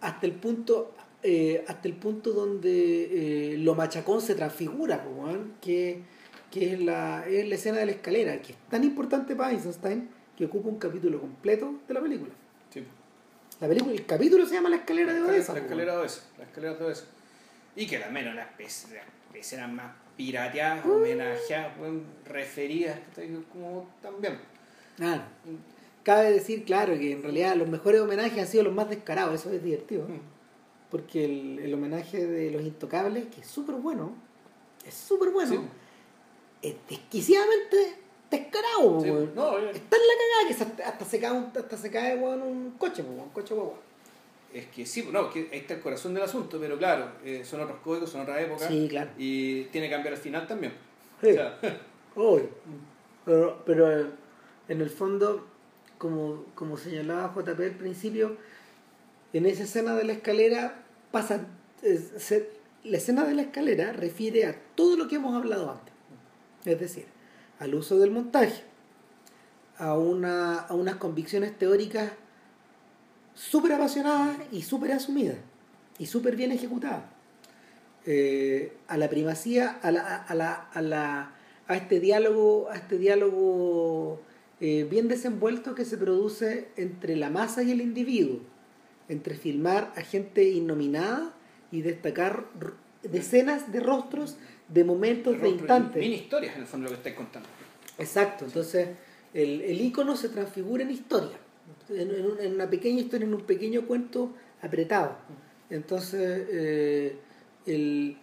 hasta 0.00 0.26
el 0.26 0.32
punto 0.32 0.94
eh, 1.22 1.64
hasta 1.66 1.88
el 1.88 1.94
punto 1.94 2.32
donde 2.32 3.56
lo 3.58 3.74
machacón 3.74 4.20
se 4.20 4.34
transfigura, 4.34 5.02
que 5.60 6.02
que 6.54 6.72
es 6.72 6.80
la, 6.80 7.26
es 7.26 7.48
la 7.48 7.56
escena 7.56 7.78
de 7.78 7.86
la 7.86 7.92
escalera, 7.92 8.40
que 8.40 8.52
es 8.52 8.58
tan 8.70 8.84
importante 8.84 9.34
para 9.34 9.50
Einstein 9.50 10.08
que 10.36 10.44
ocupa 10.44 10.68
un 10.68 10.78
capítulo 10.78 11.20
completo 11.20 11.80
de 11.88 11.94
la 11.94 12.00
película. 12.00 12.30
La 13.64 13.68
película, 13.68 13.94
el 13.94 14.04
capítulo 14.04 14.44
se 14.44 14.56
llama 14.56 14.68
La 14.68 14.76
escalera 14.76 15.14
de 15.14 15.22
Odessa. 15.22 15.54
La 15.54 15.60
escalera 15.60 15.92
de 15.92 15.98
Odessa, 16.00 16.20
la 16.36 16.44
escalera 16.44 16.74
de 16.74 16.84
Odessa. 16.84 17.04
Y 17.74 17.86
que 17.86 17.98
también 17.98 18.36
las 18.36 18.46
escenas 19.32 19.72
más 19.72 19.90
pirateadas, 20.18 20.84
uh. 20.84 20.92
homenajeadas, 20.92 21.72
referidas, 22.26 22.98
como 23.50 23.88
también. 24.02 24.38
Claro. 24.98 25.22
Cabe 26.02 26.32
decir, 26.32 26.66
claro, 26.66 26.92
que 26.98 27.12
en 27.12 27.22
realidad 27.22 27.56
los 27.56 27.66
mejores 27.66 28.02
homenajes 28.02 28.38
han 28.38 28.46
sido 28.48 28.64
los 28.64 28.74
más 28.74 28.90
descarados, 28.90 29.40
eso 29.40 29.50
es 29.50 29.64
divertido. 29.64 30.06
Mm. 30.08 30.20
Porque 30.90 31.24
el, 31.24 31.58
el, 31.60 31.72
homenaje 31.72 32.26
de 32.26 32.50
los 32.50 32.64
intocables, 32.64 33.28
que 33.34 33.40
es 33.40 33.46
súper 33.46 33.76
bueno, 33.76 34.14
es 34.84 34.92
súper 34.92 35.30
bueno 35.30 35.66
es 36.64 36.74
desquiciadamente 36.88 37.76
descarado, 38.40 39.00
no, 39.34 39.58
Está 39.58 39.96
en 39.96 40.02
la 40.06 40.14
cagada 40.20 40.76
que 40.76 40.82
hasta 40.82 41.04
se 41.04 41.20
cae, 41.20 41.32
un, 41.32 41.52
hasta 41.54 41.76
se 41.76 41.90
cae 41.90 42.16
un 42.16 42.74
coche, 42.78 43.02
un 43.02 43.28
coche 43.30 43.54
guagua. 43.54 43.78
Es 44.52 44.66
que 44.66 44.86
sí, 44.86 45.08
no, 45.12 45.30
que 45.30 45.48
ahí 45.52 45.58
está 45.58 45.74
el 45.74 45.80
corazón 45.80 46.14
del 46.14 46.22
asunto, 46.22 46.58
pero 46.60 46.78
claro, 46.78 47.08
eh, 47.24 47.42
son 47.44 47.60
otros 47.60 47.78
códigos, 47.82 48.10
son 48.10 48.20
otra 48.22 48.40
época. 48.40 48.68
Sí, 48.68 48.86
claro. 48.88 49.10
Y 49.18 49.64
tiene 49.64 49.88
que 49.88 49.94
cambiar 49.94 50.14
el 50.14 50.20
final 50.20 50.46
también. 50.46 50.72
Sí. 51.20 51.34
Pero, 53.24 53.62
pero 53.64 53.90
eh, 53.90 54.06
en 54.68 54.82
el 54.82 54.90
fondo, 54.90 55.46
como, 55.96 56.44
como 56.54 56.76
señalaba 56.76 57.34
JP 57.34 57.58
al 57.58 57.70
principio, 57.70 58.36
en 59.32 59.46
esa 59.46 59.62
escena 59.62 59.96
de 59.96 60.04
la 60.04 60.12
escalera 60.12 60.84
pasa. 61.10 61.46
la 61.82 62.96
escena 62.98 63.24
de 63.24 63.34
la 63.34 63.42
escalera 63.42 63.94
refiere 63.94 64.44
a 64.44 64.54
todo 64.74 64.98
lo 64.98 65.08
que 65.08 65.16
hemos 65.16 65.34
hablado 65.34 65.70
antes 65.70 65.94
es 66.64 66.80
decir, 66.80 67.04
al 67.58 67.74
uso 67.74 67.98
del 67.98 68.10
montaje, 68.10 68.62
a, 69.78 69.96
una, 69.96 70.58
a 70.60 70.74
unas 70.74 70.96
convicciones 70.96 71.56
teóricas 71.58 72.12
súper 73.34 73.72
apasionadas 73.72 74.38
y 74.52 74.62
súper 74.62 74.92
asumidas 74.92 75.36
y 75.98 76.06
súper 76.06 76.36
bien 76.36 76.52
ejecutadas. 76.52 77.04
Eh, 78.06 78.76
a 78.86 78.98
la 78.98 79.08
primacía, 79.08 79.78
a, 79.82 79.90
la, 79.90 80.16
a, 80.16 80.34
la, 80.34 80.52
a, 80.52 80.82
la, 80.82 81.32
a 81.66 81.76
este 81.76 82.00
diálogo, 82.00 82.68
a 82.70 82.76
este 82.76 82.98
diálogo 82.98 84.20
eh, 84.60 84.86
bien 84.90 85.08
desenvuelto 85.08 85.74
que 85.74 85.84
se 85.84 85.96
produce 85.96 86.68
entre 86.76 87.16
la 87.16 87.30
masa 87.30 87.62
y 87.62 87.72
el 87.72 87.80
individuo, 87.80 88.40
entre 89.08 89.34
filmar 89.34 89.92
a 89.96 90.02
gente 90.02 90.44
innominada 90.50 91.34
y 91.70 91.82
destacar 91.82 92.46
decenas 93.02 93.72
de 93.72 93.80
rostros 93.80 94.36
de 94.68 94.84
momentos, 94.84 95.40
de, 95.40 95.48
instantes. 95.48 96.00
Mini 96.00 96.16
historias, 96.16 96.54
en 96.56 96.62
el 96.62 96.66
fondo, 96.66 96.84
lo 96.84 96.90
que 96.90 96.96
estáis 96.96 97.16
contando. 97.16 97.48
Exacto, 97.98 98.44
entonces 98.44 98.88
el, 99.32 99.60
el 99.60 99.80
icono 99.80 100.16
se 100.16 100.28
transfigura 100.28 100.82
en 100.82 100.90
historia, 100.90 101.36
en, 101.88 102.54
una 102.54 102.68
pequeña 102.68 103.00
historia, 103.00 103.26
en 103.26 103.34
un 103.34 103.42
pequeño 103.42 103.86
cuento 103.86 104.32
apretado. 104.62 105.16
Entonces, 105.70 106.46
eh, 106.50 107.16
el, 107.66 108.16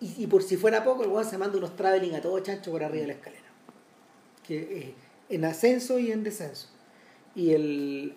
y, 0.00 0.26
por 0.26 0.42
si 0.42 0.56
fuera 0.56 0.84
poco, 0.84 1.04
el 1.04 1.10
weón 1.10 1.24
se 1.24 1.38
manda 1.38 1.56
unos 1.56 1.76
traveling 1.76 2.14
a 2.14 2.20
todo 2.20 2.38
chancho 2.40 2.70
por 2.70 2.82
arriba 2.82 3.02
de 3.02 3.06
la 3.08 3.12
escalera. 3.14 3.42
Que, 4.46 4.94
en 5.30 5.44
ascenso 5.44 5.98
y 5.98 6.12
en 6.12 6.22
descenso. 6.22 6.68
Y 7.34 7.52
el, 7.52 8.14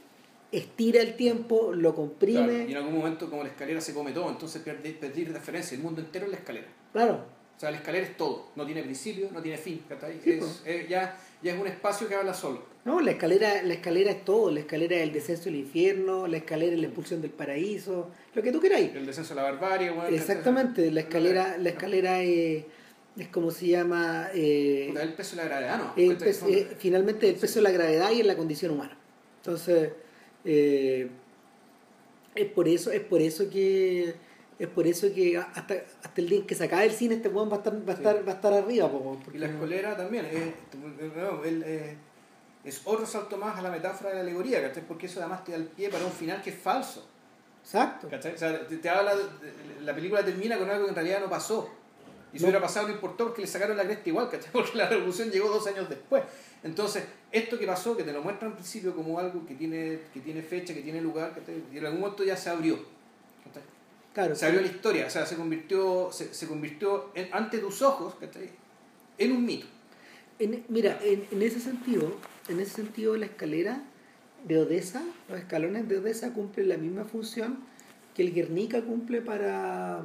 estira 0.52 1.02
el 1.02 1.16
tiempo, 1.16 1.74
lo 1.74 1.94
comprime. 1.96 2.66
y 2.68 2.72
en 2.72 2.78
algún 2.78 2.98
momento, 2.98 3.30
como 3.30 3.44
la 3.44 3.50
escalera 3.50 3.82
se 3.82 3.94
come 3.94 4.12
todo, 4.12 4.30
entonces 4.30 4.62
perdí, 4.62 5.26
referencia. 5.26 5.76
El 5.76 5.84
mundo 5.84 6.02
entero 6.02 6.26
es 6.26 6.32
la 6.32 6.38
escalera. 6.38 6.68
Claro. 6.94 7.38
O 7.56 7.60
sea, 7.60 7.72
la 7.72 7.78
escalera 7.78 8.06
es 8.06 8.18
todo. 8.18 8.50
No 8.56 8.66
tiene 8.66 8.84
principio, 8.84 9.30
no 9.34 9.42
tiene 9.42 9.58
fin. 9.58 9.84
es, 10.66 10.88
ya, 10.88 11.18
ya 11.42 11.54
es 11.54 11.60
un 11.60 11.68
espacio 11.68 12.08
que 12.08 12.16
habla 12.16 12.34
solo. 12.34 12.64
No, 12.86 13.02
la 13.02 13.12
escalera, 13.12 13.64
la 13.64 13.74
escalera 13.74 14.12
es 14.12 14.24
todo. 14.24 14.52
La 14.52 14.60
escalera 14.60 14.96
es 14.96 15.02
el 15.02 15.12
descenso 15.12 15.46
del 15.46 15.56
infierno, 15.56 16.28
la 16.28 16.38
escalera 16.38 16.74
es 16.74 16.80
la 16.80 16.86
expulsión 16.86 17.22
del 17.22 17.32
paraíso, 17.32 18.12
lo 18.36 18.44
que 18.44 18.52
tú 18.52 18.62
queráis. 18.62 18.94
El 18.94 19.08
descenso 19.08 19.34
de 19.34 19.42
la 19.42 19.52
barbarie. 19.52 19.92
Exactamente. 20.12 20.92
La 20.92 21.02
escalera, 21.02 21.58
la 21.58 21.70
escalera 21.70 22.22
es 22.22 22.64
es 23.20 23.30
como 23.30 23.52
se 23.52 23.68
llama 23.68 24.30
eh, 24.34 24.94
el 24.96 25.14
peso 25.14 25.36
de 25.36 25.42
la 25.42 25.48
gravedad 25.48 25.78
no 25.78 25.94
eh, 25.98 26.68
finalmente 26.78 27.28
el 27.28 27.36
peso 27.36 27.56
de 27.56 27.64
la 27.64 27.72
gravedad 27.72 28.12
y 28.12 28.22
en 28.22 28.28
la 28.28 28.38
condición 28.38 28.72
humana 28.72 28.96
entonces 29.38 29.92
eh, 30.48 31.10
es 32.36 32.52
por 32.52 32.68
eso, 32.68 32.90
es 32.92 33.02
por 33.02 33.22
eso 33.22 33.50
que 33.50 34.16
es 34.58 34.68
por 34.68 34.88
eso 34.88 35.14
que 35.14 35.38
hasta, 35.38 35.76
hasta 36.04 36.22
el 36.22 36.30
día 36.30 36.40
en 36.40 36.48
que 36.48 36.56
se 36.56 36.64
acabe 36.64 36.86
el 36.86 36.92
cine 36.92 37.16
este 37.16 37.28
weón 37.30 37.50
va 37.50 37.56
a 37.56 37.58
estar, 37.58 37.74
va 37.74 37.94
a 37.94 37.96
estar, 37.96 38.28
va 38.28 38.32
a 38.32 38.36
estar 38.36 38.54
arriba. 38.54 38.90
y 39.34 39.38
la 39.38 39.48
escolera 39.48 39.96
también 39.98 40.26
es, 40.26 40.54
es 42.64 42.82
otro 42.86 43.06
salto 43.06 43.38
más 43.38 43.60
a 43.60 43.62
la 43.62 43.70
metáfora 43.70 44.12
de 44.12 44.16
la 44.16 44.22
alegoría, 44.22 44.72
Porque 44.88 45.06
eso 45.08 45.20
además 45.20 45.44
te 45.44 45.52
da 45.52 45.58
el 45.58 45.66
pie 45.66 45.90
para 45.90 46.06
un 46.06 46.12
final 46.12 46.42
que 46.42 46.52
es 46.52 46.58
falso. 46.58 47.06
Exacto. 47.62 48.08
te, 48.08 48.90
habla 48.90 49.14
la 49.82 49.94
película 49.94 50.24
termina 50.24 50.58
con 50.58 50.70
algo 50.70 50.86
que 50.86 50.90
en 50.90 50.96
realidad 50.96 51.20
no 51.20 51.30
pasó. 51.30 51.70
Y 52.38 52.40
si 52.40 52.46
hubiera 52.46 52.62
pasado 52.62 52.88
no 52.88 52.94
importó 52.94 53.26
porque 53.26 53.42
le 53.42 53.48
sacaron 53.48 53.76
la 53.76 53.84
cresta 53.84 54.10
igual, 54.10 54.30
Porque 54.54 54.78
la 54.78 54.88
revolución 54.88 55.32
llegó 55.32 55.50
dos 55.50 55.66
años 55.66 55.90
después. 55.90 56.22
Entonces, 56.64 57.04
esto 57.32 57.58
que 57.58 57.66
pasó, 57.66 57.98
que 57.98 58.04
te 58.04 58.14
lo 58.14 58.22
muestran 58.22 58.52
al 58.52 58.58
principio 58.58 58.96
como 58.96 59.18
algo 59.18 59.44
que 59.48 59.56
tiene, 59.56 60.02
que 60.14 60.20
tiene 60.20 60.44
fecha, 60.44 60.72
que 60.76 60.82
tiene 60.82 61.02
lugar, 61.02 61.34
y 61.74 61.80
en 61.80 61.86
algún 61.88 62.02
momento 62.02 62.24
ya 62.24 62.38
se 62.38 62.52
abrió. 62.52 62.78
Claro, 64.14 64.36
se 64.36 64.46
abrió 64.46 64.62
la 64.62 64.68
historia, 64.68 65.08
o 65.08 65.10
sea, 65.10 65.26
se 65.26 65.36
convirtió, 65.36 66.12
se, 66.12 66.48
convirtió 66.48 67.12
ante 67.32 67.58
tus 67.58 67.82
ojos 67.82 68.14
en 69.18 69.32
un 69.32 69.44
mito. 69.44 69.66
mira, 70.70 71.00
en, 71.02 71.42
ese 71.42 71.60
sentido, 71.60 72.16
en 72.50 72.60
ese 72.60 72.76
sentido 72.76 73.18
la 73.18 73.26
escalera 73.26 73.82
de 74.48 74.60
Odessa, 74.60 75.04
los 75.28 75.40
escalones 75.40 75.90
de 75.90 75.98
Odessa 75.98 76.34
cumplen 76.34 76.70
la 76.70 76.78
misma 76.78 77.04
función 77.04 77.58
que 78.16 78.22
el 78.22 78.34
Guernica 78.34 78.84
cumple 78.84 79.22
para, 79.22 80.04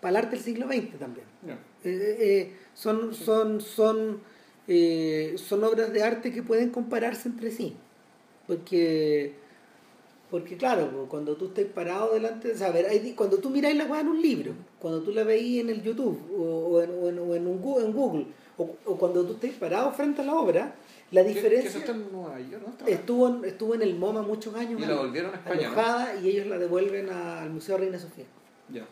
para 0.00 0.10
el 0.10 0.24
arte 0.24 0.36
del 0.36 0.44
siglo 0.44 0.66
XX 0.66 0.98
también. 0.98 1.26
Eh, 1.46 1.56
eh, 1.84 2.16
eh, 2.20 2.56
son, 2.74 3.14
son, 3.14 3.60
son 3.60 4.20
eh, 4.72 5.34
son 5.36 5.64
obras 5.64 5.92
de 5.92 6.00
arte 6.00 6.32
que 6.32 6.44
pueden 6.44 6.70
compararse 6.70 7.28
entre 7.28 7.50
sí. 7.50 7.74
Porque, 8.46 9.32
porque 10.30 10.56
claro, 10.56 11.06
cuando 11.08 11.36
tú 11.36 11.46
estés 11.46 11.66
parado 11.66 12.14
delante, 12.14 12.52
o 12.52 12.88
hay, 12.88 13.14
cuando 13.16 13.38
tú 13.38 13.50
miráis 13.50 13.76
la 13.76 13.86
weá 13.86 14.00
en 14.00 14.08
un 14.08 14.22
libro, 14.22 14.52
cuando 14.78 15.02
tú 15.02 15.10
la 15.10 15.24
veís 15.24 15.60
en 15.60 15.70
el 15.70 15.82
YouTube 15.82 16.20
o, 16.38 16.80
en, 16.80 16.90
o 16.90 17.34
en, 17.34 17.48
un, 17.48 17.82
en 17.82 17.92
Google, 17.92 18.26
o, 18.56 18.96
cuando 18.96 19.24
tú 19.24 19.32
estés 19.32 19.54
parado 19.54 19.90
frente 19.90 20.22
a 20.22 20.24
la 20.24 20.34
obra, 20.34 20.74
la 21.10 21.24
diferencia. 21.24 21.80
estuvo, 22.86 23.44
estuvo 23.44 23.74
en 23.74 23.82
el 23.82 23.96
MoMA 23.96 24.22
muchos 24.22 24.54
años. 24.54 24.80
Y 24.80 24.86
la 24.86 24.94
volvieron 24.94 25.32
a 25.32 25.36
España. 25.36 26.14
Y 26.22 26.28
ellos 26.28 26.46
la 26.46 26.58
devuelven 26.58 27.10
al 27.10 27.50
Museo 27.50 27.76
Reina 27.76 27.98
Sofía. 27.98 28.26
Ya. 28.68 28.86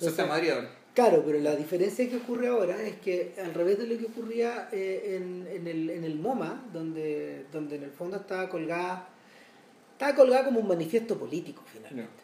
Eso 0.00 0.10
está 0.10 0.22
en 0.22 0.28
Madrid 0.28 0.50
ahora. 0.50 0.70
Claro, 0.94 1.22
pero 1.24 1.38
la 1.38 1.54
diferencia 1.54 2.08
que 2.08 2.16
ocurre 2.16 2.48
ahora 2.48 2.82
es 2.82 2.96
que 2.96 3.34
al 3.42 3.54
revés 3.54 3.78
de 3.78 3.86
lo 3.86 3.96
que 3.96 4.06
ocurría 4.06 4.68
eh, 4.72 5.16
en, 5.16 5.46
en, 5.46 5.66
el, 5.68 5.90
en 5.90 6.04
el 6.04 6.16
MoMA, 6.16 6.68
donde, 6.72 7.46
donde 7.52 7.76
en 7.76 7.84
el 7.84 7.90
fondo 7.90 8.16
estaba 8.16 8.48
colgada, 8.48 9.08
estaba 9.92 10.14
colgada 10.16 10.46
como 10.46 10.60
un 10.60 10.68
manifiesto 10.68 11.16
político 11.16 11.62
finalmente. 11.66 12.22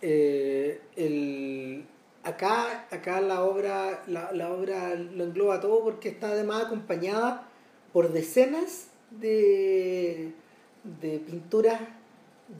Eh, 0.00 0.80
el, 0.96 1.84
acá, 2.22 2.86
acá 2.90 3.20
la 3.20 3.44
obra, 3.44 4.02
la, 4.06 4.32
la, 4.32 4.52
obra 4.52 4.94
lo 4.94 5.24
engloba 5.24 5.60
todo 5.60 5.84
porque 5.84 6.08
está 6.08 6.30
además 6.30 6.64
acompañada 6.64 7.48
por 7.92 8.12
decenas 8.12 8.88
de, 9.10 10.32
de 11.00 11.18
pinturas 11.18 11.80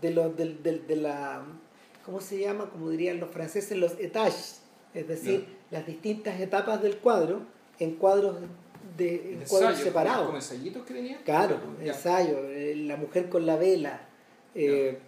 de 0.00 0.10
los 0.10 0.36
de, 0.36 0.54
de, 0.54 0.78
de 0.80 0.96
la 0.96 1.44
¿cómo 2.04 2.20
se 2.20 2.38
llama? 2.38 2.70
como 2.70 2.90
dirían 2.90 3.20
los 3.20 3.30
franceses, 3.30 3.76
los 3.78 3.98
étages 3.98 4.62
es 4.94 5.08
decir, 5.08 5.46
las 5.70 5.86
distintas 5.86 6.38
etapas 6.40 6.82
del 6.82 6.98
cuadro 6.98 7.40
en 7.78 7.94
cuadros 7.94 8.36
de, 8.96 9.34
en 9.34 9.44
cuadros 9.48 9.78
separados. 9.78 10.26
¿Como 10.26 10.36
ensayitos 10.36 10.84
que 10.84 10.94
tenía? 10.94 11.18
Claro, 11.24 11.58
ensayo, 11.80 12.46
eh, 12.48 12.74
la 12.76 12.96
mujer 12.96 13.28
con 13.28 13.46
la 13.46 13.56
vela. 13.56 14.00
Eh, 14.54 14.98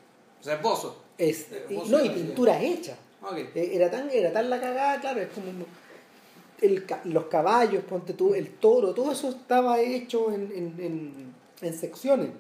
o 0.41 0.45
sea. 0.45 0.61
Es, 1.19 1.49
no, 1.89 2.05
y 2.05 2.09
pinturas 2.11 2.63
hechas. 2.63 2.99
Okay. 3.23 3.51
Era, 3.55 3.91
tan, 3.91 4.11
era 4.11 4.33
tan 4.33 4.51
la 4.51 4.61
cagada, 4.61 5.01
claro, 5.01 5.21
es 5.21 5.29
como 5.29 5.47
el, 6.61 6.85
los 7.05 7.25
caballos, 7.27 7.85
ponte 7.85 8.15
tú, 8.15 8.35
el 8.35 8.51
toro, 8.51 8.93
todo 8.95 9.13
eso 9.13 9.31
estaba 9.31 9.81
hecho 9.81 10.33
en, 10.33 10.75
en, 10.79 11.35
en, 11.61 11.75
secciones. 11.75 12.31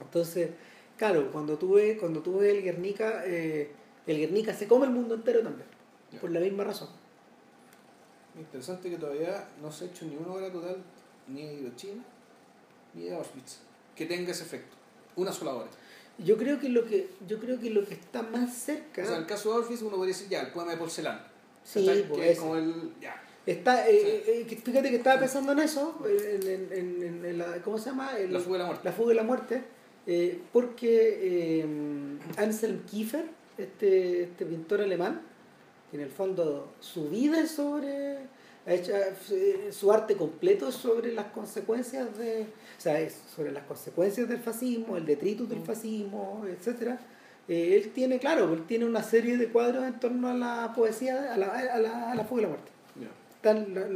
Entonces, 0.00 0.50
claro, 0.98 1.30
cuando 1.32 1.56
tuve, 1.56 1.96
cuando 1.96 2.20
tuve 2.20 2.50
el 2.50 2.62
Guernica, 2.62 3.22
eh, 3.24 3.70
el 4.06 4.18
Guernica 4.18 4.52
se 4.52 4.68
come 4.68 4.86
el 4.86 4.92
mundo 4.92 5.14
entero 5.14 5.40
también, 5.40 5.68
por 6.20 6.30
la 6.30 6.40
misma 6.40 6.64
razón. 6.64 6.88
Interesante 8.38 8.90
que 8.90 8.98
todavía 8.98 9.48
no 9.62 9.72
se 9.72 9.84
ha 9.84 9.88
hecho 9.88 10.04
ni 10.04 10.16
una 10.16 10.32
obra 10.32 10.52
total 10.52 10.76
ni 11.26 11.42
de 11.42 11.54
Hiroshima 11.54 12.04
ni 12.94 13.04
de 13.04 13.14
Auschwitz 13.14 13.58
que 13.96 14.06
tenga 14.06 14.30
ese 14.30 14.44
efecto. 14.44 14.76
Una 15.16 15.32
sola 15.32 15.54
obra. 15.54 15.68
Yo 16.18 16.36
creo 16.36 16.58
que 16.60 16.68
lo 16.68 16.84
que, 16.84 17.10
yo 17.26 17.38
creo 17.38 17.58
que 17.58 17.70
lo 17.70 17.84
que 17.84 17.94
está 17.94 18.22
más 18.22 18.54
cerca. 18.54 19.02
O 19.02 19.06
sea, 19.06 19.16
en 19.16 19.22
el 19.22 19.26
caso 19.26 19.50
de 19.50 19.56
Auschwitz 19.56 19.82
uno 19.82 19.96
podría 19.96 20.14
decir 20.14 20.28
ya, 20.28 20.40
el 20.42 20.52
poema 20.52 20.72
de 20.72 20.76
porcelana. 20.76 21.26
Sí, 21.64 21.84
que 22.14 22.30
es 22.30 22.38
como 22.38 22.56
el. 22.56 22.92
Ya. 23.00 23.22
Está, 23.44 23.88
eh, 23.88 24.24
eh, 24.26 24.60
fíjate 24.62 24.90
que 24.90 24.96
estaba 24.96 25.18
pensando 25.18 25.52
en 25.52 25.60
eso, 25.60 26.04
en, 26.06 26.70
en, 26.70 27.24
en, 27.24 27.38
la, 27.38 27.62
¿cómo 27.62 27.78
se 27.78 27.90
llama? 27.90 28.12
la 28.12 28.40
fuga 28.40 28.58
de 28.58 28.58
la 28.58 28.66
muerte. 28.66 28.84
La 28.84 28.92
fuga 28.92 29.08
de 29.08 29.14
la 29.14 29.22
muerte, 29.22 29.64
eh, 30.08 30.40
porque 30.52 31.64
Anselm 32.38 32.80
Kiefer, 32.86 33.26
este, 33.58 34.22
este 34.24 34.46
pintor 34.46 34.80
alemán, 34.80 35.20
en 35.92 36.00
el 36.00 36.08
fondo 36.08 36.72
su 36.80 37.10
vida 37.10 37.40
es 37.40 37.50
sobre 37.50 38.16
su 39.70 39.92
arte 39.92 40.16
completo 40.16 40.68
es 40.68 40.74
sobre 40.74 41.12
las 41.12 41.26
consecuencias 41.26 42.18
de 42.18 42.42
o 42.42 42.80
sea 42.80 43.00
es 43.00 43.18
sobre 43.34 43.50
las 43.52 43.64
consecuencias 43.64 44.28
del 44.28 44.40
fascismo 44.40 44.96
el 44.96 45.06
detritus 45.06 45.48
del 45.48 45.60
mm. 45.60 45.64
fascismo 45.64 46.44
etcétera. 46.46 46.98
Eh, 47.48 47.76
él 47.76 47.92
tiene 47.92 48.18
claro 48.18 48.52
él 48.52 48.66
tiene 48.66 48.84
una 48.84 49.02
serie 49.02 49.36
de 49.36 49.48
cuadros 49.48 49.84
en 49.84 50.00
torno 50.00 50.28
a 50.28 50.34
la 50.34 50.72
poesía 50.74 51.32
a 51.32 51.36
la, 51.36 51.46
a 51.48 51.78
la, 51.78 52.12
a 52.12 52.14
la 52.14 52.24
fuga 52.24 52.42
de 52.42 52.42
la 52.42 52.48
muerte. 52.48 52.70
Están 53.36 53.94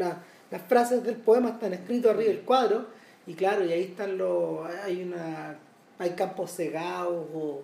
las 0.51 0.62
frases 0.68 1.02
del 1.02 1.16
poema 1.16 1.51
están 1.51 1.72
escritas 1.72 2.12
arriba 2.12 2.32
del 2.32 2.43
cuadro 2.43 2.86
y 3.26 3.34
claro 3.34 3.64
y 3.64 3.72
ahí 3.72 3.82
están 3.82 4.16
los 4.16 4.66
hay 4.84 5.02
una 5.02 5.59
hay 6.02 6.10
campos 6.10 6.54
cegados 6.54 7.26
o, 7.34 7.62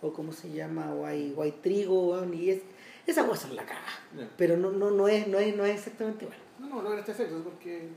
o 0.00 0.12
cómo 0.12 0.32
se 0.32 0.50
llama 0.50 0.92
o 0.94 1.06
hay, 1.06 1.34
o 1.36 1.42
hay 1.42 1.52
trigo 1.52 2.24
y 2.32 2.50
es 2.50 2.62
esa 3.06 3.26
cosa 3.26 3.48
es 3.48 3.54
la 3.54 3.64
caga. 3.64 4.28
Pero 4.36 4.56
no, 4.56 4.70
no, 4.70 4.90
no, 4.90 5.08
es, 5.08 5.26
no, 5.26 5.38
es, 5.38 5.56
no 5.56 5.64
es 5.64 5.76
exactamente 5.76 6.24
igual. 6.24 6.38
No, 6.58 6.68
no, 6.68 6.82
logra 6.82 7.00
este 7.00 7.12
efecto, 7.12 7.42
porque 7.42 7.88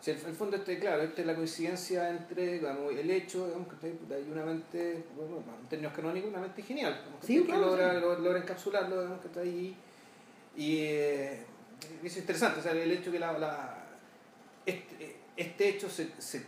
si 0.00 0.10
el, 0.10 0.18
el 0.18 0.34
fondo 0.34 0.56
este, 0.56 0.78
claro, 0.78 1.02
esta 1.02 1.22
es 1.22 1.26
la 1.26 1.34
coincidencia 1.34 2.10
entre 2.10 2.58
el 2.58 3.10
hecho, 3.10 3.46
digamos, 3.46 3.68
que 3.80 3.86
hay 3.86 4.28
una 4.30 4.44
mente, 4.44 5.04
bueno, 5.16 5.42
en 5.60 5.68
términos 5.68 5.94
canónicos, 5.94 6.30
una 6.30 6.40
mente 6.40 6.62
genial, 6.62 7.02
sí, 7.22 7.42
que 7.42 7.52
logra, 7.52 7.94
logra, 7.94 8.38
encapsularlo, 8.38 8.96
digamos, 8.96 9.20
que 9.20 9.26
está 9.28 9.40
ahí. 9.40 9.76
Y 10.56 10.76
eh, 10.80 11.44
es 12.02 12.16
interesante, 12.16 12.60
o 12.60 12.62
sea, 12.62 12.72
el 12.72 12.90
hecho 12.90 13.10
que 13.10 13.18
la, 13.18 13.38
la 13.38 13.84
este, 14.66 15.16
este, 15.38 15.68
hecho 15.68 15.88
se, 15.88 16.10
se, 16.18 16.44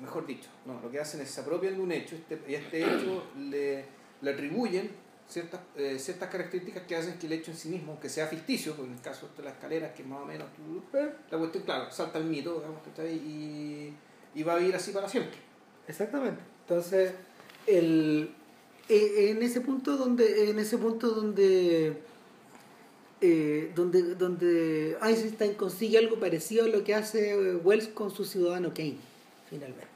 mejor 0.00 0.26
dicho, 0.26 0.48
no, 0.66 0.80
lo 0.80 0.90
que 0.90 1.00
hacen 1.00 1.20
es 1.22 1.30
se 1.30 1.40
apropian 1.40 1.74
de 1.74 1.80
un 1.80 1.90
hecho, 1.90 2.14
este, 2.14 2.38
y 2.46 2.54
este 2.54 2.84
hecho 2.84 3.24
le, 3.38 3.84
le 4.20 4.30
atribuyen 4.30 4.90
ciertas, 5.26 5.60
eh, 5.74 5.98
ciertas 5.98 6.28
características 6.28 6.82
que 6.84 6.96
hacen 6.96 7.18
que 7.18 7.26
el 7.26 7.32
hecho 7.32 7.50
en 7.50 7.56
sí 7.56 7.68
mismo, 7.70 7.98
que 7.98 8.08
sea 8.08 8.26
ficticio, 8.26 8.76
en 8.84 8.92
el 8.92 9.00
caso 9.00 9.30
de 9.36 9.42
las 9.42 9.54
escaleras, 9.54 9.94
que 9.94 10.04
más 10.04 10.20
o 10.20 10.26
menos, 10.26 10.48
la 11.30 11.38
cuestión, 11.38 11.64
claro, 11.64 11.90
salta 11.90 12.18
el 12.18 12.26
mito, 12.26 12.56
digamos, 12.56 12.82
que 12.82 12.90
está 12.90 13.02
ahí, 13.02 13.94
y, 14.34 14.38
y 14.38 14.42
va 14.42 14.52
a 14.52 14.56
vivir 14.56 14.76
así 14.76 14.92
para 14.92 15.08
siempre. 15.08 15.38
Exactamente. 15.88 16.42
Entonces, 16.62 17.12
el, 17.66 18.34
eh, 18.88 19.30
en 19.30 19.42
ese 19.42 19.62
punto 19.62 19.96
donde, 19.96 20.50
en 20.50 20.58
ese 20.58 20.78
punto 20.78 21.08
donde, 21.10 22.02
eh, 23.20 23.72
donde, 23.74 24.14
donde 24.14 24.96
Einstein 25.02 25.54
consigue 25.54 25.98
algo 25.98 26.20
parecido 26.20 26.64
a 26.64 26.68
lo 26.68 26.84
que 26.84 26.94
hace 26.94 27.56
Wells 27.56 27.88
con 27.88 28.10
su 28.10 28.24
ciudadano 28.24 28.74
Kane, 28.74 28.98
finalmente. 29.48 29.86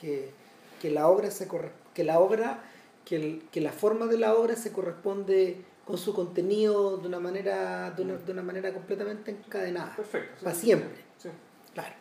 Que, 0.00 0.30
que 0.80 0.90
la 0.90 1.08
obra 1.08 1.30
se 1.30 1.48
corre, 1.48 1.70
que 1.94 2.04
la 2.04 2.20
obra 2.20 2.62
que, 3.04 3.42
que, 3.50 3.60
la 3.60 3.72
forma 3.72 4.06
de 4.06 4.18
la 4.18 4.34
obra 4.34 4.54
se 4.54 4.70
corresponde 4.70 5.56
con 5.84 5.98
su 5.98 6.14
contenido 6.14 6.98
de 6.98 7.08
una 7.08 7.18
manera, 7.18 7.90
de 7.90 8.02
una, 8.02 8.16
de 8.16 8.30
una 8.30 8.42
manera 8.42 8.72
completamente 8.72 9.30
encadenada. 9.30 9.96
Perfecto. 9.96 10.44
Para 10.44 10.54
siempre. 10.54 11.00
Sí. 11.16 11.30
Claro. 11.74 11.94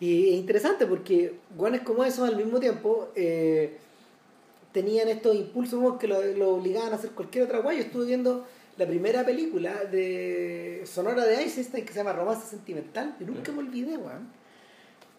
Y 0.00 0.30
es 0.30 0.34
interesante 0.34 0.86
porque 0.86 1.34
guanes 1.56 1.82
como 1.82 2.04
esos 2.04 2.28
al 2.28 2.36
mismo 2.36 2.58
tiempo 2.58 3.10
eh, 3.14 3.76
tenían 4.72 5.08
estos 5.08 5.36
impulsos 5.36 5.98
que 5.98 6.08
lo, 6.08 6.20
lo, 6.22 6.54
obligaban 6.56 6.92
a 6.92 6.96
hacer 6.96 7.10
cualquier 7.10 7.44
otra 7.44 7.60
guay. 7.60 7.76
Yo 7.76 7.82
estuve 7.84 8.06
viendo 8.06 8.46
la 8.76 8.86
primera 8.86 9.24
película 9.24 9.84
de 9.84 10.82
Sonora 10.84 11.24
de 11.24 11.36
Einstein 11.36 11.84
que 11.84 11.92
se 11.92 11.98
llama 11.98 12.12
Romance 12.12 12.46
Sentimental 12.48 13.16
y 13.20 13.24
nunca 13.24 13.52
me 13.52 13.60
olvidé, 13.60 13.96
weón, 13.96 14.28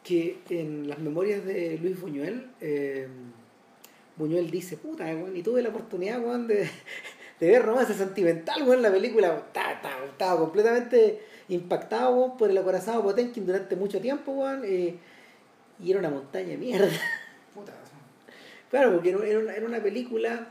que 0.04 0.40
en 0.50 0.88
las 0.88 1.00
memorias 1.00 1.46
de 1.46 1.78
Luis 1.82 2.00
Buñuel 2.00 2.48
eh, 2.62 3.08
Buñuel 4.18 4.50
dice, 4.50 4.78
puta, 4.78 5.12
y 5.12 5.42
tuve 5.42 5.62
la 5.62 5.70
oportunidad, 5.70 6.20
de, 6.20 6.70
de 7.40 7.48
ver 7.48 7.66
romance 7.66 7.94
sentimental, 7.94 8.64
weón, 8.64 8.82
la 8.82 8.92
película, 8.92 9.44
estaba, 9.48 10.40
completamente 10.40 11.22
impactado, 11.50 12.38
por 12.38 12.50
el 12.50 12.58
acorazado 12.58 13.04
Potenkin 13.04 13.46
durante 13.46 13.76
mucho 13.76 14.00
tiempo, 14.00 14.32
weón, 14.32 14.64
eh, 14.66 14.96
y 15.80 15.92
era 15.92 16.00
una 16.00 16.10
montaña 16.10 16.50
de 16.50 16.58
mierda. 16.58 16.88
Puta. 17.54 17.74
Claro, 18.70 18.94
porque 18.94 19.10
era 19.10 19.40
una, 19.40 19.54
era 19.54 19.66
una 19.66 19.82
película, 19.82 20.50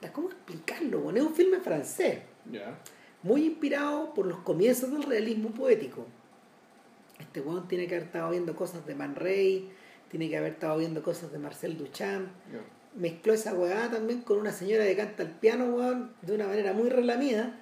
puta, 0.00 0.12
¿cómo 0.12 0.30
explicarlo, 0.30 1.00
weón? 1.00 1.16
Es 1.18 1.22
un 1.22 1.34
filme 1.34 1.60
francés. 1.60 2.20
Muy 3.22 3.44
inspirado 3.44 4.14
por 4.14 4.26
los 4.26 4.38
comienzos 4.38 4.90
del 4.90 5.02
realismo 5.02 5.50
poético. 5.50 6.06
Este 7.18 7.40
weón 7.42 7.68
tiene 7.68 7.86
que 7.86 7.96
haber 7.96 8.06
estado 8.06 8.30
viendo 8.30 8.56
cosas 8.56 8.86
de 8.86 8.94
Man 8.94 9.14
Ray, 9.14 9.70
tiene 10.10 10.30
que 10.30 10.38
haber 10.38 10.54
estado 10.54 10.78
viendo 10.78 11.02
cosas 11.02 11.30
de 11.30 11.38
Marcel 11.38 11.76
Duchamp. 11.76 12.28
Mezcló 12.96 13.34
esa 13.34 13.54
weá 13.54 13.90
también 13.90 14.22
con 14.22 14.38
una 14.38 14.52
señora 14.52 14.84
que 14.84 14.96
canta 14.96 15.22
el 15.22 15.30
piano, 15.30 15.66
weón, 15.66 16.12
de 16.22 16.34
una 16.34 16.46
manera 16.46 16.72
muy 16.72 16.88
relamida. 16.88 17.58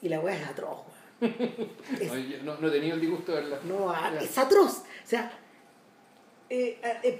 Y 0.00 0.08
la 0.08 0.20
weá 0.20 0.36
es 0.36 0.46
atroz, 0.46 0.84
weón. 0.86 0.96
no, 2.44 2.60
no, 2.60 2.68
he 2.68 2.70
tenido 2.70 2.94
el 2.94 3.00
disgusto 3.00 3.32
de 3.32 3.40
verla. 3.40 3.60
No, 3.64 3.92
es 4.20 4.38
atroz. 4.38 4.78
O 4.78 5.08
sea, 5.08 5.32
eh, 6.48 6.78
eh, 7.02 7.18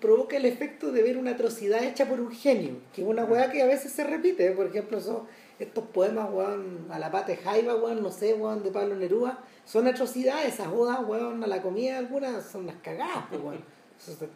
provoca 0.00 0.36
el 0.36 0.46
efecto 0.46 0.92
de 0.92 1.02
ver 1.02 1.18
una 1.18 1.32
atrocidad 1.32 1.84
hecha 1.84 2.08
por 2.08 2.20
un 2.20 2.30
genio, 2.30 2.76
que 2.94 3.02
es 3.02 3.08
una 3.08 3.24
weá 3.24 3.50
que 3.50 3.62
a 3.62 3.66
veces 3.66 3.92
se 3.92 4.04
repite. 4.04 4.50
Por 4.52 4.66
ejemplo, 4.66 5.00
son 5.00 5.22
estos 5.58 5.84
poemas, 5.86 6.28
weón, 6.32 6.86
a 6.90 6.98
la 6.98 7.10
pata 7.10 7.28
de 7.28 7.36
Jaiba, 7.36 7.76
weón, 7.76 8.02
no 8.02 8.10
sé, 8.10 8.34
weón, 8.34 8.62
de 8.62 8.70
Pablo 8.70 8.96
Neruda, 8.96 9.38
son 9.64 9.86
atrocidades, 9.86 10.54
esas 10.54 10.70
bodas, 10.70 11.00
weón, 11.06 11.44
a 11.44 11.46
la 11.46 11.62
comida 11.62 11.98
algunas 11.98 12.44
son 12.44 12.66
las 12.66 12.76
cagadas, 12.76 13.30
weón 13.32 13.62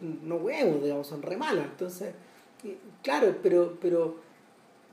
no 0.01 0.35
huevos, 0.35 0.83
digamos, 0.83 1.07
son 1.07 1.21
re 1.21 1.37
malas. 1.37 1.65
Entonces, 1.65 2.13
claro, 3.03 3.35
pero, 3.41 3.77
pero 3.81 4.17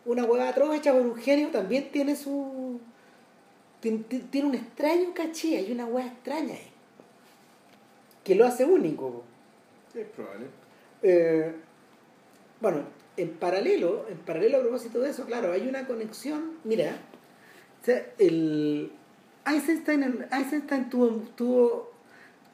una 0.05 0.25
hueva 0.25 0.49
atroz 0.49 0.75
hecha 0.75 0.93
por 0.93 1.03
un 1.03 1.17
genio 1.17 1.49
también 1.49 1.91
tiene 1.91 2.17
su. 2.17 2.81
Tiene, 3.81 4.47
un 4.47 4.55
extraño 4.55 5.13
caché, 5.15 5.59
hay 5.59 5.71
una 5.71 5.85
hueva 5.85 6.09
extraña. 6.09 6.57
Que 8.23 8.35
lo 8.35 8.47
hace 8.47 8.65
único. 8.65 9.25
Es 9.95 10.07
probable. 10.09 10.47
Eh, 11.03 11.53
bueno, 12.61 12.85
en 13.17 13.31
paralelo, 13.35 14.07
en 14.09 14.19
paralelo 14.19 14.59
a 14.59 14.61
propósito 14.61 15.01
de 15.01 15.11
eso, 15.11 15.25
claro, 15.27 15.53
hay 15.53 15.69
una 15.69 15.87
conexión. 15.87 16.59
Mira, 16.65 16.97
o 17.81 17.85
sea, 17.85 18.07
el 18.19 18.91
Einstein, 19.47 20.27
Einstein 20.31 20.89
tuvo, 20.89 21.09
tuvo 21.37 21.95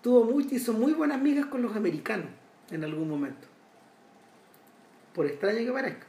tuvo 0.02 0.24
muy, 0.24 0.46
hizo 0.50 0.72
muy 0.72 0.92
buenas 0.92 1.18
amigas 1.18 1.46
con 1.46 1.62
los 1.62 1.74
americanos 1.76 2.26
en 2.70 2.84
algún 2.84 3.08
momento. 3.08 3.46
Por 5.14 5.26
extraño 5.26 5.58
que 5.58 5.72
parezca. 5.72 6.06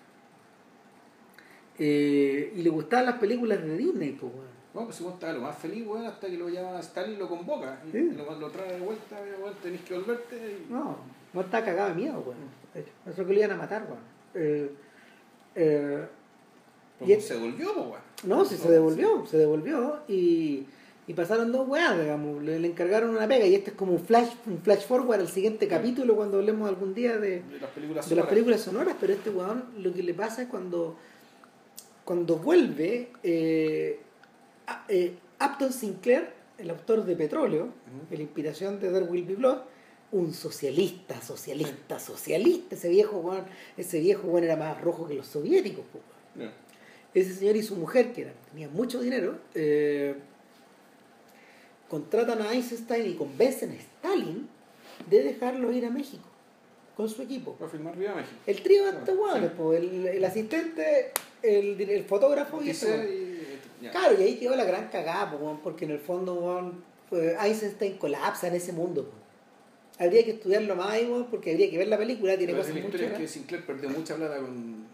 Eh, 1.79 2.53
y 2.55 2.61
le 2.61 2.69
gustaban 2.69 3.07
las 3.07 3.17
películas 3.17 3.61
de 3.61 3.77
Disney, 3.77 4.11
pues, 4.11 4.31
bueno. 4.31 4.51
No, 4.73 4.85
pues 4.85 5.01
estaba 5.01 5.33
lo 5.33 5.41
más 5.41 5.57
feliz, 5.57 5.85
bueno, 5.85 6.07
hasta 6.07 6.27
que 6.27 6.37
lo 6.37 6.47
llama 6.47 6.79
Stalin 6.79 7.15
y 7.15 7.17
lo 7.17 7.27
convoca. 7.27 7.81
Y 7.91 7.97
lo, 8.11 8.39
lo, 8.39 8.49
trae 8.49 8.73
de 8.73 8.79
vuelta, 8.79 9.19
bueno, 9.41 9.57
tenés 9.61 9.81
que 9.81 9.95
volverte. 9.95 10.59
No, 10.69 10.97
no 11.33 11.41
está 11.41 11.63
cagado 11.63 11.89
de 11.89 11.95
miedo, 11.95 12.21
bueno. 12.21 12.39
Eso 13.05 13.25
que 13.25 13.33
lo 13.33 13.39
iban 13.39 13.51
a 13.51 13.55
matar, 13.55 13.85
bueno. 13.87 14.01
Eh, 14.33 14.71
eh, 15.55 16.07
y 17.01 17.15
se 17.19 17.33
devolvió, 17.33 17.73
pues, 17.73 17.87
bueno. 17.87 18.03
No, 18.23 18.45
sí, 18.45 18.55
se 18.55 18.71
devolvió, 18.71 19.25
se 19.25 19.37
devolvió 19.37 19.99
y 20.07 20.67
y 21.11 21.13
pasaron 21.13 21.51
dos 21.51 21.67
weas, 21.67 21.99
digamos, 21.99 22.43
le, 22.43 22.55
encargaron 22.65 23.09
una 23.09 23.27
pega 23.27 23.45
y 23.45 23.55
este 23.55 23.71
es 23.71 23.75
como 23.75 23.93
un 23.93 23.99
flash, 23.99 24.29
un 24.45 24.59
flash 24.59 24.85
forward 24.85 25.19
al 25.19 25.27
siguiente 25.27 25.67
capítulo 25.67 26.15
cuando 26.15 26.37
hablemos 26.37 26.69
algún 26.69 26.93
día 26.93 27.17
de, 27.17 27.41
de, 27.41 27.59
las, 27.59 27.69
películas 27.71 28.09
de 28.09 28.15
las, 28.15 28.27
películas 28.27 28.61
sonoras, 28.61 28.95
pero 28.97 29.11
este 29.11 29.29
weón 29.29 29.65
lo 29.77 29.91
que 29.93 30.03
le 30.03 30.13
pasa 30.13 30.43
es 30.43 30.47
cuando 30.47 30.95
cuando 32.05 32.37
vuelve 32.37 33.09
eh, 33.23 33.99
eh 34.87 35.15
Upton 35.43 35.73
Sinclair 35.73 36.29
el 36.59 36.69
autor 36.69 37.03
de 37.03 37.15
Petróleo, 37.15 37.69
la 38.09 38.21
inspiración 38.21 38.79
de 38.79 38.89
There 38.91 39.05
Will 39.05 39.25
Be 39.25 39.35
Blood, 39.35 39.57
un 40.11 40.33
socialista, 40.33 41.21
socialista, 41.21 41.99
socialista. 41.99 42.75
Ese 42.75 42.89
viejo 42.89 43.17
weón, 43.19 43.45
ese 43.77 43.99
viejo 43.99 44.27
weón 44.27 44.43
era 44.43 44.55
más 44.55 44.79
rojo 44.81 45.07
que 45.07 45.13
los 45.15 45.27
soviéticos. 45.27 45.85
po. 45.91 45.99
Ya. 46.39 46.51
Ese 47.13 47.33
señor 47.35 47.55
y 47.57 47.63
su 47.63 47.75
mujer, 47.75 48.13
que 48.13 48.21
era, 48.21 48.33
tenía 48.51 48.69
mucho 48.69 49.01
dinero, 49.01 49.37
eh, 49.53 50.15
contratan 51.89 52.41
a 52.41 52.53
Einstein 52.53 53.05
y 53.11 53.13
convencen 53.15 53.71
a 53.71 53.75
Stalin 53.75 54.47
de 55.09 55.23
dejarlo 55.23 55.71
ir 55.71 55.85
a 55.85 55.89
México 55.89 56.23
con 56.95 57.09
su 57.09 57.21
equipo. 57.21 57.57
Va 57.61 57.67
a 57.67 57.69
filmar 57.69 57.97
Viva 57.97 58.15
México. 58.15 58.35
El 58.45 58.61
trío 58.63 58.83
de 58.85 58.89
estos 58.99 59.51
po, 59.57 59.73
el, 59.73 60.07
el 60.07 60.23
asistente, 60.25 61.11
el, 61.41 61.79
el 61.81 62.03
fotógrafo 62.05 62.61
y 62.61 62.69
este 62.69 62.87
y- 63.81 63.83
ya. 63.85 63.91
Claro, 63.91 64.15
y 64.19 64.23
ahí 64.23 64.35
quedó 64.37 64.55
la 64.55 64.63
gran 64.63 64.89
cagada, 64.89 65.31
po, 65.31 65.59
porque 65.63 65.85
en 65.85 65.91
el 65.91 65.99
fondo 65.99 66.73
fue- 67.09 67.35
Einstein 67.41 67.97
colapsa 67.97 68.47
en 68.47 68.55
ese 68.55 68.71
mundo. 68.73 69.05
po. 69.05 69.20
Habría 69.99 70.23
que 70.25 70.31
estudiarlo 70.31 70.75
más, 70.75 70.97
weón, 71.01 71.27
porque 71.29 71.51
habría 71.51 71.69
que 71.69 71.77
ver 71.77 71.87
la 71.87 71.97
película, 71.97 72.37
tiene 72.37 72.53
Pero 72.53 72.63
cosas 72.63 72.75
la 72.75 72.81
historia 72.81 73.07
es 73.11 73.17
que. 73.17 73.27
Sinclair 73.27 73.65
perdió 73.65 73.89
mucha 73.89 74.15
plata 74.15 74.37
con, 74.37 74.85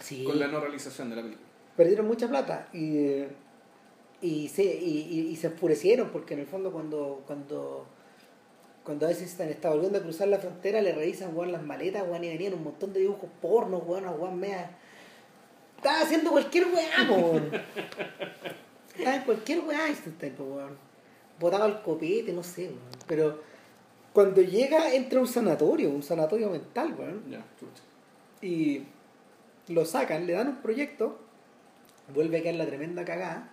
Sí. 0.00 0.24
con 0.24 0.38
la 0.38 0.46
no 0.48 0.60
realización 0.60 1.10
de 1.10 1.16
la 1.16 1.22
película. 1.22 1.46
perdieron 1.76 2.06
mucha 2.06 2.26
plata 2.28 2.68
y, 2.72 3.24
y, 4.22 4.48
se, 4.48 4.62
y, 4.64 5.08
y- 5.10 5.28
y 5.30 5.36
se 5.36 5.48
enfurecieron 5.48 6.08
porque 6.10 6.34
en 6.34 6.40
el 6.40 6.46
fondo 6.46 6.72
cuando 6.72 7.22
cuando 7.26 7.86
cuando 8.82 9.08
Einstein 9.08 9.50
está 9.50 9.68
volviendo 9.70 9.98
a 9.98 10.02
cruzar 10.02 10.28
la 10.28 10.38
frontera 10.38 10.80
le 10.80 10.92
revisan 10.94 11.36
weón, 11.36 11.50
las 11.52 11.62
maletas 11.62 12.04
weón, 12.08 12.22
y 12.24 12.28
venían 12.28 12.54
un 12.54 12.62
montón 12.64 12.92
de 12.94 13.00
dibujos 13.00 13.28
pornos 13.42 13.82
weón, 13.84 14.04
weón 14.18 14.38
mea 14.38 14.70
estaba 15.76 16.00
haciendo 16.00 16.30
cualquier 16.30 16.66
weá 16.68 17.10
weón. 17.10 17.50
estaba 18.96 19.16
en 19.16 19.22
cualquier 19.22 19.60
weá 19.60 19.86
Einstein 19.88 20.32
po, 20.34 20.44
weón. 20.44 20.76
botaba 21.40 21.66
el 21.66 21.82
copete 21.82 22.32
no 22.32 22.42
sé 22.42 22.66
weón. 22.68 22.78
pero 23.06 23.42
cuando 24.16 24.40
llega 24.40 24.94
entra 24.94 25.18
a 25.18 25.22
un 25.22 25.28
sanatorio 25.28 25.90
un 25.90 26.02
sanatorio 26.02 26.48
mental 26.48 26.94
weón 26.98 27.22
Ya, 27.30 27.44
chucha. 27.60 27.82
y 28.40 28.82
lo 29.68 29.84
sacan, 29.84 30.26
le 30.26 30.32
dan 30.32 30.48
un 30.48 30.56
proyecto, 30.62 31.18
vuelve 32.14 32.38
a 32.38 32.42
caer 32.42 32.54
la 32.56 32.64
tremenda 32.66 33.04
cagada, 33.04 33.50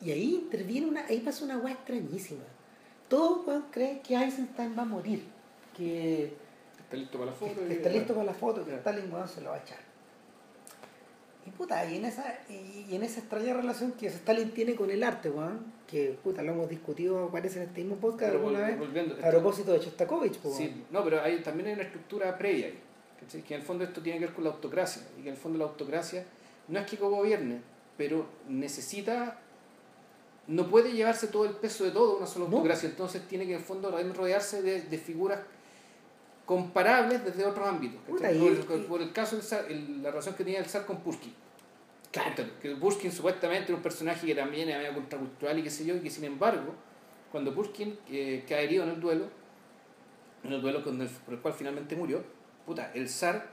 y 0.00 0.10
ahí 0.10 0.34
interviene 0.34 0.88
una, 0.88 1.06
ahí 1.06 1.20
pasa 1.20 1.44
una 1.44 1.58
weá 1.58 1.74
extrañísima. 1.74 2.42
Todos 3.08 3.46
weón, 3.46 3.64
creen 3.70 4.00
que 4.00 4.14
Einstein 4.16 4.74
va 4.76 4.82
a 4.82 4.86
morir, 4.86 5.22
que 5.76 6.32
Está 6.80 6.96
listo 6.96 7.18
para 7.18 7.30
la 7.30 7.36
foto. 7.36 7.60
y- 7.68 7.72
está 7.72 7.88
listo 7.90 8.14
para 8.14 8.26
la 8.26 8.34
foto, 8.34 8.64
que. 8.64 8.74
Stalin 8.74 9.12
weón, 9.12 9.28
se 9.28 9.40
lo 9.42 9.50
va 9.50 9.56
a 9.56 9.60
echar. 9.60 9.78
Y 11.50 11.56
puta, 11.56 11.84
y 11.90 11.96
en 11.96 12.04
esa, 12.04 12.38
y, 12.48 12.94
en 12.94 13.02
esa 13.02 13.18
extraña 13.20 13.54
relación 13.54 13.92
que 13.92 14.06
Stalin 14.06 14.52
tiene 14.52 14.76
con 14.76 14.90
el 14.90 15.02
arte, 15.02 15.30
weón, 15.30 15.58
que 15.88 16.16
puta, 16.22 16.42
lo 16.42 16.52
hemos 16.52 16.68
discutido, 16.68 17.28
parece 17.30 17.58
en 17.62 17.68
este 17.68 17.80
mismo 17.80 17.96
podcast 17.96 18.32
Pero 18.32 18.44
alguna 18.46 18.66
vez, 18.66 18.78
volviendo, 18.78 19.16
a 19.16 19.30
propósito 19.30 19.72
de 19.72 19.80
Shostakovich, 19.80 20.38
po, 20.38 20.50
Sí, 20.54 20.84
no, 20.90 21.02
pero 21.02 21.20
hay, 21.22 21.42
también 21.42 21.68
hay 21.68 21.74
una 21.74 21.82
estructura 21.82 22.38
previa 22.38 22.66
ahí. 22.66 22.78
Que 23.46 23.54
en 23.54 23.60
el 23.60 23.66
fondo 23.66 23.84
esto 23.84 24.00
tiene 24.00 24.18
que 24.18 24.26
ver 24.26 24.34
con 24.34 24.44
la 24.44 24.50
autocracia. 24.50 25.02
Y 25.18 25.22
que 25.22 25.28
en 25.28 25.34
el 25.34 25.40
fondo 25.40 25.58
la 25.58 25.64
autocracia 25.66 26.24
no 26.68 26.78
es 26.78 26.86
que 26.86 26.96
gobierne, 26.96 27.60
pero 27.98 28.26
necesita. 28.48 29.38
No 30.46 30.68
puede 30.68 30.92
llevarse 30.92 31.26
todo 31.26 31.44
el 31.44 31.52
peso 31.52 31.84
de 31.84 31.90
todo 31.90 32.16
una 32.16 32.26
sola 32.26 32.46
No. 32.48 32.56
autocracia. 32.56 32.88
Entonces 32.88 33.22
tiene 33.28 33.44
que 33.44 33.52
en 33.52 33.58
el 33.58 33.64
fondo 33.64 33.90
rodearse 33.90 34.62
de, 34.62 34.82
de 34.82 34.98
figuras 34.98 35.40
comparables 36.46 37.24
desde 37.24 37.44
otros 37.44 37.66
ámbitos. 37.68 38.00
Por, 38.08 38.18
y- 38.34 38.38
por- 38.88 39.02
el 39.02 39.12
caso, 39.12 39.38
el- 39.68 40.02
la 40.02 40.10
relación 40.10 40.34
que 40.34 40.44
tenía 40.44 40.58
el 40.58 40.66
zar 40.66 40.84
con 40.86 40.98
Pushkin. 40.98 41.32
Claro. 42.10 42.44
Que 42.60 42.70
Pushkin 42.74 43.12
supuestamente 43.12 43.66
era 43.66 43.76
un 43.76 43.82
personaje 43.82 44.26
que 44.26 44.34
también 44.34 44.68
era 44.68 44.92
contracultural 44.92 45.58
y 45.58 45.62
qué 45.62 45.70
sé 45.70 45.84
yo, 45.84 45.94
y 45.94 46.00
que 46.00 46.10
sin 46.10 46.24
embargo, 46.24 46.74
cuando 47.30 47.54
Pushkin 47.54 47.96
eh, 48.10 48.44
cae 48.48 48.64
herido 48.64 48.82
en 48.84 48.90
el 48.90 49.00
duelo, 49.00 49.26
en 50.42 50.52
el 50.52 50.60
duelo 50.60 50.82
con 50.82 51.00
el- 51.00 51.08
por 51.08 51.34
el 51.34 51.40
cual 51.40 51.54
finalmente 51.54 51.94
murió, 51.94 52.22
puta, 52.66 52.90
el 52.94 53.08
zar 53.08 53.46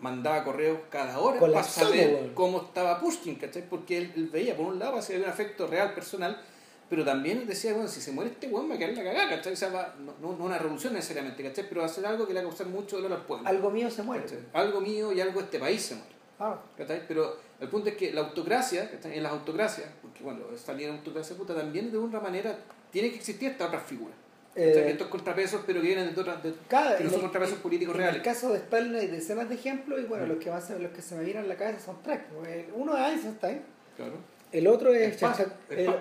mandaba 0.00 0.42
correos 0.42 0.80
cada 0.90 1.18
hora 1.20 1.38
para 1.52 1.62
saber 1.62 2.08
cómo 2.34 2.58
estaba 2.62 2.98
Pushkin, 2.98 3.36
¿cachai? 3.36 3.68
Porque 3.68 3.96
él, 3.98 4.12
él 4.16 4.28
veía, 4.28 4.56
por 4.56 4.66
un 4.66 4.78
lado, 4.80 5.00
si 5.00 5.12
había 5.12 5.26
un 5.26 5.30
afecto 5.32 5.68
real, 5.68 5.94
personal, 5.94 6.42
pero 6.90 7.04
también 7.04 7.46
decía, 7.46 7.72
bueno, 7.72 7.88
si 7.88 8.00
se 8.00 8.12
muere 8.12 8.30
este 8.30 8.46
weón 8.48 8.70
va 8.70 8.74
a 8.74 8.78
quedar 8.78 8.94
la 8.94 9.04
cagada, 9.04 9.28
¿cachai? 9.30 9.52
O 9.52 9.56
sea, 9.56 9.70
va- 9.70 9.94
no, 9.98 10.14
no- 10.20 10.44
una 10.44 10.58
revolución 10.58 10.92
necesariamente, 10.92 11.42
¿cachai? 11.42 11.68
Pero 11.68 11.80
va 11.80 11.86
a 11.86 11.90
ser 11.90 12.06
algo 12.06 12.26
que 12.26 12.34
le 12.34 12.40
va 12.40 12.46
a 12.46 12.48
causar 12.50 12.66
mucho 12.68 12.96
dolor 12.96 13.12
al 13.12 13.24
pueblo. 13.26 13.48
Algo 13.48 13.70
mío 13.70 13.90
se 13.90 14.02
muere. 14.02 14.24
¿cachai? 14.24 14.38
Algo 14.52 14.80
mío 14.80 15.12
y 15.12 15.20
algo 15.20 15.40
de 15.40 15.44
este 15.46 15.58
país 15.58 15.82
se 15.82 15.94
muere. 15.96 16.14
Ah, 16.38 16.60
¿cachai? 16.76 17.06
Pero 17.08 17.36
el 17.60 17.68
punto 17.68 17.88
es 17.88 17.96
que 17.96 18.12
la 18.12 18.20
autocracia, 18.22 18.90
¿cachai? 18.90 19.16
en 19.16 19.22
las 19.22 19.32
autocracias, 19.32 19.88
porque 20.02 20.22
bueno, 20.22 20.40
salir 20.56 20.88
en 20.88 20.96
autocracia 20.96 21.36
puta, 21.36 21.54
también 21.54 21.90
de 21.90 21.98
una 21.98 22.20
manera 22.20 22.58
tiene 22.90 23.10
que 23.10 23.16
existir 23.16 23.50
esta 23.50 23.66
otra 23.66 23.80
figura. 23.80 24.12
¿cachai? 24.54 24.68
Eh, 24.78 24.90
Estos 24.90 25.08
contrapesos, 25.08 25.62
pero 25.66 25.80
que 25.80 25.86
vienen 25.88 26.14
de 26.14 26.20
otras. 26.20 26.42
de- 26.42 26.54
Cada- 26.68 26.96
que 26.96 27.02
no 27.04 27.08
en 27.08 27.10
son 27.10 27.20
el- 27.20 27.22
contrapesos 27.26 27.56
en- 27.56 27.62
políticos 27.62 27.94
en 27.94 27.98
reales. 28.00 28.16
el 28.16 28.22
caso 28.22 28.52
de 28.52 28.58
Stalin 28.58 28.94
hay 28.94 29.06
decenas 29.08 29.48
de 29.48 29.54
ejemplos 29.56 30.00
y 30.00 30.04
bueno, 30.04 30.26
Mm. 30.26 30.28
los, 30.28 30.38
que 30.38 30.50
más, 30.50 30.64
se- 30.66 30.78
los 30.78 30.92
que 30.92 31.02
se 31.02 31.14
me 31.16 31.24
vienen 31.24 31.44
a 31.44 31.46
la 31.48 31.56
cabeza 31.56 31.80
son 31.80 31.96
tres. 32.02 32.20
pues, 32.38 32.66
Uno 32.74 32.96
es 32.96 33.12
Einstein, 33.24 33.62
Claro. 33.96 34.14
El 34.58 34.66
otro 34.68 34.94
es, 34.94 35.20
el, 35.22 35.28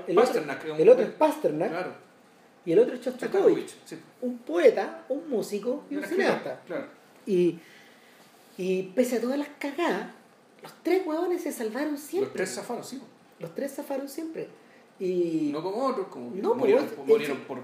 el 0.08 0.18
otro, 0.18 0.40
es 0.42 0.46
un- 0.70 0.80
el 0.80 0.90
otro 0.90 1.04
es 1.04 1.10
Pasternak 1.12 1.70
Claro. 1.70 1.92
y 2.66 2.72
el 2.72 2.80
otro 2.80 2.96
es 2.96 3.02
sí. 3.86 3.98
un 4.22 4.38
poeta, 4.38 5.04
un 5.10 5.30
músico 5.30 5.84
y 5.90 5.96
un 5.96 6.04
cineasta. 6.04 6.62
Claro. 6.68 6.86
Y, 7.26 7.60
y 8.58 8.84
pese 8.96 9.18
a 9.18 9.22
todas 9.22 9.38
las 9.40 9.50
cagadas, 9.60 10.08
los 10.62 10.72
tres 10.84 11.06
huevones 11.06 11.42
se 11.42 11.52
salvaron 11.52 11.98
siempre. 11.98 12.28
Los 12.30 12.34
tres 12.36 12.56
zafaron, 12.56 12.84
sí. 12.84 13.02
Los 13.40 13.56
tres 13.56 13.74
zafaron 13.76 14.08
siempre. 14.08 14.48
Y 15.00 15.50
No 15.52 15.64
como 15.64 15.86
otros, 15.88 16.08
como 16.08 16.30
No, 16.36 16.54
murieron, 16.54 16.86
pues, 16.86 17.08
murieron 17.08 17.38
es- 17.38 17.44
por. 17.46 17.60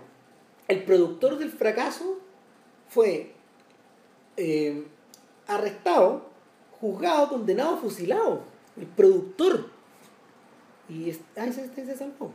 el 0.68 0.84
productor 0.84 1.38
del 1.38 1.52
fracaso 1.52 2.20
fue 2.90 3.34
eh, 4.38 4.86
arrestado, 5.48 6.30
juzgado, 6.80 7.30
condenado, 7.30 7.78
fusilado. 7.78 8.42
El 8.78 8.88
productor. 8.88 9.70
Y 10.90 11.16
Einstein 11.36 11.86
se 11.86 11.96
salvó. 11.96 12.32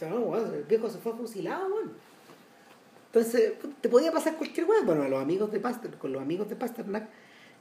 No, 0.00 0.18
weón, 0.18 0.54
el 0.54 0.64
viejo 0.64 0.90
se 0.90 0.98
fue 0.98 1.12
fusilado, 1.12 1.66
weón. 1.74 1.92
Entonces, 3.06 3.52
te 3.80 3.88
podía 3.88 4.10
pasar 4.12 4.36
cualquier 4.36 4.66
weón. 4.66 4.84
Bueno, 4.84 5.02
a 5.04 5.08
los 5.08 5.22
amigos 5.22 5.50
de 5.52 5.60
Pasternak, 5.60 5.98
con 5.98 6.12
los 6.12 6.20
amigos 6.20 6.48
de 6.48 6.56
Pasternak, 6.56 7.08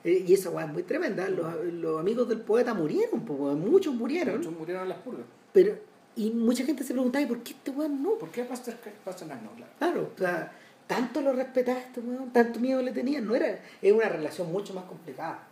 eh, 0.04 0.26
y 0.28 0.34
esa 0.34 0.50
weón 0.50 0.70
es 0.70 0.74
muy 0.74 0.84
tremenda, 0.84 1.30
los, 1.30 1.64
los 1.66 2.00
amigos 2.00 2.28
del 2.28 2.42
poeta 2.42 2.74
murieron, 2.74 3.22
pues, 3.22 3.40
weón, 3.40 3.60
muchos 3.62 3.94
murieron. 3.94 4.38
Muchos 4.38 4.54
murieron 4.54 4.84
en 4.84 4.90
las 4.90 4.98
purgas. 5.00 5.26
Pero, 5.54 5.78
y 6.16 6.32
mucha 6.32 6.66
gente 6.66 6.84
se 6.84 6.94
preguntaba, 6.94 7.24
¿y 7.24 7.28
por 7.28 7.44
qué 7.44 7.52
este 7.52 7.72
weón 7.72 8.02
no? 8.02 8.18
¿Por 8.18 8.30
qué 8.30 8.44
Pasternak 8.44 8.94
Pasternak 9.06 9.42
no? 9.44 9.52
Claro. 9.52 9.72
Claro, 9.78 10.12
o 10.14 10.18
sea, 10.18 10.52
tanto 10.88 11.22
lo 11.22 11.34
respetaste, 11.34 12.02
weón, 12.02 12.34
tanto 12.34 12.60
miedo 12.60 12.82
le 12.82 12.92
tenían, 12.92 13.26
no 13.26 13.36
era, 13.36 13.60
era 13.82 13.96
una 13.96 14.10
relación 14.10 14.52
mucho 14.52 14.74
más 14.74 14.86
complicada. 14.86 15.48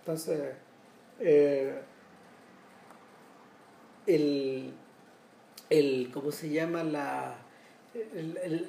Entonces, 0.00 0.52
eh, 1.18 1.80
el, 4.06 4.72
el, 5.70 6.10
¿cómo 6.12 6.32
se 6.32 6.50
llama? 6.50 6.82
La, 6.84 7.36
el, 7.94 8.36
el, 8.42 8.68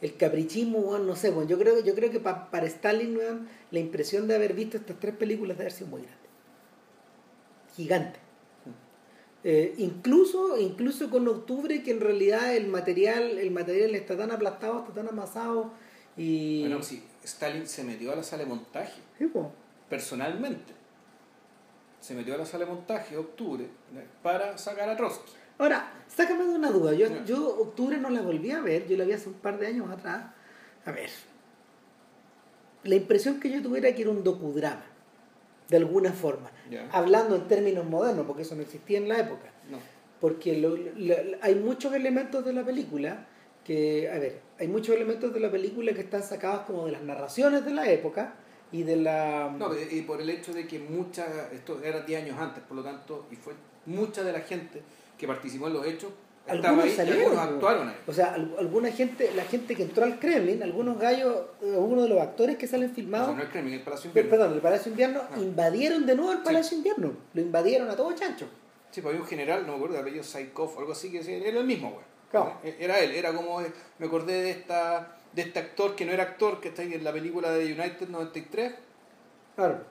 el 0.00 0.16
caprichismo, 0.16 0.98
no 0.98 1.14
sé, 1.16 1.30
weón, 1.30 1.48
yo 1.48 1.58
creo, 1.58 1.82
yo 1.84 1.94
creo 1.94 2.10
que 2.10 2.20
pa- 2.20 2.50
para 2.50 2.66
Stalin, 2.66 3.18
la 3.70 3.78
impresión 3.78 4.26
de 4.26 4.34
haber 4.34 4.54
visto 4.54 4.76
estas 4.76 4.98
tres 4.98 5.14
películas 5.14 5.56
debe 5.56 5.68
haber 5.68 5.72
sido 5.72 5.90
muy 5.90 6.02
grande. 6.02 6.20
Gigante. 7.76 8.18
Eh, 9.42 9.74
incluso, 9.78 10.58
incluso 10.58 11.08
con 11.08 11.26
octubre 11.26 11.82
que 11.82 11.92
en 11.92 12.00
realidad 12.00 12.54
el 12.54 12.66
material, 12.66 13.38
el 13.38 13.50
material 13.50 13.94
está 13.94 14.16
tan 14.16 14.30
aplastado, 14.30 14.80
está 14.80 14.92
tan 14.92 15.08
amasado 15.08 15.70
y. 16.16 16.60
Bueno, 16.60 16.82
sí, 16.82 17.02
Stalin 17.24 17.66
se 17.66 17.84
metió 17.84 18.12
a 18.12 18.16
la 18.16 18.22
sala 18.22 18.42
de 18.44 18.50
montaje. 18.50 19.00
Sí, 19.18 19.30
personalmente 19.88 20.79
se 22.00 22.14
metió 22.14 22.34
a 22.34 22.38
la 22.38 22.46
sala 22.46 22.64
de 22.64 22.70
montaje 22.72 23.16
octubre 23.16 23.66
para 24.22 24.56
sacar 24.58 24.88
a 24.88 24.96
Trotsky. 24.96 25.32
Ahora, 25.58 25.92
sácame 26.08 26.44
de 26.44 26.50
una 26.50 26.70
duda. 26.70 26.94
Yo, 26.94 27.06
yo 27.26 27.46
octubre 27.60 27.98
no 27.98 28.08
la 28.10 28.22
volví 28.22 28.50
a 28.50 28.60
ver, 28.60 28.86
yo 28.88 28.96
la 28.96 29.04
vi 29.04 29.12
hace 29.12 29.28
un 29.28 29.34
par 29.34 29.58
de 29.58 29.66
años 29.66 29.90
atrás. 29.90 30.24
A 30.86 30.92
ver. 30.92 31.10
La 32.84 32.94
impresión 32.94 33.38
que 33.40 33.50
yo 33.50 33.62
tuve 33.62 33.78
era 33.78 33.94
que 33.94 34.02
era 34.02 34.10
un 34.10 34.24
docudrama, 34.24 34.84
de 35.68 35.76
alguna 35.76 36.12
forma. 36.12 36.50
Hablando 36.92 37.36
en 37.36 37.46
términos 37.48 37.84
modernos, 37.84 38.26
porque 38.26 38.42
eso 38.42 38.54
no 38.54 38.62
existía 38.62 38.98
en 38.98 39.08
la 39.08 39.18
época. 39.18 39.50
No. 39.70 39.78
porque 40.20 40.58
lo- 40.58 40.76
lo- 40.76 41.14
hay 41.40 41.54
muchos 41.54 41.94
elementos 41.94 42.44
de 42.44 42.52
la 42.52 42.62
película 42.62 43.26
que, 43.64 44.10
a 44.10 44.18
ver, 44.18 44.40
hay 44.58 44.68
muchos 44.68 44.94
elementos 44.94 45.32
de 45.32 45.40
la 45.40 45.50
película 45.50 45.94
que 45.94 46.00
están 46.02 46.22
sacados 46.22 46.62
como 46.66 46.84
de 46.84 46.92
las 46.92 47.00
narraciones 47.02 47.64
de 47.64 47.72
la 47.72 47.90
época 47.90 48.34
y 48.72 48.82
de 48.84 48.96
la... 48.96 49.54
No, 49.58 49.70
y 49.74 50.02
por 50.02 50.20
el 50.20 50.30
hecho 50.30 50.52
de 50.52 50.66
que 50.66 50.78
mucha, 50.78 51.26
esto 51.52 51.80
era 51.82 52.00
10 52.00 52.22
años 52.24 52.38
antes, 52.38 52.62
por 52.64 52.76
lo 52.76 52.82
tanto, 52.82 53.26
y 53.30 53.36
fue 53.36 53.52
mucha 53.86 54.22
de 54.22 54.32
la 54.32 54.40
gente 54.40 54.82
que 55.18 55.26
participó 55.26 55.66
en 55.68 55.72
los 55.74 55.86
hechos, 55.86 56.10
estaba 56.46 56.68
algunos 56.68 56.84
ahí 56.84 56.90
y 56.90 56.96
salieron, 56.96 57.22
algunos 57.38 57.46
po. 57.46 57.54
actuaron 57.54 57.88
ahí. 57.88 57.94
O 58.06 58.12
sea, 58.12 58.34
al- 58.34 58.54
alguna 58.58 58.90
gente, 58.90 59.30
la 59.36 59.44
gente 59.44 59.76
que 59.76 59.82
entró 59.82 60.04
al 60.04 60.18
Kremlin, 60.18 60.62
algunos 60.62 60.98
gallos, 60.98 61.34
eh, 61.62 61.72
algunos 61.74 62.04
de 62.04 62.08
los 62.10 62.20
actores 62.20 62.56
que 62.56 62.66
salen 62.66 62.90
O 62.90 62.94
filmados, 62.94 63.26
sea, 63.28 63.36
no 63.36 63.42
el 63.42 63.48
Kremlin, 63.50 63.74
el 63.74 63.82
Palacio 63.82 64.08
Invierno. 64.08 64.30
perdón, 64.30 64.52
el 64.54 64.60
Palacio 64.60 64.90
Invierno, 64.90 65.20
Ah. 65.30 65.38
invadieron 65.38 66.06
de 66.06 66.14
nuevo 66.16 66.32
el 66.32 66.38
Sí. 66.38 66.44
Palacio 66.44 66.76
Invierno, 66.78 67.12
lo 67.34 67.40
invadieron 67.40 67.88
a 67.90 67.96
todo 67.96 68.12
chancho. 68.12 68.46
Sí, 68.90 69.00
pues 69.02 69.12
había 69.12 69.22
un 69.22 69.28
general, 69.28 69.62
no 69.66 69.72
me 69.72 69.76
acuerdo, 69.76 69.94
de 69.96 70.00
apellido 70.00 70.24
Saikov 70.24 70.76
o 70.76 70.80
algo 70.80 70.92
así, 70.92 71.10
que 71.12 71.18
decía, 71.18 71.36
era 71.36 71.60
el 71.60 71.66
mismo, 71.66 71.90
güey. 71.90 72.02
Claro. 72.30 72.54
Era 72.64 72.98
él, 73.00 73.10
era 73.12 73.32
como, 73.32 73.60
me 73.98 74.06
acordé 74.06 74.42
de 74.42 74.50
esta 74.50 75.16
de 75.32 75.42
este 75.42 75.58
actor 75.58 75.94
que 75.94 76.04
no 76.04 76.12
era 76.12 76.24
actor, 76.24 76.60
que 76.60 76.68
está 76.68 76.82
en 76.82 77.02
la 77.04 77.12
película 77.12 77.50
de 77.52 77.64
United 77.72 78.08
93. 78.08 78.74
Claro. 79.56 79.84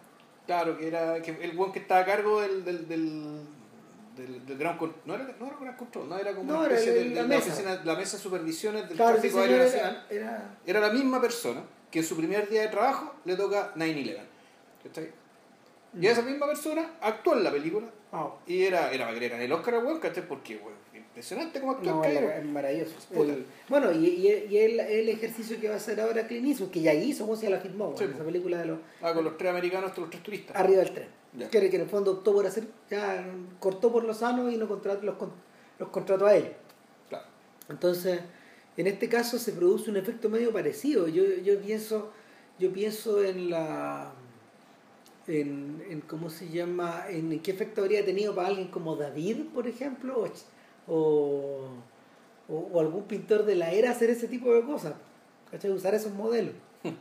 Claro, 0.45 0.77
que 0.77 0.87
era 0.87 1.21
que 1.21 1.31
el 1.43 1.51
buen 1.51 1.71
que 1.71 1.79
estaba 1.79 2.01
a 2.01 2.05
cargo 2.05 2.41
del, 2.41 2.65
del, 2.65 2.87
del, 2.87 3.41
del, 4.15 4.45
del 4.45 4.57
Ground 4.57 4.79
Control. 4.79 5.01
No 5.05 5.13
era, 5.15 5.23
no 5.39 5.45
era 5.47 5.55
Ground 5.57 5.77
Control, 5.77 6.09
no 6.09 6.17
era 6.17 6.33
como 6.35 6.51
No, 6.51 6.57
una 6.59 6.65
era 6.67 6.75
especie 6.75 7.01
el- 7.01 7.09
de, 7.13 7.21
la 7.21 7.27
mesa. 7.27 7.51
oficina- 7.53 7.81
la 7.85 7.95
mesa 7.95 8.17
de 8.17 8.23
supervisiones 8.23 8.87
del 8.89 8.97
Claro, 8.97 9.13
tráfico 9.13 9.39
aéreo 9.39 9.57
nacional. 9.59 10.05
era, 10.09 10.25
era- 10.25 10.57
Era 10.65 10.79
la 10.79 10.89
misma 10.91 11.21
persona 11.21 11.61
que 11.91 11.99
en 11.99 12.05
su 12.05 12.17
primer 12.17 12.49
día 12.49 12.61
de 12.61 12.67
trabajo 12.69 13.13
le 13.25 13.35
toca 13.35 13.73
9-11. 13.75 14.17
¿Cachai? 14.83 15.11
Y 15.99 16.05
esa 16.07 16.21
misma 16.21 16.45
persona 16.47 16.91
actuó 17.01 17.33
en 17.33 17.43
la 17.43 17.51
película 17.51 17.87
Ah, 18.11 18.27
y 18.47 18.63
era, 18.63 18.91
era, 18.91 19.09
era 19.11 19.41
el 19.41 19.51
Oscar, 19.51 19.75
¿cachai? 20.01 20.27
Porque, 20.27 20.59
impresionante 21.19 21.59
como 21.59 21.73
actor 21.73 21.93
no, 21.95 22.03
es 22.05 22.45
maravilloso. 22.45 22.93
El- 23.13 23.45
bueno, 23.67 23.91
y, 23.91 24.05
y, 24.07 24.47
y 24.49 24.57
el, 24.57 24.79
el 24.79 25.09
ejercicio 25.09 25.59
que 25.59 25.67
va 25.67 25.73
a 25.73 25.77
hacer 25.77 25.99
ahora 25.99 26.25
Clint 26.25 26.47
Eastwood, 26.47 26.69
que 26.71 26.81
ya 26.81 26.93
hizo, 26.93 27.25
¿cómo 27.25 27.35
se 27.35 27.49
la 27.49 27.59
firmó? 27.59 27.93
Sí, 27.97 28.05
esa 28.05 28.17
po. 28.19 28.23
película 28.23 28.57
de 28.59 28.65
los 28.67 28.79
Ah, 29.01 29.13
con 29.13 29.25
los 29.25 29.37
tres 29.37 29.51
americanos, 29.51 29.97
los 29.97 30.09
tres 30.09 30.23
turistas. 30.23 30.55
Arriba 30.55 30.81
del 30.81 30.93
tren. 30.93 31.07
Que, 31.51 31.69
que 31.69 31.75
en 31.75 31.81
el 31.83 31.89
fondo 31.89 32.11
optó 32.13 32.33
por 32.33 32.45
hacer, 32.47 32.63
ya 32.89 33.23
cortó 33.59 33.91
por 33.91 34.03
los 34.05 34.17
sanos 34.17 34.51
y 34.51 34.57
no 34.57 34.67
contrató, 34.67 35.05
los, 35.05 35.15
con- 35.15 35.31
los 35.77 35.89
contrató 35.89 36.25
a. 36.25 36.31
Claro. 37.09 37.25
Entonces, 37.67 38.21
en 38.77 38.87
este 38.87 39.09
caso 39.09 39.37
se 39.37 39.51
produce 39.51 39.91
un 39.91 39.97
efecto 39.97 40.29
medio 40.29 40.53
parecido. 40.53 41.07
Yo, 41.09 41.23
yo 41.43 41.59
pienso, 41.59 42.11
yo 42.59 42.71
pienso 42.71 43.21
en 43.23 43.49
la 43.49 44.11
en, 45.27 45.83
en 45.89 46.01
cómo 46.01 46.29
se 46.31 46.47
llama, 46.49 47.03
en 47.09 47.37
qué 47.41 47.51
efecto 47.51 47.81
habría 47.81 48.03
tenido 48.05 48.33
para 48.33 48.47
alguien 48.47 48.69
como 48.69 48.95
David, 48.95 49.47
por 49.53 49.67
ejemplo, 49.67 50.21
o, 50.21 50.25
o, 50.89 51.67
o- 52.49 52.69
o 52.73 52.79
algún 52.79 53.03
pintor 53.03 53.45
de 53.45 53.55
la 53.55 53.71
era 53.71 53.91
hacer 53.91 54.09
ese 54.09 54.27
tipo 54.27 54.53
de 54.53 54.63
cosas, 54.63 54.93
¿cachai? 55.51 55.71
usar 55.71 55.93
esos 55.95 56.13
modelos. 56.13 56.53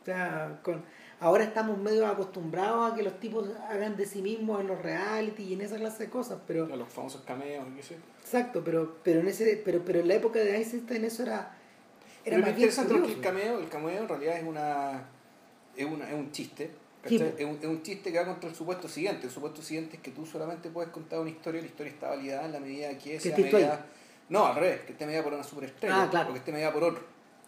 O 0.00 0.04
sea, 0.10 0.58
con, 0.62 0.82
ahora 1.20 1.44
estamos 1.44 1.76
medio 1.76 2.06
acostumbrados 2.06 2.90
a 2.92 2.94
que 2.96 3.02
los 3.02 3.20
tipos 3.20 3.46
hagan 3.68 3.94
de 3.94 4.06
sí 4.06 4.22
mismos 4.22 4.58
en 4.60 4.68
los 4.68 4.80
reality 4.80 5.42
y 5.42 5.52
en 5.52 5.60
esa 5.60 5.76
clase 5.76 6.04
de 6.04 6.08
cosas, 6.10 6.38
pero 6.46 6.64
Los 6.66 6.88
famosos 6.88 7.20
cameos, 7.26 7.66
qué 7.76 7.82
sé. 7.82 7.96
Exacto, 8.22 8.62
pero, 8.64 8.96
pero 9.02 9.20
en 9.20 9.28
ese, 9.28 9.60
pero, 9.62 9.82
pero 9.84 10.00
en 10.00 10.08
la 10.08 10.14
época 10.14 10.38
de 10.38 10.56
Einstein 10.56 11.04
eso 11.04 11.24
era, 11.24 11.54
era 12.24 12.36
Pero 12.36 12.38
más 12.40 12.56
bien 12.56 12.70
interesante 12.70 12.94
el 13.12 13.20
cameo, 13.20 13.58
el 13.58 13.68
cameo 13.68 13.98
en 14.00 14.08
realidad 14.08 14.38
es 14.38 14.44
una 14.46 15.02
es, 15.76 15.84
una, 15.86 16.08
es 16.08 16.14
un 16.14 16.32
chiste. 16.32 16.70
Es, 17.04 17.44
un, 17.44 17.58
es 17.62 17.66
un 17.66 17.82
chiste 17.82 18.12
que 18.12 18.18
va 18.18 18.24
contra 18.26 18.48
el 18.50 18.54
supuesto 18.56 18.88
siguiente. 18.88 19.26
El 19.26 19.32
supuesto 19.32 19.62
siguiente 19.62 19.96
es 19.96 20.02
que 20.02 20.10
tú 20.10 20.26
solamente 20.26 20.68
puedes 20.70 20.90
contar 20.90 21.20
una 21.20 21.30
historia 21.30 21.60
y 21.60 21.62
la 21.62 21.68
historia 21.68 21.92
está 21.92 22.08
validada 22.08 22.46
en 22.46 22.52
la 22.52 22.60
medida 22.60 22.96
que 22.98 23.18
sea 23.20 23.36
medida. 23.44 23.86
No, 24.28 24.46
al 24.46 24.54
revés, 24.56 24.80
que 24.82 24.92
esté 24.92 25.06
medida 25.06 25.22
por 25.22 25.32
una 25.34 25.44
superestrella. 25.44 26.02
Ah, 26.04 26.10
claro. 26.10 26.30
O 26.30 26.32
que 26.32 26.38
esté 26.40 26.52
medida 26.52 26.72
por 26.72 26.84
otro. 26.84 27.02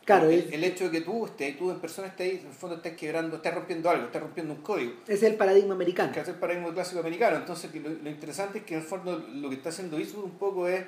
Claro, 0.05 0.31
el, 0.31 0.41
es- 0.41 0.53
el 0.53 0.65
hecho 0.65 0.85
de 0.85 0.91
que 0.93 1.01
tú 1.03 1.27
estés 1.27 1.49
ahí, 1.49 1.55
tú 1.59 1.71
en 1.71 1.79
persona 1.79 2.09
estés 2.09 2.31
ahí, 2.33 2.41
en 2.41 2.47
el 2.47 2.53
fondo 2.55 2.77
estés 2.77 2.97
quebrando, 2.97 3.37
estés 3.37 3.55
rompiendo 3.55 3.91
algo, 3.91 4.07
estés 4.07 4.21
rompiendo 4.23 4.55
un 4.55 4.63
código. 4.63 4.93
Es 5.07 5.23
el 5.23 5.35
paradigma 5.35 5.75
americano. 5.75 6.11
que 6.13 6.21
es 6.21 6.29
el 6.29 6.37
paradigma 6.37 6.73
clásico 6.73 7.01
americano. 7.01 7.37
Entonces, 7.37 7.71
lo 7.75 8.09
interesante 8.11 8.59
es 8.61 8.65
que 8.65 8.75
en 8.75 8.81
el 8.81 8.87
fondo 8.87 9.19
lo 9.19 9.49
que 9.51 9.57
está 9.57 9.69
haciendo 9.69 9.99
Eastwood 9.99 10.25
un 10.25 10.39
poco 10.39 10.67
es. 10.69 10.85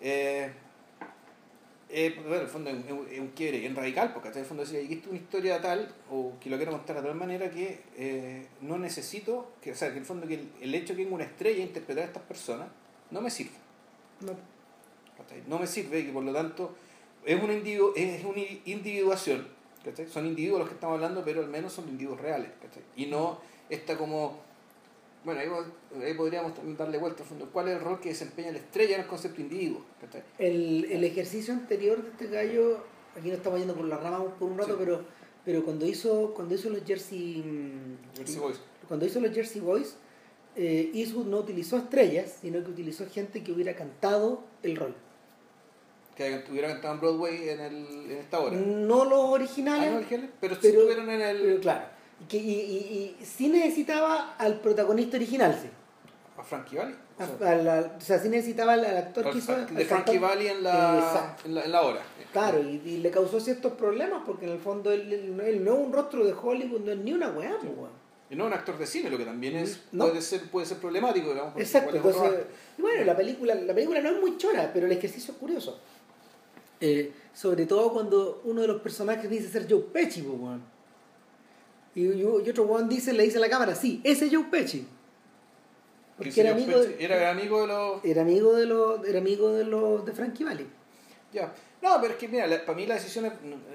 Eh, 0.00 0.50
eh, 1.96 2.14
bueno, 2.20 2.36
en 2.36 2.42
el 2.42 2.48
fondo 2.48 2.70
es 2.70 2.76
un, 2.90 3.08
es 3.10 3.20
un- 3.20 3.28
quiebre 3.28 3.60
bien 3.60 3.74
radical, 3.76 4.12
porque 4.12 4.28
en 4.28 4.38
el 4.38 4.44
fondo 4.44 4.64
decía, 4.64 4.80
aquí 4.84 4.94
está 4.94 5.08
una 5.10 5.18
historia 5.18 5.60
tal, 5.60 5.94
o 6.10 6.32
que 6.40 6.50
lo 6.50 6.56
quiero 6.56 6.72
contar 6.72 6.96
de 6.96 7.02
tal 7.02 7.14
manera 7.14 7.50
que 7.50 7.80
eh, 7.96 8.46
no 8.60 8.76
necesito, 8.78 9.52
que, 9.62 9.72
o 9.72 9.74
sea, 9.74 9.88
que 9.88 9.94
en 9.94 10.00
el 10.00 10.06
fondo 10.06 10.26
que 10.26 10.34
el, 10.34 10.48
el 10.60 10.74
hecho 10.74 10.92
de 10.92 10.98
que 10.98 11.02
tenga 11.04 11.14
una 11.14 11.24
estrella 11.24 11.58
e 11.60 11.66
interpretar 11.66 12.04
a 12.04 12.06
estas 12.08 12.22
personas 12.24 12.68
no 13.10 13.20
me 13.20 13.30
sirve. 13.30 13.56
No. 14.20 14.32
No 15.48 15.58
me 15.58 15.66
sirve 15.66 16.00
y 16.00 16.06
que 16.06 16.12
por 16.12 16.22
lo 16.24 16.32
tanto 16.32 16.74
es 17.24 17.42
una, 17.42 17.54
individu 17.54 17.92
es 17.96 18.22
una 18.24 18.40
individuación. 18.66 19.46
¿cachai? 19.84 20.06
Son 20.08 20.26
individuos 20.26 20.60
los 20.60 20.68
que 20.68 20.74
estamos 20.74 20.96
hablando, 20.96 21.24
pero 21.24 21.40
al 21.40 21.48
menos 21.48 21.72
son 21.72 21.88
individuos 21.88 22.20
reales. 22.20 22.50
¿cachai? 22.60 22.82
Y 22.96 23.06
no 23.06 23.38
esta 23.70 23.96
como... 23.96 24.42
Bueno, 25.24 25.40
ahí, 25.40 25.48
ahí 26.04 26.14
podríamos 26.14 26.54
también 26.54 26.76
darle 26.76 26.98
vuelta 26.98 27.22
al 27.22 27.28
fondo. 27.28 27.48
¿Cuál 27.52 27.68
es 27.68 27.74
el 27.76 27.80
rol 27.80 27.98
que 28.00 28.10
desempeña 28.10 28.52
la 28.52 28.58
estrella 28.58 28.96
en 28.96 29.00
el 29.02 29.06
concepto 29.06 29.40
individuo? 29.40 29.82
El, 30.38 30.84
el 30.90 31.02
ejercicio 31.04 31.54
anterior 31.54 32.02
de 32.02 32.10
este 32.10 32.26
gallo, 32.28 32.84
aquí 33.18 33.28
no 33.28 33.34
estamos 33.34 33.58
yendo 33.58 33.74
por 33.74 33.86
la 33.86 33.96
rama 33.96 34.24
por 34.38 34.50
un 34.50 34.58
rato, 34.58 34.72
Sí. 34.72 34.76
pero, 34.78 35.02
pero 35.44 35.64
cuando 35.64 35.86
hizo 35.86 36.34
cuando 36.34 36.54
hizo 36.54 36.68
los 36.68 36.84
Jersey, 36.84 37.42
Jersey 38.16 38.38
Boys. 38.38 38.60
cuando 38.86 39.06
hizo 39.06 39.18
los 39.20 39.32
Jersey 39.34 39.60
Boys, 39.62 39.96
eh, 40.56 40.90
Eastwood 40.94 41.26
no 41.26 41.38
utilizó 41.38 41.78
estrellas, 41.78 42.36
sino 42.42 42.62
que 42.62 42.70
utilizó 42.70 43.06
gente 43.08 43.42
que 43.42 43.50
hubiera 43.52 43.74
cantado 43.74 44.44
el 44.62 44.76
rol. 44.76 44.94
Que 46.16 46.44
hubiera 46.50 46.68
cantado 46.68 46.94
en 46.94 47.00
Broadway 47.00 47.48
en, 47.48 47.60
el, 47.60 47.74
en 48.10 48.18
esta 48.18 48.38
hora. 48.38 48.54
No 48.56 49.04
los 49.04 49.14
Ah, 49.24 49.30
originales, 49.30 49.90
no, 49.90 49.96
originales, 49.96 50.30
pero, 50.40 50.56
pero- 50.60 50.74
estuvieron 50.78 51.10
en 51.10 51.20
el... 51.22 51.40
pero 51.40 51.60
claro. 51.60 51.93
Y, 52.22 52.24
que, 52.26 52.36
y, 52.36 53.16
y, 53.20 53.24
sí 53.24 53.48
necesitaba 53.48 54.34
al 54.36 54.60
protagonista 54.60 55.16
original, 55.16 55.58
sí. 55.60 55.68
A 56.38 56.42
Frankie 56.42 56.76
Valli. 56.76 56.94
O 57.18 57.22
A- 57.22 57.26
sea, 57.38 57.50
a 57.50 57.56
la- 57.56 57.94
o 57.96 58.00
sea, 58.00 58.18
sí 58.18 58.28
necesitaba 58.28 58.72
al, 58.74 58.84
al 58.84 58.96
actor 58.96 59.26
al- 59.26 59.32
que 59.32 59.38
hizo. 59.38 59.54
de 59.56 59.84
Frankie. 59.84 60.18
Valli 60.18 60.48
en 60.48 60.62
la, 60.62 61.36
en 61.44 61.54
la, 61.54 61.64
en 61.64 61.72
la 61.72 61.82
hora. 61.82 62.00
Claro, 62.32 62.60
y, 62.60 62.80
y 62.84 62.98
le 62.98 63.10
causó 63.10 63.38
ciertos 63.38 63.72
problemas 63.74 64.22
porque 64.26 64.46
en 64.46 64.52
el 64.52 64.58
fondo 64.58 64.90
él, 64.90 65.12
él 65.12 65.36
no- 65.36 65.42
él 65.42 65.64
no 65.64 65.74
es 65.74 65.78
un 65.86 65.92
rostro 65.92 66.24
de 66.24 66.32
Hollywood, 66.32 66.80
no 66.80 66.92
es 66.92 66.98
ni 66.98 67.12
una 67.12 67.28
weá, 67.30 67.56
pues, 67.60 67.72
weón. 67.76 68.04
Y 68.30 68.36
no 68.36 68.46
un 68.46 68.52
actor 68.52 68.78
de 68.78 68.86
cine, 68.86 69.10
lo 69.10 69.18
que 69.18 69.24
también 69.26 69.54
es 69.56 69.82
No. 69.92 70.06
puede 70.06 70.22
ser 70.22 70.42
puede 70.50 70.66
ser 70.66 70.78
problemático, 70.78 71.28
digamos. 71.30 71.52
Exacto, 71.56 71.94
entonces, 71.94 72.46
y 72.78 72.82
bueno, 72.82 73.04
la 73.04 73.16
película, 73.16 73.54
la 73.54 73.74
película 73.74 74.00
no 74.00 74.08
es 74.10 74.20
muy 74.20 74.36
chora, 74.38 74.70
pero 74.72 74.86
el 74.86 74.92
ejercicio 74.92 75.34
es 75.34 75.38
curioso. 75.38 75.78
Eh, 76.80 77.12
sobre 77.32 77.66
todo 77.66 77.92
cuando 77.92 78.40
uno 78.44 78.62
de 78.62 78.66
los 78.68 78.80
personajes 78.82 79.28
dice 79.30 79.48
ser 79.48 79.66
Joe 79.70 79.80
Pesci, 79.92 80.22
pues, 80.22 80.40
weón. 80.40 80.73
Y, 81.94 82.04
y- 82.06 82.24
otro 82.24 82.64
weón 82.64 82.88
dice, 82.88 83.12
le 83.12 83.22
dice 83.22 83.38
a 83.38 83.40
la 83.40 83.48
cámara, 83.48 83.74
sí, 83.74 84.00
ese 84.04 84.26
es 84.26 84.32
Joe 84.34 84.44
Pesci. 84.50 84.80
Que 84.80 84.86
Porque 86.24 86.40
era 86.40 86.52
amigo, 86.52 86.78
de, 86.80 87.04
era 87.04 87.30
amigo 87.30 87.60
de 87.62 87.66
los 87.66 88.04
era 88.04 88.22
amigo 88.22 88.52
de 88.54 88.66
los, 88.66 89.04
era 89.08 89.18
amigo 89.18 89.52
de 89.52 89.64
los 89.64 90.04
de 90.06 90.12
Frankie 90.12 90.44
Valli. 90.44 90.66
ya. 91.32 91.52
No 91.82 92.00
pero 92.00 92.12
es 92.14 92.18
que 92.18 92.28
mira 92.28 92.46
la- 92.46 92.64
para 92.64 92.76
mí 92.76 92.86
la 92.86 92.94
decisión 92.94 93.26
es- 93.26 93.32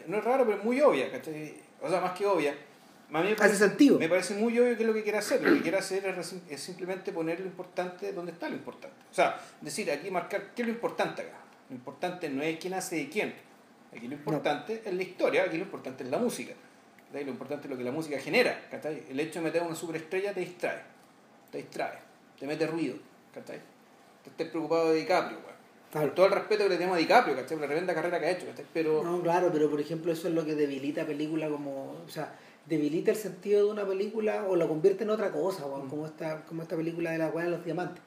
no, 0.08 0.18
es 0.18 0.24
rara 0.24 0.46
pero 0.46 0.58
es 0.58 0.64
muy 0.64 0.80
obvia 0.82 1.08
o 1.82 1.90
sea 1.90 2.00
más 2.02 2.18
que 2.18 2.26
obvia. 2.26 2.56
A 3.12 3.18
mí 3.22 3.26
me 3.26 3.32
Hace 3.32 3.36
parece, 3.36 3.58
sentido. 3.58 3.98
me 4.00 4.08
parece 4.08 4.36
muy 4.36 4.58
obvio 4.60 4.76
que 4.78 4.84
es 4.84 4.88
lo 4.88 4.94
que 4.94 5.04
quiere 5.04 5.18
hacer. 5.18 5.42
Lo 5.42 5.52
que 5.54 5.62
quiere 5.62 5.78
hacer 5.80 6.06
es, 6.06 6.36
es 6.50 6.60
simplemente 6.62 7.12
poner 7.12 7.40
lo 7.40 7.46
importante 7.48 8.14
donde 8.14 8.32
está 8.32 8.48
lo 8.50 8.56
importante. 8.56 8.96
O 9.12 9.14
sea 9.14 9.38
decir 9.62 9.92
aquí 9.92 10.10
marcar 10.12 10.54
qué 10.56 10.62
es 10.62 10.68
lo 10.68 10.74
importante 10.74 11.24
acá. 11.24 11.40
Lo 11.70 11.76
importante 11.76 12.30
no 12.30 12.42
es 12.44 12.58
quién 12.60 12.74
hace 12.74 12.96
de 12.98 13.10
quién. 13.10 13.34
Aquí 13.96 14.08
lo 14.08 14.14
importante 14.14 14.82
es 14.86 14.94
la 14.94 15.04
historia 15.04 15.44
aquí 15.44 15.58
lo 15.58 15.64
importante 15.64 16.04
es 16.04 16.10
la 16.10 16.20
música 16.20 16.54
¿cachai? 17.10 17.26
lo 17.26 17.32
importante 17.32 17.66
es 17.68 17.72
lo 17.72 17.78
que 17.78 17.84
la 17.84 17.92
música 17.92 18.18
genera 18.20 18.68
¿cachai? 18.72 19.04
el 19.10 19.20
hecho 19.20 19.40
de 19.40 19.46
meter 19.46 19.62
una 19.64 19.76
superestrella 19.76 20.34
te 20.34 20.40
distrae 20.42 20.82
te 21.52 21.58
distrae 21.60 21.98
te 22.40 22.48
mete 22.48 22.66
ruido 22.68 22.96
¿cachai? 23.34 23.60
te 24.24 24.30
estés 24.30 24.50
preocupado 24.50 24.92
de 24.92 25.00
DiCaprio 25.00 25.38
weón. 25.38 25.60
Claro. 25.92 26.08
Con 26.08 26.16
todo 26.16 26.26
el 26.28 26.32
respeto 26.34 26.64
que 26.66 26.70
le 26.70 26.76
tenemos 26.76 26.98
a 26.98 27.00
DiCaprio, 27.00 27.36
¿cachai? 27.36 27.50
Por 27.58 27.62
la 27.62 27.66
tremenda 27.68 27.96
carrera 27.96 28.20
que 28.20 28.26
ha 28.28 28.30
hecho, 28.32 28.46
¿cachai? 28.46 28.66
Pero, 28.72 29.04
No, 29.04 29.22
claro, 29.24 29.50
pero 29.52 29.72
por 29.72 29.82
ejemplo 29.82 30.12
eso 30.12 30.28
es 30.28 30.36
lo 30.36 30.46
que 30.46 30.54
debilita 30.54 31.04
película 31.04 31.50
como, 31.50 31.94
o 32.06 32.10
sea, 32.10 32.36
debilita 32.68 33.10
el 33.10 33.18
sentido 33.18 33.66
de 33.66 33.72
una 33.72 33.88
película 33.88 34.46
o 34.48 34.56
la 34.56 34.68
convierte 34.68 35.04
en 35.04 35.10
otra 35.10 35.32
cosa, 35.32 35.66
Mm. 35.66 35.90
como 35.90 36.06
esta 36.06 36.46
como 36.46 36.62
esta 36.62 36.76
película 36.76 37.10
de 37.12 37.18
la 37.18 37.30
weá 37.30 37.46
de 37.46 37.52
los 37.52 37.66
diamantes. 37.66 38.04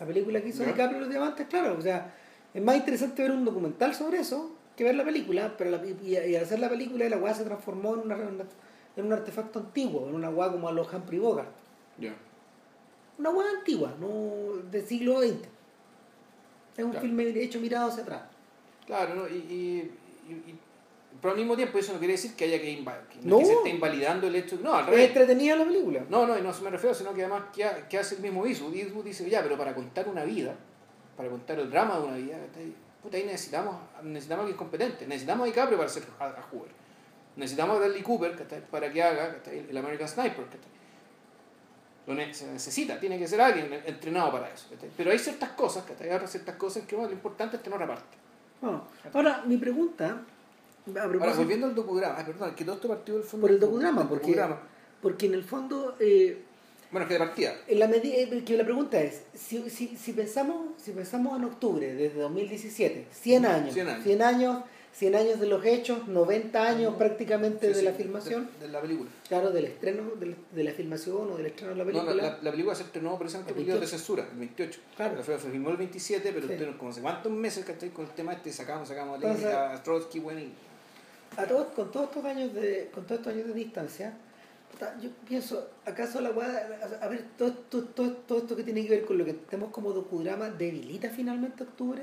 La 0.00 0.06
película 0.06 0.40
que 0.40 0.48
hizo 0.48 0.64
¿Ya? 0.64 0.72
DiCaprio 0.72 0.98
los 0.98 1.10
diamantes, 1.10 1.46
claro, 1.46 1.76
o 1.78 1.80
sea, 1.80 2.12
es 2.52 2.60
más 2.62 2.74
interesante 2.74 3.22
ver 3.22 3.30
un 3.30 3.44
documental 3.44 3.94
sobre 3.94 4.18
eso 4.18 4.53
que 4.76 4.84
ver 4.84 4.94
la 4.96 5.04
película, 5.04 5.54
pero 5.56 5.70
la- 5.70 5.84
y, 5.84 5.96
y 6.02 6.36
al 6.36 6.42
hacer 6.44 6.58
la 6.58 6.68
película 6.68 7.08
la 7.08 7.16
weá 7.18 7.34
se 7.34 7.44
transformó 7.44 7.94
en, 7.94 8.00
una, 8.00 8.16
en 8.96 9.04
un 9.06 9.12
artefacto 9.12 9.58
antiguo, 9.60 10.08
en 10.08 10.14
una 10.14 10.30
weá 10.30 10.50
como 10.50 10.68
a 10.68 10.72
los 10.72 10.92
Humphrey 10.92 11.18
Bogart. 11.18 11.48
ya. 11.98 12.14
Una 13.18 13.30
weá 13.30 13.48
antigua, 13.58 13.94
no 14.00 14.56
del 14.70 14.84
siglo 14.86 15.20
XX. 15.20 15.34
Es 16.76 16.84
un 16.84 16.90
Claro. 16.90 17.06
filme 17.06 17.28
hecho 17.28 17.60
mirado 17.60 17.88
hacia 17.88 18.02
atrás. 18.02 18.22
Claro, 18.86 19.14
¿no? 19.14 19.28
Y, 19.28 19.34
y, 19.36 19.92
y- 20.28 20.32
y- 20.50 20.58
pero 21.22 21.30
al 21.32 21.38
mismo 21.38 21.54
tiempo 21.54 21.78
eso 21.78 21.92
no 21.92 21.98
quiere 22.00 22.14
decir 22.14 22.34
que 22.34 22.44
haya 22.44 22.60
que, 22.60 22.76
inva- 22.76 23.06
que, 23.08 23.20
No. 23.22 23.38
que 23.38 23.44
se 23.44 23.52
esté 23.52 23.68
invalidando 23.70 24.26
el 24.26 24.34
hecho. 24.34 24.58
No, 24.60 24.74
al 24.74 24.84
Es 24.86 24.90
revés. 24.90 25.08
entretenida 25.08 25.54
la 25.54 25.64
película. 25.64 26.04
No, 26.10 26.26
no, 26.26 26.36
y 26.36 26.42
no 26.42 26.52
se 26.52 26.62
me 26.62 26.70
refiero, 26.70 26.92
sino 26.92 27.14
que 27.14 27.22
además, 27.24 27.44
¿qué, 27.54 27.64
ha- 27.64 27.88
qué 27.88 27.98
hace 27.98 28.16
el 28.16 28.20
mismo 28.22 28.44
Eastwood? 28.44 28.74
Eastwood 28.74 29.04
dice, 29.04 29.30
ya, 29.30 29.40
pero 29.42 29.56
para 29.56 29.74
contar 29.76 30.08
una 30.08 30.24
vida, 30.24 30.56
para 31.16 31.28
contar 31.30 31.60
el 31.60 31.70
drama 31.70 31.98
de 32.00 32.04
una 32.04 32.16
vida. 32.16 32.36
Puta, 33.04 33.16
ahí 33.18 33.24
necesitamos, 33.24 33.76
necesitamos 34.02 34.40
a 34.40 34.44
alguien 34.46 34.56
competente. 34.56 35.06
Necesitamos 35.06 35.44
a 35.44 35.46
DiCaprio 35.46 35.78
para 35.78 35.88
hacer 35.90 36.02
a, 36.18 36.24
a 36.26 36.42
jugar. 36.42 36.70
Necesitamos 37.36 37.76
a 37.76 37.78
Bradley 37.80 38.02
Cooper 38.02 38.34
¿cachai? 38.36 38.66
para 38.68 38.92
que 38.92 39.02
haga 39.02 39.34
¿cachai? 39.34 39.66
el 39.70 39.76
American 39.76 40.08
Sniper. 40.08 40.44
¿cachai? 40.46 40.74
Lo 42.06 42.14
ne- 42.14 42.34
se 42.34 42.46
necesita, 42.52 42.98
tiene 43.00 43.18
que 43.18 43.26
ser 43.28 43.40
alguien 43.40 43.72
entrenado 43.86 44.32
para 44.32 44.50
eso. 44.52 44.66
Pero 44.96 45.10
hay 45.10 45.18
ciertas 45.18 45.50
cosas, 45.50 45.84
¿cachai? 45.84 46.10
Hay 46.10 46.26
ciertas 46.26 46.56
cosas 46.56 46.84
que 46.86 46.94
bueno, 46.96 47.10
lo 47.10 47.14
importante 47.14 47.56
es 47.56 47.62
que 47.62 47.70
no 47.70 47.78
reparte. 47.78 48.16
Bueno, 48.60 48.84
ahora, 49.12 49.42
mi 49.46 49.56
pregunta, 49.56 50.22
Ahora, 51.00 51.32
volviendo 51.34 51.66
al 51.66 51.74
docudrama, 51.74 52.22
perdón, 52.24 52.54
que 52.54 52.62
todo 52.64 52.74
esto 52.74 52.88
partió 52.88 53.14
del 53.14 53.22
fondo 53.24 53.46
por 53.46 53.54
el 53.54 53.58
docudrama, 53.60 54.06
porque, 54.06 54.26
docudrama. 54.26 54.58
porque 55.00 55.26
en 55.26 55.34
el 55.34 55.42
fondo, 55.44 55.96
eh, 55.98 56.42
Bueno, 56.94 57.08
que 57.08 57.14
de 57.14 57.18
partida. 57.18 57.56
En 57.66 57.80
la, 57.80 57.86
eh, 57.90 58.42
que 58.46 58.56
la 58.56 58.62
pregunta 58.62 59.00
es, 59.02 59.22
si, 59.34 59.68
si, 59.68 59.96
si, 59.96 60.12
pensamos, 60.12 60.80
si 60.80 60.92
pensamos 60.92 61.36
en 61.36 61.42
octubre, 61.42 61.92
desde 61.92 62.20
2017, 62.20 63.06
100 63.10 63.46
años, 63.46 63.74
100 63.74 63.88
años, 63.88 64.04
100 64.04 64.22
años, 64.22 64.64
100 64.92 65.14
años 65.16 65.40
de 65.40 65.46
los 65.48 65.64
hechos, 65.66 66.06
90 66.06 66.62
años 66.62 66.94
prácticamente 66.94 67.66
Sí, 67.66 67.72
de 67.72 67.78
sí, 67.80 67.84
la 67.84 67.92
filmación, 67.94 68.48
De, 68.60 68.66
de 68.68 68.72
la 68.72 68.80
película. 68.80 69.10
claro, 69.26 69.50
del 69.50 69.64
estreno 69.64 70.02
de, 70.20 70.36
de 70.52 70.62
la 70.62 70.70
filmación 70.70 71.32
o 71.32 71.36
del 71.36 71.46
estreno 71.46 71.70
de 71.72 71.78
la 71.78 71.82
No, 71.84 71.90
película. 71.90 72.14
la, 72.14 72.22
la, 72.36 72.38
la 72.42 72.50
película 72.52 72.76
se 72.76 72.84
estrenó 72.84 73.18
precisamente 73.18 73.50
El 73.50 73.56
por 73.56 73.64
videos 73.64 73.80
de 73.80 73.86
28. 73.86 73.98
censura, 73.98 74.28
el 74.32 74.38
28. 74.38 74.80
Claro. 74.94 75.16
La 75.16 75.24
se 75.24 75.50
filmó 75.50 75.70
el 75.70 75.76
27, 75.76 76.28
pero 76.32 76.46
Sí. 76.46 76.52
tuvieron 76.54 76.76
como 76.78 76.90
no 76.90 76.94
sé 76.94 77.00
cuántos 77.02 77.32
meses 77.32 77.64
que 77.64 77.72
estoy 77.72 77.88
con 77.88 78.04
el 78.04 78.12
tema 78.12 78.34
este, 78.34 78.52
sacamos, 78.52 78.86
sacamos 78.86 79.16
Entonces- 79.16 79.46
a 79.52 79.82
Trotsky, 79.82 80.20
bueno, 80.20 80.38
y 80.42 80.52
a 81.36 81.44
todos, 81.44 81.72
con 81.72 81.90
todos 81.90 82.06
estos 82.10 82.24
años 82.24 82.54
de, 82.54 82.88
con 82.94 83.04
todos 83.04 83.18
estos 83.18 83.34
años 83.34 83.48
de 83.48 83.54
distancia, 83.54 84.16
yo 85.00 85.10
pienso, 85.26 85.70
¿acaso 85.84 86.20
la 86.20 86.30
weá, 86.30 86.68
a 87.00 87.08
ver, 87.08 87.24
todo, 87.36 87.52
todo, 87.52 87.84
todo, 87.86 88.12
todo 88.12 88.38
esto 88.38 88.56
que 88.56 88.62
tiene 88.64 88.82
que 88.82 88.90
ver 88.90 89.04
con 89.06 89.18
lo 89.18 89.24
que 89.24 89.34
tenemos 89.34 89.70
como 89.72 89.92
docudrama, 89.92 90.50
debilita 90.50 91.10
finalmente 91.10 91.62
octubre? 91.62 92.02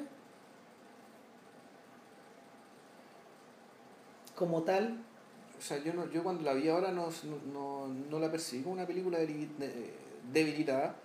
Como 4.35 4.63
tal, 4.63 5.03
O 5.61 5.61
sea, 5.61 5.77
yo, 5.83 5.93
no, 5.93 6.09
yo 6.09 6.23
cuando 6.23 6.43
la 6.43 6.53
vi 6.53 6.67
ahora 6.69 6.91
no, 6.91 7.09
no, 7.53 7.87
no, 7.87 8.19
la 8.19 8.31
percibí 8.31 8.63
como 8.63 8.73
una 8.73 8.87
película 8.87 9.19
debilitada. 10.33 10.95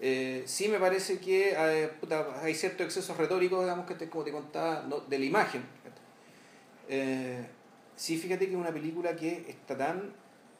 Eh, 0.00 0.42
sí 0.46 0.68
me 0.68 0.78
parece 0.78 1.18
que 1.18 1.54
eh, 1.56 1.90
hay 2.42 2.54
ciertos 2.54 2.84
excesos 2.86 3.16
retóricos, 3.16 3.62
digamos, 3.62 3.86
que 3.86 3.94
te, 3.94 4.10
como 4.10 4.24
te 4.24 4.32
contaba, 4.32 4.82
no, 4.82 5.00
de 5.00 5.18
la 5.18 5.24
imagen. 5.24 5.62
Eh, 6.88 7.46
sí, 7.96 8.18
fíjate 8.18 8.46
que 8.46 8.52
es 8.52 8.58
una 8.58 8.72
película 8.72 9.16
que 9.16 9.46
está 9.48 9.76
tan... 9.78 10.12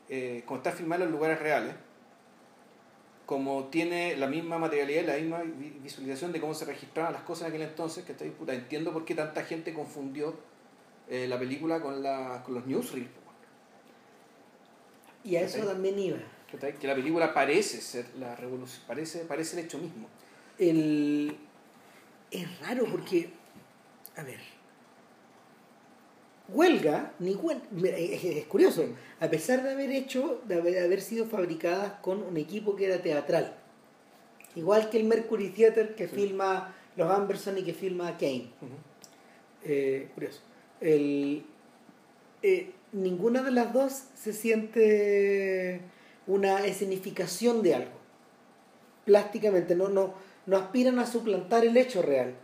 Eh, 0.09 0.43
como 0.47 0.59
está 0.59 0.73
filmada 0.73 1.05
en 1.05 1.11
lugares 1.11 1.39
reales, 1.39 1.74
como 3.27 3.65
tiene 3.65 4.16
la 4.16 4.28
misma 4.28 4.57
materialidad 4.59 5.03
y 5.03 5.07
la 5.07 5.16
misma 5.16 5.43
vi- 5.43 5.78
visualización 5.83 6.31
de 6.33 6.41
cómo 6.41 6.55
se 6.55 6.65
registraban 6.65 7.12
las 7.12 7.23
cosas 7.23 7.49
en 7.49 7.55
aquel 7.55 7.69
entonces, 7.69 8.05
que 8.05 8.12
estoy 8.12 8.31
puta, 8.31 8.55
entiendo 8.55 8.93
por 8.93 9.05
qué 9.05 9.15
tanta 9.16 9.43
gente 9.43 9.74
confundió 9.74 10.37
eh, 11.09 11.27
la 11.27 11.39
película 11.39 11.81
con, 11.81 12.03
la, 12.03 12.43
con 12.45 12.55
los 12.55 12.66
newsreels. 12.66 13.09
y 15.24 15.35
a 15.37 15.41
eso 15.43 15.65
también 15.66 15.99
iba. 15.99 16.19
Que 16.81 16.87
la 16.87 16.95
película 16.95 17.35
parece 17.35 17.81
ser 17.81 18.07
la 18.20 18.37
revolución, 18.37 18.83
parece, 18.87 19.24
parece 19.24 19.59
el 19.59 19.66
hecho 19.66 19.78
mismo. 19.78 20.07
El... 20.59 21.37
Es 22.31 22.61
raro 22.61 22.85
porque, 22.91 23.31
a 24.16 24.23
ver, 24.23 24.41
huelga, 26.48 27.12
ni 27.18 27.35
huel- 27.35 27.60
mira, 27.70 27.97
es, 27.97 28.23
es 28.24 28.44
curioso, 28.47 28.85
a 29.20 29.28
pesar 29.28 29.62
de 29.62 29.73
haber 29.73 29.90
hecho, 29.90 30.40
de 30.47 30.56
haber, 30.56 30.78
haber 30.82 31.01
sido 31.01 31.27
fabricadas 31.27 31.94
con 32.01 32.23
un 32.23 32.36
equipo 32.36 32.77
que 32.77 32.86
era 32.86 33.02
teatral, 33.02 33.55
igual 34.55 34.89
que 34.90 34.98
el 34.98 35.05
Mercury 35.05 35.51
Theater 35.51 35.94
que 35.94 36.09
Sí. 36.09 36.14
filma 36.14 36.74
los 36.97 37.10
Amberson 37.10 37.59
y 37.59 37.62
que 37.62 37.74
filma 37.74 38.16
Kane. 38.16 38.51
Eh, 39.64 40.09
curioso. 40.14 40.40
El, 40.81 41.44
eh, 42.43 42.70
ninguna 42.93 43.43
de 43.43 43.51
las 43.51 43.73
dos 43.73 43.93
se 44.14 44.32
siente 44.32 45.81
una 46.27 46.64
escenificación 46.64 47.62
de 47.62 47.74
algo. 47.74 47.97
Plásticamente, 49.05 49.74
no, 49.74 49.89
no, 49.89 50.14
no 50.47 50.56
aspiran 50.56 50.98
a 50.98 51.06
suplantar 51.06 51.64
el 51.64 51.77
hecho 51.77 52.02
real. 52.02 52.35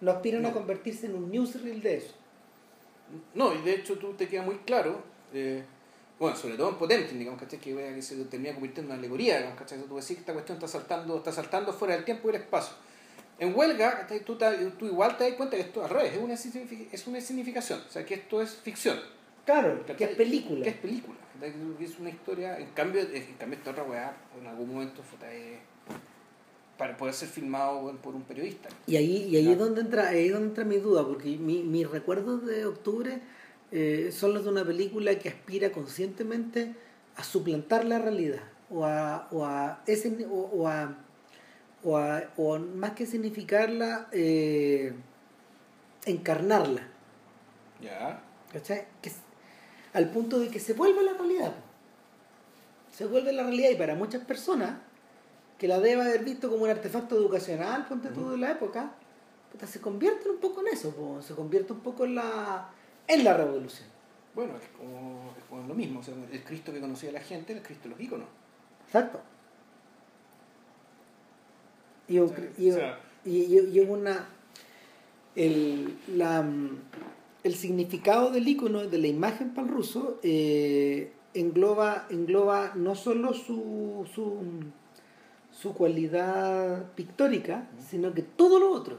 No 0.00 0.10
aspiran 0.10 0.44
a 0.46 0.52
convertirse 0.52 1.06
en 1.06 1.14
un 1.14 1.30
newsreel 1.30 1.80
de 1.82 1.96
eso. 1.96 2.14
No, 3.34 3.54
y 3.54 3.62
de 3.62 3.74
hecho 3.74 3.98
tú 3.98 4.14
te 4.14 4.28
queda 4.28 4.42
muy 4.42 4.56
claro, 4.58 5.02
eh, 5.32 5.62
bueno, 6.18 6.36
sobre 6.36 6.56
todo 6.56 6.70
en 6.70 6.76
Potemkin, 6.76 7.18
digamos, 7.18 7.40
¿cachai? 7.40 7.58
Que, 7.58 7.74
que 7.74 8.02
se 8.02 8.16
termina 8.24 8.54
convirtiendo 8.54 8.92
en 8.92 8.98
una 8.98 8.98
alegoría, 8.98 9.38
digamos, 9.38 9.58
¿cachai? 9.58 9.78
Tú 9.82 9.96
decís 9.96 10.08
que 10.08 10.20
esta 10.20 10.32
cuestión 10.32 10.56
está 10.56 10.68
saltando, 10.68 11.16
está 11.16 11.32
saltando 11.32 11.72
fuera 11.72 11.94
del 11.94 12.04
tiempo 12.04 12.28
y 12.28 12.34
el 12.34 12.42
espacio. 12.42 12.74
En 13.38 13.54
huelga. 13.54 14.06
Tú, 14.24 14.38
tú 14.78 14.86
igual 14.86 15.16
te 15.16 15.24
das 15.24 15.34
cuenta 15.34 15.56
que 15.56 15.62
esto 15.62 15.82
al 15.82 15.90
revés, 15.90 16.12
es 16.12 16.18
una, 16.18 16.34
es 16.34 17.06
una 17.06 17.20
significación, 17.20 17.82
o 17.86 17.90
sea, 17.90 18.04
que 18.06 18.14
esto 18.14 18.40
es 18.40 18.54
ficción. 18.54 18.98
Claro, 19.44 19.80
¿cachai? 19.80 19.96
que 19.96 20.04
es 20.04 20.16
película. 20.16 20.62
Que 20.62 20.70
es 20.70 20.76
película, 20.76 21.18
es 21.80 21.98
una 21.98 22.10
historia, 22.10 22.58
en 22.58 22.70
cambio, 22.70 23.02
en 23.02 23.34
cambio 23.34 23.58
esta 23.58 23.72
otra 23.72 23.82
weá, 23.82 24.16
en 24.40 24.46
algún 24.46 24.72
momento 24.72 25.02
eh, 25.24 25.58
para 26.78 26.96
poder 26.96 27.14
ser 27.14 27.28
filmado 27.28 27.80
bueno, 27.82 27.98
por 28.00 28.14
un 28.14 28.22
periodista. 28.22 28.68
Y 28.86 28.96
ahí, 28.96 29.28
y 29.30 29.36
ahí 29.36 29.42
Claro. 29.44 29.52
es 29.52 29.58
donde 29.58 29.80
entra, 29.82 30.08
ahí 30.08 30.26
es 30.26 30.32
donde 30.32 30.48
entra 30.48 30.64
mi 30.64 30.76
duda, 30.78 31.06
porque 31.06 31.36
mi- 31.36 31.62
mis 31.62 31.88
recuerdos 31.88 32.44
de 32.46 32.66
octubre 32.66 33.20
eh, 33.72 34.10
son 34.12 34.34
los 34.34 34.44
de 34.44 34.50
una 34.50 34.64
película 34.64 35.18
que 35.18 35.28
aspira 35.28 35.72
conscientemente 35.72 36.74
a 37.16 37.24
suplantar 37.24 37.84
la 37.84 37.98
realidad, 37.98 38.42
o 38.70 38.84
a, 38.84 39.28
o 39.30 39.44
a, 39.44 39.82
ese, 39.86 40.26
o, 40.30 40.34
o 40.52 40.68
a, 40.68 40.96
o 41.82 41.96
a- 41.96 42.24
o 42.36 42.58
más 42.58 42.92
que 42.92 43.06
significarla, 43.06 44.08
eh, 44.12 44.92
encarnarla, 46.06 46.82
Ya. 47.80 48.20
¿cachai? 48.52 48.84
Que, 49.02 49.10
al 49.92 50.10
punto 50.10 50.38
de 50.40 50.48
que 50.48 50.60
se 50.60 50.72
vuelve 50.74 51.02
la 51.02 51.12
realidad. 51.14 51.54
Se 52.92 53.06
vuelve 53.06 53.32
la 53.32 53.42
realidad 53.44 53.70
y 53.70 53.76
para 53.76 53.94
muchas 53.94 54.24
personas 54.24 54.76
que 55.64 55.68
la 55.68 55.80
debe 55.80 56.02
haber 56.02 56.22
visto 56.24 56.50
como 56.50 56.64
un 56.64 56.68
artefacto 56.68 57.16
educacional, 57.16 57.86
ponte 57.88 58.10
tú 58.10 58.28
de 58.28 58.36
la 58.36 58.50
época, 58.50 58.92
puta, 59.50 59.66
se 59.66 59.80
convierte 59.80 60.28
un 60.28 60.36
poco 60.36 60.60
en 60.60 60.66
eso, 60.74 61.22
se 61.22 61.34
convierte 61.34 61.72
un 61.72 61.80
poco 61.80 62.04
en 62.04 62.16
la, 62.16 62.68
en 63.08 63.24
la 63.24 63.34
revolución. 63.34 63.88
Bueno, 64.34 64.52
es 64.58 64.68
como, 64.76 65.32
es 65.38 65.44
como 65.48 65.66
lo 65.66 65.72
mismo, 65.72 66.00
o 66.00 66.02
sea, 66.02 66.12
el 66.30 66.44
Cristo 66.44 66.70
que 66.70 66.80
conocía 66.80 67.10
la 67.12 67.20
gente, 67.20 67.54
el 67.54 67.62
Cristo 67.62 67.84
de 67.84 67.94
los 67.94 68.00
íconos. 68.02 68.26
Exacto. 68.84 69.22
Y, 72.08 72.18
un- 72.18 72.26
O 72.30 72.74
sea, 72.74 72.98
y- 73.24 73.78
es 73.78 73.88
una. 73.88 74.26
El, 75.34 75.96
la, 76.08 76.44
el 77.42 77.54
significado 77.54 78.30
del 78.32 78.46
icono, 78.48 78.84
de 78.86 78.98
la 78.98 79.06
imagen 79.06 79.54
para 79.54 79.66
el 79.66 79.72
ruso, 79.72 80.20
eh, 80.22 81.10
engloba, 81.32 82.06
engloba 82.10 82.72
no 82.74 82.94
solo 82.94 83.32
su, 83.32 84.06
su, 84.14 84.36
su 85.60 85.74
cualidad 85.74 86.92
pictórica, 86.94 87.68
sino 87.88 88.12
que 88.12 88.22
todo 88.22 88.58
lo 88.58 88.70
otro. 88.70 88.98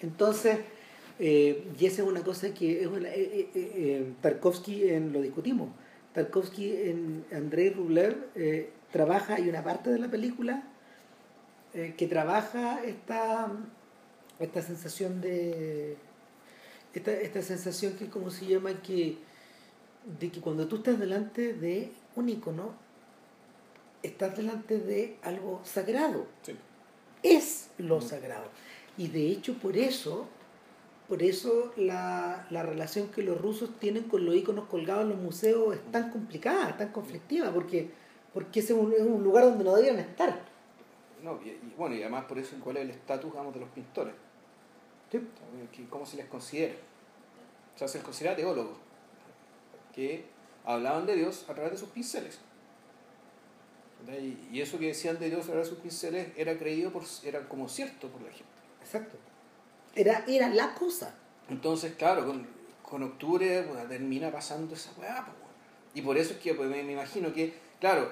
Entonces, 0.00 0.58
eh, 1.18 1.66
y 1.78 1.86
esa 1.86 2.02
es 2.02 2.08
una 2.08 2.22
cosa 2.22 2.52
que 2.52 2.82
es 2.82 2.86
una, 2.86 3.08
eh, 3.08 3.48
eh, 3.54 4.12
Tarkovsky 4.20 4.90
en, 4.90 5.12
lo 5.12 5.22
discutimos. 5.22 5.70
Tarkovsky 6.12 6.76
en 6.76 7.24
Andrei 7.32 7.70
Rublev 7.70 8.16
trabaja, 8.92 9.36
hay 9.36 9.48
una 9.48 9.64
parte 9.64 9.90
de 9.90 9.98
la 9.98 10.08
película 10.08 10.62
que 11.72 12.06
trabaja 12.06 12.84
esta, 12.84 13.50
esta 14.38 14.62
sensación 14.62 15.20
de. 15.20 15.96
Esta, 16.92 17.10
esta 17.10 17.42
sensación 17.42 17.94
que, 17.94 18.08
como 18.08 18.30
se 18.30 18.46
llama? 18.46 18.80
Que, 18.80 19.16
de 20.20 20.30
que 20.30 20.40
cuando 20.40 20.68
tú 20.68 20.76
estás 20.76 21.00
delante 21.00 21.52
de 21.52 21.90
un 22.14 22.28
icono, 22.28 22.83
estás 24.06 24.36
delante 24.36 24.78
de 24.78 25.16
algo 25.22 25.60
sagrado 25.64 26.26
Sí. 26.42 26.56
es 27.22 27.70
lo 27.78 28.00
sagrado. 28.00 28.46
Y 28.96 29.08
de 29.08 29.28
hecho 29.28 29.54
por 29.54 29.76
eso, 29.76 30.26
por 31.08 31.22
eso 31.22 31.72
la, 31.76 32.46
la 32.50 32.62
relación 32.62 33.08
que 33.08 33.22
los 33.22 33.40
rusos 33.40 33.70
tienen 33.80 34.04
con 34.04 34.24
los 34.24 34.34
iconos 34.34 34.66
colgados 34.68 35.02
en 35.04 35.10
los 35.10 35.18
museos 35.18 35.74
es 35.74 35.82
tan 35.90 36.10
complicada, 36.10 36.70
es 36.70 36.78
tan 36.78 36.92
conflictiva, 36.92 37.52
porque, 37.52 37.90
porque 38.32 38.60
ese 38.60 38.72
es 38.74 38.78
un, 38.78 38.92
es 38.92 39.00
un 39.00 39.22
lugar 39.24 39.44
donde 39.44 39.64
no 39.64 39.74
deberían 39.74 39.98
estar. 39.98 40.38
No, 41.22 41.40
y, 41.42 41.48
y 41.48 41.74
bueno, 41.76 41.96
y 41.96 42.02
además 42.02 42.26
por 42.26 42.38
eso 42.38 42.54
cuál 42.62 42.76
es 42.76 42.82
el 42.84 42.90
estatus 42.90 43.32
de 43.32 43.60
los 43.60 43.68
pintores. 43.70 44.14
¿Cómo 45.90 46.06
se 46.06 46.16
les 46.16 46.26
considera? 46.26 46.74
O 47.74 47.78
sea, 47.78 47.88
se 47.88 47.98
les 47.98 48.04
considera 48.04 48.36
teólogos, 48.36 48.76
que 49.94 50.24
hablaban 50.64 51.06
de 51.06 51.16
Dios 51.16 51.46
a 51.48 51.54
través 51.54 51.72
de 51.72 51.78
sus 51.78 51.88
pinceles. 51.88 52.38
¿Verdad? 54.06 54.20
Y, 54.50 54.60
eso 54.60 54.78
que 54.78 54.88
decían 54.88 55.18
de 55.18 55.28
Dios 55.30 55.44
a 55.44 55.48
través 55.48 55.68
de 55.68 55.74
sus 55.74 55.82
pinceles 55.82 56.28
era 56.36 56.56
creído, 56.58 56.90
por, 56.92 57.02
era 57.24 57.48
como 57.48 57.68
cierto 57.68 58.08
por 58.08 58.22
la 58.22 58.28
gente. 58.30 58.44
Exacto. 58.82 59.16
Era, 59.94 60.24
era 60.26 60.48
la 60.48 60.74
cosa. 60.74 61.14
Entonces, 61.48 61.94
claro, 61.96 62.26
con, 62.26 62.46
con 62.82 63.02
octubre 63.02 63.62
bueno, 63.62 63.88
termina 63.88 64.30
pasando 64.30 64.74
esa 64.74 64.90
weá. 64.98 65.24
pues. 65.24 65.36
Y 65.94 66.02
por 66.02 66.16
eso 66.18 66.32
es 66.34 66.40
que 66.40 66.54
pues, 66.54 66.68
me, 66.68 66.82
me 66.82 66.92
imagino 66.92 67.32
que, 67.32 67.54
claro, 67.80 68.10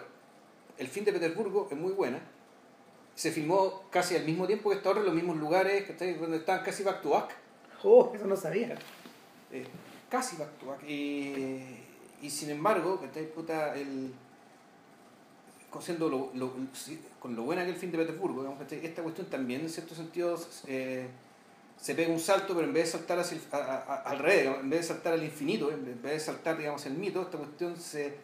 el 0.78 0.86
fin 0.88 1.04
de 1.04 1.12
Petersburgo 1.12 1.68
es 1.70 1.76
muy 1.76 1.92
buena. 1.92 2.20
Se 3.14 3.30
filmó 3.30 3.82
casi 3.90 4.16
al 4.16 4.24
mismo 4.24 4.46
tiempo 4.46 4.70
que 4.70 4.76
esta 4.76 4.88
otra 4.90 5.00
en 5.00 5.06
los 5.06 5.14
mismos 5.14 5.36
lugares, 5.36 5.84
que 5.84 5.92
está- 5.92 6.06
donde 6.20 6.38
estaban 6.38 6.64
casi 6.64 6.82
back 6.82 7.02
to 7.02 7.10
back. 7.10 7.30
Oh, 7.82 8.12
eso 8.14 8.26
no 8.26 8.36
sabía. 8.36 8.74
eh, 9.50 9.66
casi 10.08 10.36
back 10.36 10.58
to 10.58 10.66
back. 10.66 10.82
Y, 10.88 11.76
y 12.22 12.30
sin 12.30 12.50
embargo, 12.50 12.98
que 13.00 13.06
está 13.06 13.20
puta 13.34 13.74
el 13.74 14.14
siendo 15.80 16.08
lo, 16.08 16.30
lo- 16.34 16.52
con 17.18 17.34
lo 17.36 17.42
buena 17.44 17.64
que 17.64 17.70
el 17.70 17.76
fin 17.76 17.90
de 17.92 17.98
Petersburgo, 17.98 18.56
esta 18.70 19.02
cuestión 19.02 19.26
también 19.28 19.62
en 19.62 19.70
cierto 19.70 19.94
sentido 19.94 20.38
eh, 20.66 21.06
se 21.80 21.94
pega 21.94 22.12
un 22.12 22.20
salto, 22.20 22.54
pero 22.54 22.66
en 22.66 22.72
vez 22.72 22.84
de 22.86 22.98
saltar 22.98 23.18
hacia 23.20 23.36
el- 23.38 23.42
a- 23.52 23.56
a- 23.56 23.76
a- 23.94 24.02
al 24.10 24.18
revés, 24.18 24.40
digamos, 24.40 24.60
en 24.62 24.70
vez 24.70 24.80
de 24.80 24.86
saltar 24.86 25.12
al 25.14 25.24
infinito, 25.24 25.70
en 25.72 25.84
vez 26.02 26.12
de 26.12 26.20
saltar 26.20 26.58
digamos 26.58 26.84
el 26.86 26.94
mito, 26.94 27.22
esta 27.22 27.38
cuestión 27.38 27.76
se 27.80 28.14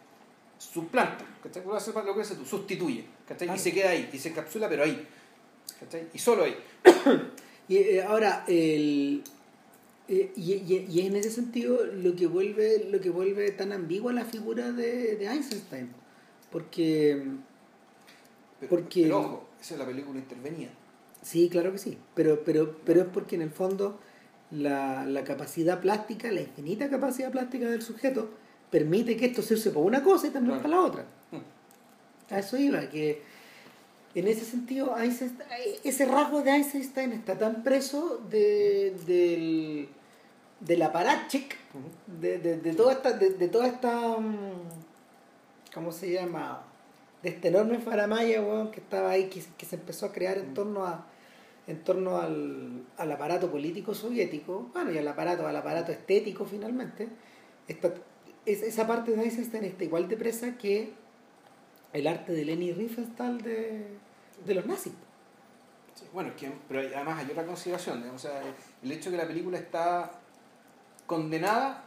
suplanta, 0.58 1.24
¿cachai? 1.42 1.62
Lo 1.64 2.14
que 2.14 2.24
tú, 2.34 2.44
sustituye, 2.44 3.04
¿cachai? 3.26 3.48
Y 3.54 3.58
se 3.58 3.72
queda 3.72 3.90
ahí, 3.90 4.10
y 4.12 4.18
se 4.18 4.28
encapsula, 4.30 4.68
pero 4.68 4.82
ahí, 4.84 5.06
¿cachai? 5.80 6.08
Y 6.12 6.18
solo 6.18 6.44
ahí. 6.44 6.56
Y 7.70 7.76
eh, 7.76 8.02
ahora, 8.02 8.44
el, 8.48 9.22
eh, 10.08 10.32
y, 10.34 10.52
y- 10.54 10.86
y 10.90 11.06
en 11.06 11.16
ese 11.16 11.30
sentido 11.30 11.84
lo 11.84 12.16
que 12.16 12.26
vuelve, 12.26 12.86
lo 12.90 12.98
que 12.98 13.10
vuelve 13.10 13.50
tan 13.50 13.72
ambigua 13.72 14.10
la 14.14 14.24
figura 14.24 14.72
de, 14.72 15.16
de 15.16 15.26
Einstein. 15.26 15.90
Porque, 16.50 17.22
Pero, 18.60 18.70
Porque- 18.70 19.02
pero 19.02 19.18
ojo, 19.20 19.44
esa 19.60 19.74
es 19.74 19.80
la 19.80 19.86
película 19.86 20.18
intervenida. 20.18 20.70
sí, 21.22 21.48
claro 21.48 21.70
que 21.72 21.78
sí, 21.78 21.96
pero, 22.14 22.42
pero, 22.44 22.76
pero 22.84 23.02
es 23.02 23.06
porque 23.08 23.36
en 23.36 23.42
el 23.42 23.50
fondo 23.50 23.98
la, 24.50 25.04
la 25.04 25.22
capacidad 25.24 25.80
plástica, 25.80 26.30
la 26.32 26.40
infinita 26.40 26.88
capacidad 26.90 27.30
plástica 27.30 27.68
del 27.68 27.82
sujeto, 27.82 28.30
permite 28.70 29.16
que 29.16 29.26
esto 29.26 29.42
se 29.42 29.54
use 29.54 29.70
para 29.70 29.84
una 29.84 30.02
cosa 30.02 30.26
y 30.26 30.30
también 30.30 30.58
Claro. 30.58 30.62
para 30.70 30.74
la 30.82 30.86
otra. 30.88 31.04
Mm. 31.32 32.34
A 32.34 32.38
eso 32.40 32.56
iba, 32.56 32.88
que 32.88 33.22
en 34.14 34.26
ese 34.26 34.44
sentido 34.44 34.96
Einstein- 34.96 35.36
ese 35.84 36.06
rasgo 36.06 36.42
de 36.42 36.50
Einstein 36.50 37.12
está 37.12 37.38
tan 37.38 37.62
preso 37.62 38.20
de, 38.30 38.96
del, 39.06 39.88
del 40.60 40.82
aparachic, 40.82 41.56
de, 42.20 42.38
de, 42.38 42.56
de 42.58 42.72
toda 42.74 42.92
esta, 42.94 43.12
de, 43.12 43.30
de 43.30 43.48
toda 43.48 43.66
esta 43.68 44.16
mm, 44.18 44.87
¿cómo 45.78 45.92
se 45.92 46.10
llama? 46.12 46.64
de 47.22 47.30
esta 47.30 47.48
enorme 47.48 47.78
faramaya 47.80 48.40
weón, 48.42 48.70
que 48.70 48.78
estaba 48.80 49.10
ahí, 49.10 49.28
que, 49.28 49.40
se- 49.40 49.50
que 49.58 49.66
se 49.66 49.74
empezó 49.76 50.06
a 50.06 50.12
crear 50.12 50.38
en 50.38 50.54
torno 50.54 50.84
a 50.84 51.04
en 51.66 51.84
torno 51.84 52.16
al, 52.18 52.84
al 52.96 53.12
aparato 53.12 53.50
político 53.50 53.94
soviético, 53.94 54.70
bueno, 54.72 54.90
y 54.90 54.96
al 54.98 55.06
aparato, 55.06 55.46
al 55.46 55.54
aparato 55.56 55.92
estético 55.92 56.46
finalmente, 56.46 57.08
esta, 57.66 57.92
es- 58.46 58.62
esa 58.62 58.86
parte 58.86 59.10
de 59.14 59.22
Einstein 59.22 59.64
está 59.64 59.84
igual 59.84 60.08
de 60.08 60.16
presa 60.16 60.56
que 60.56 60.92
el 61.92 62.06
arte 62.06 62.32
de 62.32 62.44
Leni 62.44 62.72
Riefenstahl 62.72 63.42
de, 63.42 63.86
de 64.46 64.54
los 64.54 64.64
nazis. 64.66 64.92
Sí, 65.94 66.04
bueno, 66.12 66.30
es 66.30 66.36
que, 66.36 66.50
pero 66.68 66.80
además 66.80 67.18
hay 67.22 67.30
otra 67.30 67.44
consideración, 67.44 67.98
digamos, 67.98 68.24
o 68.24 68.28
sea, 68.28 68.40
el 68.82 68.92
hecho 68.92 69.10
de 69.10 69.16
que 69.16 69.22
la 69.22 69.28
película 69.28 69.58
está 69.58 70.10
condenada 71.06 71.84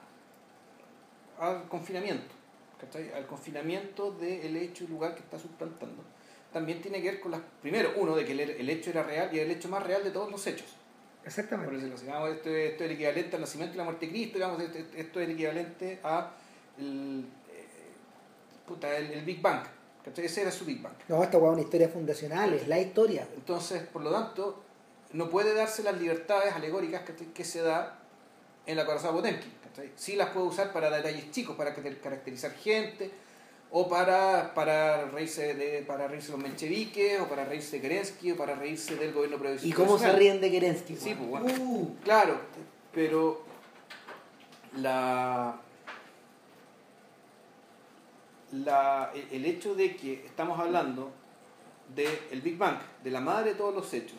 al 1.39 1.67
confinamiento, 1.69 2.35
¿cachai? 2.81 3.11
al 3.13 3.25
confinamiento 3.27 4.11
del 4.11 4.57
hecho 4.57 4.83
y 4.83 4.87
lugar 4.87 5.13
que 5.15 5.21
está 5.21 5.37
suplantando, 5.39 6.03
también 6.51 6.81
tiene 6.81 7.01
que 7.01 7.11
ver 7.11 7.19
con 7.21 7.31
las, 7.31 7.41
primero, 7.61 7.93
uno, 7.95 8.15
de 8.15 8.25
que 8.25 8.33
el, 8.33 8.39
el 8.41 8.69
hecho 8.69 8.89
era 8.89 9.03
real 9.03 9.29
y 9.33 9.39
el 9.39 9.49
hecho 9.51 9.69
más 9.69 9.83
real 9.83 10.03
de 10.03 10.11
todos 10.11 10.29
los 10.29 10.45
hechos. 10.47 10.67
Por 11.19 11.27
Exactamente. 11.27 11.71
decirlo 11.75 11.95
así, 11.95 12.05
digamos, 12.05 12.29
esto, 12.31 12.49
es- 12.49 12.71
esto 12.71 12.83
es 12.83 12.89
el 12.89 12.95
equivalente 12.95 13.35
al 13.35 13.41
nacimiento 13.41 13.75
y 13.75 13.77
la 13.77 13.83
muerte 13.83 14.05
de 14.07 14.11
Cristo, 14.11 14.33
digamos, 14.39 14.61
esto, 14.61 14.77
esto 14.97 15.19
es 15.21 15.27
el 15.27 15.33
equivalente 15.33 15.99
a 16.03 16.31
el, 16.79 17.25
eh, 17.53 17.65
puta, 18.67 18.97
el, 18.97 19.11
el 19.11 19.23
Big 19.23 19.41
Bang, 19.41 19.63
¿cachai? 20.03 20.25
ese 20.25 20.41
era 20.41 20.51
su 20.51 20.65
Big 20.65 20.81
Bang. 20.81 20.93
No, 21.07 21.23
esta 21.23 21.37
es 21.37 21.43
una 21.43 21.61
historia 21.61 21.89
fundacional, 21.89 22.53
es 22.53 22.67
la 22.67 22.79
historia. 22.79 23.27
Entonces, 23.35 23.83
por 23.83 24.01
lo 24.01 24.11
tanto, 24.11 24.63
no 25.13 25.29
puede 25.29 25.53
darse 25.53 25.83
las 25.83 25.99
libertades 25.99 26.53
alegóricas 26.53 27.01
que, 27.03 27.13
que 27.31 27.43
se 27.45 27.61
da 27.61 27.99
en 28.65 28.75
la 28.77 28.85
corazón 28.85 29.13
Potemkin. 29.15 29.51
¿Cachai? 29.71 29.91
Sí 29.95 30.15
las 30.15 30.29
puede 30.29 30.47
usar 30.47 30.71
para 30.73 30.89
detalles 30.89 31.31
chicos, 31.31 31.55
para 31.55 31.73
caracterizar 31.73 32.51
gente, 32.53 33.11
o 33.71 33.87
para, 33.87 34.53
para, 34.53 35.05
reírse 35.05 35.53
de, 35.53 35.81
para 35.83 36.07
reírse 36.07 36.27
de 36.31 36.37
los 36.37 36.43
mencheviques, 36.47 37.21
o 37.21 37.27
para 37.27 37.45
reírse 37.45 37.77
de 37.77 37.81
Kerensky, 37.81 38.31
o 38.31 38.37
para 38.37 38.55
reírse 38.55 38.95
del 38.95 39.13
gobierno 39.13 39.37
¿Y 39.37 39.39
previsional. 39.39 39.77
cómo 39.77 39.97
se 39.97 40.11
ríen 40.11 40.41
de 40.41 40.51
Kerensky? 40.51 40.95
Sí, 40.97 41.15
pues, 41.15 41.29
bueno. 41.29 41.45
Uh, 41.63 41.95
Claro, 42.03 42.37
pero 42.93 43.43
la, 44.77 45.55
la, 48.51 49.11
el- 49.13 49.27
el 49.31 49.45
hecho 49.45 49.73
de 49.75 49.95
que 49.95 50.25
estamos 50.25 50.59
hablando 50.59 51.11
del 51.95 52.41
Big 52.41 52.57
Bang, 52.57 52.77
de 53.03 53.11
la 53.11 53.21
madre 53.21 53.51
de 53.51 53.55
todos 53.55 53.73
los 53.73 53.93
hechos, 53.93 54.17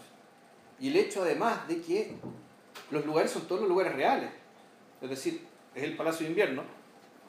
y 0.81 0.89
el 0.89 0.97
hecho 0.97 1.23
además 1.23 1.69
de 1.69 1.81
que 1.81 2.15
los 2.91 3.05
lugares 3.07 3.31
son 3.31 3.47
todos 3.47 3.61
los 3.63 3.69
lugares 3.71 3.95
reales, 3.95 4.31
es 5.03 5.11
decir, 5.11 5.43
es 5.75 5.83
el 5.83 5.97
Palacio 5.97 6.25
de 6.25 6.31
Invierno, 6.31 6.63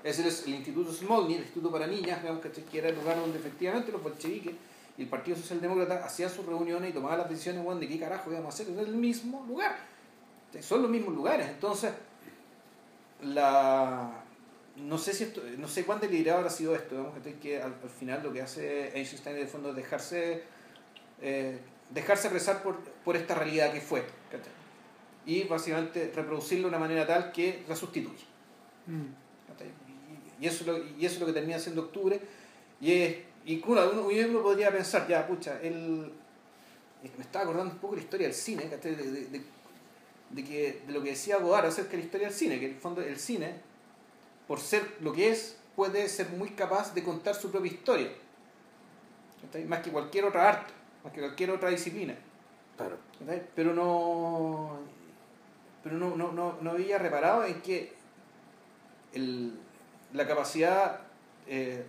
es 0.03 0.19
el, 0.19 0.25
el 0.25 0.55
Instituto 0.59 0.91
Smolny, 0.91 1.35
el 1.35 1.41
Instituto 1.41 1.71
para 1.71 1.87
Niñas, 1.87 2.21
digamos, 2.21 2.41
que 2.41 2.77
era 2.77 2.89
el 2.89 2.95
lugar 2.95 3.17
donde 3.17 3.39
efectivamente 3.39 3.91
los 3.91 4.03
bolcheviques 4.03 4.53
y 4.97 5.01
el 5.01 5.07
Partido 5.07 5.35
Socialdemócrata 5.37 6.05
hacían 6.05 6.29
sus 6.29 6.45
reuniones 6.45 6.91
y 6.91 6.93
tomaban 6.93 7.19
las 7.19 7.29
decisiones 7.29 7.79
de 7.79 7.87
qué 7.87 7.99
carajo 7.99 8.31
íbamos 8.31 8.53
a 8.53 8.61
hacer, 8.61 8.73
es 8.73 8.87
el 8.87 8.95
mismo 8.95 9.45
lugar, 9.47 9.75
son 10.61 10.81
los 10.81 10.91
mismos 10.91 11.15
lugares, 11.15 11.47
entonces 11.47 11.91
la 13.21 14.23
no 14.75 14.97
sé 14.97 15.13
si 15.13 15.25
esto, 15.25 15.41
no 15.57 15.67
sé 15.67 15.85
cuán 15.85 15.99
deliberado 15.99 16.39
habrá 16.39 16.49
sido 16.49 16.75
esto, 16.75 17.13
que 17.41 17.61
al, 17.61 17.75
al 17.81 17.89
final 17.89 18.23
lo 18.23 18.33
que 18.33 18.41
hace 18.41 18.97
Einstein 18.97 19.35
de 19.35 19.45
fondo 19.45 19.69
es 19.69 19.75
dejarse 19.75 20.43
eh, 21.21 21.59
dejarse 21.89 22.27
apresar 22.27 22.63
por, 22.63 22.79
por 23.05 23.15
esta 23.15 23.35
realidad 23.35 23.71
que 23.71 23.81
fue. 23.81 24.03
Y 25.25 25.43
básicamente 25.43 26.11
reproducirlo 26.15 26.63
de 26.63 26.69
una 26.69 26.79
manera 26.79 27.07
tal 27.07 27.31
que 27.31 27.63
la 27.67 27.75
sustituye 27.75 28.25
mm. 28.87 30.41
y, 30.41 30.45
y 30.45 30.47
eso 30.47 30.61
es 30.61 30.67
lo, 30.67 30.77
y 30.77 31.05
eso 31.05 31.15
es 31.15 31.19
lo 31.19 31.25
que 31.27 31.33
termina 31.33 31.59
siendo 31.59 31.83
octubre 31.83 32.19
y 32.81 32.91
es 32.91 33.17
y 33.45 33.61
uno, 33.65 33.81
uno, 33.91 34.07
uno 34.07 34.41
podría 34.41 34.71
pensar 34.71 35.07
ya 35.07 35.25
pucha 35.27 35.59
él 35.61 36.11
me 37.17 37.23
estaba 37.23 37.43
acordando 37.43 37.73
un 37.73 37.79
poco 37.79 37.95
de 37.95 38.01
la 38.01 38.03
historia 38.05 38.27
del 38.27 38.35
cine. 38.35 38.63
De, 38.65 38.77
de, 38.77 38.95
de, 38.95 39.41
de 40.29 40.43
que, 40.43 40.81
de 40.87 40.93
lo 40.93 41.03
que 41.03 41.09
decía 41.09 41.37
Godard 41.37 41.67
acerca 41.67 41.91
de 41.91 41.97
la 41.97 42.03
historia 42.03 42.27
del 42.27 42.35
cine 42.35 42.59
que 42.59 42.65
en 42.67 42.73
el 42.73 42.79
fondo 42.79 43.01
el 43.01 43.19
cine 43.19 43.55
por 44.47 44.59
ser 44.59 44.97
lo 45.01 45.13
que 45.13 45.29
es 45.29 45.57
puede 45.75 46.07
ser 46.09 46.29
muy 46.29 46.49
capaz 46.51 46.93
de 46.93 47.03
contar 47.03 47.35
su 47.35 47.51
propia 47.51 47.71
historia 47.71 48.09
más 49.67 49.81
que 49.81 49.91
cualquier 49.91 50.25
otra 50.25 50.49
arte 50.49 50.73
más 51.03 51.13
que 51.13 51.19
cualquier 51.19 51.51
otra 51.51 51.69
disciplina 51.69 52.15
Claro. 52.75 52.97
pero 53.55 53.73
no 53.73 54.79
pero 55.83 55.97
no, 55.97 56.15
no, 56.15 56.31
no, 56.31 56.57
no 56.61 56.71
había 56.71 56.97
reparado 56.97 57.45
en 57.45 57.61
que 57.61 57.93
el, 59.13 59.53
la 60.13 60.27
capacidad 60.27 60.99
eh, 61.47 61.83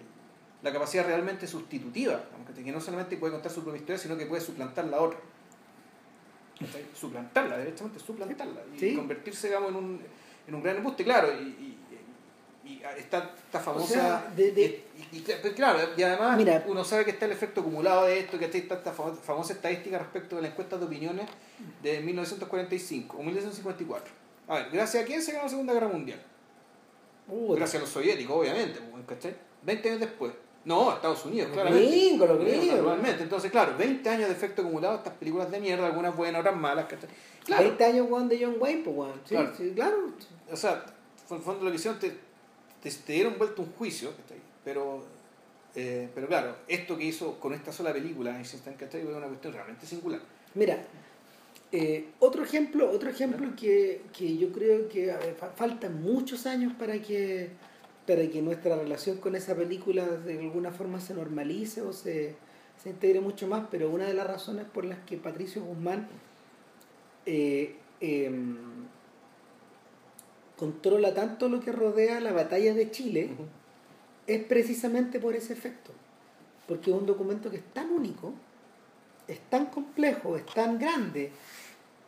la 0.63 0.73
capacidad 0.73 1.07
realmente 1.07 1.47
sustitutiva 1.47 2.23
que 2.55 2.73
no 2.73 2.81
solamente 2.81 3.17
puede 3.17 3.33
contar 3.35 3.53
su 3.53 3.63
propia 3.63 3.79
historia 3.81 3.99
sino 3.99 4.17
que 4.17 4.27
puede 4.27 4.41
suplantar 4.43 4.87
la 4.87 5.01
otra 5.01 5.19
suplantarla 6.95 7.59
directamente 7.59 7.99
suplantarla 8.01 8.61
y 8.75 8.79
Sí. 8.79 8.97
convertirse 8.97 9.49
digamos 9.49 9.71
en 9.71 9.77
un, 9.77 10.01
en 10.47 10.55
un 10.55 10.63
gran 10.63 10.77
embuste 10.77 11.05
claro 11.05 11.29
y, 11.33 11.43
y, 11.45 11.74
y 12.65 12.81
está 12.99 13.31
esta 13.37 13.61
famosa 13.61 13.87
sea, 13.93 14.33
de- 14.35 14.53
de- 14.53 14.85
y, 15.13 15.17
y- 15.17 15.19
y- 15.19 15.51
claro 15.53 15.79
y 15.97 16.03
además 16.03 16.37
Mira. 16.39 16.65
uno 16.67 16.83
sabe 16.83 17.05
que 17.05 17.11
está 17.11 17.27
el 17.27 17.33
efecto 17.33 17.61
acumulado 17.61 18.07
de 18.07 18.21
esto 18.21 18.39
que 18.39 18.47
está 18.47 18.57
esta 18.59 18.95
famo- 18.95 19.15
famosa 19.15 19.53
estadística 19.53 19.99
respecto 19.99 20.37
de 20.37 20.43
la 20.43 20.49
encuesta 20.49 20.79
de 20.79 20.85
opiniones 20.87 21.27
de 21.83 22.01
1945 22.01 23.19
o 23.19 23.23
1954 23.23 24.13
a 24.49 24.55
ver 24.55 24.69
gracias 24.73 25.03
a 25.03 25.07
quién 25.07 25.21
se 25.23 25.33
ganó 25.33 25.45
la 25.45 25.51
segunda 25.51 25.73
guerra 25.75 25.89
mundial 25.89 26.21
gracias 27.29 27.77
a 27.77 27.85
los 27.85 27.89
soviéticos 27.91 28.37
obviamente 28.37 28.81
pues, 28.81 29.05
¿cachai? 29.07 29.37
20 29.63 29.89
años 29.91 30.01
después 30.01 30.33
no 30.65 30.93
Estados 30.95 31.25
Unidos 31.27 31.51
los 31.55 31.65
Gringos, 31.71 32.39
gringos. 32.41 32.67
naturalmente 32.69 33.23
entonces 33.23 33.51
claro 33.51 33.75
20 33.77 34.09
años 34.09 34.29
de 34.29 34.35
efecto 34.35 34.63
acumulado 34.63 34.97
estas 34.97 35.13
películas 35.15 35.51
de 35.51 35.61
mierda 35.61 35.87
algunas 35.87 36.17
buenas 36.17 36.41
otras 36.41 36.57
malas 36.57 36.87
¿cachai? 36.87 37.11
claro 37.45 37.63
20 37.65 37.85
años 37.85 38.07
weón, 38.11 38.29
de 38.29 38.43
John 38.43 38.57
Wayne, 38.59 38.83
pues 38.85 38.97
weón. 38.97 39.21
Sí, 39.27 39.35
Claro. 39.35 39.53
sí, 39.57 39.73
claro. 39.75 39.97
o 40.51 40.57
sea, 40.57 40.85
en 41.31 41.37
el 41.37 41.43
fondo 41.43 41.65
lo 41.65 41.71
que 41.71 41.77
hicieron, 41.77 41.99
te, 42.01 42.17
te, 42.85 42.91
te 42.91 43.13
dieron 43.15 43.37
vuelto 43.37 43.63
un 43.63 43.73
juicio, 43.73 44.13
pero, 44.65 45.05
eh, 45.75 46.09
pero 46.15 46.29
claro, 46.29 46.55
esto 46.69 46.97
que 46.97 47.05
hizo 47.05 47.41
con 47.41 47.53
esta 47.53 47.73
sola 47.73 47.93
película, 47.93 48.37
Einstein, 48.37 48.77
¿cachai? 48.77 49.03
Fue 49.03 49.13
una 49.17 49.27
cuestión 49.27 49.53
realmente 49.53 49.85
singular. 49.87 50.21
Mira, 50.55 50.85
eh, 51.73 52.11
otro 52.21 52.45
ejemplo, 52.45 52.89
otro 52.89 53.11
ejemplo 53.11 53.49
que, 53.57 54.03
que 54.17 54.37
yo 54.37 54.53
creo 54.53 54.89
que 54.89 55.07
ver, 55.07 55.35
fa- 55.37 55.51
faltan 55.51 56.01
muchos 56.01 56.47
años 56.47 56.73
para 56.79 57.01
que 57.03 57.51
para 58.07 58.29
que 58.29 58.43
nuestra 58.43 58.77
relación 58.77 59.17
con 59.17 59.35
esa 59.35 59.57
película 59.57 60.05
de 60.07 60.39
alguna 60.39 60.71
forma 60.71 61.01
se 61.01 61.15
normalice 61.15 61.81
o 61.81 61.93
se, 61.95 62.37
se 62.83 62.91
integre 62.91 63.21
mucho 63.21 63.47
más, 63.49 63.67
pero 63.71 63.89
una 63.91 64.05
de 64.07 64.13
las 64.13 64.27
razones 64.27 64.67
por 64.67 64.85
las 64.85 64.99
que 65.07 65.17
Patricio 65.17 65.65
Guzmán 65.65 66.07
eh, 67.25 67.77
em, 68.01 68.57
controla 70.65 71.13
tanto 71.13 71.51
lo 71.51 71.61
que 71.61 71.73
rodea 71.73 72.21
la 72.21 72.33
batalla 72.33 72.73
de 72.73 72.91
Chile 72.91 73.29
es 74.27 74.43
precisamente 74.45 75.21
por 75.21 75.37
ese 75.37 75.53
efecto. 75.53 75.93
Porque 76.67 76.91
es 76.91 76.97
un 76.97 77.05
documento 77.05 77.51
que 77.51 77.59
es 77.59 77.75
tan 77.75 77.91
único, 77.91 78.33
es 79.29 79.41
tan 79.51 79.67
complejo, 79.67 80.39
es 80.39 80.47
tan 80.47 80.79
grande, 80.79 81.31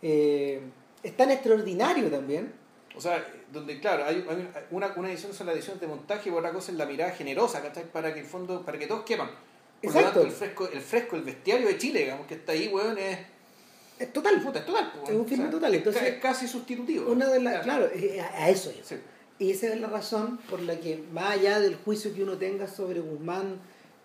eh, 0.01 0.63
es 1.03 1.17
tan 1.19 1.31
extraordinario 1.31 2.11
también. 2.11 2.51
O 2.97 3.01
sea, 3.01 3.23
donde, 3.53 3.79
claro, 3.79 4.07
hay, 4.07 4.25
hay 4.27 4.49
una, 4.71 4.95
una 4.97 5.11
edición 5.11 5.35
son 5.35 5.49
las 5.49 5.57
ediciones 5.57 5.79
de 5.83 5.89
montaje 5.89 6.31
y 6.31 6.33
otra 6.33 6.51
cosa 6.51 6.73
es 6.73 6.79
la 6.79 6.87
mirada 6.87 7.11
generosa, 7.11 7.61
¿cachai? 7.61 7.85
Para 7.93 8.15
que 8.15 8.21
el 8.21 8.27
fondo, 8.27 8.65
para 8.65 8.79
que 8.79 8.87
todos 8.87 9.05
quepan. 9.05 9.29
Por 9.83 9.93
lo 9.93 10.01
Exacto. 10.01 10.21
tanto, 10.21 10.27
el 10.27 10.33
fresco, 10.33 10.69
el 10.73 10.81
fresco, 10.81 11.17
el 11.17 11.23
bestiario 11.23 11.69
de 11.69 11.77
Chile, 11.77 12.01
digamos, 12.05 12.27
que 12.27 12.37
está 12.37 12.53
ahí, 12.53 12.69
weón, 12.69 12.97
es, 12.97 13.19
Es 13.99 14.13
total. 14.13 14.41
puta, 14.43 14.59
es 14.61 14.67
total. 14.67 14.93
pues, 14.99 15.11
Es 15.11 15.17
un 15.17 15.27
filme 15.27 15.49
total, 15.49 15.73
es 15.75 15.79
entonces- 15.79 16.03
es 16.03 16.15
casi 16.21 16.47
sustitutivo. 16.49 17.11
Una 17.11 17.27
de 17.29 17.41
las, 17.41 17.63
claro, 17.63 17.87
eh, 17.95 18.21
a 18.21 18.49
eso 18.51 18.71
es. 18.71 18.87
Sí. 18.87 18.97
Y 19.39 19.51
esa 19.51 19.69
es 19.69 19.81
la 19.81 19.89
razón 19.89 20.39
por 20.51 20.61
la 20.61 20.79
que, 20.81 21.03
más 21.13 21.33
allá 21.33 21.61
del 21.61 21.77
juicio 21.77 22.15
que 22.15 22.23
uno 22.23 22.37
tenga 22.39 22.67
sobre 22.67 23.01
Guzmán 23.01 23.59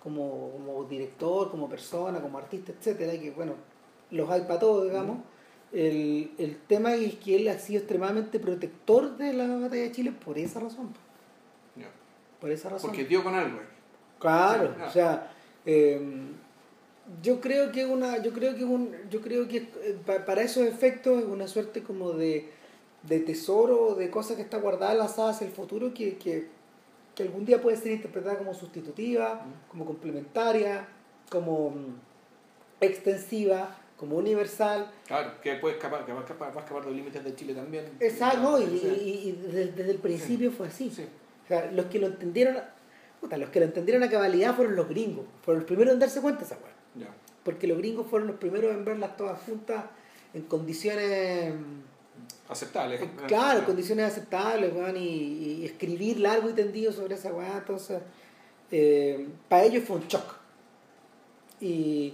como, 0.04 0.52
como 0.52 0.84
director, 0.86 1.50
como 1.52 1.70
persona, 1.70 2.20
como 2.22 2.38
artista, 2.38 2.72
etcétera, 2.72 3.14
que 3.20 3.32
bueno, 3.32 3.54
los 4.12 4.30
hay 4.30 4.42
para 4.42 4.60
todos, 4.60 4.86
digamos, 4.86 5.20
el, 5.72 6.32
el 6.38 6.58
tema 6.68 6.96
es 6.96 7.16
que 7.16 7.38
él 7.38 7.48
ha 7.48 7.58
sido 7.60 7.80
extremadamente 7.80 8.40
protector 8.40 9.16
de 9.18 9.32
la 9.32 9.48
batalla 9.48 9.84
de 9.84 9.92
Chile 9.92 10.12
por 10.12 10.38
esa 10.38 10.60
razón. 10.60 10.90
Por 12.42 12.50
esa 12.52 12.70
razón. 12.70 12.90
Porque 12.90 13.06
dio 13.06 13.24
con 13.24 13.36
algo. 13.36 13.60
Claro, 14.20 14.74
o 14.86 14.90
sea, 14.90 15.32
eh, 15.66 16.02
yo 17.22 17.42
creo 17.42 17.72
que 17.72 17.86
una, 17.86 18.22
yo 18.22 18.32
creo 18.34 18.56
que 18.56 18.64
un, 18.64 18.96
yo 19.10 19.22
creo 19.22 19.48
que 19.48 19.58
eh, 19.58 19.98
pa- 20.06 20.26
para 20.26 20.42
esos 20.44 20.64
efectos 20.66 21.20
es 21.20 21.26
una 21.26 21.48
suerte 21.48 21.84
como 21.84 22.12
de, 22.14 22.50
de 23.04 23.20
tesoro, 23.20 23.96
de 23.96 24.10
cosas 24.10 24.36
que 24.38 24.44
está 24.44 24.58
guardada 24.58 24.94
lanzada 24.94 25.32
hacia 25.32 25.48
el 25.48 25.54
futuro 25.54 25.94
que, 25.94 26.18
que, 26.18 26.48
que 27.16 27.24
algún 27.24 27.46
día 27.46 27.62
puede 27.62 27.78
ser 27.78 27.92
interpretada 27.92 28.38
como 28.38 28.54
sustitutiva, 28.54 29.46
como 29.70 29.86
complementaria, 29.86 30.88
como 31.30 31.72
mm, 31.72 31.96
extensiva, 32.82 33.78
como 33.98 34.18
universal. 34.18 34.90
Claro, 35.08 35.32
que 35.42 35.56
puede 35.56 35.76
escapar, 35.76 36.06
que 36.06 36.12
va 36.14 36.20
a 36.20 36.22
escapar, 36.24 36.52
va 36.56 36.62
a 36.62 36.64
escapar 36.64 36.84
de 36.84 36.88
los 36.90 36.96
límites 36.98 37.24
de 37.24 37.36
Chile 37.36 37.54
también. 37.54 37.86
Exacto, 38.00 38.60
y, 38.60 38.64
y- 38.64 39.30
y 39.30 39.32
desde, 39.34 39.72
desde 39.72 39.92
el 39.92 39.98
principio 40.00 40.52
fue 40.52 40.68
así. 40.68 40.90
Sí. 40.90 41.06
O 41.46 41.48
sea, 41.48 41.72
los 41.72 41.86
que 41.88 42.00
lo 42.00 42.08
entendieron, 42.08 42.58
puta, 43.20 43.38
los 43.38 43.50
que 43.50 43.60
lo 43.60 43.66
entendieron 43.66 44.02
a 44.04 44.10
cabalidad 44.10 44.56
fueron 44.56 44.76
los 44.76 44.88
gringos, 44.88 45.26
fueron 45.44 45.62
los 45.62 45.68
primeros 45.68 45.94
en 45.94 46.00
darse 46.00 46.22
cuenta 46.22 46.40
de 46.40 46.46
esa 46.46 46.56
weá. 46.56 46.72
Porque 47.44 47.66
los 47.68 47.78
gringos 47.80 48.08
fueron 48.08 48.28
los 48.28 48.38
primeros 48.38 48.72
en 48.72 48.86
verlas 48.86 49.18
todas 49.18 49.40
juntas 49.42 49.86
en 50.34 50.44
condiciones, 50.44 51.54
Aceptable. 52.48 53.02
en- 53.02 53.10
claro, 53.28 53.60
en 53.60 53.66
condiciones 53.66 54.06
aceptables, 54.06 54.74
weón, 54.74 54.96
y, 54.98 55.02
y 55.62 55.66
escribir 55.66 56.20
largo 56.20 56.50
y 56.50 56.54
tendido 56.54 56.92
sobre 56.92 57.16
esa 57.16 57.34
weá. 57.34 57.58
Entonces, 57.58 58.02
eh, 58.72 59.28
para 59.50 59.64
ellos 59.64 59.84
fue 59.86 59.98
un 59.98 60.08
shock. 60.08 60.36
Y, 61.60 62.14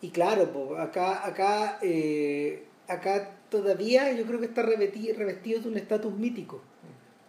y 0.00 0.10
claro, 0.10 0.52
po, 0.52 0.76
acá, 0.76 1.26
acá, 1.26 1.78
eh, 1.82 2.64
acá 2.88 3.30
todavía 3.50 4.12
yo 4.12 4.24
creo 4.26 4.40
que 4.40 4.46
está 4.46 4.62
revesti- 4.62 5.14
revestido 5.14 5.60
de 5.60 5.68
un 5.68 5.76
estatus 5.76 6.12
mítico. 6.14 6.60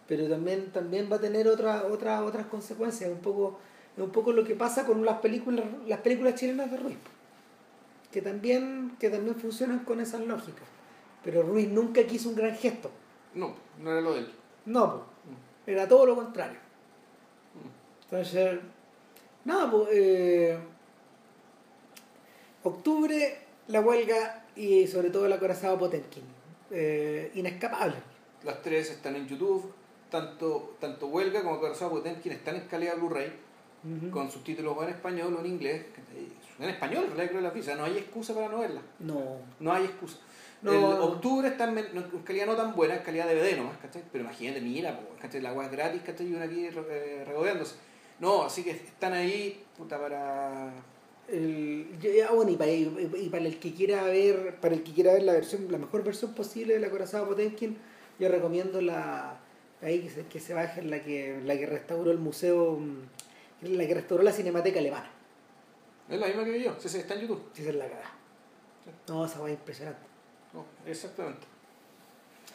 Pero 0.08 0.28
también, 0.28 0.72
también 0.72 1.08
va 1.10 1.16
a 1.16 1.20
tener 1.20 1.46
otra, 1.46 1.84
otra, 1.86 2.24
otras 2.24 2.46
consecuencias. 2.46 3.10
Un 3.10 3.20
poco, 3.20 3.58
es 4.00 4.06
un 4.06 4.12
poco 4.12 4.32
lo 4.32 4.44
que 4.44 4.54
pasa 4.54 4.86
con 4.86 5.04
las 5.04 5.18
películas, 5.18 5.64
las 5.86 6.00
películas 6.00 6.34
chilenas 6.34 6.70
de 6.70 6.78
Ruiz. 6.78 6.96
Que 8.10 8.22
también, 8.22 8.96
que 8.98 9.10
también 9.10 9.36
funcionan 9.36 9.80
con 9.80 10.00
esas 10.00 10.22
lógicas. 10.22 10.66
Pero 11.22 11.42
Ruiz 11.42 11.68
nunca 11.68 12.04
quiso 12.04 12.30
un 12.30 12.34
gran 12.34 12.56
gesto. 12.56 12.90
No, 13.34 13.54
no 13.78 13.92
era 13.92 14.00
lo 14.00 14.14
de 14.14 14.20
él. 14.20 14.32
No, 14.64 15.04
era 15.66 15.86
todo 15.86 16.06
lo 16.06 16.16
contrario. 16.16 16.58
Entonces, 18.04 18.58
nada, 19.44 19.70
pues, 19.70 19.88
eh, 19.92 20.58
octubre, 22.64 23.38
la 23.68 23.80
huelga 23.80 24.44
y 24.56 24.86
sobre 24.86 25.10
todo 25.10 25.26
el 25.26 25.32
acorazado 25.32 25.78
Potemkin. 25.78 26.24
Eh, 26.70 27.30
inescapable. 27.34 27.96
Las 28.44 28.62
tres 28.62 28.90
están 28.90 29.16
en 29.16 29.28
YouTube. 29.28 29.72
Tanto, 30.10 30.76
tanto 30.80 31.06
Huelga 31.06 31.44
como 31.44 31.60
Corazón 31.60 31.90
Potemkin 31.90 32.32
están 32.32 32.56
en 32.56 32.66
calidad 32.66 32.96
Blu-ray. 32.96 33.49
Con 34.10 34.30
subtítulos 34.30 34.76
o 34.76 34.82
en 34.84 34.90
español 34.90 35.34
o 35.34 35.40
en 35.40 35.46
inglés. 35.46 35.86
En 36.58 36.68
español, 36.68 37.04
en 37.04 37.10
realidad 37.12 37.30
creo 37.30 37.40
la 37.40 37.52
pizza. 37.52 37.74
No 37.74 37.84
hay 37.84 37.96
excusa 37.96 38.34
para 38.34 38.48
no 38.48 38.58
verla. 38.58 38.82
No. 38.98 39.38
No 39.58 39.72
hay 39.72 39.84
excusa. 39.84 40.18
No. 40.60 40.72
El 40.72 41.00
octubre 41.00 41.48
está 41.48 41.64
en, 41.70 42.04
calidad 42.22 42.44
no 42.46 42.54
tan 42.56 42.74
buena, 42.74 42.96
en 42.96 43.02
calidad 43.02 43.26
de 43.26 43.34
DVD 43.36 43.56
nomás, 43.56 43.78
¿cachai? 43.78 44.02
Pero 44.12 44.24
imagínate, 44.24 44.60
mira, 44.60 45.00
¿cachai? 45.20 45.40
La 45.40 45.48
agua 45.50 45.64
es 45.64 45.72
gratis, 45.72 46.02
¿cachai? 46.04 46.26
Y 46.28 46.34
uno 46.34 46.44
aquí 46.44 46.66
eh, 46.66 47.24
regodeándose. 47.26 47.76
No, 48.18 48.42
así 48.42 48.62
que 48.62 48.72
están 48.72 49.14
ahí, 49.14 49.64
puta, 49.78 49.98
para... 49.98 50.70
El, 51.28 51.86
yo- 52.02 52.10
ah, 52.28 52.34
bueno, 52.34 52.50
y 52.50 52.56
para, 52.56 52.70
y, 52.70 53.10
y 53.22 53.28
para 53.30 53.44
el 53.46 53.58
que 53.58 53.72
quiera 53.72 54.02
ver, 54.02 54.56
para 54.60 54.74
el 54.74 54.82
que 54.82 54.92
quiera 54.92 55.12
ver 55.14 55.22
la 55.22 55.32
versión, 55.32 55.70
la 55.72 55.78
mejor 55.78 56.04
versión 56.04 56.34
posible 56.34 56.74
del 56.74 56.84
acorazado 56.84 57.26
Potemkin, 57.28 57.78
yo 58.18 58.28
recomiendo 58.28 58.82
la 58.82 59.38
ahí 59.80 60.00
que 60.00 60.10
se, 60.10 60.26
que 60.26 60.40
se 60.40 60.52
baje 60.52 60.82
la 60.82 61.00
que 61.02 61.40
la 61.44 61.56
que 61.56 61.64
restauró 61.66 62.10
el 62.10 62.18
museo, 62.18 62.76
mm, 62.78 62.96
la 63.62 63.86
que 63.86 63.94
restauró 63.94 64.22
la 64.22 64.32
Cinemateca 64.32 64.78
Alemana. 64.78 65.10
Es 66.08 66.18
la 66.18 66.26
misma 66.26 66.44
que 66.44 66.50
vi 66.50 66.62
yo, 66.64 66.74
sí, 66.78 66.88
sí, 66.88 66.98
está 66.98 67.14
en 67.14 67.20
YouTube. 67.22 67.42
Sí, 67.52 67.62
esa 67.62 67.70
es 67.70 67.76
la 67.76 67.88
cara. 67.88 68.10
No, 69.08 69.24
esa 69.24 69.38
va 69.40 69.50
impresionante. 69.50 70.00
No, 70.52 70.64
exactamente. 70.86 71.46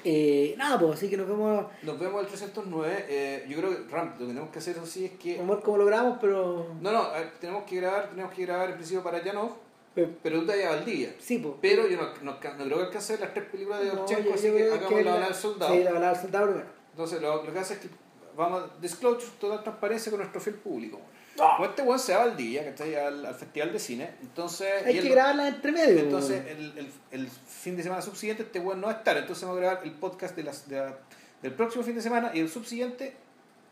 Eh, 0.03 0.56
nada, 0.57 0.77
pues 0.77 0.94
así 0.94 1.10
que 1.10 1.15
nos 1.18 1.27
vemos. 1.27 1.65
Nos 1.84 1.99
vemos 1.99 2.22
el 2.22 2.27
309. 2.27 3.06
eh, 3.07 3.45
yo 3.48 3.57
creo 3.57 3.69
que, 3.69 3.91
Ram, 3.91 4.11
lo 4.14 4.19
que 4.19 4.26
tenemos 4.26 4.49
que 4.49 4.60
hacer, 4.60 4.76
eso 4.76 4.86
sí, 4.86 5.06
es 5.06 5.11
que... 5.11 5.38
Vamos 5.38 5.53
a 5.53 5.56
ver 5.56 5.64
cómo 5.64 5.77
lo 5.77 5.86
grabamos, 5.86 6.18
pero. 6.19 6.76
No, 6.82 6.91
no, 6.91 7.11
ver, 7.11 7.32
tenemos 7.40 7.64
que 7.64 7.77
grabar, 7.77 8.10
tenemos 8.10 8.34
que 8.34 8.45
grabar 8.45 8.69
en 8.72 8.76
principio 8.76 9.02
para 9.03 9.22
Janov, 9.22 9.52
pero- 9.95 10.10
pero 10.22 10.40
tú 10.41 10.45
te 10.48 10.52
vayas 10.52 10.73
al 10.73 10.86
día. 10.86 11.15
sí, 11.19 11.38
pues. 11.40 11.56
Pero 11.61 11.88
yo 11.88 11.95
no, 11.98 12.07
no, 12.22 12.34
no 12.34 12.40
creo 12.40 12.77
que 12.77 12.84
alcance 12.86 13.18
las 13.18 13.34
tres 13.34 13.45
películas 13.49 13.80
de 13.80 13.94
No, 13.94 14.02
Orchenko, 14.02 14.23
yo- 14.30 14.34
así 14.34 14.52
que 14.52 14.64
hagamos 14.72 14.91
la 14.91 15.11
balada 15.11 15.26
del 15.27 15.36
soldado. 15.36 15.73
Sí, 15.73 15.84
la 15.84 15.91
balada 15.94 16.11
del 16.14 16.22
soldado 16.22 16.45
primero. 16.48 16.68
Entonces, 16.91 17.22
lo, 17.22 17.44
lo 17.44 17.53
que 17.53 17.60
hace 17.60 17.73
es 17.76 17.80
que 17.80 17.90
vamos 18.36 18.64
a 18.64 18.80
disclosure, 18.82 19.32
total 19.40 19.64
transparencia 19.64 20.10
con 20.12 20.20
nuestro 20.20 20.40
fiel 20.41 20.56
público. 20.56 20.99
Ah. 21.40 21.56
Como 21.57 21.70
este 21.70 21.82
weón 21.82 21.99
se 21.99 22.16
va 22.16 22.24
al 22.24 22.38
día, 22.38 22.64
¿cachai? 22.64 22.95
Al, 22.95 23.26
al 23.26 23.36
festival 23.36 23.74
de 23.74 23.80
cine. 23.80 24.10
Entonces, 24.22 24.70
Hay 24.86 24.99
que 24.99 25.10
no- 25.10 25.16
grabarla 25.16 25.48
entre 25.49 25.72
medio. 25.72 25.99
entonces 25.99 26.45
el, 26.48 26.78
el, 26.78 26.91
el 27.12 27.28
fin 27.30 27.76
de 27.76 27.84
semana 27.84 28.02
subsiguiente 28.02 28.44
este 28.44 28.60
weón 28.60 28.80
no 28.80 28.88
va 28.88 28.94
a 28.94 28.98
estar. 28.98 29.18
Entonces 29.18 29.44
vamos 29.44 29.57
a 29.57 29.62
grabar 29.62 29.84
el 29.84 29.91
podcast 29.91 30.36
de 30.36 30.44
las, 30.44 30.68
de 30.70 30.78
la- 30.78 30.98
del 31.41 31.53
próximo 31.53 31.84
fin 31.84 31.95
de 31.95 32.02
semana 32.02 32.32
y 32.34 32.40
el 32.40 32.49
subsiguiente 32.49 33.16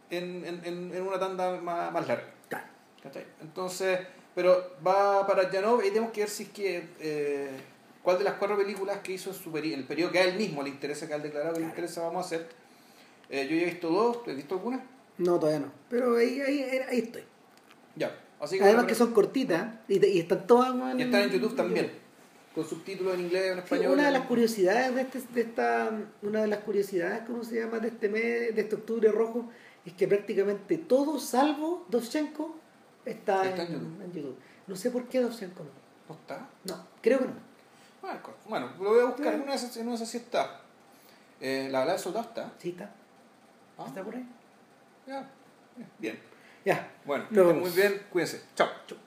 en, 0.10 0.44
en, 0.45 0.91
en, 0.94 1.02
una 1.07 1.18
tanda 1.19 1.60
más, 1.61 1.91
más 1.91 2.07
larga. 2.07 2.26
Claro. 2.49 2.65
¿cachai? 3.02 3.26
Entonces, 3.41 3.99
pero 4.35 4.73
va 4.85 5.26
para 5.26 5.49
Janov 5.49 5.80
y 5.84 5.88
tenemos 5.90 6.11
que 6.11 6.19
ver 6.22 6.30
si 6.30 6.44
es 6.44 6.49
que 6.49 6.90
eh, 6.99 7.49
cuál 8.03 8.18
de 8.18 8.26
las 8.26 8.34
cuatro 8.34 8.57
películas 8.57 8.98
que 8.99 9.14
hizo 9.14 9.30
en, 9.30 9.35
su 9.38 9.52
peri- 9.53 9.72
en 9.73 9.80
el 9.80 9.85
periodo 9.85 10.11
que 10.11 10.19
a 10.19 10.23
él 10.26 10.35
mismo 10.35 10.61
le 10.61 10.69
interesa, 10.69 11.07
que 11.07 11.14
a 11.14 11.15
él 11.15 11.23
declarado 11.23 11.53
que 11.53 11.61
le 11.61 11.65
interesa, 11.68 12.02
vamos 12.02 12.23
a 12.26 12.27
hacer. 12.27 12.49
Eh, 13.29 13.47
yo 13.49 13.55
ya 13.55 13.61
he 13.63 13.65
visto 13.65 13.89
dos, 13.89 14.23
¿tú 14.23 14.29
has 14.31 14.35
visto 14.35 14.55
alguna? 14.55 14.83
No, 15.17 15.39
todavía 15.39 15.59
no. 15.59 15.71
Pero 15.89 16.17
ahí, 16.17 16.41
ahí, 16.41 16.61
ahí 16.89 16.99
estoy. 16.99 17.23
Ya. 17.95 18.15
Así 18.39 18.57
que 18.57 18.63
Además 18.63 18.85
que 18.85 18.95
son 18.95 19.13
cortitas 19.13 19.75
y, 19.87 20.05
y 20.05 20.19
están 20.19 20.45
todas 20.47 20.71
weón, 20.73 20.99
y 20.99 21.03
están 21.03 21.21
en 21.21 21.29
YouTube 21.29 21.55
también, 21.55 21.91
con 22.53 22.65
subtítulos 22.67 23.13
en 23.15 23.21
inglés, 23.21 23.45
en 23.51 23.53
Sí, 23.55 23.59
español. 23.59 23.93
una 23.93 24.01
de 24.03 24.07
en- 24.09 24.13
las 24.13 24.23
curiosidades 24.27 24.95
de, 24.95 25.01
este, 25.01 25.19
de 25.33 25.41
esta, 25.41 25.91
una 26.21 26.41
de 26.41 26.47
las 26.47 26.59
curiosidades, 26.59 27.21
¿cómo 27.25 27.43
se 27.43 27.59
llama? 27.59 27.79
De 27.79 27.87
este 27.87 28.09
mes, 28.09 28.53
de 28.55 28.61
este 28.61 28.75
octubre 28.75 29.09
rojo, 29.11 29.49
es 29.85 29.93
que 29.93 30.07
prácticamente 30.07 30.77
todo 30.77 31.19
salvo 31.19 31.85
Dovchenko 31.89 32.55
está, 33.05 33.45
Está 33.47 33.63
en 33.63 33.67
en, 33.67 33.73
YouTube. 33.79 34.01
en 34.03 34.11
YouTube. 34.13 34.37
No 34.67 34.75
sé 34.75 34.91
por 34.91 35.07
qué 35.07 35.21
Dovchenko 35.21 35.63
no. 35.63 35.69
¿No 36.09 36.15
está? 36.15 36.49
No, 36.65 36.87
creo 37.01 37.19
que 37.19 37.25
no. 37.25 37.53
Bueno, 38.49 38.69
lo 38.81 38.89
voy 38.89 38.99
a 38.99 39.05
buscar, 39.05 39.27
Sí. 39.29 39.33
en 39.35 39.41
una 39.41 39.51
de 39.51 39.57
esas, 39.57 39.77
en 39.77 39.97
sí 40.05 40.17
está. 40.17 40.59
Eh, 41.39 41.69
la 41.71 41.85
del 41.85 41.97
soldado 41.99 42.25
está. 42.27 42.51
Sí 42.57 42.69
está. 42.69 42.93
Ah, 43.77 43.85
¿Está 43.87 44.03
por 44.03 44.15
ahí? 44.15 44.25
ya. 45.07 45.29
Bien. 45.99 46.19
Ya. 46.65 46.91
Bueno, 47.05 47.27
que 47.29 47.35
estén 47.39 47.59
muy 47.59 47.69
bien, 47.71 48.01
cuídense. 48.11 48.41
Chao. 48.55 48.69
Chau. 48.87 48.97